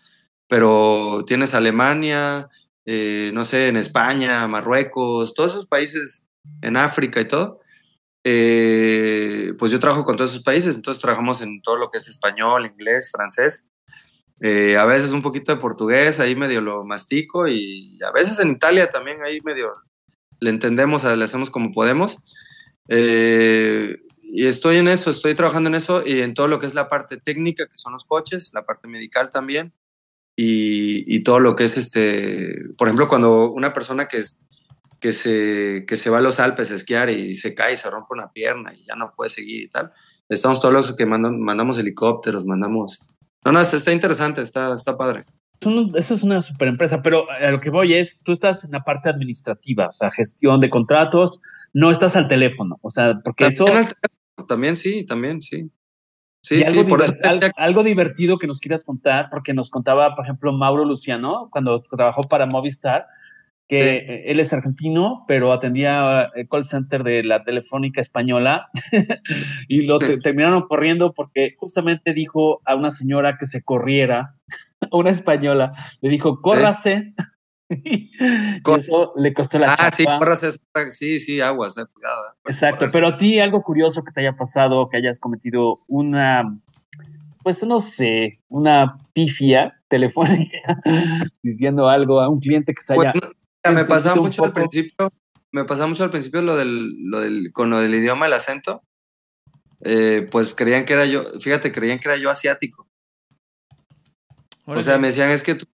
Pero 0.48 1.24
tienes 1.26 1.54
Alemania, 1.54 2.48
eh, 2.84 3.30
no 3.34 3.44
sé, 3.44 3.68
en 3.68 3.76
España, 3.76 4.46
Marruecos, 4.48 5.34
todos 5.34 5.52
esos 5.52 5.66
países 5.66 6.24
en 6.62 6.76
África 6.76 7.20
y 7.20 7.28
todo, 7.28 7.60
eh, 8.28 9.54
pues 9.56 9.70
yo 9.70 9.78
trabajo 9.78 10.02
con 10.02 10.16
todos 10.16 10.32
esos 10.32 10.42
países, 10.42 10.74
entonces 10.74 11.00
trabajamos 11.00 11.40
en 11.42 11.62
todo 11.62 11.76
lo 11.76 11.90
que 11.90 11.98
es 11.98 12.08
español, 12.08 12.66
inglés, 12.66 13.08
francés, 13.12 13.68
eh, 14.40 14.76
a 14.76 14.84
veces 14.84 15.12
un 15.12 15.22
poquito 15.22 15.54
de 15.54 15.60
portugués, 15.60 16.18
ahí 16.18 16.34
medio 16.34 16.60
lo 16.60 16.84
mastico 16.84 17.46
y 17.46 18.00
a 18.04 18.10
veces 18.10 18.40
en 18.40 18.50
Italia 18.50 18.90
también 18.90 19.18
ahí 19.24 19.38
medio 19.44 19.76
le 20.40 20.50
entendemos, 20.50 21.04
le 21.04 21.22
hacemos 21.22 21.50
como 21.50 21.70
podemos. 21.70 22.18
Eh, 22.88 23.96
y 24.24 24.46
estoy 24.46 24.78
en 24.78 24.88
eso, 24.88 25.12
estoy 25.12 25.36
trabajando 25.36 25.68
en 25.68 25.76
eso 25.76 26.02
y 26.04 26.20
en 26.20 26.34
todo 26.34 26.48
lo 26.48 26.58
que 26.58 26.66
es 26.66 26.74
la 26.74 26.88
parte 26.88 27.18
técnica, 27.18 27.66
que 27.68 27.76
son 27.76 27.92
los 27.92 28.04
coches, 28.06 28.50
la 28.54 28.66
parte 28.66 28.88
medical 28.88 29.30
también, 29.30 29.72
y, 30.34 31.14
y 31.14 31.20
todo 31.22 31.38
lo 31.38 31.54
que 31.54 31.62
es 31.62 31.76
este, 31.76 32.58
por 32.76 32.88
ejemplo, 32.88 33.06
cuando 33.06 33.52
una 33.52 33.72
persona 33.72 34.08
que 34.08 34.18
es 34.18 34.42
que 35.06 35.12
se, 35.12 35.84
que 35.86 35.96
se 35.96 36.10
va 36.10 36.18
a 36.18 36.20
los 36.20 36.40
Alpes 36.40 36.72
a 36.72 36.74
esquiar 36.74 37.10
y 37.10 37.36
se 37.36 37.54
cae 37.54 37.74
y 37.74 37.76
se 37.76 37.88
rompe 37.88 38.08
una 38.10 38.32
pierna 38.32 38.74
y 38.74 38.84
ya 38.86 38.96
no 38.96 39.12
puede 39.14 39.30
seguir 39.30 39.62
y 39.62 39.68
tal. 39.68 39.92
Estamos 40.28 40.60
todos 40.60 40.74
los 40.74 40.96
que 40.96 41.06
mandamos 41.06 41.78
helicópteros, 41.78 42.44
mandamos... 42.44 43.00
No, 43.44 43.52
no, 43.52 43.60
está, 43.60 43.92
interesante, 43.92 44.42
está, 44.42 44.74
está 44.74 44.98
padre. 44.98 45.24
eso 45.94 46.12
es 46.12 46.24
una 46.24 46.42
super 46.42 46.66
empresa, 46.66 47.02
pero 47.02 47.30
a 47.30 47.52
lo 47.52 47.60
que 47.60 47.70
voy 47.70 47.94
es, 47.94 48.18
tú 48.24 48.32
estás 48.32 48.64
en 48.64 48.72
la 48.72 48.82
parte 48.82 49.08
administrativa, 49.08 49.86
o 49.86 49.92
sea, 49.92 50.10
gestión 50.10 50.60
de 50.60 50.70
contratos, 50.70 51.40
no 51.72 51.92
estás 51.92 52.16
al 52.16 52.26
teléfono, 52.26 52.76
o 52.82 52.90
sea, 52.90 53.20
porque 53.22 53.46
eso... 53.46 53.64
también 54.48 54.76
sí, 54.76 55.06
también 55.06 55.40
sí. 55.40 55.70
Sí, 56.42 56.64
sí, 56.64 56.80
algo, 56.80 56.96
algo, 57.58 57.84
divertido 57.84 58.38
que 58.38 58.48
nos 58.48 58.58
quieras 58.58 58.82
contar, 58.82 59.28
porque 59.30 59.54
nos 59.54 59.70
contaba, 59.70 60.16
por 60.16 60.24
ejemplo, 60.24 60.52
Mauro 60.52 60.84
Luciano, 60.84 61.48
cuando 61.52 61.80
trabajó 61.82 62.24
para 62.24 62.46
Movistar, 62.46 63.06
que 63.68 64.22
él 64.26 64.38
es 64.38 64.52
argentino, 64.52 65.18
pero 65.26 65.52
atendía 65.52 66.30
el 66.34 66.48
call 66.48 66.64
center 66.64 67.02
de 67.02 67.24
la 67.24 67.42
Telefónica 67.42 68.00
Española. 68.00 68.68
Y 69.68 69.82
lo 69.82 69.98
terminaron 69.98 70.68
corriendo 70.68 71.12
porque 71.12 71.54
justamente 71.58 72.12
dijo 72.12 72.60
a 72.64 72.76
una 72.76 72.90
señora 72.90 73.36
que 73.38 73.46
se 73.46 73.62
corriera, 73.62 74.36
a 74.80 74.88
una 74.96 75.10
española, 75.10 75.72
le 76.00 76.10
dijo, 76.10 76.40
córrase. 76.40 77.14
y 77.68 78.08
eso 78.78 79.12
le 79.16 79.34
costó 79.34 79.58
la 79.58 79.74
Ah, 79.76 79.90
sí, 79.90 80.04
córrase, 80.04 80.52
sí, 80.90 81.18
sí, 81.18 81.40
aguas, 81.40 81.76
eh, 81.78 81.82
cuidado. 81.92 82.22
Eh, 82.28 82.50
Exacto, 82.50 82.86
pero 82.92 83.08
a 83.08 83.16
ti 83.16 83.40
algo 83.40 83.62
curioso 83.62 84.04
que 84.04 84.12
te 84.12 84.20
haya 84.20 84.36
pasado, 84.36 84.88
que 84.88 84.98
hayas 84.98 85.18
cometido 85.18 85.80
una, 85.88 86.60
pues 87.42 87.64
no 87.64 87.80
sé, 87.80 88.40
una 88.48 88.98
pifia 89.12 89.74
telefónica 89.88 90.80
diciendo 91.42 91.88
algo 91.88 92.20
a 92.20 92.28
un 92.28 92.38
cliente 92.38 92.72
que 92.72 92.82
se 92.82 92.94
haya 92.94 93.12
me 93.70 93.84
pasaba 93.84 94.16
mucho 94.16 94.44
al 94.44 94.52
principio, 94.52 95.12
me 95.52 95.64
pasaba 95.64 95.86
mucho 95.86 96.04
al 96.04 96.10
principio 96.10 96.42
lo 96.42 96.56
del, 96.56 96.96
lo 97.04 97.20
del, 97.20 97.52
con 97.52 97.70
lo 97.70 97.78
del 97.78 97.94
idioma, 97.94 98.26
el 98.26 98.32
acento. 98.32 98.82
Eh, 99.82 100.26
pues 100.30 100.54
creían 100.54 100.84
que 100.84 100.94
era 100.94 101.04
yo, 101.04 101.24
fíjate, 101.40 101.72
creían 101.72 101.98
que 101.98 102.08
era 102.08 102.16
yo 102.16 102.30
asiático. 102.30 102.88
O 104.66 104.82
sea, 104.82 104.98
me 104.98 105.08
decían, 105.08 105.30
es 105.30 105.42
que 105.42 105.54
tú, 105.54 105.66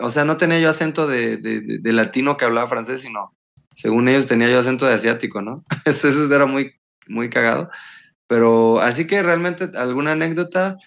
o 0.00 0.10
sea, 0.10 0.24
no 0.24 0.36
tenía 0.36 0.58
yo 0.60 0.70
acento 0.70 1.06
de, 1.06 1.36
de, 1.36 1.92
latino 1.92 2.36
que 2.36 2.44
hablaba 2.44 2.68
francés, 2.68 3.02
sino, 3.02 3.34
según 3.74 4.08
ellos, 4.08 4.26
tenía 4.26 4.48
yo 4.48 4.58
acento 4.58 4.86
de 4.86 4.94
asiático, 4.94 5.42
¿no? 5.42 5.64
Eso 5.84 6.34
era 6.34 6.46
muy, 6.46 6.74
muy 7.06 7.28
cagado. 7.28 7.68
Pero 8.26 8.80
así 8.80 9.06
que 9.06 9.22
realmente 9.22 9.70
alguna 9.76 10.12
anécdota, 10.12 10.78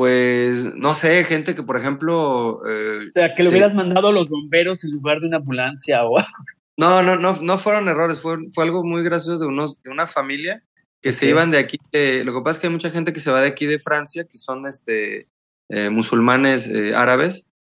pues, 0.00 0.74
no 0.76 0.94
sé, 0.94 1.24
gente 1.24 1.54
que, 1.54 1.62
por 1.62 1.76
ejemplo... 1.76 2.62
Eh, 2.66 3.08
o 3.08 3.12
sea, 3.12 3.34
que 3.34 3.42
le 3.42 3.50
hubieras 3.50 3.74
mandado 3.74 4.08
a 4.08 4.12
los 4.12 4.30
bomberos 4.30 4.82
en 4.82 4.92
lugar 4.92 5.20
de 5.20 5.26
una 5.26 5.36
ambulancia 5.36 6.02
o 6.04 6.16
algo. 6.16 6.30
No, 6.78 7.02
no, 7.02 7.16
no, 7.16 7.36
no 7.42 7.58
fueron 7.58 7.86
errores, 7.86 8.18
fue, 8.18 8.38
fue 8.48 8.64
algo 8.64 8.82
muy 8.82 9.04
gracioso 9.04 9.38
de, 9.38 9.44
unos, 9.44 9.82
de 9.82 9.90
una 9.90 10.06
familia 10.06 10.64
que 11.02 11.12
se 11.12 11.28
iban 11.28 11.50
de 11.50 11.58
aquí. 11.58 11.76
lo 11.92 12.32
que 12.32 12.40
pasa 12.42 12.52
es 12.52 12.58
que 12.60 12.66
hay 12.68 12.72
mucha 12.72 12.88
gente 12.88 13.12
que 13.12 13.20
se 13.20 13.30
va 13.30 13.42
de 13.42 13.48
aquí 13.48 13.66
de 13.66 13.78
Francia, 13.78 14.24
que 14.24 14.38
son 14.38 14.66
este, 14.66 15.28
eh, 15.68 15.90
musulmanes 15.90 16.66
eh, 16.68 16.94
árabes, 16.94 17.52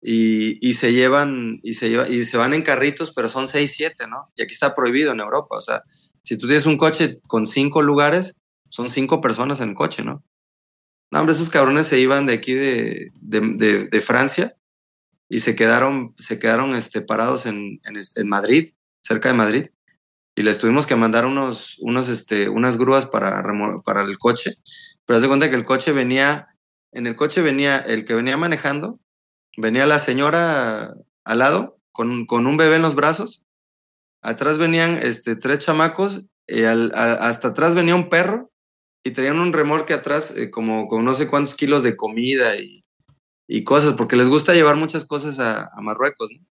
y, 0.00 0.66
y, 0.66 0.72
se 0.72 0.94
llevan, 0.94 1.60
y 1.62 1.74
se, 1.74 1.90
lleva, 1.90 2.08
y 2.08 2.24
se 2.24 2.38
van 2.38 2.54
en 2.54 2.62
carritos, 2.62 3.12
pero 3.14 3.28
son 3.28 3.48
seis, 3.48 3.74
siete, 3.76 4.06
¿no? 4.08 4.32
Y 4.34 4.44
aquí 4.44 4.54
está 4.54 4.74
prohibido 4.74 5.12
en 5.12 5.20
Europa, 5.20 5.56
o 5.58 5.60
sea, 5.60 5.82
si 6.22 6.38
tú 6.38 6.46
tienes 6.46 6.64
un 6.64 6.78
coche 6.78 7.16
con 7.26 7.44
cinco 7.44 7.82
lugares, 7.82 8.38
son 8.70 8.88
cinco 8.88 9.20
personas 9.20 9.60
en 9.60 9.68
el 9.68 9.74
coche, 9.74 10.02
¿no? 10.02 10.24
No, 11.12 11.20
hombre, 11.20 11.34
esos 11.34 11.50
cabrones 11.50 11.86
se 11.88 12.00
iban 12.00 12.24
de 12.24 12.32
aquí 12.32 12.54
de, 12.54 13.12
de, 13.20 14.00
Francia 14.00 14.56
y 15.28 15.40
se 15.40 15.54
quedaron, 15.54 16.14
se 16.16 16.38
quedaron 16.38 16.74
este, 16.74 17.02
parados 17.02 17.44
en, 17.44 17.82
en, 17.84 18.28
Madrid, 18.28 18.72
cerca 19.02 19.28
de 19.28 19.34
Madrid. 19.34 19.66
Y 20.34 20.42
les 20.42 20.56
tuvimos 20.56 20.86
que 20.86 20.96
mandar 20.96 21.26
unos, 21.26 21.78
unos, 21.80 22.08
este, 22.08 22.48
unas 22.48 22.78
grúas 22.78 23.04
para, 23.04 23.44
para 23.84 24.00
el 24.00 24.16
coche. 24.16 24.56
Pero 25.04 25.18
haz 25.18 25.22
de 25.22 25.28
cuenta 25.28 25.50
que 25.50 25.56
el 25.56 25.66
coche 25.66 25.92
venía, 25.92 26.48
en 26.92 27.06
el 27.06 27.14
coche 27.14 27.42
venía 27.42 27.76
el 27.76 28.06
que 28.06 28.14
venía 28.14 28.38
manejando, 28.38 28.98
venía 29.58 29.84
la 29.84 29.98
señora 29.98 30.94
al 31.24 31.38
lado 31.38 31.78
con, 31.90 32.24
con 32.24 32.46
un 32.46 32.56
bebé 32.56 32.76
en 32.76 32.82
los 32.82 32.94
brazos. 32.94 33.44
Atrás 34.22 34.56
venían 34.56 34.98
este, 35.02 35.36
tres 35.36 35.58
chamacos 35.58 36.24
y 36.46 36.62
hasta 36.62 37.48
atrás 37.48 37.74
venía 37.74 37.96
un 37.96 38.08
perro 38.08 38.51
y 39.04 39.10
traían 39.10 39.40
un 39.40 39.52
remolque 39.52 39.94
atrás 39.94 40.36
eh, 40.36 40.50
como 40.50 40.86
con 40.86 41.04
no 41.04 41.14
sé 41.14 41.28
cuántos 41.28 41.56
kilos 41.56 41.82
de 41.82 41.96
comida 41.96 42.56
y, 42.56 42.84
y 43.48 43.64
cosas, 43.64 43.94
porque 43.94 44.16
les 44.16 44.28
gusta 44.28 44.54
llevar 44.54 44.76
muchas 44.76 45.04
cosas 45.04 45.38
a, 45.38 45.70
a, 45.74 45.80
Marruecos, 45.80 46.30
¿no? 46.32 46.46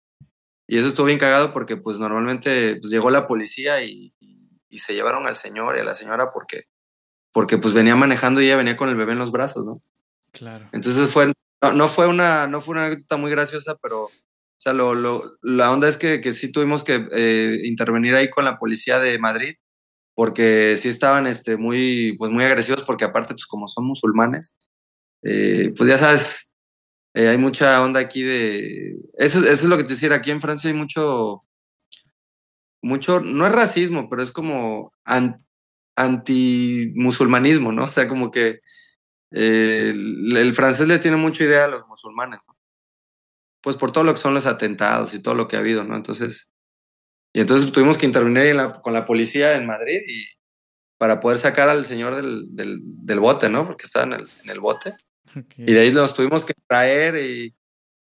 Y 0.69 0.79
eso 0.79 0.89
estuvo 0.89 1.07
bien 1.07 1.19
cagado 1.19 1.53
porque 1.53 1.77
pues 1.77 1.99
normalmente 1.99 2.77
pues, 2.77 2.91
llegó 2.91 3.11
la 3.11 3.27
policía 3.27 3.83
y, 3.83 4.13
y, 4.21 4.79
se 4.79 4.95
llevaron 4.95 5.27
al 5.27 5.37
señor 5.37 5.77
y 5.77 5.81
a 5.81 5.85
la 5.85 5.95
señora 5.95 6.33
porque, 6.35 6.65
porque 7.33 7.57
pues 7.57 7.73
venía 7.73 7.97
manejando 7.97 8.43
y 8.43 8.45
ella 8.45 8.57
venía 8.57 8.77
con 8.77 8.91
el 8.91 8.97
bebé 8.97 9.13
en 9.13 9.19
los 9.19 9.33
brazos, 9.33 9.65
¿no? 9.65 9.81
Claro. 10.33 10.69
Entonces 10.73 11.11
fue, 11.11 11.33
no, 11.63 11.73
no 11.73 11.89
fue, 11.89 12.07
una, 12.07 12.47
no 12.47 12.61
fue 12.61 12.73
una 12.73 12.85
anécdota 12.85 13.17
muy 13.17 13.31
graciosa, 13.31 13.77
pero 13.81 14.03
o 14.03 14.11
sea, 14.59 14.75
lo, 14.75 14.95
lo, 14.95 15.23
la 15.41 15.73
onda 15.73 15.89
es 15.89 15.97
que, 15.97 16.21
que 16.21 16.35
sí 16.35 16.53
tuvimos 16.53 16.85
que 16.85 17.09
eh, 17.13 17.61
intervenir 17.65 18.15
ahí 18.15 18.29
con 18.29 18.45
la 18.45 18.59
policía 18.59 18.99
de 18.99 19.19
Madrid 19.19 19.55
porque 20.17 20.79
sí 20.79 20.89
estaban 20.89 21.27
este, 21.27 21.59
muy, 21.59 22.17
pues 22.17 22.33
muy 22.33 22.43
agresivos, 22.43 22.83
porque 22.85 23.05
aparte, 23.05 23.35
pues 23.35 23.47
como 23.47 23.69
son 23.69 23.87
musulmanes, 23.87 24.57
eh, 25.23 25.75
pues 25.77 25.91
ya 25.91 25.99
sabes, 25.99 26.55
eh, 27.13 27.29
hay 27.29 27.37
mucha 27.37 27.83
onda 27.83 28.01
aquí 28.01 28.23
de... 28.23 28.97
Eso, 29.19 29.41
eso 29.41 29.51
es 29.51 29.65
lo 29.65 29.77
que 29.77 29.85
te 29.85 29.93
decía, 29.93 30.15
aquí 30.15 30.31
en 30.31 30.41
Francia 30.41 30.71
hay 30.71 30.77
mucho, 30.77 31.45
mucho, 32.81 33.21
no 33.21 33.47
es 33.47 33.53
racismo, 33.53 34.09
pero 34.09 34.23
es 34.23 34.33
como 34.33 34.91
anti-musulmanismo, 35.97 37.73
¿no? 37.73 37.85
O 37.85 37.91
sea, 37.91 38.09
como 38.09 38.31
que 38.31 38.61
eh, 39.33 39.91
el, 39.91 40.55
francés 40.55 40.89
le 40.89 40.99
tiene 40.99 41.19
mucha 41.19 41.45
idea 41.45 41.67
a 41.67 41.69
los 41.69 41.87
musulmanes, 41.89 42.41
¿no? 42.49 42.57
Pues 43.61 43.77
por 43.77 43.93
todo 43.93 44.05
lo 44.05 44.15
que 44.15 44.21
son 44.21 44.33
los 44.33 44.47
atentados 44.47 45.13
y 45.13 45.19
todo 45.19 45.35
lo 45.35 45.47
que 45.47 45.57
ha 45.57 45.59
habido, 45.59 45.85
¿no? 45.85 45.95
Entonces, 45.95 46.51
y 47.37 47.41
entonces 47.41 47.71
tuvimos 47.71 47.99
que 47.99 48.07
intervenir 48.07 48.57
con 48.81 48.95
la 48.95 49.05
policía 49.05 49.57
en 49.57 49.67
Madrid 49.67 50.01
y 50.09 50.25
para 50.97 51.21
poder 51.21 51.37
sacar 51.37 51.69
al 51.69 51.85
señor 51.85 52.17
del, 52.17 52.47
del, 52.49 53.21
bote, 53.21 53.51
¿no? 53.51 53.67
Porque 53.67 53.85
estaba 53.85 54.07
en 54.07 54.15
el, 54.15 54.29
en 54.43 54.49
el 54.49 54.59
bote. 54.59 54.95
Y 55.59 55.75
de 55.75 55.81
ahí 55.81 55.91
nos 55.91 56.15
tuvimos 56.15 56.47
que 56.47 56.55
traer 56.67 57.17
y, 57.17 57.55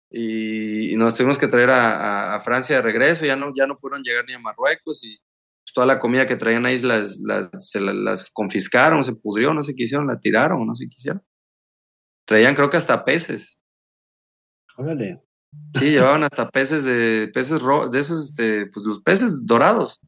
y, 0.10 0.96
nos 0.96 1.14
tuvimos 1.14 1.38
que 1.38 1.48
traer 1.48 1.70
a, 1.70 2.34
a, 2.34 2.40
Francia 2.40 2.78
de 2.78 2.82
regreso. 2.82 3.24
Ya 3.24 3.36
no, 3.36 3.54
ya 3.56 3.68
no 3.68 3.78
pudieron 3.78 4.02
llegar 4.02 4.26
ni 4.26 4.34
a 4.34 4.40
Marruecos 4.40 5.04
y 5.04 5.16
pues, 5.20 5.72
toda 5.72 5.86
la 5.86 6.00
comida 6.00 6.26
que 6.26 6.36
traían 6.36 6.66
ahí 6.66 6.80
las, 6.80 7.20
las, 7.20 7.70
se 7.70 7.80
las, 7.80 8.28
confiscaron, 8.32 9.04
se 9.04 9.14
pudrió, 9.14 9.54
no 9.54 9.62
sé 9.62 9.76
qué 9.76 9.84
hicieron, 9.84 10.08
la 10.08 10.20
tiraron, 10.20 10.66
no 10.66 10.74
sé 10.74 10.86
qué 10.86 10.96
hicieron. 10.98 11.24
Traían 12.26 12.56
creo 12.56 12.72
que 12.72 12.78
hasta 12.78 13.06
peces. 13.06 13.62
Órale. 14.78 15.22
Sí, 15.78 15.92
llevaban 15.92 16.24
hasta 16.24 16.50
peces 16.50 16.84
de 16.84 17.30
peces 17.34 17.62
de 17.92 18.00
esos, 18.00 18.30
este, 18.30 18.68
pues 18.68 18.86
los 18.86 19.00
peces 19.00 19.46
dorados. 19.46 20.00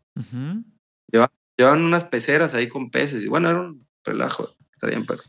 llevaban, 1.08 1.82
unas 1.82 2.04
peceras 2.06 2.54
ahí 2.54 2.68
con 2.68 2.92
peces. 2.92 3.24
Y 3.24 3.28
bueno, 3.28 3.50
era 3.50 3.62
un 3.62 3.86
relajo. 4.04 4.50
Estarían, 4.74 5.06
pero. 5.06 5.22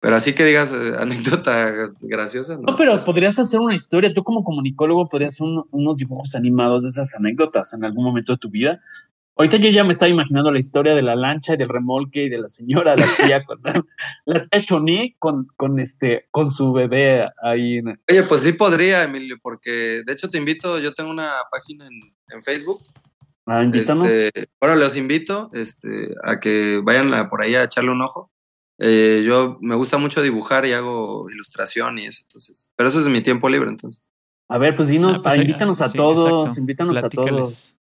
Pero 0.00 0.16
así 0.16 0.34
que 0.34 0.44
digas 0.44 0.70
eh, 0.72 0.96
anécdota 1.00 1.90
graciosa. 2.02 2.58
No, 2.58 2.76
pero 2.76 2.94
podrías 3.04 3.38
hacer 3.38 3.60
una 3.60 3.74
historia. 3.74 4.12
Tú, 4.12 4.22
como 4.22 4.44
comunicólogo, 4.44 5.08
podrías 5.08 5.32
hacer 5.32 5.46
unos 5.70 5.96
dibujos 5.96 6.34
animados 6.34 6.82
de 6.82 6.90
esas 6.90 7.14
anécdotas 7.14 7.72
en 7.72 7.84
algún 7.84 8.04
momento 8.04 8.32
de 8.32 8.38
tu 8.38 8.50
vida. 8.50 8.82
Ahorita 9.36 9.56
yo 9.56 9.68
ya 9.70 9.82
me 9.82 9.90
estaba 9.90 10.10
imaginando 10.10 10.52
la 10.52 10.60
historia 10.60 10.94
de 10.94 11.02
la 11.02 11.16
lancha 11.16 11.54
y 11.54 11.56
del 11.56 11.68
remolque 11.68 12.24
y 12.24 12.28
de 12.28 12.38
la 12.38 12.46
señora, 12.46 12.94
la 12.94 13.06
tía, 13.16 13.44
con 13.44 13.60
la, 14.26 14.46
tía 14.46 14.62
Choní 14.62 15.16
con, 15.18 15.46
con, 15.56 15.80
este, 15.80 16.28
con 16.30 16.52
su 16.52 16.72
bebé 16.72 17.28
ahí. 17.42 17.80
Oye, 18.08 18.22
pues 18.28 18.42
sí 18.42 18.52
podría, 18.52 19.02
Emilio, 19.02 19.36
porque 19.42 20.02
de 20.06 20.12
hecho 20.12 20.30
te 20.30 20.38
invito, 20.38 20.78
yo 20.78 20.94
tengo 20.94 21.10
una 21.10 21.32
página 21.50 21.86
en, 21.86 22.00
en 22.28 22.42
Facebook. 22.42 22.80
Ah, 23.46 23.64
invítanos. 23.64 24.06
Este, 24.06 24.48
bueno, 24.60 24.76
los 24.76 24.96
invito 24.96 25.50
este, 25.52 26.14
a 26.22 26.38
que 26.38 26.80
vayan 26.84 27.28
por 27.28 27.42
ahí 27.42 27.56
a 27.56 27.64
echarle 27.64 27.90
un 27.90 28.02
ojo. 28.02 28.30
Eh, 28.78 29.24
yo 29.26 29.58
me 29.60 29.74
gusta 29.74 29.98
mucho 29.98 30.22
dibujar 30.22 30.64
y 30.64 30.72
hago 30.72 31.28
ilustración 31.28 31.98
y 31.98 32.06
eso, 32.06 32.20
entonces. 32.22 32.70
Pero 32.76 32.88
eso 32.88 33.00
es 33.00 33.08
mi 33.08 33.20
tiempo 33.20 33.48
libre, 33.48 33.68
entonces. 33.68 34.08
A 34.48 34.58
ver, 34.58 34.76
pues 34.76 34.88
dinos, 34.88 35.16
ah, 35.16 35.22
pues, 35.22 35.36
invítanos 35.36 35.80
a 35.80 35.90
todos, 35.90 36.56
invítanos 36.56 37.02
a 37.02 37.08
todos 37.08 37.76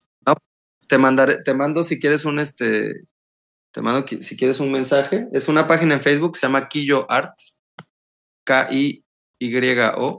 te 0.91 0.97
mandaré, 0.97 1.41
te 1.41 1.53
mando 1.53 1.85
si 1.85 2.01
quieres 2.01 2.25
un 2.25 2.37
este, 2.37 3.05
te 3.71 3.81
mando 3.81 4.05
si 4.05 4.35
quieres 4.35 4.59
un 4.59 4.73
mensaje. 4.73 5.25
Es 5.31 5.47
una 5.47 5.65
página 5.65 5.93
en 5.93 6.01
Facebook, 6.01 6.35
se 6.35 6.47
llama 6.47 6.67
Quillo 6.67 7.09
Art. 7.09 7.33
K-I-Y-O. 8.43 10.17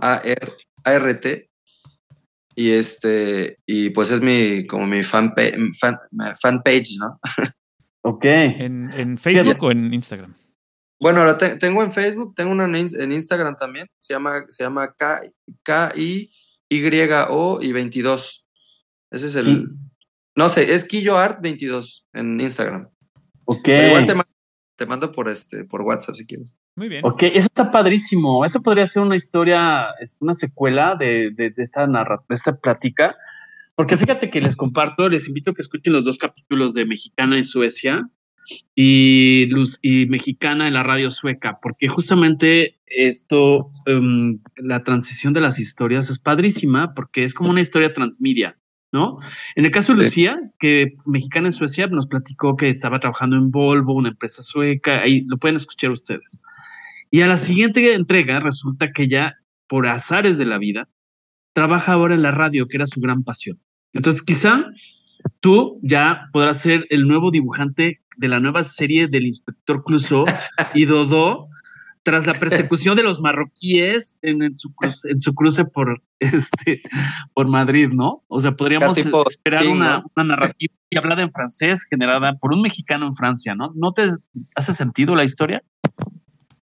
A-R-T. 0.00 1.50
Y 2.54 2.70
este, 2.70 3.58
y 3.66 3.90
pues 3.90 4.10
es 4.12 4.22
mi, 4.22 4.66
como 4.66 4.86
mi 4.86 5.04
fan, 5.04 5.34
fan, 5.78 6.62
page, 6.64 6.96
¿no? 6.98 7.20
Ok. 8.02 8.24
¿En, 8.24 9.18
Facebook 9.18 9.62
o 9.62 9.70
en 9.70 9.92
Instagram? 9.92 10.34
Bueno, 10.98 11.22
la 11.26 11.36
tengo 11.36 11.82
en 11.82 11.90
Facebook, 11.90 12.34
tengo 12.34 12.52
una 12.52 12.64
en, 12.64 13.12
Instagram 13.12 13.56
también. 13.56 13.88
Se 13.98 14.14
llama, 14.14 14.46
se 14.48 14.64
llama 14.64 14.94
K-I-Y-O 15.64 16.38
y 17.60 17.72
22. 17.72 18.39
Ese 19.10 19.26
es 19.26 19.36
el. 19.36 19.70
No 20.36 20.48
sé, 20.48 20.72
es 20.72 20.86
Quillo 20.86 21.18
Art 21.18 21.40
22 21.42 22.06
en 22.12 22.40
Instagram. 22.40 22.88
Ok. 23.44 23.68
igual 23.68 24.06
te 24.76 24.86
mando, 24.86 25.12
por, 25.12 25.28
este, 25.28 25.64
por 25.64 25.82
WhatsApp 25.82 26.14
si 26.14 26.24
quieres. 26.24 26.56
Muy 26.74 26.88
bien. 26.88 27.04
Ok, 27.04 27.24
eso 27.24 27.46
está 27.46 27.70
padrísimo. 27.70 28.46
Eso 28.46 28.62
podría 28.62 28.86
ser 28.86 29.02
una 29.02 29.16
historia, 29.16 29.88
una 30.20 30.32
secuela 30.32 30.96
de, 30.98 31.32
de, 31.32 31.52
esta 31.58 31.86
narra, 31.86 32.22
de 32.26 32.34
esta 32.34 32.56
plática. 32.56 33.14
Porque 33.74 33.98
fíjate 33.98 34.30
que 34.30 34.40
les 34.40 34.56
comparto, 34.56 35.08
les 35.08 35.28
invito 35.28 35.50
a 35.50 35.54
que 35.54 35.62
escuchen 35.62 35.92
los 35.92 36.04
dos 36.04 36.16
capítulos 36.16 36.72
de 36.72 36.86
Mexicana 36.86 37.36
en 37.36 37.44
Suecia 37.44 38.08
y, 38.74 39.46
Luz, 39.46 39.78
y 39.82 40.06
Mexicana 40.06 40.66
en 40.66 40.74
la 40.74 40.82
radio 40.82 41.10
sueca, 41.10 41.58
porque 41.60 41.88
justamente 41.88 42.78
esto, 42.86 43.70
em, 43.86 44.40
la 44.56 44.82
transición 44.82 45.32
de 45.32 45.40
las 45.40 45.58
historias 45.58 46.10
es 46.10 46.18
padrísima, 46.18 46.94
porque 46.94 47.24
es 47.24 47.34
como 47.34 47.50
una 47.50 47.60
historia 47.60 47.92
transmedia. 47.92 48.56
¿No? 48.92 49.18
En 49.54 49.64
el 49.64 49.70
caso 49.70 49.94
de 49.94 50.04
Lucía, 50.04 50.40
que 50.58 50.96
mexicana 51.06 51.48
en 51.48 51.52
Suecia, 51.52 51.86
nos 51.86 52.06
platicó 52.06 52.56
que 52.56 52.68
estaba 52.68 53.00
trabajando 53.00 53.36
en 53.36 53.50
Volvo, 53.50 53.94
una 53.94 54.10
empresa 54.10 54.42
sueca, 54.42 55.00
ahí 55.00 55.22
lo 55.22 55.38
pueden 55.38 55.56
escuchar 55.56 55.90
ustedes. 55.90 56.40
Y 57.10 57.22
a 57.22 57.26
la 57.26 57.36
siguiente 57.36 57.94
entrega 57.94 58.40
resulta 58.40 58.92
que 58.92 59.04
ella, 59.04 59.36
por 59.68 59.86
azares 59.86 60.38
de 60.38 60.44
la 60.46 60.58
vida, 60.58 60.88
trabaja 61.52 61.92
ahora 61.92 62.14
en 62.14 62.22
la 62.22 62.30
radio, 62.30 62.66
que 62.68 62.76
era 62.76 62.86
su 62.86 63.00
gran 63.00 63.24
pasión. 63.24 63.60
Entonces, 63.92 64.22
quizá 64.22 64.64
tú 65.40 65.78
ya 65.82 66.28
podrás 66.32 66.60
ser 66.60 66.86
el 66.90 67.06
nuevo 67.06 67.30
dibujante 67.30 68.00
de 68.16 68.28
la 68.28 68.40
nueva 68.40 68.62
serie 68.62 69.08
del 69.08 69.26
inspector 69.26 69.82
Clouseau 69.84 70.24
y 70.74 70.84
Dodo 70.84 71.48
tras 72.10 72.26
la 72.26 72.34
persecución 72.34 72.96
de 72.96 73.04
los 73.04 73.20
marroquíes 73.20 74.18
en, 74.22 74.52
su, 74.52 74.74
cruce, 74.74 75.08
en 75.08 75.20
su 75.20 75.32
cruce 75.32 75.64
por, 75.64 76.02
este, 76.18 76.82
por 77.34 77.46
Madrid, 77.46 77.88
¿no? 77.92 78.24
O 78.26 78.40
sea, 78.40 78.56
podríamos 78.56 78.98
esperar 78.98 79.68
una, 79.68 80.02
narrativa 80.16 80.74
hablada 80.96 81.22
en 81.22 81.30
francés 81.30 81.84
generada 81.84 82.34
por 82.40 82.52
un 82.52 82.62
mexicano 82.62 83.06
en 83.06 83.14
Francia, 83.14 83.54
¿no? 83.54 83.72
¿No 83.76 83.92
te 83.92 84.08
hace 84.56 84.72
sentido 84.72 85.14
la 85.14 85.22
historia? 85.22 85.62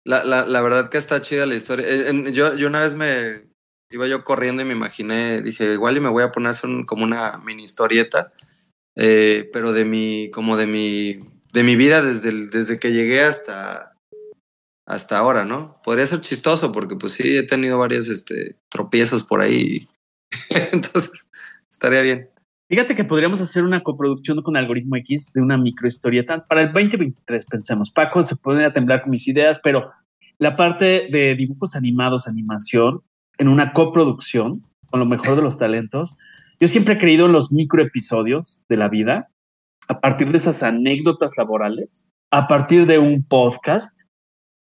La, 0.04 0.22
la, 0.22 0.44
la 0.44 0.60
verdad 0.60 0.90
que 0.90 0.98
está 0.98 1.22
chida 1.22 1.46
la 1.46 1.54
historia. 1.54 1.86
Eh, 1.88 2.32
yo, 2.34 2.54
yo 2.54 2.66
una 2.68 2.80
vez 2.80 2.94
me 2.94 3.50
iba 3.90 4.06
yo 4.06 4.24
corriendo 4.24 4.62
y 4.62 4.66
me 4.66 4.74
imaginé, 4.74 5.40
dije, 5.40 5.72
igual 5.72 5.96
y 5.96 6.00
me 6.00 6.10
voy 6.10 6.24
a 6.24 6.32
poner 6.32 6.54
como 6.84 7.04
una 7.04 7.38
mini 7.38 7.64
historieta, 7.64 8.34
eh, 8.96 9.48
pero 9.50 9.72
de 9.72 9.86
mi, 9.86 10.30
como 10.30 10.58
de 10.58 10.66
mi, 10.66 11.20
de 11.54 11.62
mi 11.62 11.74
vida 11.74 12.02
desde, 12.02 12.48
desde 12.48 12.78
que 12.78 12.92
llegué 12.92 13.22
hasta 13.22 13.91
hasta 14.86 15.18
ahora, 15.18 15.44
¿no? 15.44 15.80
Podría 15.84 16.06
ser 16.06 16.20
chistoso 16.20 16.72
porque 16.72 16.96
pues 16.96 17.12
sí 17.12 17.36
he 17.36 17.42
tenido 17.42 17.78
varios 17.78 18.08
este, 18.08 18.56
tropiezos 18.68 19.24
por 19.24 19.40
ahí. 19.40 19.88
Entonces, 20.72 21.28
estaría 21.70 22.02
bien. 22.02 22.28
Fíjate 22.68 22.94
que 22.94 23.04
podríamos 23.04 23.40
hacer 23.40 23.64
una 23.64 23.82
coproducción 23.82 24.40
con 24.40 24.56
Algoritmo 24.56 24.96
X 24.96 25.32
de 25.34 25.42
una 25.42 25.58
microhistorieta 25.58 26.46
para 26.46 26.62
el 26.62 26.72
2023, 26.72 27.44
pensemos. 27.44 27.90
Paco 27.90 28.22
se 28.22 28.36
pone 28.36 28.64
a 28.64 28.72
temblar 28.72 29.02
con 29.02 29.10
mis 29.10 29.28
ideas, 29.28 29.60
pero 29.62 29.90
la 30.38 30.56
parte 30.56 31.08
de 31.10 31.34
dibujos 31.34 31.76
animados, 31.76 32.26
animación, 32.26 33.02
en 33.38 33.48
una 33.48 33.72
coproducción 33.72 34.62
con 34.92 35.00
lo 35.00 35.06
mejor 35.06 35.36
de 35.36 35.42
los 35.42 35.58
talentos. 35.58 36.16
Yo 36.60 36.68
siempre 36.68 36.94
he 36.94 36.98
creído 36.98 37.26
en 37.26 37.32
los 37.32 37.50
microepisodios 37.50 38.64
de 38.68 38.76
la 38.76 38.88
vida, 38.88 39.30
a 39.88 40.00
partir 40.00 40.30
de 40.30 40.36
esas 40.36 40.62
anécdotas 40.62 41.32
laborales, 41.36 42.10
a 42.30 42.46
partir 42.46 42.86
de 42.86 42.98
un 42.98 43.24
podcast, 43.24 44.02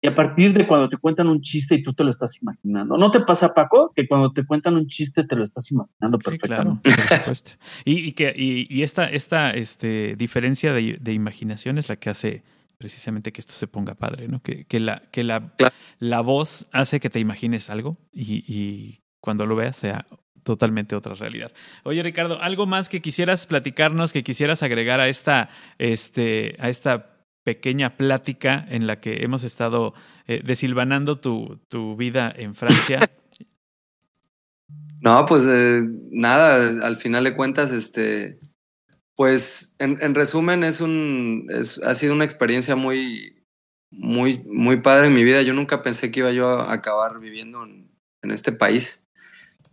y 0.03 0.09
a 0.09 0.15
partir 0.15 0.55
de 0.55 0.67
cuando 0.67 0.89
te 0.89 0.97
cuentan 0.97 1.29
un 1.29 1.43
chiste 1.43 1.75
y 1.75 1.83
tú 1.83 1.93
te 1.93 2.05
lo 2.05 2.11
estás 2.11 2.41
imaginando. 2.41 2.97
¿No 2.97 3.11
te 3.11 3.21
pasa, 3.21 3.53
Paco, 3.53 3.93
que 3.95 4.09
cuando 4.09 4.33
te 4.33 4.45
cuentan 4.45 4.75
un 4.77 4.87
chiste 4.87 5.25
te 5.25 5.37
lo 5.37 5.43
estás 5.43 5.71
imaginando 5.71 6.19
perfectamente? 6.19 6.91
Sí, 6.91 6.97
claro, 6.97 7.09
por 7.09 7.19
supuesto. 7.19 7.51
y, 7.85 8.13
que, 8.13 8.33
y, 8.37 8.83
esta, 8.83 9.09
esta 9.11 9.51
este, 9.51 10.17
diferencia 10.17 10.73
de, 10.73 11.13
imaginación 11.13 11.77
es 11.77 11.89
la 11.89 11.97
que 11.97 12.11
hace 12.11 12.45
precisamente 12.79 13.31
que 13.31 13.43
esto 13.43 13.53
se 13.53 13.67
ponga 13.67 13.95
padre, 13.95 14.27
¿no? 14.27 14.41
Que, 14.41 14.65
que, 14.65 14.81
la, 14.81 15.03
que 15.11 15.23
la, 15.23 15.53
la 15.99 16.21
voz 16.23 16.69
hace 16.73 16.99
que 16.99 17.11
te 17.11 17.21
imagines 17.21 17.69
algo 17.69 17.99
y, 18.11 18.43
y 18.49 19.03
cuando 19.21 19.45
lo 19.45 19.55
veas 19.55 19.77
sea 19.77 20.07
totalmente 20.43 20.97
otra 20.97 21.15
realidad. 21.15 21.53
Oye, 21.85 22.03
Ricardo, 22.03 22.41
¿algo 22.41 22.67
más 22.67 22.89
que 22.89 23.01
quisieras 23.01 23.47
platicarnos, 23.47 24.13
que 24.13 24.23
quisieras 24.25 24.63
agregar 24.63 25.01
a 25.01 25.09
esta, 25.09 25.51
este, 25.79 26.57
a 26.59 26.69
esta 26.69 27.10
pequeña 27.45 27.97
plática 27.97 28.65
en 28.69 28.87
la 28.87 29.01
que 29.01 29.25
hemos 29.25 29.45
estado 29.45 29.95
eh, 30.27 30.43
desilvanando 30.45 31.21
tu, 31.21 31.61
tu, 31.69 31.97
vida 31.97 32.33
en 32.35 32.55
Francia. 32.55 33.01
No, 35.03 35.25
pues 35.25 35.47
eh, 35.47 35.81
nada, 36.11 36.87
al 36.87 36.97
final 36.99 37.25
de 37.25 37.35
cuentas, 37.35 37.73
este, 37.73 38.39
pues 39.15 39.75
en, 39.79 39.97
en 40.03 40.15
resumen 40.15 40.63
es 40.63 40.83
un, 40.83 41.47
es, 41.49 41.79
ha 41.83 41.95
sido 41.95 42.13
una 42.13 42.27
experiencia 42.27 42.77
muy, 42.77 43.43
muy, 43.91 44.43
muy 44.45 44.83
padre 44.83 45.07
en 45.07 45.15
mi 45.15 45.25
vida. 45.25 45.41
Yo 45.41 45.55
nunca 45.55 45.83
pensé 45.83 46.11
que 46.11 46.21
iba 46.21 46.33
yo 46.33 46.49
a 46.49 46.75
acabar 46.75 47.19
viviendo 47.19 47.65
en, 47.65 47.91
en 48.23 48.31
este 48.31 48.53
país. 48.53 49.03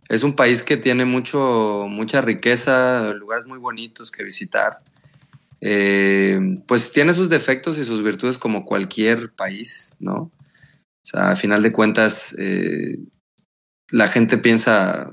Es 0.08 0.22
un 0.22 0.34
país 0.34 0.62
que 0.62 0.78
tiene 0.78 1.04
mucho, 1.04 1.86
mucha 1.88 2.22
riqueza, 2.22 3.12
lugares 3.12 3.46
muy 3.46 3.58
bonitos 3.58 4.10
que 4.10 4.24
visitar. 4.24 4.78
Eh, 5.60 6.38
pues 6.66 6.92
tiene 6.92 7.12
sus 7.12 7.28
defectos 7.28 7.78
y 7.78 7.84
sus 7.84 8.02
virtudes 8.02 8.38
como 8.38 8.64
cualquier 8.64 9.32
país, 9.32 9.94
¿no? 9.98 10.30
O 11.02 11.10
sea, 11.10 11.30
a 11.30 11.36
final 11.36 11.62
de 11.62 11.72
cuentas, 11.72 12.34
eh, 12.38 12.98
la 13.90 14.08
gente 14.08 14.38
piensa 14.38 15.12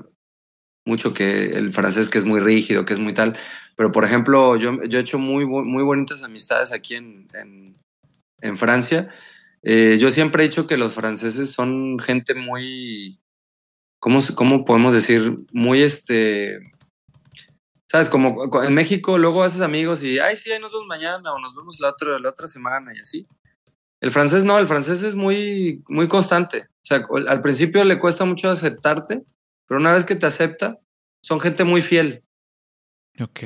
mucho 0.84 1.14
que 1.14 1.50
el 1.50 1.72
francés 1.72 2.08
que 2.10 2.18
es 2.18 2.24
muy 2.24 2.40
rígido, 2.40 2.84
que 2.84 2.94
es 2.94 3.00
muy 3.00 3.12
tal, 3.12 3.36
pero 3.76 3.92
por 3.92 4.04
ejemplo, 4.04 4.56
yo, 4.56 4.78
yo 4.84 4.98
he 4.98 5.02
hecho 5.02 5.18
muy, 5.18 5.44
muy 5.46 5.82
bonitas 5.82 6.22
amistades 6.22 6.72
aquí 6.72 6.94
en, 6.94 7.26
en, 8.40 8.58
Francia. 8.58 9.10
Eh, 9.62 9.96
yo 9.98 10.10
siempre 10.10 10.44
he 10.44 10.48
dicho 10.48 10.66
que 10.66 10.76
los 10.76 10.92
franceses 10.92 11.50
son 11.50 11.98
gente 11.98 12.34
muy, 12.34 13.18
¿cómo, 13.98 14.20
cómo 14.34 14.64
podemos 14.64 14.94
decir? 14.94 15.38
Muy 15.52 15.82
este 15.82 16.60
¿Sabes? 17.96 18.10
Como 18.10 18.50
en 18.62 18.74
México 18.74 19.16
luego 19.16 19.42
haces 19.42 19.62
amigos 19.62 20.04
y, 20.04 20.18
ay, 20.18 20.36
sí, 20.36 20.52
ahí 20.52 20.60
nos 20.60 20.70
vemos 20.70 20.86
mañana 20.86 21.32
o 21.32 21.38
nos 21.38 21.56
vemos 21.56 21.80
la 21.80 21.88
otra, 21.88 22.18
la 22.18 22.28
otra 22.28 22.46
semana 22.46 22.92
y 22.94 22.98
así. 22.98 23.26
El 24.02 24.10
francés 24.10 24.44
no, 24.44 24.58
el 24.58 24.66
francés 24.66 25.02
es 25.02 25.14
muy, 25.14 25.82
muy 25.88 26.06
constante. 26.06 26.66
O 26.68 26.82
sea, 26.82 27.06
al 27.26 27.40
principio 27.40 27.82
le 27.84 27.98
cuesta 27.98 28.26
mucho 28.26 28.50
aceptarte, 28.50 29.22
pero 29.66 29.80
una 29.80 29.94
vez 29.94 30.04
que 30.04 30.14
te 30.14 30.26
acepta, 30.26 30.78
son 31.22 31.40
gente 31.40 31.64
muy 31.64 31.80
fiel. 31.80 32.22
Ok. 33.18 33.40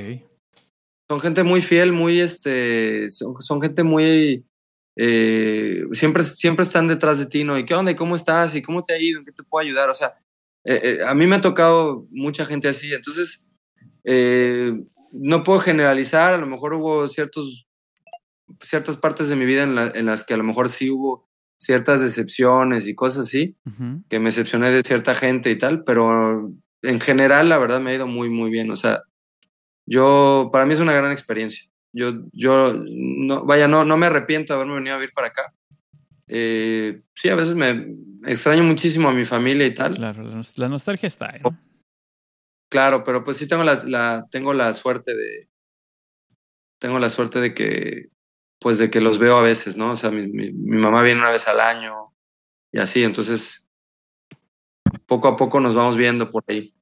Son 1.09 1.20
gente 1.20 1.44
muy 1.44 1.60
fiel, 1.60 1.93
muy, 1.93 2.20
este, 2.20 3.09
son, 3.12 3.62
gente 3.62 3.85
muy, 3.85 4.44
eh, 4.97 5.85
siempre, 5.93 6.24
siempre 6.24 6.64
están 6.64 6.89
detrás 6.89 7.20
de 7.20 7.27
ti, 7.27 7.44
¿no? 7.44 7.56
¿Y 7.56 7.64
qué 7.64 7.74
onda? 7.74 7.93
¿Y 7.93 7.94
cómo 7.94 8.16
estás? 8.16 8.52
¿Y 8.56 8.62
cómo 8.62 8.82
te 8.82 8.94
ha 8.94 9.01
ido? 9.01 9.20
¿En 9.20 9.24
qué 9.24 9.31
te 9.31 9.44
puedo 9.44 9.64
ayudar? 9.64 9.89
O 9.90 9.94
sea, 9.94 10.12
eh, 10.64 10.81
eh, 10.82 10.98
a 11.06 11.14
mí 11.14 11.28
me 11.28 11.36
ha 11.36 11.40
tocado 11.40 12.09
mucha 12.10 12.44
gente 12.44 12.66
así. 12.66 12.93
Entonces, 12.93 13.47
eh, 14.05 14.72
no 15.12 15.43
puedo 15.43 15.59
generalizar, 15.59 16.35
a 16.35 16.39
lo 16.39 16.47
mejor 16.47 16.74
hubo 16.74 17.09
ciertos, 17.09 17.66
ciertas 18.60 18.97
partes 18.97 19.28
de 19.28 19.36
mi 19.36 19.44
vida 19.44 19.62
en, 19.62 20.06
las 20.06 20.24
que 20.24 20.35
a 20.35 20.36
lo 20.36 20.44
mejor 20.44 20.70
sí 20.70 20.90
hubo 20.90 21.28
ciertas 21.59 22.01
decepciones 22.01 22.89
y 22.89 22.94
cosas 22.94 23.27
así, 23.27 23.56
que 24.09 24.18
me 24.18 24.27
decepcioné 24.27 24.70
de 24.70 24.82
cierta 24.82 25.14
gente 25.14 25.51
y 25.51 25.56
tal, 25.56 25.85
pero 25.85 26.52
en 26.82 27.01
general 27.01 27.48
la 27.48 27.59
verdad 27.59 27.81
me 27.81 27.90
ha 27.90 27.94
ido 27.94 28.06
muy, 28.06 28.31
muy 28.31 28.51
bien. 28.51 28.70
O 28.70 28.77
sea, 28.77 29.02
yo, 29.86 30.51
para 30.52 30.66
mí 30.66 30.74
es 30.74 30.81
una 30.81 30.94
gran 30.94 31.12
experiencia. 31.12 31.68
Yo, 31.93 32.12
yo, 32.32 32.82
no, 32.86 33.44
vaya, 33.44 33.68
no, 33.68 33.85
no 33.85 33.97
me 33.97 34.06
arrepiento 34.06 34.52
de 34.52 34.56
haberme 34.56 34.77
venido 34.77 34.94
a 34.94 34.98
vivir 34.98 35.12
para 35.14 35.28
acá. 35.28 35.52
Eh, 36.28 37.02
sí, 37.14 37.28
a 37.28 37.35
veces 37.35 37.56
me 37.56 37.97
extraño 38.24 38.62
muchísimo 38.62 39.09
a 39.09 39.12
mi 39.12 39.24
familia 39.24 39.66
y 39.66 39.74
tal. 39.74 39.97
Claro, 39.97 40.22
la 40.56 40.68
nostalgia 40.68 41.09
está. 41.09 41.36
¿eh? 41.36 41.43
Claro, 42.70 43.02
pero 43.02 43.24
pues 43.24 43.36
sí 43.36 43.48
tengo 43.48 43.64
la, 43.64 43.76
la, 43.86 44.26
tengo 44.30 44.55
la 44.55 44.72
suerte 44.74 45.14
de. 45.14 45.48
Tengo 46.78 46.98
la 46.98 47.10
suerte 47.10 47.40
de 47.40 47.52
que. 47.52 48.06
Pues 48.60 48.78
de 48.78 48.90
que 48.90 49.01
los 49.01 49.18
veo 49.18 49.36
a 49.36 49.42
veces, 49.42 49.76
¿no? 49.76 49.92
O 49.92 49.97
sea, 49.97 50.10
mi, 50.10 50.26
mi, 50.28 50.52
mamá 50.52 51.02
viene 51.02 51.20
una 51.20 51.30
vez 51.30 51.48
al 51.48 51.60
año 51.60 52.14
y 52.72 52.78
así, 52.78 53.02
entonces. 53.02 53.66
Poco 55.06 55.28
a 55.28 55.36
poco 55.36 55.60
nos 55.60 55.74
vamos 55.74 55.97
viendo 55.97 56.30
por 56.30 56.44
ahí. 56.48 56.72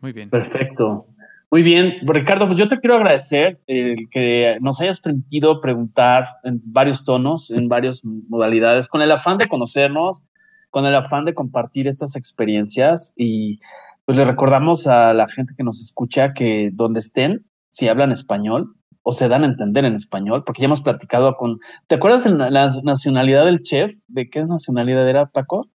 Muy 0.00 0.12
bien. 0.12 0.28
Perfecto. 0.28 1.06
Muy 1.50 1.62
bien, 1.62 1.94
Ricardo, 2.02 2.46
pues 2.46 2.58
yo 2.58 2.68
te 2.68 2.78
quiero 2.80 2.96
agradecer 2.96 3.60
el 3.66 4.08
que 4.10 4.58
nos 4.60 4.80
hayas 4.80 5.00
permitido 5.00 5.60
preguntar 5.60 6.28
en 6.44 6.60
varios 6.64 7.04
tonos, 7.04 7.50
en 7.50 7.68
varias 7.68 8.04
modalidades, 8.04 8.88
con 8.88 9.00
el 9.00 9.12
afán 9.12 9.38
de 9.38 9.46
conocernos, 9.46 10.22
con 10.70 10.84
el 10.86 10.94
afán 10.94 11.24
de 11.24 11.34
compartir 11.34 11.86
estas 11.86 12.16
experiencias 12.16 13.14
y 13.16 13.60
pues 14.06 14.16
le 14.16 14.24
recordamos 14.24 14.86
a 14.86 15.12
la 15.12 15.28
gente 15.28 15.54
que 15.56 15.64
nos 15.64 15.80
escucha 15.80 16.32
que 16.32 16.70
donde 16.72 17.00
estén, 17.00 17.44
si 17.68 17.88
hablan 17.88 18.12
español 18.12 18.74
o 19.02 19.12
se 19.12 19.28
dan 19.28 19.42
a 19.42 19.46
entender 19.46 19.84
en 19.84 19.94
español, 19.94 20.44
porque 20.44 20.62
ya 20.62 20.66
hemos 20.66 20.80
platicado 20.80 21.36
con. 21.36 21.58
¿Te 21.88 21.96
acuerdas 21.96 22.24
de 22.24 22.30
la 22.30 22.68
nacionalidad 22.84 23.44
del 23.44 23.62
chef? 23.62 23.94
¿De 24.06 24.30
qué 24.30 24.44
nacionalidad 24.44 25.08
era, 25.08 25.26
Paco? 25.26 25.68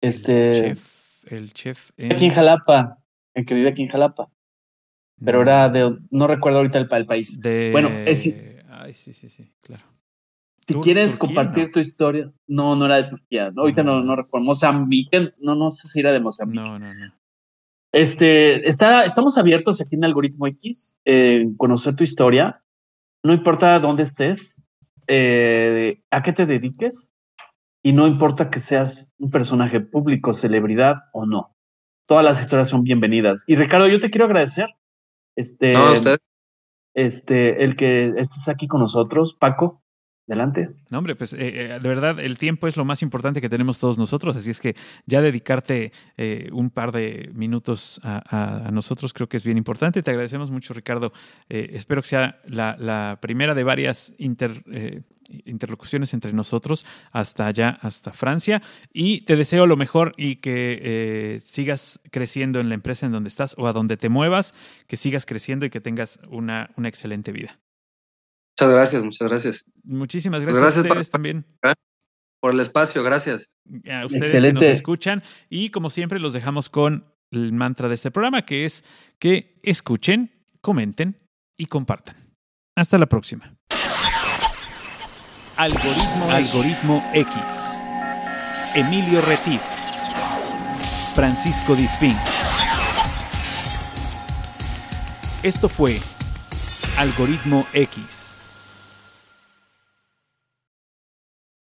Este. 0.00 0.48
El 0.48 0.74
chef. 0.74 0.94
El 1.26 1.50
chef 1.50 1.90
Aquí 2.12 2.26
en 2.26 2.32
Jalapa, 2.32 2.98
el 3.34 3.46
que 3.46 3.54
vive 3.54 3.70
aquí 3.70 3.82
en 3.82 3.88
Jalapa. 3.88 4.28
Pero 5.24 5.42
era 5.42 5.68
de. 5.68 5.96
No 6.10 6.26
recuerdo 6.26 6.58
ahorita 6.58 6.78
el, 6.78 6.88
el 6.90 7.06
país. 7.06 7.40
De. 7.40 7.70
Bueno, 7.72 7.88
es. 7.88 8.26
Ay, 8.68 8.94
sí, 8.94 9.12
sí, 9.12 9.28
sí, 9.28 9.52
claro. 9.60 9.84
Si 10.66 10.74
quieres 10.74 11.16
compartir 11.16 11.70
tu 11.70 11.78
historia. 11.78 12.32
No, 12.48 12.74
no 12.74 12.86
era 12.86 12.96
de 12.96 13.04
Turquía. 13.04 13.52
Ahorita 13.56 13.84
no, 13.84 14.00
no 14.00 14.16
recuerdo. 14.16 14.44
Mozambique. 14.44 15.34
No, 15.38 15.54
no 15.54 15.70
sé 15.70 15.86
si 15.86 16.00
era 16.00 16.10
de 16.10 16.20
Mozambique. 16.20 16.64
No, 16.64 16.78
no, 16.78 16.92
no. 16.92 17.12
Este, 17.94 18.68
está, 18.68 19.04
estamos 19.04 19.38
abiertos 19.38 19.80
aquí 19.80 19.94
en 19.94 20.04
Algoritmo 20.04 20.48
X, 20.48 20.98
en 21.04 21.56
conocer 21.56 21.94
tu 21.94 22.02
historia. 22.02 22.60
No 23.22 23.32
importa 23.32 23.78
dónde 23.78 24.02
estés, 24.02 24.60
eh, 25.06 26.02
a 26.10 26.20
qué 26.24 26.32
te 26.32 26.44
dediques, 26.44 27.12
y 27.84 27.92
no 27.92 28.08
importa 28.08 28.50
que 28.50 28.58
seas 28.58 29.12
un 29.18 29.30
personaje 29.30 29.78
público, 29.80 30.32
celebridad 30.32 31.04
o 31.12 31.24
no. 31.24 31.54
Todas 32.08 32.24
las 32.24 32.40
historias 32.40 32.68
son 32.68 32.82
bienvenidas. 32.82 33.44
Y 33.46 33.54
Ricardo, 33.54 33.86
yo 33.86 34.00
te 34.00 34.10
quiero 34.10 34.24
agradecer. 34.24 34.70
Este, 35.36 35.70
usted. 35.78 36.18
este, 36.94 37.62
el 37.62 37.76
que 37.76 38.08
estés 38.16 38.48
aquí 38.48 38.66
con 38.66 38.80
nosotros, 38.80 39.36
Paco. 39.38 39.83
Adelante. 40.26 40.70
No, 40.90 40.98
hombre, 40.98 41.16
pues 41.16 41.34
eh, 41.34 41.38
eh, 41.40 41.78
de 41.78 41.88
verdad 41.88 42.18
el 42.18 42.38
tiempo 42.38 42.66
es 42.66 42.78
lo 42.78 42.86
más 42.86 43.02
importante 43.02 43.42
que 43.42 43.50
tenemos 43.50 43.78
todos 43.78 43.98
nosotros, 43.98 44.34
así 44.34 44.48
es 44.48 44.58
que 44.58 44.74
ya 45.04 45.20
dedicarte 45.20 45.92
eh, 46.16 46.48
un 46.50 46.70
par 46.70 46.92
de 46.92 47.30
minutos 47.34 48.00
a, 48.02 48.70
nosotros 48.72 49.12
creo 49.12 49.28
que 49.28 49.36
es 49.36 49.44
bien 49.44 49.58
importante. 49.58 50.02
Te 50.02 50.10
agradecemos 50.10 50.50
mucho, 50.50 50.72
Ricardo. 50.72 51.12
espero 51.48 52.00
que 52.00 52.08
sea 52.08 52.40
la, 52.46 53.18
primera 53.20 53.54
de 53.54 53.64
varias 53.64 54.14
interlocuciones 54.18 56.14
entre 56.14 56.32
nosotros 56.32 56.86
hasta 57.12 57.46
allá, 57.46 57.78
hasta 57.82 58.12
Francia. 58.12 58.62
Y 58.92 59.20
te 59.22 59.36
deseo 59.36 59.66
lo 59.66 59.76
mejor 59.76 60.14
y 60.16 60.36
que 60.36 61.42
sigas 61.44 62.00
creciendo 62.10 62.60
en 62.60 62.70
la 62.70 62.74
empresa 62.74 63.06
en 63.06 63.12
donde 63.12 63.28
estás 63.28 63.54
o 63.58 63.66
a 63.68 63.72
donde 63.72 63.96
te 63.96 64.08
muevas, 64.08 64.54
que 64.86 64.96
sigas 64.96 65.26
creciendo 65.26 65.66
y 65.66 65.70
que 65.70 65.80
tengas 65.80 66.18
una, 66.30 66.70
una 66.76 66.88
excelente 66.88 67.30
vida. 67.30 67.58
Muchas 68.56 68.72
gracias, 68.72 69.04
muchas 69.04 69.28
gracias. 69.28 69.64
Muchísimas 69.82 70.42
gracias, 70.42 70.60
gracias 70.60 70.84
a 70.84 70.88
ustedes 70.88 71.10
también. 71.10 71.44
Por 72.40 72.54
el 72.54 72.60
espacio, 72.60 73.02
gracias. 73.02 73.52
A 73.90 74.06
ustedes 74.06 74.40
que 74.42 74.52
nos 74.52 74.62
escuchan. 74.62 75.24
Y 75.50 75.70
como 75.70 75.90
siempre, 75.90 76.20
los 76.20 76.32
dejamos 76.32 76.68
con 76.68 77.04
el 77.32 77.52
mantra 77.52 77.88
de 77.88 77.96
este 77.96 78.12
programa, 78.12 78.46
que 78.46 78.64
es 78.64 78.84
que 79.18 79.58
escuchen, 79.64 80.30
comenten 80.60 81.18
y 81.56 81.66
compartan. 81.66 82.16
Hasta 82.76 82.96
la 82.96 83.06
próxima. 83.06 83.56
Algoritmo, 85.56 86.30
Algoritmo 86.30 87.10
X. 87.12 87.34
Emilio 88.76 89.20
Retif. 89.22 89.60
Francisco 91.14 91.74
Disfín. 91.74 92.16
Esto 95.42 95.68
fue 95.68 95.98
Algoritmo 96.96 97.66
X 97.72 98.23